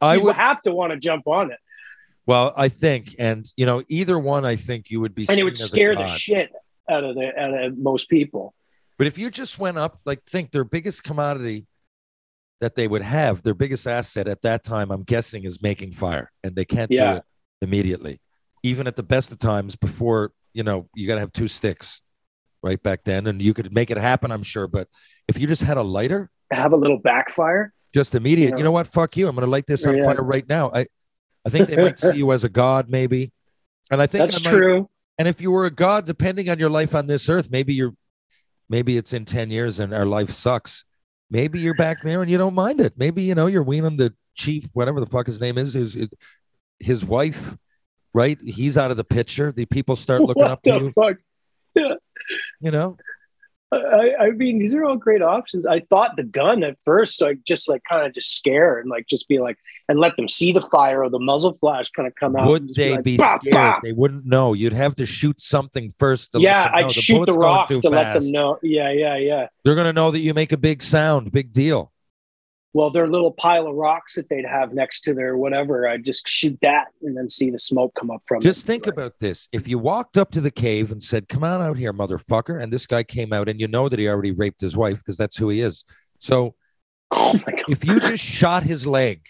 I 0.01 0.15
you 0.15 0.23
would 0.23 0.37
have 0.37 0.63
to 0.63 0.73
want 0.73 0.93
to 0.93 0.99
jump 0.99 1.27
on 1.27 1.51
it. 1.51 1.59
well, 2.27 2.55
I 2.57 2.69
think, 2.69 3.17
and 3.19 3.45
you 3.57 3.67
know, 3.67 3.83
either 3.89 4.17
one 4.17 4.45
I 4.45 4.55
think 4.55 4.89
you 4.89 5.01
would 5.01 5.17
be 5.17 5.25
And 5.29 5.41
it 5.41 5.43
would 5.43 5.59
scare 5.59 5.97
the 5.97 6.07
shit 6.07 6.53
out 6.89 7.03
of 7.03 7.17
the 7.17 7.37
out 7.37 7.55
of 7.55 7.77
most 7.77 8.09
people. 8.09 8.55
But 8.99 9.09
if 9.09 9.19
you 9.19 9.33
just 9.33 9.59
went 9.59 9.79
up, 9.79 9.99
like 10.05 10.23
think 10.27 10.53
their 10.53 10.65
biggest 10.65 11.03
commodity 11.03 11.67
that 12.63 12.77
they 12.77 12.87
would 12.87 13.03
have, 13.03 13.43
their 13.43 13.55
biggest 13.55 13.89
asset 13.89 14.29
at 14.29 14.41
that 14.43 14.63
time, 14.63 14.93
I'm 14.93 15.03
guessing, 15.03 15.43
is 15.43 15.61
making 15.61 15.93
fire. 15.95 16.31
And 16.45 16.55
they 16.55 16.65
can't 16.65 16.91
Yeah. 16.93 17.11
do 17.11 17.17
it 17.19 17.25
immediately. 17.61 18.21
Even 18.63 18.87
at 18.87 18.95
the 18.95 19.03
best 19.03 19.33
of 19.33 19.39
times 19.39 19.75
before, 19.75 20.31
you 20.55 20.63
know, 20.63 20.89
you 20.95 21.09
gotta 21.09 21.19
have 21.21 21.33
two 21.33 21.49
sticks 21.49 22.01
right 22.63 22.81
back 22.81 23.03
then. 23.03 23.27
And 23.27 23.43
you 23.43 23.53
could 23.53 23.75
make 23.75 23.91
it 23.91 23.97
happen, 23.99 24.31
I'm 24.31 24.45
sure. 24.45 24.69
But 24.69 24.87
if 25.27 25.41
you 25.41 25.49
just 25.49 25.63
had 25.63 25.77
a 25.77 25.83
lighter, 25.83 26.31
Have 26.53 26.73
a 26.73 26.77
little 26.77 26.99
backfire. 26.99 27.73
just 27.93 28.15
immediate, 28.15 28.51
Yeah. 28.51 28.59
you 28.59 28.63
know 28.65 28.71
what? 28.71 28.87
Fuck 28.87 29.17
you. 29.17 29.27
I'm 29.27 29.35
gonna 29.35 29.49
light 29.49 29.67
this 29.67 29.85
on 29.85 29.97
Yeah. 29.97 30.05
fire 30.05 30.23
right 30.23 30.49
now. 30.49 30.71
I 30.73 30.87
I 31.45 31.49
think 31.51 31.69
they 31.69 31.77
might 31.77 31.99
see 31.99 32.15
you 32.19 32.31
as 32.31 32.45
a 32.45 32.49
god, 32.49 32.89
maybe. 32.89 33.33
And 33.91 34.01
I 34.01 34.07
think 34.07 34.31
That's 34.31 34.47
I 34.47 34.51
might- 34.53 34.57
true. 34.57 34.89
And 35.19 35.27
if 35.27 35.41
you 35.41 35.51
were 35.51 35.65
a 35.67 35.73
god, 35.73 36.07
depending 36.07 36.49
on 36.49 36.61
your 36.61 36.71
life 36.71 36.95
on 36.95 37.09
this 37.09 37.29
earth, 37.29 37.51
maybe 37.51 37.75
you're, 37.75 37.95
maybe 38.69 38.97
it's 38.97 39.13
in 39.13 39.25
ten 39.25 39.51
years 39.51 39.81
and 39.81 39.93
our 39.93 40.07
life 40.07 40.31
sucks. 40.31 40.85
Maybe 41.33 41.61
you're 41.61 41.73
back 41.73 42.03
there 42.03 42.21
and 42.21 42.31
you 42.31 42.37
don't 42.37 42.53
mind 42.53 42.79
it. 42.79 42.93
Maybe 42.99 43.23
you 43.23 43.35
know 43.35 43.47
you're 43.47 43.63
weaning 43.63 43.97
the 43.97 44.13
chief, 44.35 44.69
whatever 44.75 45.01
the 45.01 45.07
fuck 45.07 45.27
his 45.27 45.41
name 45.41 45.57
is, 45.57 45.73
his 45.73 45.97
his 46.79 47.07
wife, 47.07 47.57
right? 48.13 48.39
He's 48.45 48.77
out 48.77 48.91
of 48.91 48.99
the 48.99 49.05
picture. 49.05 49.51
The 49.51 49.65
people 49.65 49.97
start 49.97 50.21
looking 50.21 50.43
what 50.43 50.51
up 50.51 50.63
to 50.65 50.75
you. 50.75 50.93
fuck? 50.93 51.17
You 52.61 52.71
know, 52.71 52.99
I, 53.73 54.15
I 54.21 54.31
mean, 54.31 54.59
these 54.59 54.75
are 54.75 54.85
all 54.85 54.97
great 54.97 55.23
options. 55.23 55.65
I 55.65 55.81
thought 55.81 56.17
the 56.17 56.23
gun 56.23 56.63
at 56.63 56.77
first, 56.85 57.23
I 57.23 57.35
just 57.35 57.69
like 57.69 57.83
kind 57.89 58.07
of 58.07 58.13
just 58.13 58.37
scare 58.37 58.79
and 58.79 58.91
like 58.91 59.07
just 59.07 59.29
be 59.29 59.39
like, 59.39 59.57
and 59.89 59.99
let 59.99 60.17
them 60.17 60.29
see 60.29 60.53
the 60.53 60.61
fire 60.61 61.03
or 61.03 61.09
the 61.11 61.19
muzzle 61.19 61.55
flash 61.55 61.91
kind 61.91 62.07
of 62.07 62.15
come 62.15 62.37
out. 62.37 62.47
would 62.49 62.75
they 62.75 62.97
like, 62.97 63.05
be 63.05 63.17
"Bah, 63.17 63.39
scared? 63.41 63.55
bah." 63.55 63.81
They 63.83 63.93
wouldn't 63.93 64.27
know. 64.27 64.53
You'd 64.53 64.73
have 64.73 64.95
to 64.97 65.07
shoot 65.07 65.41
something 65.41 65.93
first. 65.99 66.33
To 66.33 66.41
Yeah. 66.41 66.71
I'd 66.73 66.91
shoot 66.91 67.27
the 67.27 67.33
rock 67.33 67.69
to 67.69 67.81
let 67.81 68.19
them 68.19 68.31
know. 68.31 68.59
Yeah, 68.63 68.91
yeah, 68.91 69.17
yeah. 69.17 69.49
They're 69.65 69.75
gonna 69.75 69.93
know 69.93 70.11
that 70.11 70.21
you 70.21 70.35
make 70.35 70.53
a 70.53 70.57
big 70.57 70.83
sound, 70.83 71.33
big 71.33 71.53
deal. 71.53 71.92
Well, 72.75 72.91
their 72.91 73.07
little 73.07 73.31
pile 73.33 73.67
of 73.67 73.75
rocks 73.75 74.15
that 74.15 74.29
they'd 74.31 74.47
have 74.47 74.73
next 74.73 75.03
to 75.03 75.15
their 75.15 75.37
whatever, 75.37 75.87
I'd 75.87 76.05
just 76.05 76.27
shoot 76.27 76.59
that 76.63 76.87
and 77.03 77.15
then 77.17 77.29
see 77.29 77.51
the 77.51 77.59
smoke 77.59 77.95
come 77.95 78.11
up 78.11 78.23
from 78.27 78.39
it. 78.39 78.45
Just 78.45 78.65
think 78.67 78.87
Like, 78.87 78.95
about 78.95 79.19
this. 79.19 79.47
If 79.53 79.69
you 79.69 79.79
walked 79.79 80.17
up 80.17 80.31
to 80.33 80.41
the 80.41 80.51
cave 80.51 80.91
and 80.91 81.03
said, 81.03 81.29
Come 81.29 81.45
on 81.45 81.61
out 81.61 81.77
here, 81.77 81.93
motherfucker, 81.93 82.63
and 82.63 82.73
this 82.73 82.87
guy 82.87 83.03
came 83.03 83.33
out 83.33 83.49
and 83.49 83.61
you 83.61 83.69
know 83.69 83.89
that 83.91 83.99
he 83.99 84.09
already 84.09 84.33
raped 84.33 84.61
his 84.61 84.75
wife 84.77 84.99
because 84.99 85.19
that's 85.19 85.37
who 85.37 85.51
he 85.51 85.61
is. 85.61 85.85
So 86.19 86.55
Oh 87.15 87.35
if 87.69 87.85
you 87.85 88.01
just 88.01 88.25
shot 88.25 88.63
his 88.63 88.87
leg, 88.87 89.21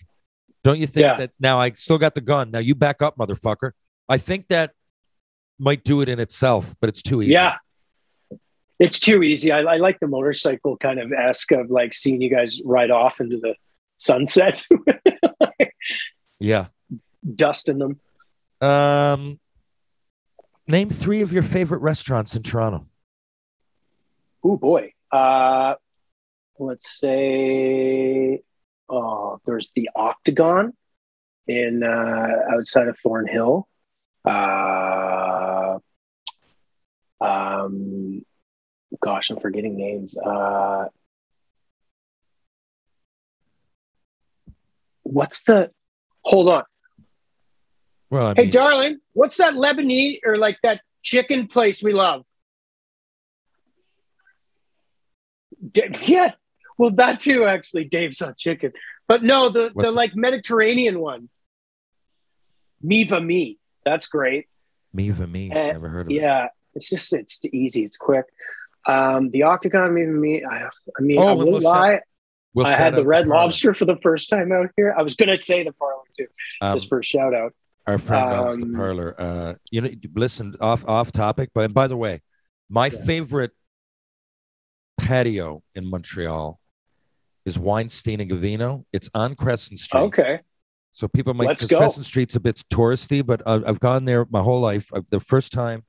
don't 0.62 0.78
you 0.78 0.86
think 0.86 1.02
Yeah. 1.02 1.16
that 1.16 1.32
now 1.40 1.58
I 1.58 1.72
still 1.72 1.98
got 1.98 2.14
the 2.14 2.20
gun? 2.20 2.52
Now 2.52 2.60
you 2.60 2.76
back 2.76 3.02
up, 3.02 3.16
motherfucker. 3.18 3.72
I 4.08 4.18
think 4.18 4.46
that 4.48 4.70
might 5.58 5.82
do 5.82 6.00
it 6.00 6.08
in 6.08 6.20
itself, 6.20 6.76
but 6.80 6.88
it's 6.88 7.02
too 7.02 7.22
easy. 7.22 7.32
Yeah. 7.32 7.56
It's 8.82 8.98
too 8.98 9.22
easy. 9.22 9.52
I, 9.52 9.60
I 9.60 9.76
like 9.76 10.00
the 10.00 10.08
motorcycle 10.08 10.76
kind 10.76 10.98
of 10.98 11.12
esque 11.12 11.52
of 11.52 11.70
like 11.70 11.94
seeing 11.94 12.20
you 12.20 12.28
guys 12.28 12.60
ride 12.64 12.90
off 12.90 13.20
into 13.20 13.38
the 13.38 13.54
sunset, 13.96 14.60
Yeah. 16.40 16.66
dusting 17.36 17.78
them. 17.78 18.00
Um, 18.60 19.38
name 20.66 20.90
three 20.90 21.22
of 21.22 21.32
your 21.32 21.44
favorite 21.44 21.78
restaurants 21.80 22.34
in 22.34 22.42
Toronto. 22.42 22.86
Oh 24.42 24.56
boy. 24.56 24.92
Uh, 25.12 25.74
let's 26.58 26.90
say, 26.90 28.40
oh, 28.88 29.38
there's 29.46 29.70
the 29.76 29.90
Octagon 29.94 30.72
in 31.46 31.84
uh, 31.84 32.28
outside 32.52 32.88
of 32.88 32.98
Thornhill. 32.98 33.68
Uh, 34.24 35.78
um, 37.20 38.24
gosh, 39.02 39.30
I'm 39.30 39.40
forgetting 39.40 39.76
names. 39.76 40.16
Uh, 40.16 40.86
what's 45.02 45.42
the? 45.44 45.70
Hold 46.24 46.48
on. 46.48 46.62
Well, 48.10 48.26
I 48.28 48.34
Hey, 48.34 48.42
mean, 48.42 48.50
darling, 48.50 49.00
what's 49.14 49.36
that 49.38 49.54
Lebanese 49.54 50.20
or 50.24 50.36
like 50.36 50.58
that 50.62 50.80
chicken 51.02 51.46
place 51.48 51.82
we 51.82 51.92
love? 51.92 52.24
D- 55.70 55.84
yeah, 56.04 56.32
well, 56.78 56.90
that 56.92 57.20
too, 57.20 57.44
actually. 57.44 57.84
Dave's 57.84 58.20
on 58.22 58.34
chicken, 58.36 58.72
but 59.08 59.22
no, 59.22 59.48
the 59.48 59.70
the 59.74 59.90
like 59.90 60.14
Mediterranean 60.14 60.98
one. 61.00 61.28
Me 62.82 63.04
Va 63.04 63.20
Me, 63.20 63.58
that's 63.84 64.06
great. 64.06 64.46
Me 64.92 65.10
Va 65.10 65.26
Me. 65.26 65.50
Uh, 65.50 65.54
Never 65.54 65.88
heard 65.88 66.06
of 66.06 66.12
it. 66.12 66.14
Yeah, 66.14 66.48
it's 66.74 66.90
just 66.90 67.12
it's 67.12 67.40
easy, 67.52 67.84
it's 67.84 67.96
quick. 67.96 68.24
Um, 68.86 69.30
the 69.30 69.44
Octagon, 69.44 69.94
Me 69.94 70.04
Va 70.04 70.10
Me. 70.10 70.44
I, 70.44 70.64
I 70.64 71.00
mean, 71.00 71.18
Oh, 71.18 71.28
I 71.28 71.32
won't 71.32 71.50
we'll 71.50 71.60
lie. 71.60 72.00
We'll 72.54 72.66
I 72.66 72.72
had 72.72 72.94
the 72.94 73.04
Red 73.04 73.26
parlor. 73.26 73.44
Lobster 73.44 73.74
for 73.74 73.84
the 73.84 73.96
first 74.02 74.28
time 74.28 74.52
out 74.52 74.68
here. 74.76 74.94
I 74.96 75.02
was 75.02 75.14
gonna 75.14 75.36
say 75.36 75.64
the 75.64 75.72
parlor 75.72 76.02
too, 76.18 76.26
Um, 76.60 76.76
just 76.76 76.88
for 76.88 76.98
a 76.98 77.04
shout 77.04 77.32
out. 77.34 77.54
our 77.86 77.96
friend 77.98 78.28
owns 78.32 78.56
the 78.58 78.64
um, 78.64 78.74
parlor. 78.74 79.14
Uh, 79.18 79.54
you 79.70 79.80
know, 79.80 79.90
listen 80.14 80.54
off 80.60 80.84
off 80.86 81.12
topic, 81.12 81.50
but 81.54 81.64
and 81.66 81.74
by 81.74 81.86
the 81.86 81.96
way, 81.96 82.20
my 82.68 82.86
Yeah. 82.86 83.04
favorite 83.04 83.52
patio 84.98 85.62
in 85.74 85.88
Montreal 85.88 86.58
is 87.44 87.58
Weinstein 87.58 88.20
and 88.20 88.30
Gavino. 88.30 88.84
It's 88.92 89.08
on 89.14 89.34
Crescent 89.34 89.80
Street. 89.80 90.00
Okay. 90.02 90.40
So 90.92 91.08
people 91.08 91.32
might 91.34 91.46
Let's 91.48 91.62
'cause 91.62 91.68
go. 91.70 91.78
Crescent 91.78 92.06
Street's 92.06 92.36
a 92.36 92.40
bit 92.40 92.62
touristy, 92.72 93.24
but 93.24 93.40
uh, 93.46 93.60
I've 93.66 93.80
gone 93.80 94.04
there 94.04 94.26
my 94.30 94.42
whole 94.42 94.60
life. 94.60 94.92
Uh, 94.92 95.00
the 95.10 95.20
first 95.20 95.50
time, 95.52 95.84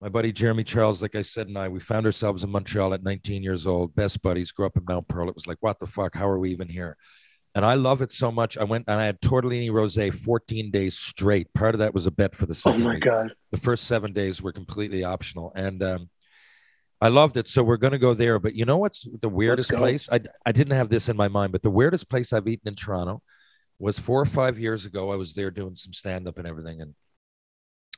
my 0.00 0.08
buddy 0.08 0.32
Jeremy 0.32 0.64
Charles, 0.64 1.02
like 1.02 1.14
I 1.14 1.22
said, 1.22 1.48
and 1.48 1.58
I, 1.58 1.68
we 1.68 1.78
found 1.80 2.06
ourselves 2.06 2.42
in 2.42 2.50
Montreal 2.50 2.94
at 2.94 3.02
19 3.02 3.42
years 3.42 3.66
old, 3.66 3.94
best 3.94 4.22
buddies, 4.22 4.50
grew 4.50 4.64
up 4.66 4.76
in 4.76 4.84
Mount 4.88 5.08
Pearl. 5.08 5.28
It 5.28 5.34
was 5.34 5.46
like, 5.46 5.58
what 5.60 5.78
the 5.78 5.86
fuck? 5.86 6.14
How 6.14 6.28
are 6.28 6.38
we 6.38 6.50
even 6.52 6.68
here? 6.68 6.96
And 7.54 7.64
I 7.66 7.74
love 7.74 8.00
it 8.00 8.12
so 8.12 8.30
much. 8.30 8.56
I 8.56 8.64
went 8.64 8.84
and 8.86 8.98
I 9.00 9.04
had 9.04 9.20
tortellini 9.20 9.70
rosé 9.70 10.14
14 10.14 10.70
days 10.70 10.96
straight. 10.96 11.52
Part 11.52 11.74
of 11.74 11.80
that 11.80 11.92
was 11.92 12.06
a 12.06 12.10
bet 12.10 12.34
for 12.34 12.46
the 12.46 12.60
Oh 12.64 12.78
my 12.78 12.94
week. 12.94 13.02
god. 13.02 13.32
The 13.50 13.58
first 13.58 13.84
seven 13.84 14.12
days 14.12 14.40
were 14.40 14.52
completely 14.52 15.02
optional, 15.04 15.52
and 15.56 15.82
um, 15.82 16.10
I 17.00 17.08
loved 17.08 17.36
it. 17.36 17.48
So 17.48 17.64
we're 17.64 17.76
going 17.76 17.92
to 17.92 17.98
go 17.98 18.14
there. 18.14 18.38
But 18.38 18.54
you 18.54 18.64
know 18.64 18.76
what's 18.78 19.06
the 19.20 19.28
weirdest 19.28 19.70
place? 19.70 20.08
I 20.12 20.20
I 20.46 20.52
didn't 20.52 20.76
have 20.76 20.90
this 20.90 21.08
in 21.08 21.16
my 21.16 21.26
mind, 21.28 21.50
but 21.50 21.62
the 21.62 21.70
weirdest 21.70 22.08
place 22.08 22.32
I've 22.32 22.46
eaten 22.46 22.68
in 22.68 22.76
Toronto 22.76 23.20
was 23.80 23.98
four 23.98 24.20
or 24.20 24.26
five 24.26 24.56
years 24.58 24.86
ago. 24.86 25.10
I 25.10 25.16
was 25.16 25.34
there 25.34 25.50
doing 25.50 25.74
some 25.74 25.92
stand 25.92 26.28
up 26.28 26.38
and 26.38 26.46
everything, 26.46 26.80
and 26.80 26.94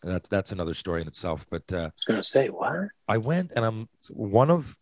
that's 0.02 0.28
that's 0.28 0.52
another 0.52 0.74
story 0.74 1.00
in 1.02 1.08
itself. 1.08 1.46
But 1.50 1.62
uh, 1.72 1.76
I 1.76 1.82
was 1.84 2.04
gonna 2.06 2.22
say 2.24 2.48
what? 2.48 2.88
I 3.08 3.18
went 3.18 3.52
and 3.54 3.64
I'm 3.64 3.88
one 4.10 4.50
of 4.50 4.76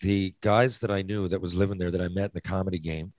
the 0.00 0.34
guys 0.42 0.78
that 0.80 0.90
I 0.90 1.02
knew 1.02 1.28
that 1.28 1.40
was 1.40 1.54
living 1.54 1.78
there 1.78 1.90
that 1.90 2.00
I 2.00 2.08
met 2.08 2.26
in 2.26 2.30
the 2.34 2.40
comedy 2.40 2.78
game. 2.78 3.12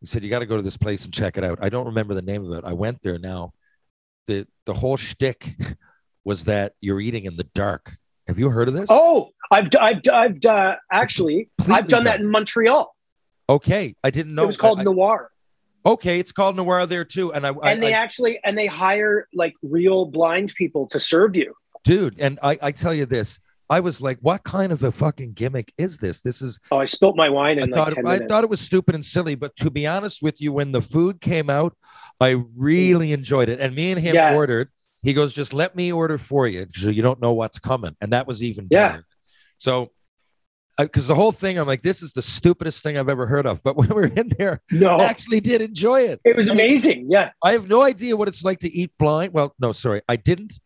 He 0.00 0.06
said, 0.06 0.22
You 0.22 0.30
got 0.30 0.38
to 0.40 0.46
go 0.46 0.56
to 0.56 0.62
this 0.62 0.76
place 0.76 1.04
and 1.04 1.12
check 1.12 1.36
it 1.36 1.44
out. 1.44 1.58
I 1.60 1.68
don't 1.68 1.86
remember 1.86 2.14
the 2.14 2.22
name 2.22 2.44
of 2.44 2.56
it. 2.56 2.64
I 2.64 2.72
went 2.72 3.02
there 3.02 3.18
now. 3.18 3.52
The 4.26 4.46
the 4.66 4.74
whole 4.74 4.96
shtick 4.96 5.56
was 6.24 6.44
that 6.44 6.74
you're 6.80 7.00
eating 7.00 7.24
in 7.24 7.36
the 7.36 7.44
dark. 7.54 7.96
Have 8.28 8.38
you 8.38 8.48
heard 8.50 8.68
of 8.68 8.74
this? 8.74 8.86
Oh, 8.88 9.30
I've 9.50 9.68
I've 9.80 10.00
I've 10.12 10.44
uh, 10.44 10.76
actually 10.92 11.50
I've 11.68 11.88
done 11.88 12.04
that 12.04 12.20
in 12.20 12.30
Montreal. 12.30 12.94
okay. 13.48 13.96
I 14.04 14.10
didn't 14.10 14.34
know 14.34 14.44
it 14.44 14.46
was 14.46 14.56
called 14.56 14.78
I- 14.80 14.84
Noir, 14.84 15.30
Okay, 15.84 16.18
it's 16.18 16.32
called 16.32 16.56
Noir 16.56 16.86
there 16.86 17.04
too. 17.04 17.32
And 17.32 17.46
I, 17.46 17.50
I, 17.62 17.72
and 17.72 17.82
they 17.82 17.94
I- 17.94 17.98
actually 17.98 18.38
and 18.44 18.56
they 18.56 18.66
hire 18.66 19.28
like 19.34 19.54
real 19.62 20.04
blind 20.06 20.54
people 20.56 20.86
to 20.88 20.98
serve 20.98 21.36
you. 21.36 21.54
dude, 21.84 22.18
and 22.20 22.38
I, 22.42 22.58
I 22.60 22.72
tell 22.72 22.92
you 22.92 23.06
this, 23.06 23.38
I 23.70 23.80
was 23.80 24.02
like, 24.02 24.18
what 24.20 24.42
kind 24.44 24.72
of 24.72 24.82
a 24.82 24.92
fucking 24.92 25.32
gimmick 25.32 25.72
is 25.78 25.96
this? 25.98 26.20
This 26.20 26.42
is 26.42 26.58
Oh, 26.70 26.78
I 26.78 26.84
spilt 26.84 27.16
my 27.16 27.28
wine 27.30 27.58
I 27.58 27.62
in 27.62 27.72
thought 27.72 27.88
like 27.88 27.94
ten 27.96 28.06
I 28.06 28.26
thought 28.26 28.44
it 28.44 28.50
was 28.50 28.60
stupid 28.60 28.94
and 28.94 29.06
silly, 29.06 29.34
but 29.36 29.56
to 29.56 29.70
be 29.70 29.86
honest 29.86 30.22
with 30.22 30.40
you, 30.40 30.52
when 30.52 30.72
the 30.72 30.82
food 30.82 31.20
came 31.20 31.48
out, 31.48 31.74
I 32.20 32.42
really 32.56 33.12
enjoyed 33.12 33.48
it. 33.48 33.60
And 33.60 33.74
me 33.74 33.90
and 33.92 34.00
him 34.00 34.16
Yeah. 34.16 34.34
ordered. 34.34 34.68
He 35.02 35.14
goes, 35.14 35.32
"Just 35.32 35.54
let 35.54 35.74
me 35.74 35.90
order 35.90 36.18
for 36.18 36.46
you, 36.46 36.66
so 36.74 36.90
you 36.90 37.00
don't 37.00 37.22
know 37.22 37.32
what's 37.32 37.58
coming," 37.58 37.96
and 38.02 38.12
that 38.12 38.26
was 38.26 38.42
even 38.42 38.66
Yeah. 38.70 38.88
better. 38.88 39.04
So, 39.56 39.92
because 40.82 41.06
the 41.06 41.14
whole 41.14 41.32
thing, 41.32 41.58
I'm 41.58 41.66
like, 41.66 41.82
"This 41.82 42.02
is 42.02 42.12
the 42.12 42.22
stupidest 42.22 42.82
thing 42.82 42.98
I've 42.98 43.08
ever 43.08 43.26
heard 43.26 43.46
of." 43.46 43.62
But 43.62 43.76
when 43.76 43.88
we 43.88 43.94
were 43.94 44.06
in 44.06 44.30
there, 44.38 44.60
no, 44.70 44.98
I 44.98 45.04
actually 45.04 45.40
did 45.40 45.62
enjoy 45.62 46.02
it. 46.02 46.20
it 46.24 46.36
was 46.36 46.48
amazing. 46.48 47.06
Yeah, 47.10 47.30
I 47.42 47.52
have 47.52 47.68
no 47.68 47.82
idea 47.82 48.16
what 48.16 48.28
it's 48.28 48.44
like 48.44 48.60
to 48.60 48.72
eat 48.72 48.92
blind. 48.98 49.32
Well, 49.32 49.54
no, 49.58 49.72
sorry, 49.72 50.02
I 50.08 50.16
didn't. 50.16 50.58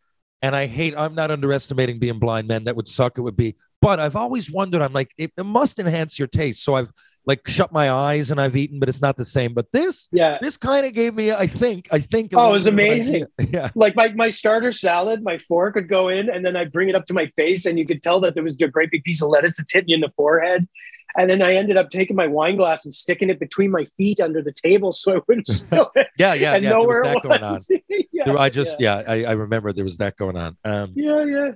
And 0.42 0.54
I 0.54 0.66
hate, 0.66 0.94
I'm 0.94 1.14
not 1.14 1.30
underestimating 1.30 1.98
being 1.98 2.18
blind, 2.18 2.48
men. 2.48 2.64
That 2.64 2.76
would 2.76 2.86
suck. 2.86 3.16
It 3.16 3.22
would 3.22 3.36
be. 3.36 3.56
But 3.80 3.98
I've 3.98 4.14
always 4.14 4.50
wondered, 4.50 4.82
I'm 4.82 4.92
like, 4.92 5.10
it, 5.16 5.32
it 5.38 5.42
must 5.42 5.78
enhance 5.78 6.18
your 6.18 6.28
taste. 6.28 6.62
So 6.62 6.74
I've 6.74 6.92
like 7.26 7.46
shut 7.48 7.72
my 7.72 7.90
eyes 7.90 8.30
and 8.30 8.40
I've 8.40 8.56
eaten, 8.56 8.78
but 8.78 8.88
it's 8.88 9.00
not 9.00 9.16
the 9.16 9.24
same. 9.24 9.54
But 9.54 9.72
this, 9.72 10.08
yeah. 10.12 10.38
this 10.40 10.56
kind 10.56 10.86
of 10.86 10.92
gave 10.92 11.14
me, 11.14 11.32
I 11.32 11.46
think, 11.46 11.88
I 11.90 12.00
think. 12.00 12.32
Oh, 12.34 12.50
it 12.50 12.52
was 12.52 12.64
bit 12.64 12.74
of 12.74 12.78
an 12.78 12.84
amazing. 12.84 13.26
Yeah. 13.48 13.70
Like 13.74 13.96
my, 13.96 14.08
my 14.08 14.30
starter 14.30 14.72
salad, 14.72 15.22
my 15.22 15.38
fork 15.38 15.74
would 15.76 15.88
go 15.88 16.08
in, 16.08 16.28
and 16.28 16.44
then 16.44 16.56
I 16.56 16.64
bring 16.64 16.88
it 16.88 16.94
up 16.94 17.06
to 17.06 17.14
my 17.14 17.26
face, 17.36 17.66
and 17.66 17.78
you 17.78 17.86
could 17.86 18.02
tell 18.02 18.20
that 18.20 18.34
there 18.34 18.42
was 18.42 18.60
a 18.60 18.68
great 18.68 18.90
big 18.90 19.04
piece 19.04 19.22
of 19.22 19.28
lettuce 19.28 19.56
that's 19.56 19.72
hitting 19.72 19.90
you 19.90 19.94
in 19.94 20.00
the 20.00 20.12
forehead. 20.16 20.68
And 21.16 21.30
then 21.30 21.42
I 21.42 21.54
ended 21.54 21.76
up 21.76 21.90
taking 21.90 22.16
my 22.16 22.26
wine 22.26 22.56
glass 22.56 22.84
and 22.84 22.92
sticking 22.92 23.30
it 23.30 23.38
between 23.38 23.70
my 23.70 23.84
feet 23.96 24.18
under 24.20 24.42
the 24.42 24.52
table 24.52 24.90
so 24.90 25.16
I 25.16 25.20
wouldn't 25.28 25.46
spill 25.48 25.92
it. 25.94 26.08
Yeah. 26.18 26.34
Yeah. 26.34 26.54
and 26.54 26.64
yeah. 26.64 26.70
There 26.70 26.80
was 26.80 27.00
that 27.02 27.22
going 27.22 27.42
on. 27.42 27.60
yeah, 28.12 28.24
There- 28.24 28.38
I 28.38 28.48
just, 28.48 28.80
yeah, 28.80 29.02
I, 29.06 29.24
I 29.24 29.32
remember 29.32 29.72
there 29.72 29.84
was 29.84 29.98
that 29.98 30.16
going 30.16 30.36
on. 30.36 30.56
Um, 30.64 30.92
yeah, 30.96 31.24
yeah. 31.24 31.50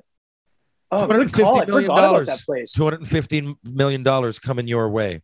Oh, 0.90 1.06
good 1.06 1.28
$250 1.28 1.32
call. 1.32 1.60
I 1.60 1.64
million 1.66 1.90
forgot 1.90 2.14
about 2.14 2.26
that 2.26 2.40
place. 2.46 2.74
$215 2.74 3.56
million 3.64 4.32
coming 4.34 4.68
your 4.68 4.88
way. 4.88 5.22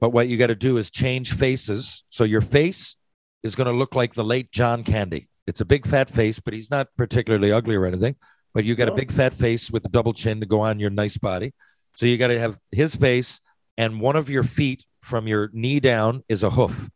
But 0.00 0.10
what 0.10 0.28
you 0.28 0.36
got 0.36 0.48
to 0.48 0.54
do 0.54 0.76
is 0.76 0.90
change 0.90 1.34
faces. 1.34 2.04
So 2.10 2.24
your 2.24 2.40
face 2.40 2.96
is 3.42 3.54
going 3.54 3.66
to 3.66 3.72
look 3.72 3.94
like 3.94 4.14
the 4.14 4.24
late 4.24 4.50
John 4.52 4.82
Candy. 4.84 5.28
It's 5.46 5.60
a 5.60 5.64
big 5.64 5.86
fat 5.86 6.08
face, 6.10 6.40
but 6.40 6.54
he's 6.54 6.70
not 6.70 6.88
particularly 6.96 7.52
ugly 7.52 7.74
or 7.76 7.86
anything. 7.86 8.16
But 8.54 8.64
you 8.64 8.74
got 8.74 8.88
a 8.88 8.92
big 8.94 9.10
fat 9.12 9.34
face 9.34 9.70
with 9.70 9.84
a 9.84 9.88
double 9.88 10.12
chin 10.12 10.40
to 10.40 10.46
go 10.46 10.60
on 10.60 10.78
your 10.78 10.90
nice 10.90 11.16
body. 11.18 11.52
So 11.96 12.06
you 12.06 12.16
got 12.18 12.28
to 12.28 12.38
have 12.40 12.58
his 12.72 12.94
face, 12.94 13.40
and 13.76 14.00
one 14.00 14.16
of 14.16 14.28
your 14.30 14.42
feet 14.44 14.84
from 15.02 15.26
your 15.28 15.50
knee 15.52 15.80
down 15.80 16.22
is 16.28 16.42
a 16.42 16.50
hoof. 16.50 16.88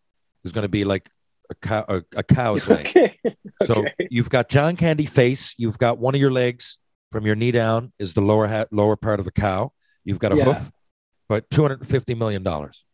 Is 0.44 0.52
going 0.52 0.62
to 0.62 0.68
be 0.68 0.84
like 0.84 1.10
a 1.50 1.54
cow, 1.56 1.84
a, 1.88 2.02
a 2.16 2.22
cow's 2.22 2.66
leg. 2.68 2.88
Okay. 2.88 3.16
So 3.64 3.74
Okay. 3.80 4.08
you've 4.10 4.30
got 4.30 4.48
John 4.48 4.76
Candy 4.76 5.04
face. 5.06 5.54
You've 5.58 5.78
got 5.78 5.98
one 5.98 6.14
of 6.14 6.20
your 6.20 6.30
legs 6.30 6.78
from 7.12 7.26
your 7.26 7.34
knee 7.34 7.50
down 7.52 7.92
is 7.98 8.14
the 8.14 8.20
lower 8.22 8.46
hat, 8.46 8.68
lower 8.70 8.96
part 8.96 9.18
of 9.20 9.26
a 9.26 9.30
cow. 9.32 9.72
You've 10.04 10.18
got 10.20 10.32
a 10.32 10.36
Yeah. 10.36 10.44
hoof, 10.44 10.70
but 11.28 11.50
two 11.50 11.62
hundred 11.62 11.86
fifty 11.86 12.14
million 12.14 12.42
dollars. 12.42 12.84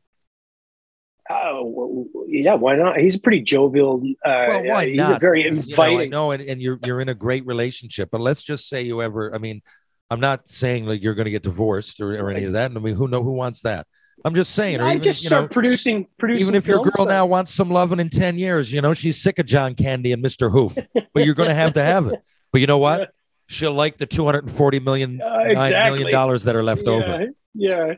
Oh, 1.30 2.06
yeah. 2.28 2.54
Why 2.54 2.76
not? 2.76 2.98
He's 2.98 3.16
a 3.16 3.20
pretty 3.20 3.40
jovial. 3.40 4.02
Uh, 4.24 4.46
Well, 4.48 4.64
why 4.64 4.86
he's 4.88 4.96
not? 4.98 5.16
A 5.16 5.18
very 5.18 5.44
You 5.44 5.52
know, 5.52 5.60
inviting. 5.62 6.10
know, 6.10 6.30
and, 6.32 6.42
and 6.42 6.60
you're 6.60 6.78
you're 6.84 7.00
in 7.00 7.08
a 7.08 7.14
great 7.14 7.46
relationship. 7.46 8.10
But 8.12 8.20
let's 8.20 8.42
just 8.42 8.68
say 8.68 8.82
you 8.82 9.00
ever. 9.00 9.34
I 9.34 9.38
mean, 9.38 9.62
I'm 10.10 10.20
not 10.20 10.48
saying 10.48 10.84
like 10.86 11.02
you're 11.02 11.14
going 11.14 11.24
to 11.24 11.30
get 11.30 11.42
divorced 11.42 12.00
or, 12.00 12.14
or 12.20 12.30
any 12.30 12.44
of 12.44 12.52
that. 12.52 12.70
I 12.70 12.74
mean, 12.78 12.94
who 12.94 13.08
know 13.08 13.22
who 13.22 13.32
wants 13.32 13.62
that? 13.62 13.86
I'm 14.24 14.34
just 14.34 14.52
saying. 14.54 14.80
Or 14.80 14.84
I 14.84 14.90
even, 14.92 15.02
just 15.02 15.22
you 15.22 15.28
start 15.28 15.44
know, 15.44 15.48
producing, 15.48 16.06
producing. 16.18 16.42
even 16.42 16.54
if 16.54 16.66
your 16.66 16.82
girl 16.82 17.06
uh, 17.06 17.10
now 17.10 17.26
wants 17.26 17.52
some 17.52 17.68
loving 17.70 18.00
in 18.00 18.10
10 18.10 18.38
years, 18.38 18.72
you 18.72 18.80
know, 18.80 18.94
she's 18.94 19.20
sick 19.20 19.38
of 19.38 19.46
John 19.46 19.74
Candy 19.74 20.12
and 20.12 20.24
Mr. 20.24 20.50
Hoof, 20.50 20.76
but 21.12 21.24
you're 21.24 21.34
going 21.34 21.48
to 21.48 21.54
have 21.54 21.74
to 21.74 21.82
have 21.82 22.06
it. 22.06 22.20
But 22.52 22.60
you 22.60 22.66
know 22.66 22.78
what? 22.78 23.10
She'll 23.48 23.72
like 23.74 23.98
the 23.98 24.06
240 24.06 24.80
million, 24.80 25.20
Uh, 25.20 25.38
exactly. 25.40 25.98
million 25.98 26.12
dollars 26.12 26.44
that 26.44 26.54
are 26.56 26.62
left 26.62 26.84
yeah, 26.86 26.92
over. 26.92 27.26
Yeah, 27.54 27.94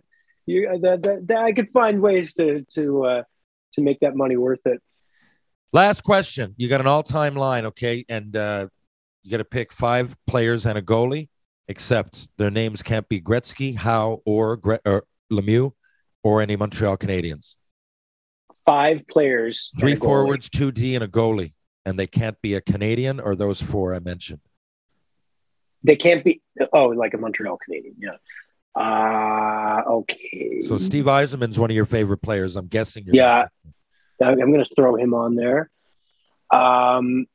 you, 0.47 0.69
uh, 0.69 0.79
that, 0.79 1.03
that, 1.03 1.27
that 1.29 1.39
I 1.39 1.53
could 1.53 1.71
find 1.73 2.01
ways 2.01 2.35
to 2.35 2.65
to 2.75 3.05
uh, 3.05 3.23
to 3.75 3.81
make 3.83 4.01
that 4.01 4.17
money 4.17 4.37
worth 4.37 4.65
it. 4.65 4.81
Last 5.73 6.03
question. 6.03 6.55
You 6.57 6.69
got 6.69 6.81
an 6.81 6.87
all-time 6.87 7.35
line, 7.35 7.67
okay? 7.67 8.05
And 8.09 8.35
uh, 8.37 8.69
you 9.23 9.31
got 9.31 9.39
to 9.39 9.45
pick 9.45 9.73
five 9.73 10.17
players 10.27 10.65
and 10.65 10.79
a 10.79 10.83
goalie, 10.83 11.29
except 11.69 12.29
their 12.39 12.51
names 12.51 12.83
can't 12.83 13.07
be 13.09 13.21
Gretzky, 13.21 13.77
Howe, 13.77 14.23
or, 14.25 14.57
Gre- 14.57 14.85
or 14.87 15.05
Lemieux, 15.31 15.73
or 16.23 16.41
any 16.41 16.57
Montreal 16.57 16.97
Canadiens. 16.97 17.57
Five 18.65 19.07
players, 19.09 19.71
Three 19.79 19.97
forwards, 19.97 20.49
two 20.49 20.73
D, 20.73 20.95
and 20.95 21.05
a 21.05 21.09
goalie. 21.09 21.53
and 21.87 21.99
they 21.99 22.07
can't 22.09 22.41
be 22.43 22.55
a 22.55 22.61
Canadian 22.61 23.21
or 23.21 23.37
those 23.37 23.63
four 23.63 23.95
I 23.95 24.01
mentioned. 24.01 24.41
They 25.85 25.97
can't 25.97 26.25
be. 26.25 26.43
Oh, 26.73 26.87
like 26.89 27.15
a 27.15 27.19
Montreal 27.19 27.59
Canadian. 27.65 27.95
Yeah. 27.99 28.17
Uh, 28.77 29.83
okay. 29.89 30.63
So 30.63 30.77
Steve 30.77 31.07
Yzerman's 31.07 31.59
one 31.59 31.71
of 31.71 31.75
your 31.75 31.87
favorite 31.87 32.19
players. 32.19 32.57
I'm 32.57 32.67
guessing. 32.67 33.05
You're 33.07 33.15
Yeah. 33.15 33.47
I'm 34.23 34.37
going 34.37 34.65
to 34.65 34.75
throw 34.75 34.97
him 34.97 35.15
on 35.15 35.35
there. 35.35 35.71
Um, 36.51 37.27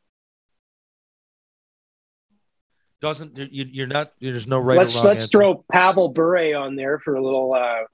Doesn't 3.01 3.37
you, 3.37 3.65
you're 3.71 3.87
not? 3.87 4.13
There's 4.21 4.45
no 4.45 4.59
right. 4.59 4.77
let's 4.77 4.95
let's 5.03 5.23
answer. 5.23 5.27
throw 5.27 5.65
Pavel 5.71 6.09
Bure 6.09 6.55
on 6.55 6.75
there 6.75 6.99
for 6.99 7.15
a 7.15 7.23
little. 7.23 7.53
Uh, 7.53 7.85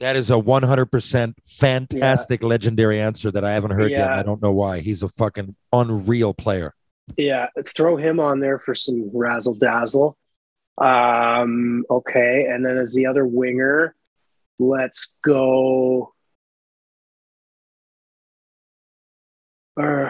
That 0.00 0.16
is 0.16 0.30
a 0.30 0.34
100% 0.34 1.34
fantastic, 1.46 2.42
legendary 2.42 3.00
answer 3.00 3.30
that 3.30 3.44
I 3.44 3.52
haven't 3.52 3.72
heard 3.72 3.90
yet. 3.90 4.10
I 4.10 4.22
don't 4.22 4.42
know 4.42 4.52
why. 4.52 4.80
He's 4.80 5.02
a 5.02 5.08
fucking 5.08 5.54
unreal 5.72 6.32
player. 6.32 6.74
yeah, 7.18 7.48
throw 7.66 7.96
him 7.96 8.18
on 8.18 8.40
there 8.40 8.58
for 8.58 8.74
some 8.74 9.10
razzle 9.12 9.54
dazzle. 9.54 10.16
Um, 10.76 11.84
okay, 11.88 12.46
and 12.46 12.64
then 12.64 12.78
as 12.78 12.94
the 12.94 13.06
other 13.06 13.24
winger, 13.24 13.94
let's 14.58 15.12
go. 15.22 16.12
Uh, 19.80 20.08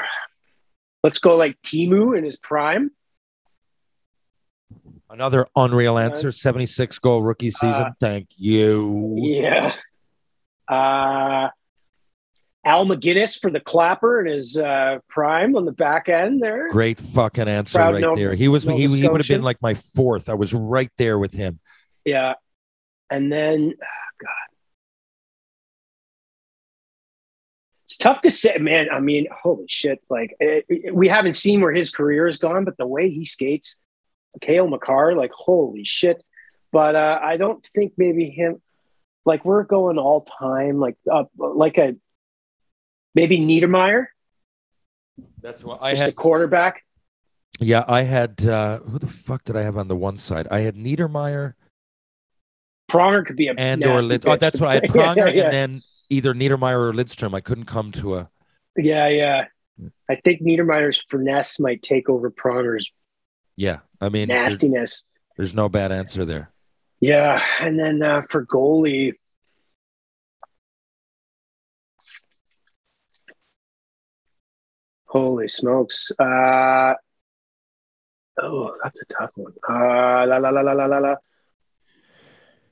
let's 1.03 1.19
go 1.19 1.37
like 1.37 1.61
Teemu 1.63 2.17
in 2.17 2.25
his 2.25 2.37
prime. 2.37 2.91
Another 5.11 5.47
unreal 5.55 5.99
answer. 5.99 6.33
76 6.33 6.99
goal 6.99 7.23
rookie 7.23 7.51
season. 7.51 7.85
Uh, 7.85 7.91
Thank 8.01 8.31
you. 8.37 9.15
Yeah. 9.17 9.73
Uh, 10.67 11.51
Al 12.65 12.87
MacInnis 12.87 13.39
for 13.39 13.51
the 13.51 13.61
clapper 13.61 14.21
in 14.21 14.33
his 14.33 14.57
uh, 14.57 14.99
prime 15.09 15.55
on 15.57 15.65
the 15.65 15.73
back 15.73 16.09
end 16.09 16.43
there. 16.43 16.71
Great 16.71 16.99
fucking 16.99 17.49
answer 17.49 17.79
Proud 17.79 17.95
right 17.95 18.01
Nova- 18.01 18.19
there. 18.19 18.35
He 18.35 18.49
was 18.49 18.67
Nova 18.67 18.79
he, 18.79 18.87
he 18.87 19.09
would 19.09 19.21
have 19.21 19.29
been 19.29 19.43
like 19.43 19.61
my 19.61 19.75
fourth. 19.75 20.29
I 20.29 20.35
was 20.35 20.55
right 20.55 20.91
there 20.97 21.19
with 21.19 21.35
him. 21.35 21.61
Yeah. 22.05 22.35
And 23.11 23.31
then, 23.31 23.75
ah, 23.83 23.87
God. 24.21 24.31
It's 27.85 27.99
tough 27.99 28.23
to 28.23 28.31
say, 28.31 28.57
man. 28.59 28.89
I 28.91 29.01
mean, 29.01 29.27
holy 29.31 29.67
shit. 29.69 30.01
Like, 30.09 30.35
it, 30.41 30.65
it- 30.69 30.95
we 30.95 31.09
haven't 31.09 31.35
seen 31.35 31.61
where 31.61 31.73
his 31.73 31.91
career 31.91 32.27
has 32.27 32.39
gone, 32.39 32.65
but 32.65 32.77
the 32.79 32.87
way 32.87 33.11
he 33.11 33.25
skates, 33.25 33.79
Cale 34.41 34.67
Makar, 34.69 35.15
like, 35.15 35.33
holy 35.33 35.85
shit. 35.85 36.23
But 36.73 36.97
uh, 36.97 37.21
I 37.23 37.37
don't 37.37 37.65
think 37.75 37.93
maybe 37.97 38.31
him, 38.31 38.61
like, 39.25 39.45
we're 39.45 39.63
going 39.63 39.99
all 39.99 40.23
time, 40.23 40.81
like, 40.81 40.97
up, 41.11 41.31
like 41.37 41.79
a 41.79 41.95
maybe 43.15 43.39
Niedermayer, 43.39 44.07
That's 45.41 45.63
what 45.63 45.83
I 45.83 45.93
just 45.93 46.03
a 46.03 46.05
had. 46.07 46.17
quarterback. 46.17 46.83
Yeah, 47.61 47.85
I 47.87 48.03
had. 48.03 48.45
Uh, 48.47 48.81
who 48.81 48.99
the 48.99 49.07
fuck 49.07 49.45
did 49.45 49.57
I 49.57 49.63
have 49.63 49.77
on 49.77 49.89
the 49.89 49.97
one 49.97 50.17
side? 50.17 50.49
I 50.51 50.61
had 50.61 50.77
Niedermayer 50.77 51.55
Pronger 52.91 53.25
could 53.25 53.37
be 53.37 53.49
a 53.49 53.55
and 53.57 53.85
or 53.85 54.01
Lid. 54.01 54.27
Oh, 54.27 54.37
that's 54.37 54.61
what 54.61 54.71
I 54.71 54.75
had. 54.75 54.85
Pronger 54.85 55.17
yeah, 55.17 55.29
yeah. 55.29 55.45
and 55.45 55.53
then 55.53 55.83
either 56.11 56.35
Niedermayer 56.35 56.91
or 56.91 56.93
Lidstrom. 56.93 57.35
I 57.35 57.41
couldn't 57.41 57.65
come 57.65 57.93
to 57.93 58.17
a. 58.17 58.31
Yeah, 58.77 59.09
yeah. 59.09 59.45
I 60.09 60.17
think 60.17 60.43
Niedermayer's 60.43 61.03
finesse 61.09 61.59
might 61.59 61.83
take 61.83 62.09
over 62.09 62.31
Pronger's 62.31 62.93
Yeah, 63.57 63.81
I 64.01 64.09
mean, 64.09 64.29
there's, 64.29 64.53
nastiness. 64.53 65.05
there's 65.37 65.55
no 65.55 65.69
bad 65.69 65.91
answer 65.91 66.25
there. 66.25 66.51
Yeah, 67.01 67.43
and 67.61 67.79
then 67.79 68.03
uh, 68.03 68.23
for 68.23 68.47
goalie, 68.47 69.15
holy 75.15 75.49
smokes! 75.49 76.11
Uh, 76.19 76.95
oh, 78.43 78.75
that's 78.83 79.01
a 79.01 79.05
tough 79.07 79.31
one. 79.37 79.53
Uh, 79.69 80.27
la 80.27 80.37
la 80.39 80.51
la 80.51 80.61
la 80.61 80.73
la 80.73 80.85
la 80.87 80.99
la. 80.99 81.15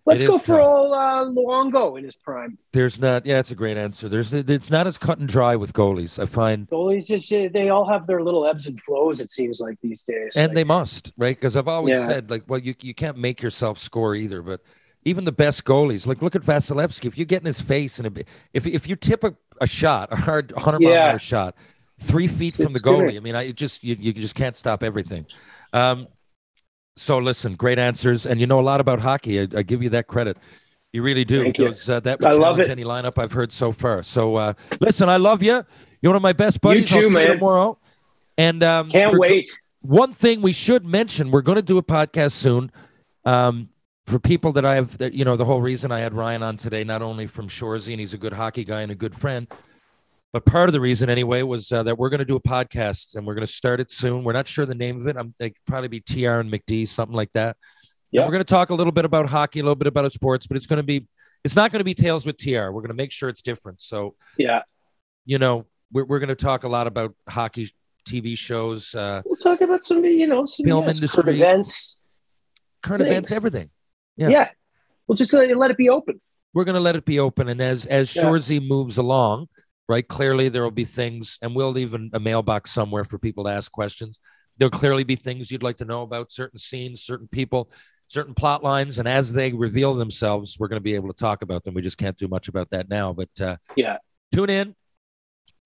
Let's 0.05 0.25
go 0.27 0.37
for 0.39 0.57
tough. 0.59 0.67
old 0.67 0.93
uh, 0.93 1.25
Luongo 1.31 1.97
in 1.97 2.03
his 2.05 2.17
prime. 2.17 2.59
There's 2.73 2.99
not. 2.99 3.25
Yeah, 3.25 3.39
it's 3.39 3.53
a 3.53 3.55
great 3.55 3.77
answer. 3.77 4.09
There's. 4.09 4.33
It's 4.33 4.69
not 4.69 4.89
as 4.89 4.99
cut 4.99 5.19
and 5.19 5.29
dry 5.29 5.55
with 5.55 5.73
goalies. 5.73 6.21
I 6.21 6.27
find, 6.27 6.69
Goalies 6.69 7.07
just 7.07 7.33
uh, 7.33 7.49
they 7.53 7.69
all 7.69 7.89
have 7.89 8.09
their 8.09 8.21
little 8.23 8.45
ebbs 8.45 8.67
and 8.67 8.81
flows. 8.81 9.21
It 9.21 9.31
seems 9.31 9.61
like 9.61 9.79
these 9.81 10.03
days. 10.03 10.37
and 10.37 10.49
Like, 10.49 10.55
they 10.57 10.65
must, 10.65 11.13
right? 11.17 11.37
Because 11.37 11.57
I've 11.57 11.69
always 11.69 11.95
Yeah. 11.97 12.07
said, 12.07 12.31
like, 12.31 12.43
well, 12.49 12.59
you 12.59 12.75
you 12.83 12.95
can't 12.95 13.17
make 13.17 13.41
yourself 13.43 13.79
score 13.79 14.17
either. 14.17 14.43
But 14.43 14.61
even 15.05 15.25
the 15.25 15.31
best 15.33 15.65
goalies, 15.65 16.05
like, 16.05 16.21
look 16.21 16.35
at 16.35 16.43
Vasilevskiy. 16.43 17.07
If 17.07 17.17
you 17.17 17.25
get 17.25 17.43
in 17.43 17.47
his 17.47 17.61
face 17.61 18.01
and 18.01 18.25
if 18.53 18.67
if 18.67 18.89
you 18.89 18.97
tip 18.97 19.23
a, 19.23 19.37
a 19.61 19.69
shot, 19.69 20.09
a 20.13 20.17
hard 20.17 20.51
100 20.51 20.81
mile 20.81 20.93
an 20.95 20.99
Yeah. 20.99 21.11
hour 21.13 21.19
shot, 21.21 21.55
three 22.01 22.27
feet 22.29 22.49
It's- 22.49 22.57
from 22.57 22.67
it's 22.67 22.81
the 22.81 22.89
goalie. 22.89 23.09
good. 23.11 23.17
I 23.17 23.21
mean, 23.21 23.35
I 23.37 23.53
just 23.53 23.83
you, 23.85 23.97
you 23.99 24.13
just 24.13 24.35
can't 24.35 24.57
stop 24.57 24.83
everything. 24.83 25.27
Um, 25.73 26.09
so 26.97 27.19
listen, 27.19 27.55
great 27.55 27.79
answers, 27.79 28.27
and 28.27 28.41
you 28.41 28.47
know 28.47 28.61
a 28.61 28.63
lot 28.63 28.81
about 28.81 29.01
hockey. 29.01 29.41
I, 29.41 29.49
I 29.57 29.63
give 29.63 29.83
you 29.83 29.89
that 29.91 30.07
credit. 30.07 30.37
You 30.93 31.03
really 31.03 31.25
do. 31.25 31.43
Thank 31.43 31.59
you. 31.59 31.69
Uh, 31.69 32.01
that 32.01 32.21
would 32.21 32.27
I 32.27 32.33
love 32.33 32.57
challenge 32.57 32.69
any 32.69 32.85
lineup 32.85 33.19
I've 33.19 33.33
heard 33.33 33.51
so 33.53 33.73
far. 33.73 34.03
So 34.03 34.37
uh, 34.37 34.53
listen, 34.81 35.09
I 35.09 35.17
love 35.17 35.43
you. 35.43 35.65
You're 36.03 36.11
one 36.11 36.17
of 36.17 36.23
my 36.23 36.35
best 36.35 36.61
buddies. 36.61 36.91
You 36.91 37.01
too, 37.03 37.07
I'll 37.07 37.13
see 37.15 37.21
you 37.23 37.29
man. 37.29 37.37
tomorrow. 37.39 37.79
And 38.37 38.63
um, 38.63 38.91
can't 38.91 39.13
go- 39.13 39.19
wait. 39.19 39.51
one 39.81 40.13
thing 40.13 40.43
we 40.43 40.53
should 40.53 40.85
mention 40.85 41.31
we're 41.31 41.41
going 41.43 41.57
to 41.57 41.63
do 41.63 41.79
a 41.79 41.83
podcast 41.83 42.33
soon 42.33 42.71
um, 43.25 43.69
for 44.07 44.19
people 44.19 44.53
that 44.53 44.65
i 44.65 44.75
have 44.75 44.99
that 44.99 45.13
you 45.15 45.25
know 45.25 45.37
the 45.37 45.45
whole 45.45 45.61
reason 45.61 45.93
i 45.93 45.99
had 46.01 46.13
ryan 46.15 46.43
on 46.43 46.57
today 46.57 46.83
not 46.83 47.03
only 47.03 47.27
from 47.27 47.47
Shoresy 47.49 47.93
and 47.93 48.01
he's 48.01 48.13
a 48.15 48.19
good 48.19 48.33
hockey 48.33 48.65
guy 48.65 48.81
and 48.83 48.91
a 48.91 48.95
good 48.97 49.15
friend 49.15 49.47
but 50.33 50.45
part 50.47 50.69
of 50.69 50.73
the 50.73 50.81
reason 50.81 51.11
anyway 51.11 51.43
was 51.43 51.71
uh, 51.73 51.83
that 51.83 51.99
we're 51.99 52.09
going 52.09 52.19
to 52.21 52.25
do 52.25 52.37
a 52.37 52.41
podcast 52.41 53.17
and 53.17 53.27
we're 53.27 53.35
going 53.35 53.47
to 53.47 53.53
start 53.53 53.81
it 53.81 53.91
soon 53.91 54.25
we're 54.25 54.33
not 54.33 54.47
sure 54.49 54.65
the 54.67 54.75
name 54.75 55.01
of 55.01 55.07
it 55.07 55.17
i'm 55.17 55.35
like 55.41 55.57
probably 55.67 55.89
be 55.89 56.01
tr 56.01 56.29
and 56.41 56.51
mcd 56.53 56.87
something 56.89 57.17
like 57.17 57.31
that 57.33 57.57
Yeah. 58.11 58.25
we're 58.25 58.33
going 58.33 58.41
to 58.45 58.45
talk 58.45 58.71
a 58.71 58.75
little 58.75 58.93
bit 58.93 59.05
about 59.05 59.29
hockey 59.29 59.61
a 59.61 59.63
little 59.63 59.75
bit 59.77 59.87
about 59.89 60.11
sports 60.13 60.47
but 60.47 60.57
it's 60.57 60.67
going 60.67 60.79
to 60.79 60.83
be 60.83 61.07
it's 61.45 61.57
not 61.57 61.73
going 61.73 61.81
to 61.81 61.85
be 61.85 61.95
tales 61.95 62.25
with 62.27 62.37
tr 62.39 62.51
we're 62.51 62.71
going 62.83 62.89
to 62.89 62.95
make 62.95 63.13
sure 63.13 63.29
it's 63.29 63.43
different 63.43 63.81
so 63.81 64.15
Yeah, 64.39 64.63
you 65.25 65.39
know 65.39 65.67
we're, 65.93 66.05
we're 66.05 66.19
going 66.19 66.29
to 66.29 66.35
talk 66.35 66.65
a 66.65 66.69
lot 66.69 66.87
about 66.87 67.15
hockey 67.29 67.71
tv 68.09 68.37
shows 68.37 68.95
uh, 68.95 69.23
we'll 69.25 69.37
talk 69.37 69.61
about 69.61 69.83
some 69.85 70.05
you 70.05 70.27
know 70.27 70.45
some 70.45 70.65
Film 70.67 70.85
yes, 70.87 70.99
current 71.01 71.29
industry. 71.29 71.41
events. 71.41 71.99
current 72.83 73.03
events 73.03 73.33
everything 73.33 73.71
Yeah. 74.17 74.29
Yeah. 74.29 74.49
we'll 75.07 75.17
just 75.17 75.33
let 75.33 75.49
it, 75.51 75.57
let 75.57 75.71
it 75.71 75.77
be 75.77 75.89
open. 75.89 76.21
we're 76.55 76.65
going 76.65 76.75
to 76.75 76.81
let 76.81 76.97
it 76.97 77.05
be 77.05 77.19
open 77.21 77.49
and 77.49 77.61
as 77.61 77.87
as 77.87 78.15
Yeah. 78.17 78.23
Shoresy 78.25 78.67
moves 78.67 78.99
along 78.99 79.49
right 79.89 80.07
clearly 80.09 80.49
there 80.49 80.63
will 80.63 80.71
be 80.71 80.85
things 80.85 81.39
and 81.43 81.55
we'll 81.55 81.71
leave 81.73 81.95
an- 81.95 82.11
a 82.13 82.21
mailbox 82.21 82.71
somewhere 82.71 83.05
for 83.05 83.19
people 83.19 83.45
to 83.45 83.51
ask 83.51 83.71
questions 83.73 84.19
there'll 84.59 84.71
clearly 84.71 85.05
be 85.05 85.17
things 85.17 85.51
you'd 85.51 85.63
like 85.63 85.79
to 85.79 85.85
know 85.85 86.03
about 86.03 86.31
certain 86.31 86.59
scenes 86.59 87.03
certain 87.03 87.27
people 87.29 87.71
certain 88.09 88.35
plot 88.35 88.63
lines 88.63 88.99
and 88.99 89.09
as 89.09 89.33
they 89.33 89.53
reveal 89.53 89.95
themselves 89.95 90.57
we're 90.59 90.69
going 90.69 90.81
to 90.81 90.83
be 90.83 90.95
able 90.95 91.09
to 91.13 91.19
talk 91.19 91.43
about 91.43 91.65
them 91.65 91.75
we 91.75 91.83
just 91.83 91.99
can't 91.99 92.17
do 92.19 92.29
much 92.29 92.49
about 92.49 92.71
that 92.71 92.89
now 92.89 93.13
but 93.13 93.29
uh 93.41 93.57
Yeah. 93.77 93.97
tune 94.33 94.51
in 94.51 94.75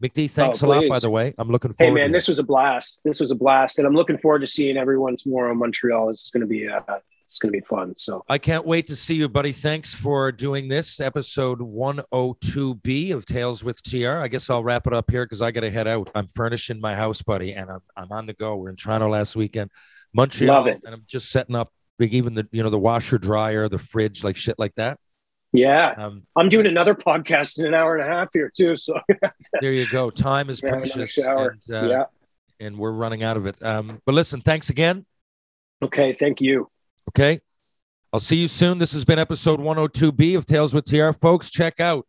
mcd 0.03 0.31
thanks 0.31 0.63
Oh, 0.63 0.67
a 0.67 0.69
lot 0.69 0.85
by 0.89 0.99
the 0.99 1.11
way 1.11 1.35
i'm 1.39 1.49
looking 1.51 1.73
forward. 1.73 1.91
Hey 1.91 2.03
man, 2.03 2.13
this 2.13 2.29
was 2.29 2.39
a 2.39 2.43
blast. 2.45 3.01
This 3.05 3.19
was 3.21 3.31
a 3.31 3.35
blast, 3.35 3.79
and 3.79 3.87
I'm 3.87 3.95
looking 3.95 4.19
forward 4.19 4.41
to 4.41 4.47
seeing 4.47 4.77
everyone 4.77 5.17
tomorrow 5.17 5.53
in 5.53 5.59
Montreal. 5.59 6.11
It's 6.11 6.29
going 6.31 6.43
to 6.43 6.47
be 6.47 6.69
uh, 6.69 6.81
it's 7.27 7.39
going 7.39 7.53
to 7.53 7.59
be 7.59 7.65
fun. 7.67 7.95
So 7.97 8.25
I 8.29 8.39
can't 8.39 8.65
wait 8.67 8.87
to 8.87 8.97
see 8.97 9.15
you, 9.17 9.29
buddy. 9.29 9.53
Thanks 9.53 9.93
for 9.95 10.31
doing 10.33 10.69
this 10.69 11.01
episode 11.01 11.59
102B 11.61 13.13
of 13.13 13.27
Tales 13.27 13.65
with 13.65 13.83
TR. 13.83 14.19
I 14.19 14.29
guess 14.29 14.49
I'll 14.51 14.63
wrap 14.65 14.87
it 14.87 14.93
up 14.93 15.11
here 15.11 15.25
because 15.25 15.43
I 15.43 15.51
got 15.51 15.61
to 15.63 15.71
head 15.71 15.89
out. 15.89 16.11
I'm 16.15 16.29
furnishing 16.29 16.81
my 16.81 16.95
house, 16.95 17.23
buddy, 17.23 17.53
and 17.53 17.71
I'm, 17.71 17.81
I'm 17.97 18.13
on 18.13 18.27
the 18.27 18.35
go. 18.35 18.57
We're 18.57 18.71
in 18.71 18.77
Toronto 18.77 19.09
last 19.09 19.37
weekend, 19.37 19.71
Montreal, 20.15 20.55
Love 20.55 20.67
it. 20.69 20.83
and 20.85 20.95
I'm 20.95 21.05
just 21.07 21.31
setting 21.31 21.57
up 21.57 21.73
big, 21.99 22.15
even 22.15 22.35
the 22.35 22.47
you 22.53 22.63
know 22.63 22.71
the 22.71 22.79
washer, 22.79 23.19
dryer, 23.19 23.69
the 23.69 23.79
fridge, 23.79 24.23
like 24.23 24.37
shit 24.37 24.59
like 24.59 24.75
that. 24.77 24.99
yeah, 25.53 25.95
Um, 25.97 26.23
I'm 26.37 26.49
doing 26.49 26.67
another 26.67 26.95
podcast 26.95 27.59
in 27.59 27.67
an 27.67 27.75
hour 27.75 27.97
and 27.97 28.09
a 28.09 28.13
half 28.15 28.29
here 28.33 28.53
too. 28.57 28.77
So 28.77 28.99
there 29.61 29.73
you 29.73 29.89
go. 29.89 30.11
Time 30.11 30.51
is 30.51 30.61
Yeah, 30.63 30.71
precious, 30.71 31.17
and, 31.19 31.61
uh, 31.73 31.89
yeah. 31.89 32.05
and 32.61 32.79
we're 32.79 32.93
running 32.93 33.23
out 33.23 33.37
of 33.37 33.47
it. 33.47 33.57
Um, 33.65 34.01
but 34.07 34.15
listen, 34.15 34.41
thanks 34.43 34.71
again. 34.71 35.07
Okay. 35.83 36.15
Thank 36.19 36.41
you. 36.41 36.71
Okay. 37.11 37.41
I'll 38.13 38.21
see 38.21 38.37
you 38.37 38.49
soon. 38.49 38.79
This 38.79 38.93
has 38.93 39.05
been 39.05 39.19
episode 39.19 39.61
102B 39.61 40.37
of 40.37 40.47
Tales 40.47 40.73
with 40.73 40.87
TR. 40.87 41.11
Folks, 41.11 41.51
check 41.51 41.81
out 41.81 42.07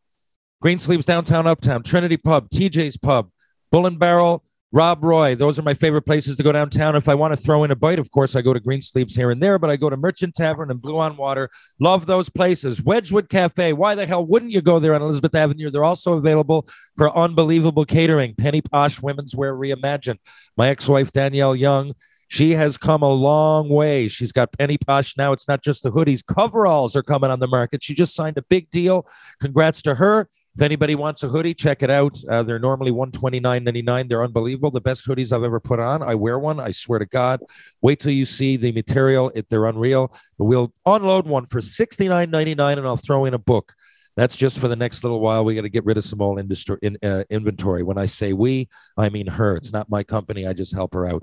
Greensleeves 0.61 1.05
Downtown 1.05 1.47
Uptown, 1.47 1.83
Trinity 1.83 2.17
Pub, 2.17 2.49
TJ's 2.49 2.97
Pub, 2.97 3.29
Bull 3.71 3.85
and 3.87 3.99
Barrel, 3.99 4.43
Rob 4.71 5.03
Roy. 5.03 5.35
Those 5.35 5.57
are 5.59 5.63
my 5.63 5.73
favorite 5.73 6.03
places 6.03 6.35
to 6.37 6.43
go 6.43 6.51
downtown. 6.51 6.95
If 6.95 7.07
I 7.07 7.15
want 7.15 7.33
to 7.33 7.37
throw 7.37 7.63
in 7.63 7.71
a 7.71 7.75
bite, 7.75 7.99
of 7.99 8.11
course, 8.11 8.35
I 8.35 8.41
go 8.41 8.53
to 8.53 8.59
Greensleeves 8.59 9.15
here 9.15 9.31
and 9.31 9.41
there, 9.41 9.57
but 9.59 9.69
I 9.69 9.75
go 9.75 9.89
to 9.89 9.97
Merchant 9.97 10.35
Tavern 10.35 10.71
and 10.71 10.81
Blue 10.81 10.99
on 10.99 11.15
Water. 11.15 11.49
Love 11.79 12.05
those 12.05 12.29
places. 12.29 12.81
Wedgwood 12.81 13.29
Cafe. 13.29 13.73
Why 13.73 13.95
the 13.95 14.05
hell 14.05 14.25
wouldn't 14.25 14.51
you 14.51 14.61
go 14.61 14.79
there 14.79 14.93
on 14.93 15.01
Elizabeth 15.01 15.35
Avenue? 15.35 15.69
They're 15.69 15.83
also 15.83 16.13
available 16.17 16.67
for 16.97 17.15
unbelievable 17.15 17.85
catering. 17.85 18.35
Penny 18.35 18.61
Posh 18.61 19.01
Women's 19.01 19.35
Wear 19.35 19.53
Reimagined. 19.55 20.19
My 20.57 20.69
ex 20.69 20.87
wife, 20.87 21.11
Danielle 21.11 21.55
Young, 21.55 21.93
she 22.27 22.51
has 22.51 22.77
come 22.77 23.01
a 23.01 23.11
long 23.11 23.69
way. 23.69 24.07
She's 24.07 24.31
got 24.31 24.51
Penny 24.51 24.77
Posh 24.77 25.17
now. 25.17 25.33
It's 25.33 25.47
not 25.47 25.63
just 25.63 25.83
the 25.83 25.91
hoodies, 25.91 26.25
coveralls 26.25 26.95
are 26.95 27.03
coming 27.03 27.31
on 27.31 27.39
the 27.39 27.47
market. 27.47 27.83
She 27.83 27.93
just 27.93 28.15
signed 28.15 28.37
a 28.37 28.43
big 28.43 28.69
deal. 28.69 29.07
Congrats 29.39 29.81
to 29.83 29.95
her. 29.95 30.27
If 30.55 30.63
anybody 30.63 30.95
wants 30.95 31.21
a 31.21 31.29
hoodie, 31.29 31.53
check 31.53 31.83
it 31.83 31.91
out. 31.91 32.17
Uh, 32.27 32.41
they're 32.41 32.57
normally 32.57 32.89
one 32.89 33.11
twenty 33.11 33.39
nine 33.39 33.63
ninety 33.63 33.83
nine. 33.83 34.07
They're 34.07 34.23
unbelievable. 34.23 34.71
The 34.71 34.81
best 34.81 35.05
hoodies 35.05 35.31
I've 35.31 35.43
ever 35.43 35.59
put 35.59 35.79
on. 35.79 36.01
I 36.01 36.15
wear 36.15 36.39
one. 36.39 36.59
I 36.59 36.71
swear 36.71 36.97
to 36.97 37.05
God. 37.05 37.41
Wait 37.83 37.99
till 37.99 38.11
you 38.11 38.25
see 38.25 38.57
the 38.57 38.71
material. 38.71 39.31
It, 39.35 39.47
they're 39.49 39.67
unreal. 39.67 40.11
But 40.39 40.45
we'll 40.45 40.73
unload 40.83 41.27
one 41.27 41.45
for 41.45 41.61
sixty 41.61 42.07
nine 42.07 42.31
ninety 42.31 42.55
nine, 42.55 42.79
and 42.79 42.87
I'll 42.87 42.97
throw 42.97 43.25
in 43.25 43.35
a 43.35 43.37
book. 43.37 43.75
That's 44.15 44.35
just 44.35 44.57
for 44.57 44.67
the 44.67 44.75
next 44.75 45.03
little 45.03 45.19
while. 45.19 45.45
We 45.45 45.53
got 45.53 45.61
to 45.61 45.69
get 45.69 45.85
rid 45.85 45.99
of 45.99 46.03
some 46.03 46.23
old 46.23 46.39
industry 46.39 46.79
in, 46.81 46.97
uh, 47.03 47.23
inventory. 47.29 47.83
When 47.83 47.99
I 47.99 48.07
say 48.07 48.33
we, 48.33 48.67
I 48.97 49.09
mean 49.09 49.27
her. 49.27 49.55
It's 49.57 49.71
not 49.71 49.91
my 49.91 50.01
company. 50.01 50.47
I 50.47 50.53
just 50.53 50.73
help 50.73 50.95
her 50.95 51.05
out. 51.05 51.21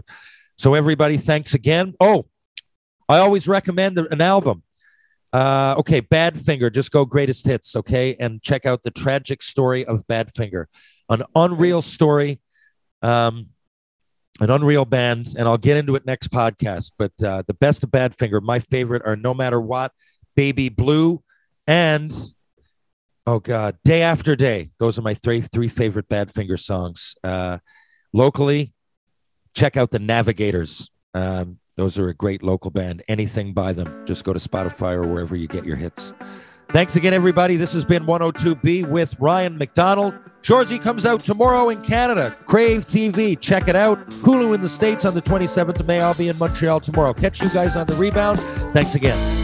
So 0.57 0.75
everybody, 0.75 1.17
thanks 1.17 1.55
again. 1.55 1.95
Oh, 2.01 2.27
I 3.09 3.19
always 3.19 3.49
recommend 3.49 3.99
an 3.99 4.21
album. 4.21 4.63
Uh, 5.33 5.75
okay, 5.79 6.01
Badfinger. 6.01 6.73
Just 6.73 6.93
go 6.93 7.05
greatest 7.05 7.47
hits. 7.47 7.75
Okay, 7.75 8.17
and 8.21 8.41
check 8.41 8.67
out 8.67 8.83
the 8.83 8.91
tragic 8.91 9.43
story 9.43 9.85
of 9.85 10.07
Badfinger, 10.07 10.67
an 11.09 11.25
unreal 11.35 11.83
story, 11.83 12.41
um, 13.03 13.49
an 14.41 14.51
unreal 14.51 14.85
band, 14.85 15.35
and 15.37 15.49
I'll 15.49 15.59
get 15.59 15.77
into 15.77 15.97
it 15.97 16.07
next 16.07 16.31
podcast. 16.31 16.93
But 16.97 17.13
uh, 17.23 17.43
the 17.47 17.55
best 17.55 17.83
of 17.83 17.91
Badfinger, 17.91 18.43
my 18.43 18.61
favorite 18.61 19.03
are 19.05 19.17
No 19.17 19.35
Matter 19.35 19.61
What, 19.61 19.93
Baby 20.37 20.69
Blue, 20.69 21.23
and 21.67 22.15
oh 23.27 23.41
god, 23.41 23.77
Day 23.85 24.03
After 24.03 24.37
Day. 24.37 24.71
Those 24.79 25.01
are 25.01 25.03
my 25.03 25.15
three 25.15 25.41
three 25.41 25.69
favorite 25.69 26.09
Badfinger 26.09 26.61
songs. 26.61 27.17
Uh, 27.25 27.59
locally, 28.13 28.74
check 29.55 29.77
out 29.77 29.91
the 29.91 29.99
Navigators. 29.99 30.91
Um, 31.15 31.59
those 31.77 31.99
are 31.99 32.09
a 32.09 32.15
great 32.15 32.43
local 32.43 32.71
band. 32.71 33.03
Anything 33.09 33.53
by 33.53 33.73
them. 33.73 34.05
Just 34.07 34.25
go 34.25 34.33
to 34.33 34.39
Spotify 34.39 34.93
or 34.93 35.07
wherever 35.07 35.35
you 35.35 35.49
get 35.49 35.65
your 35.65 35.77
hits. 35.77 36.13
Thanks 36.71 36.97
again, 36.97 37.13
everybody. 37.13 37.57
This 37.57 37.73
has 37.73 37.85
been 37.85 38.05
102B 38.05 38.89
with 38.89 39.19
Ryan 39.21 39.59
McDonald. 39.59 40.15
Shoresy 40.43 40.81
comes 40.81 41.07
out 41.07 41.21
tomorrow 41.21 41.69
in 41.69 41.83
Canada. 41.83 42.35
Crave 42.47 42.87
TV. 42.87 43.39
Check 43.39 43.69
it 43.69 43.77
out. 43.77 44.05
Hulu 44.09 44.55
in 44.55 44.61
the 44.61 44.69
States 44.69 45.05
on 45.05 45.15
the 45.15 45.23
27th 45.23 45.81
of 45.81 45.87
May. 45.87 46.01
I'll 46.01 46.15
be 46.15 46.29
in 46.29 46.39
Montreal 46.39 46.81
tomorrow. 46.81 47.13
Catch 47.13 47.43
you 47.43 47.51
guys 47.51 47.77
on 47.77 47.87
the 47.87 47.95
rebound. 47.95 48.41
Thanks 48.73 48.95
again. 48.95 49.44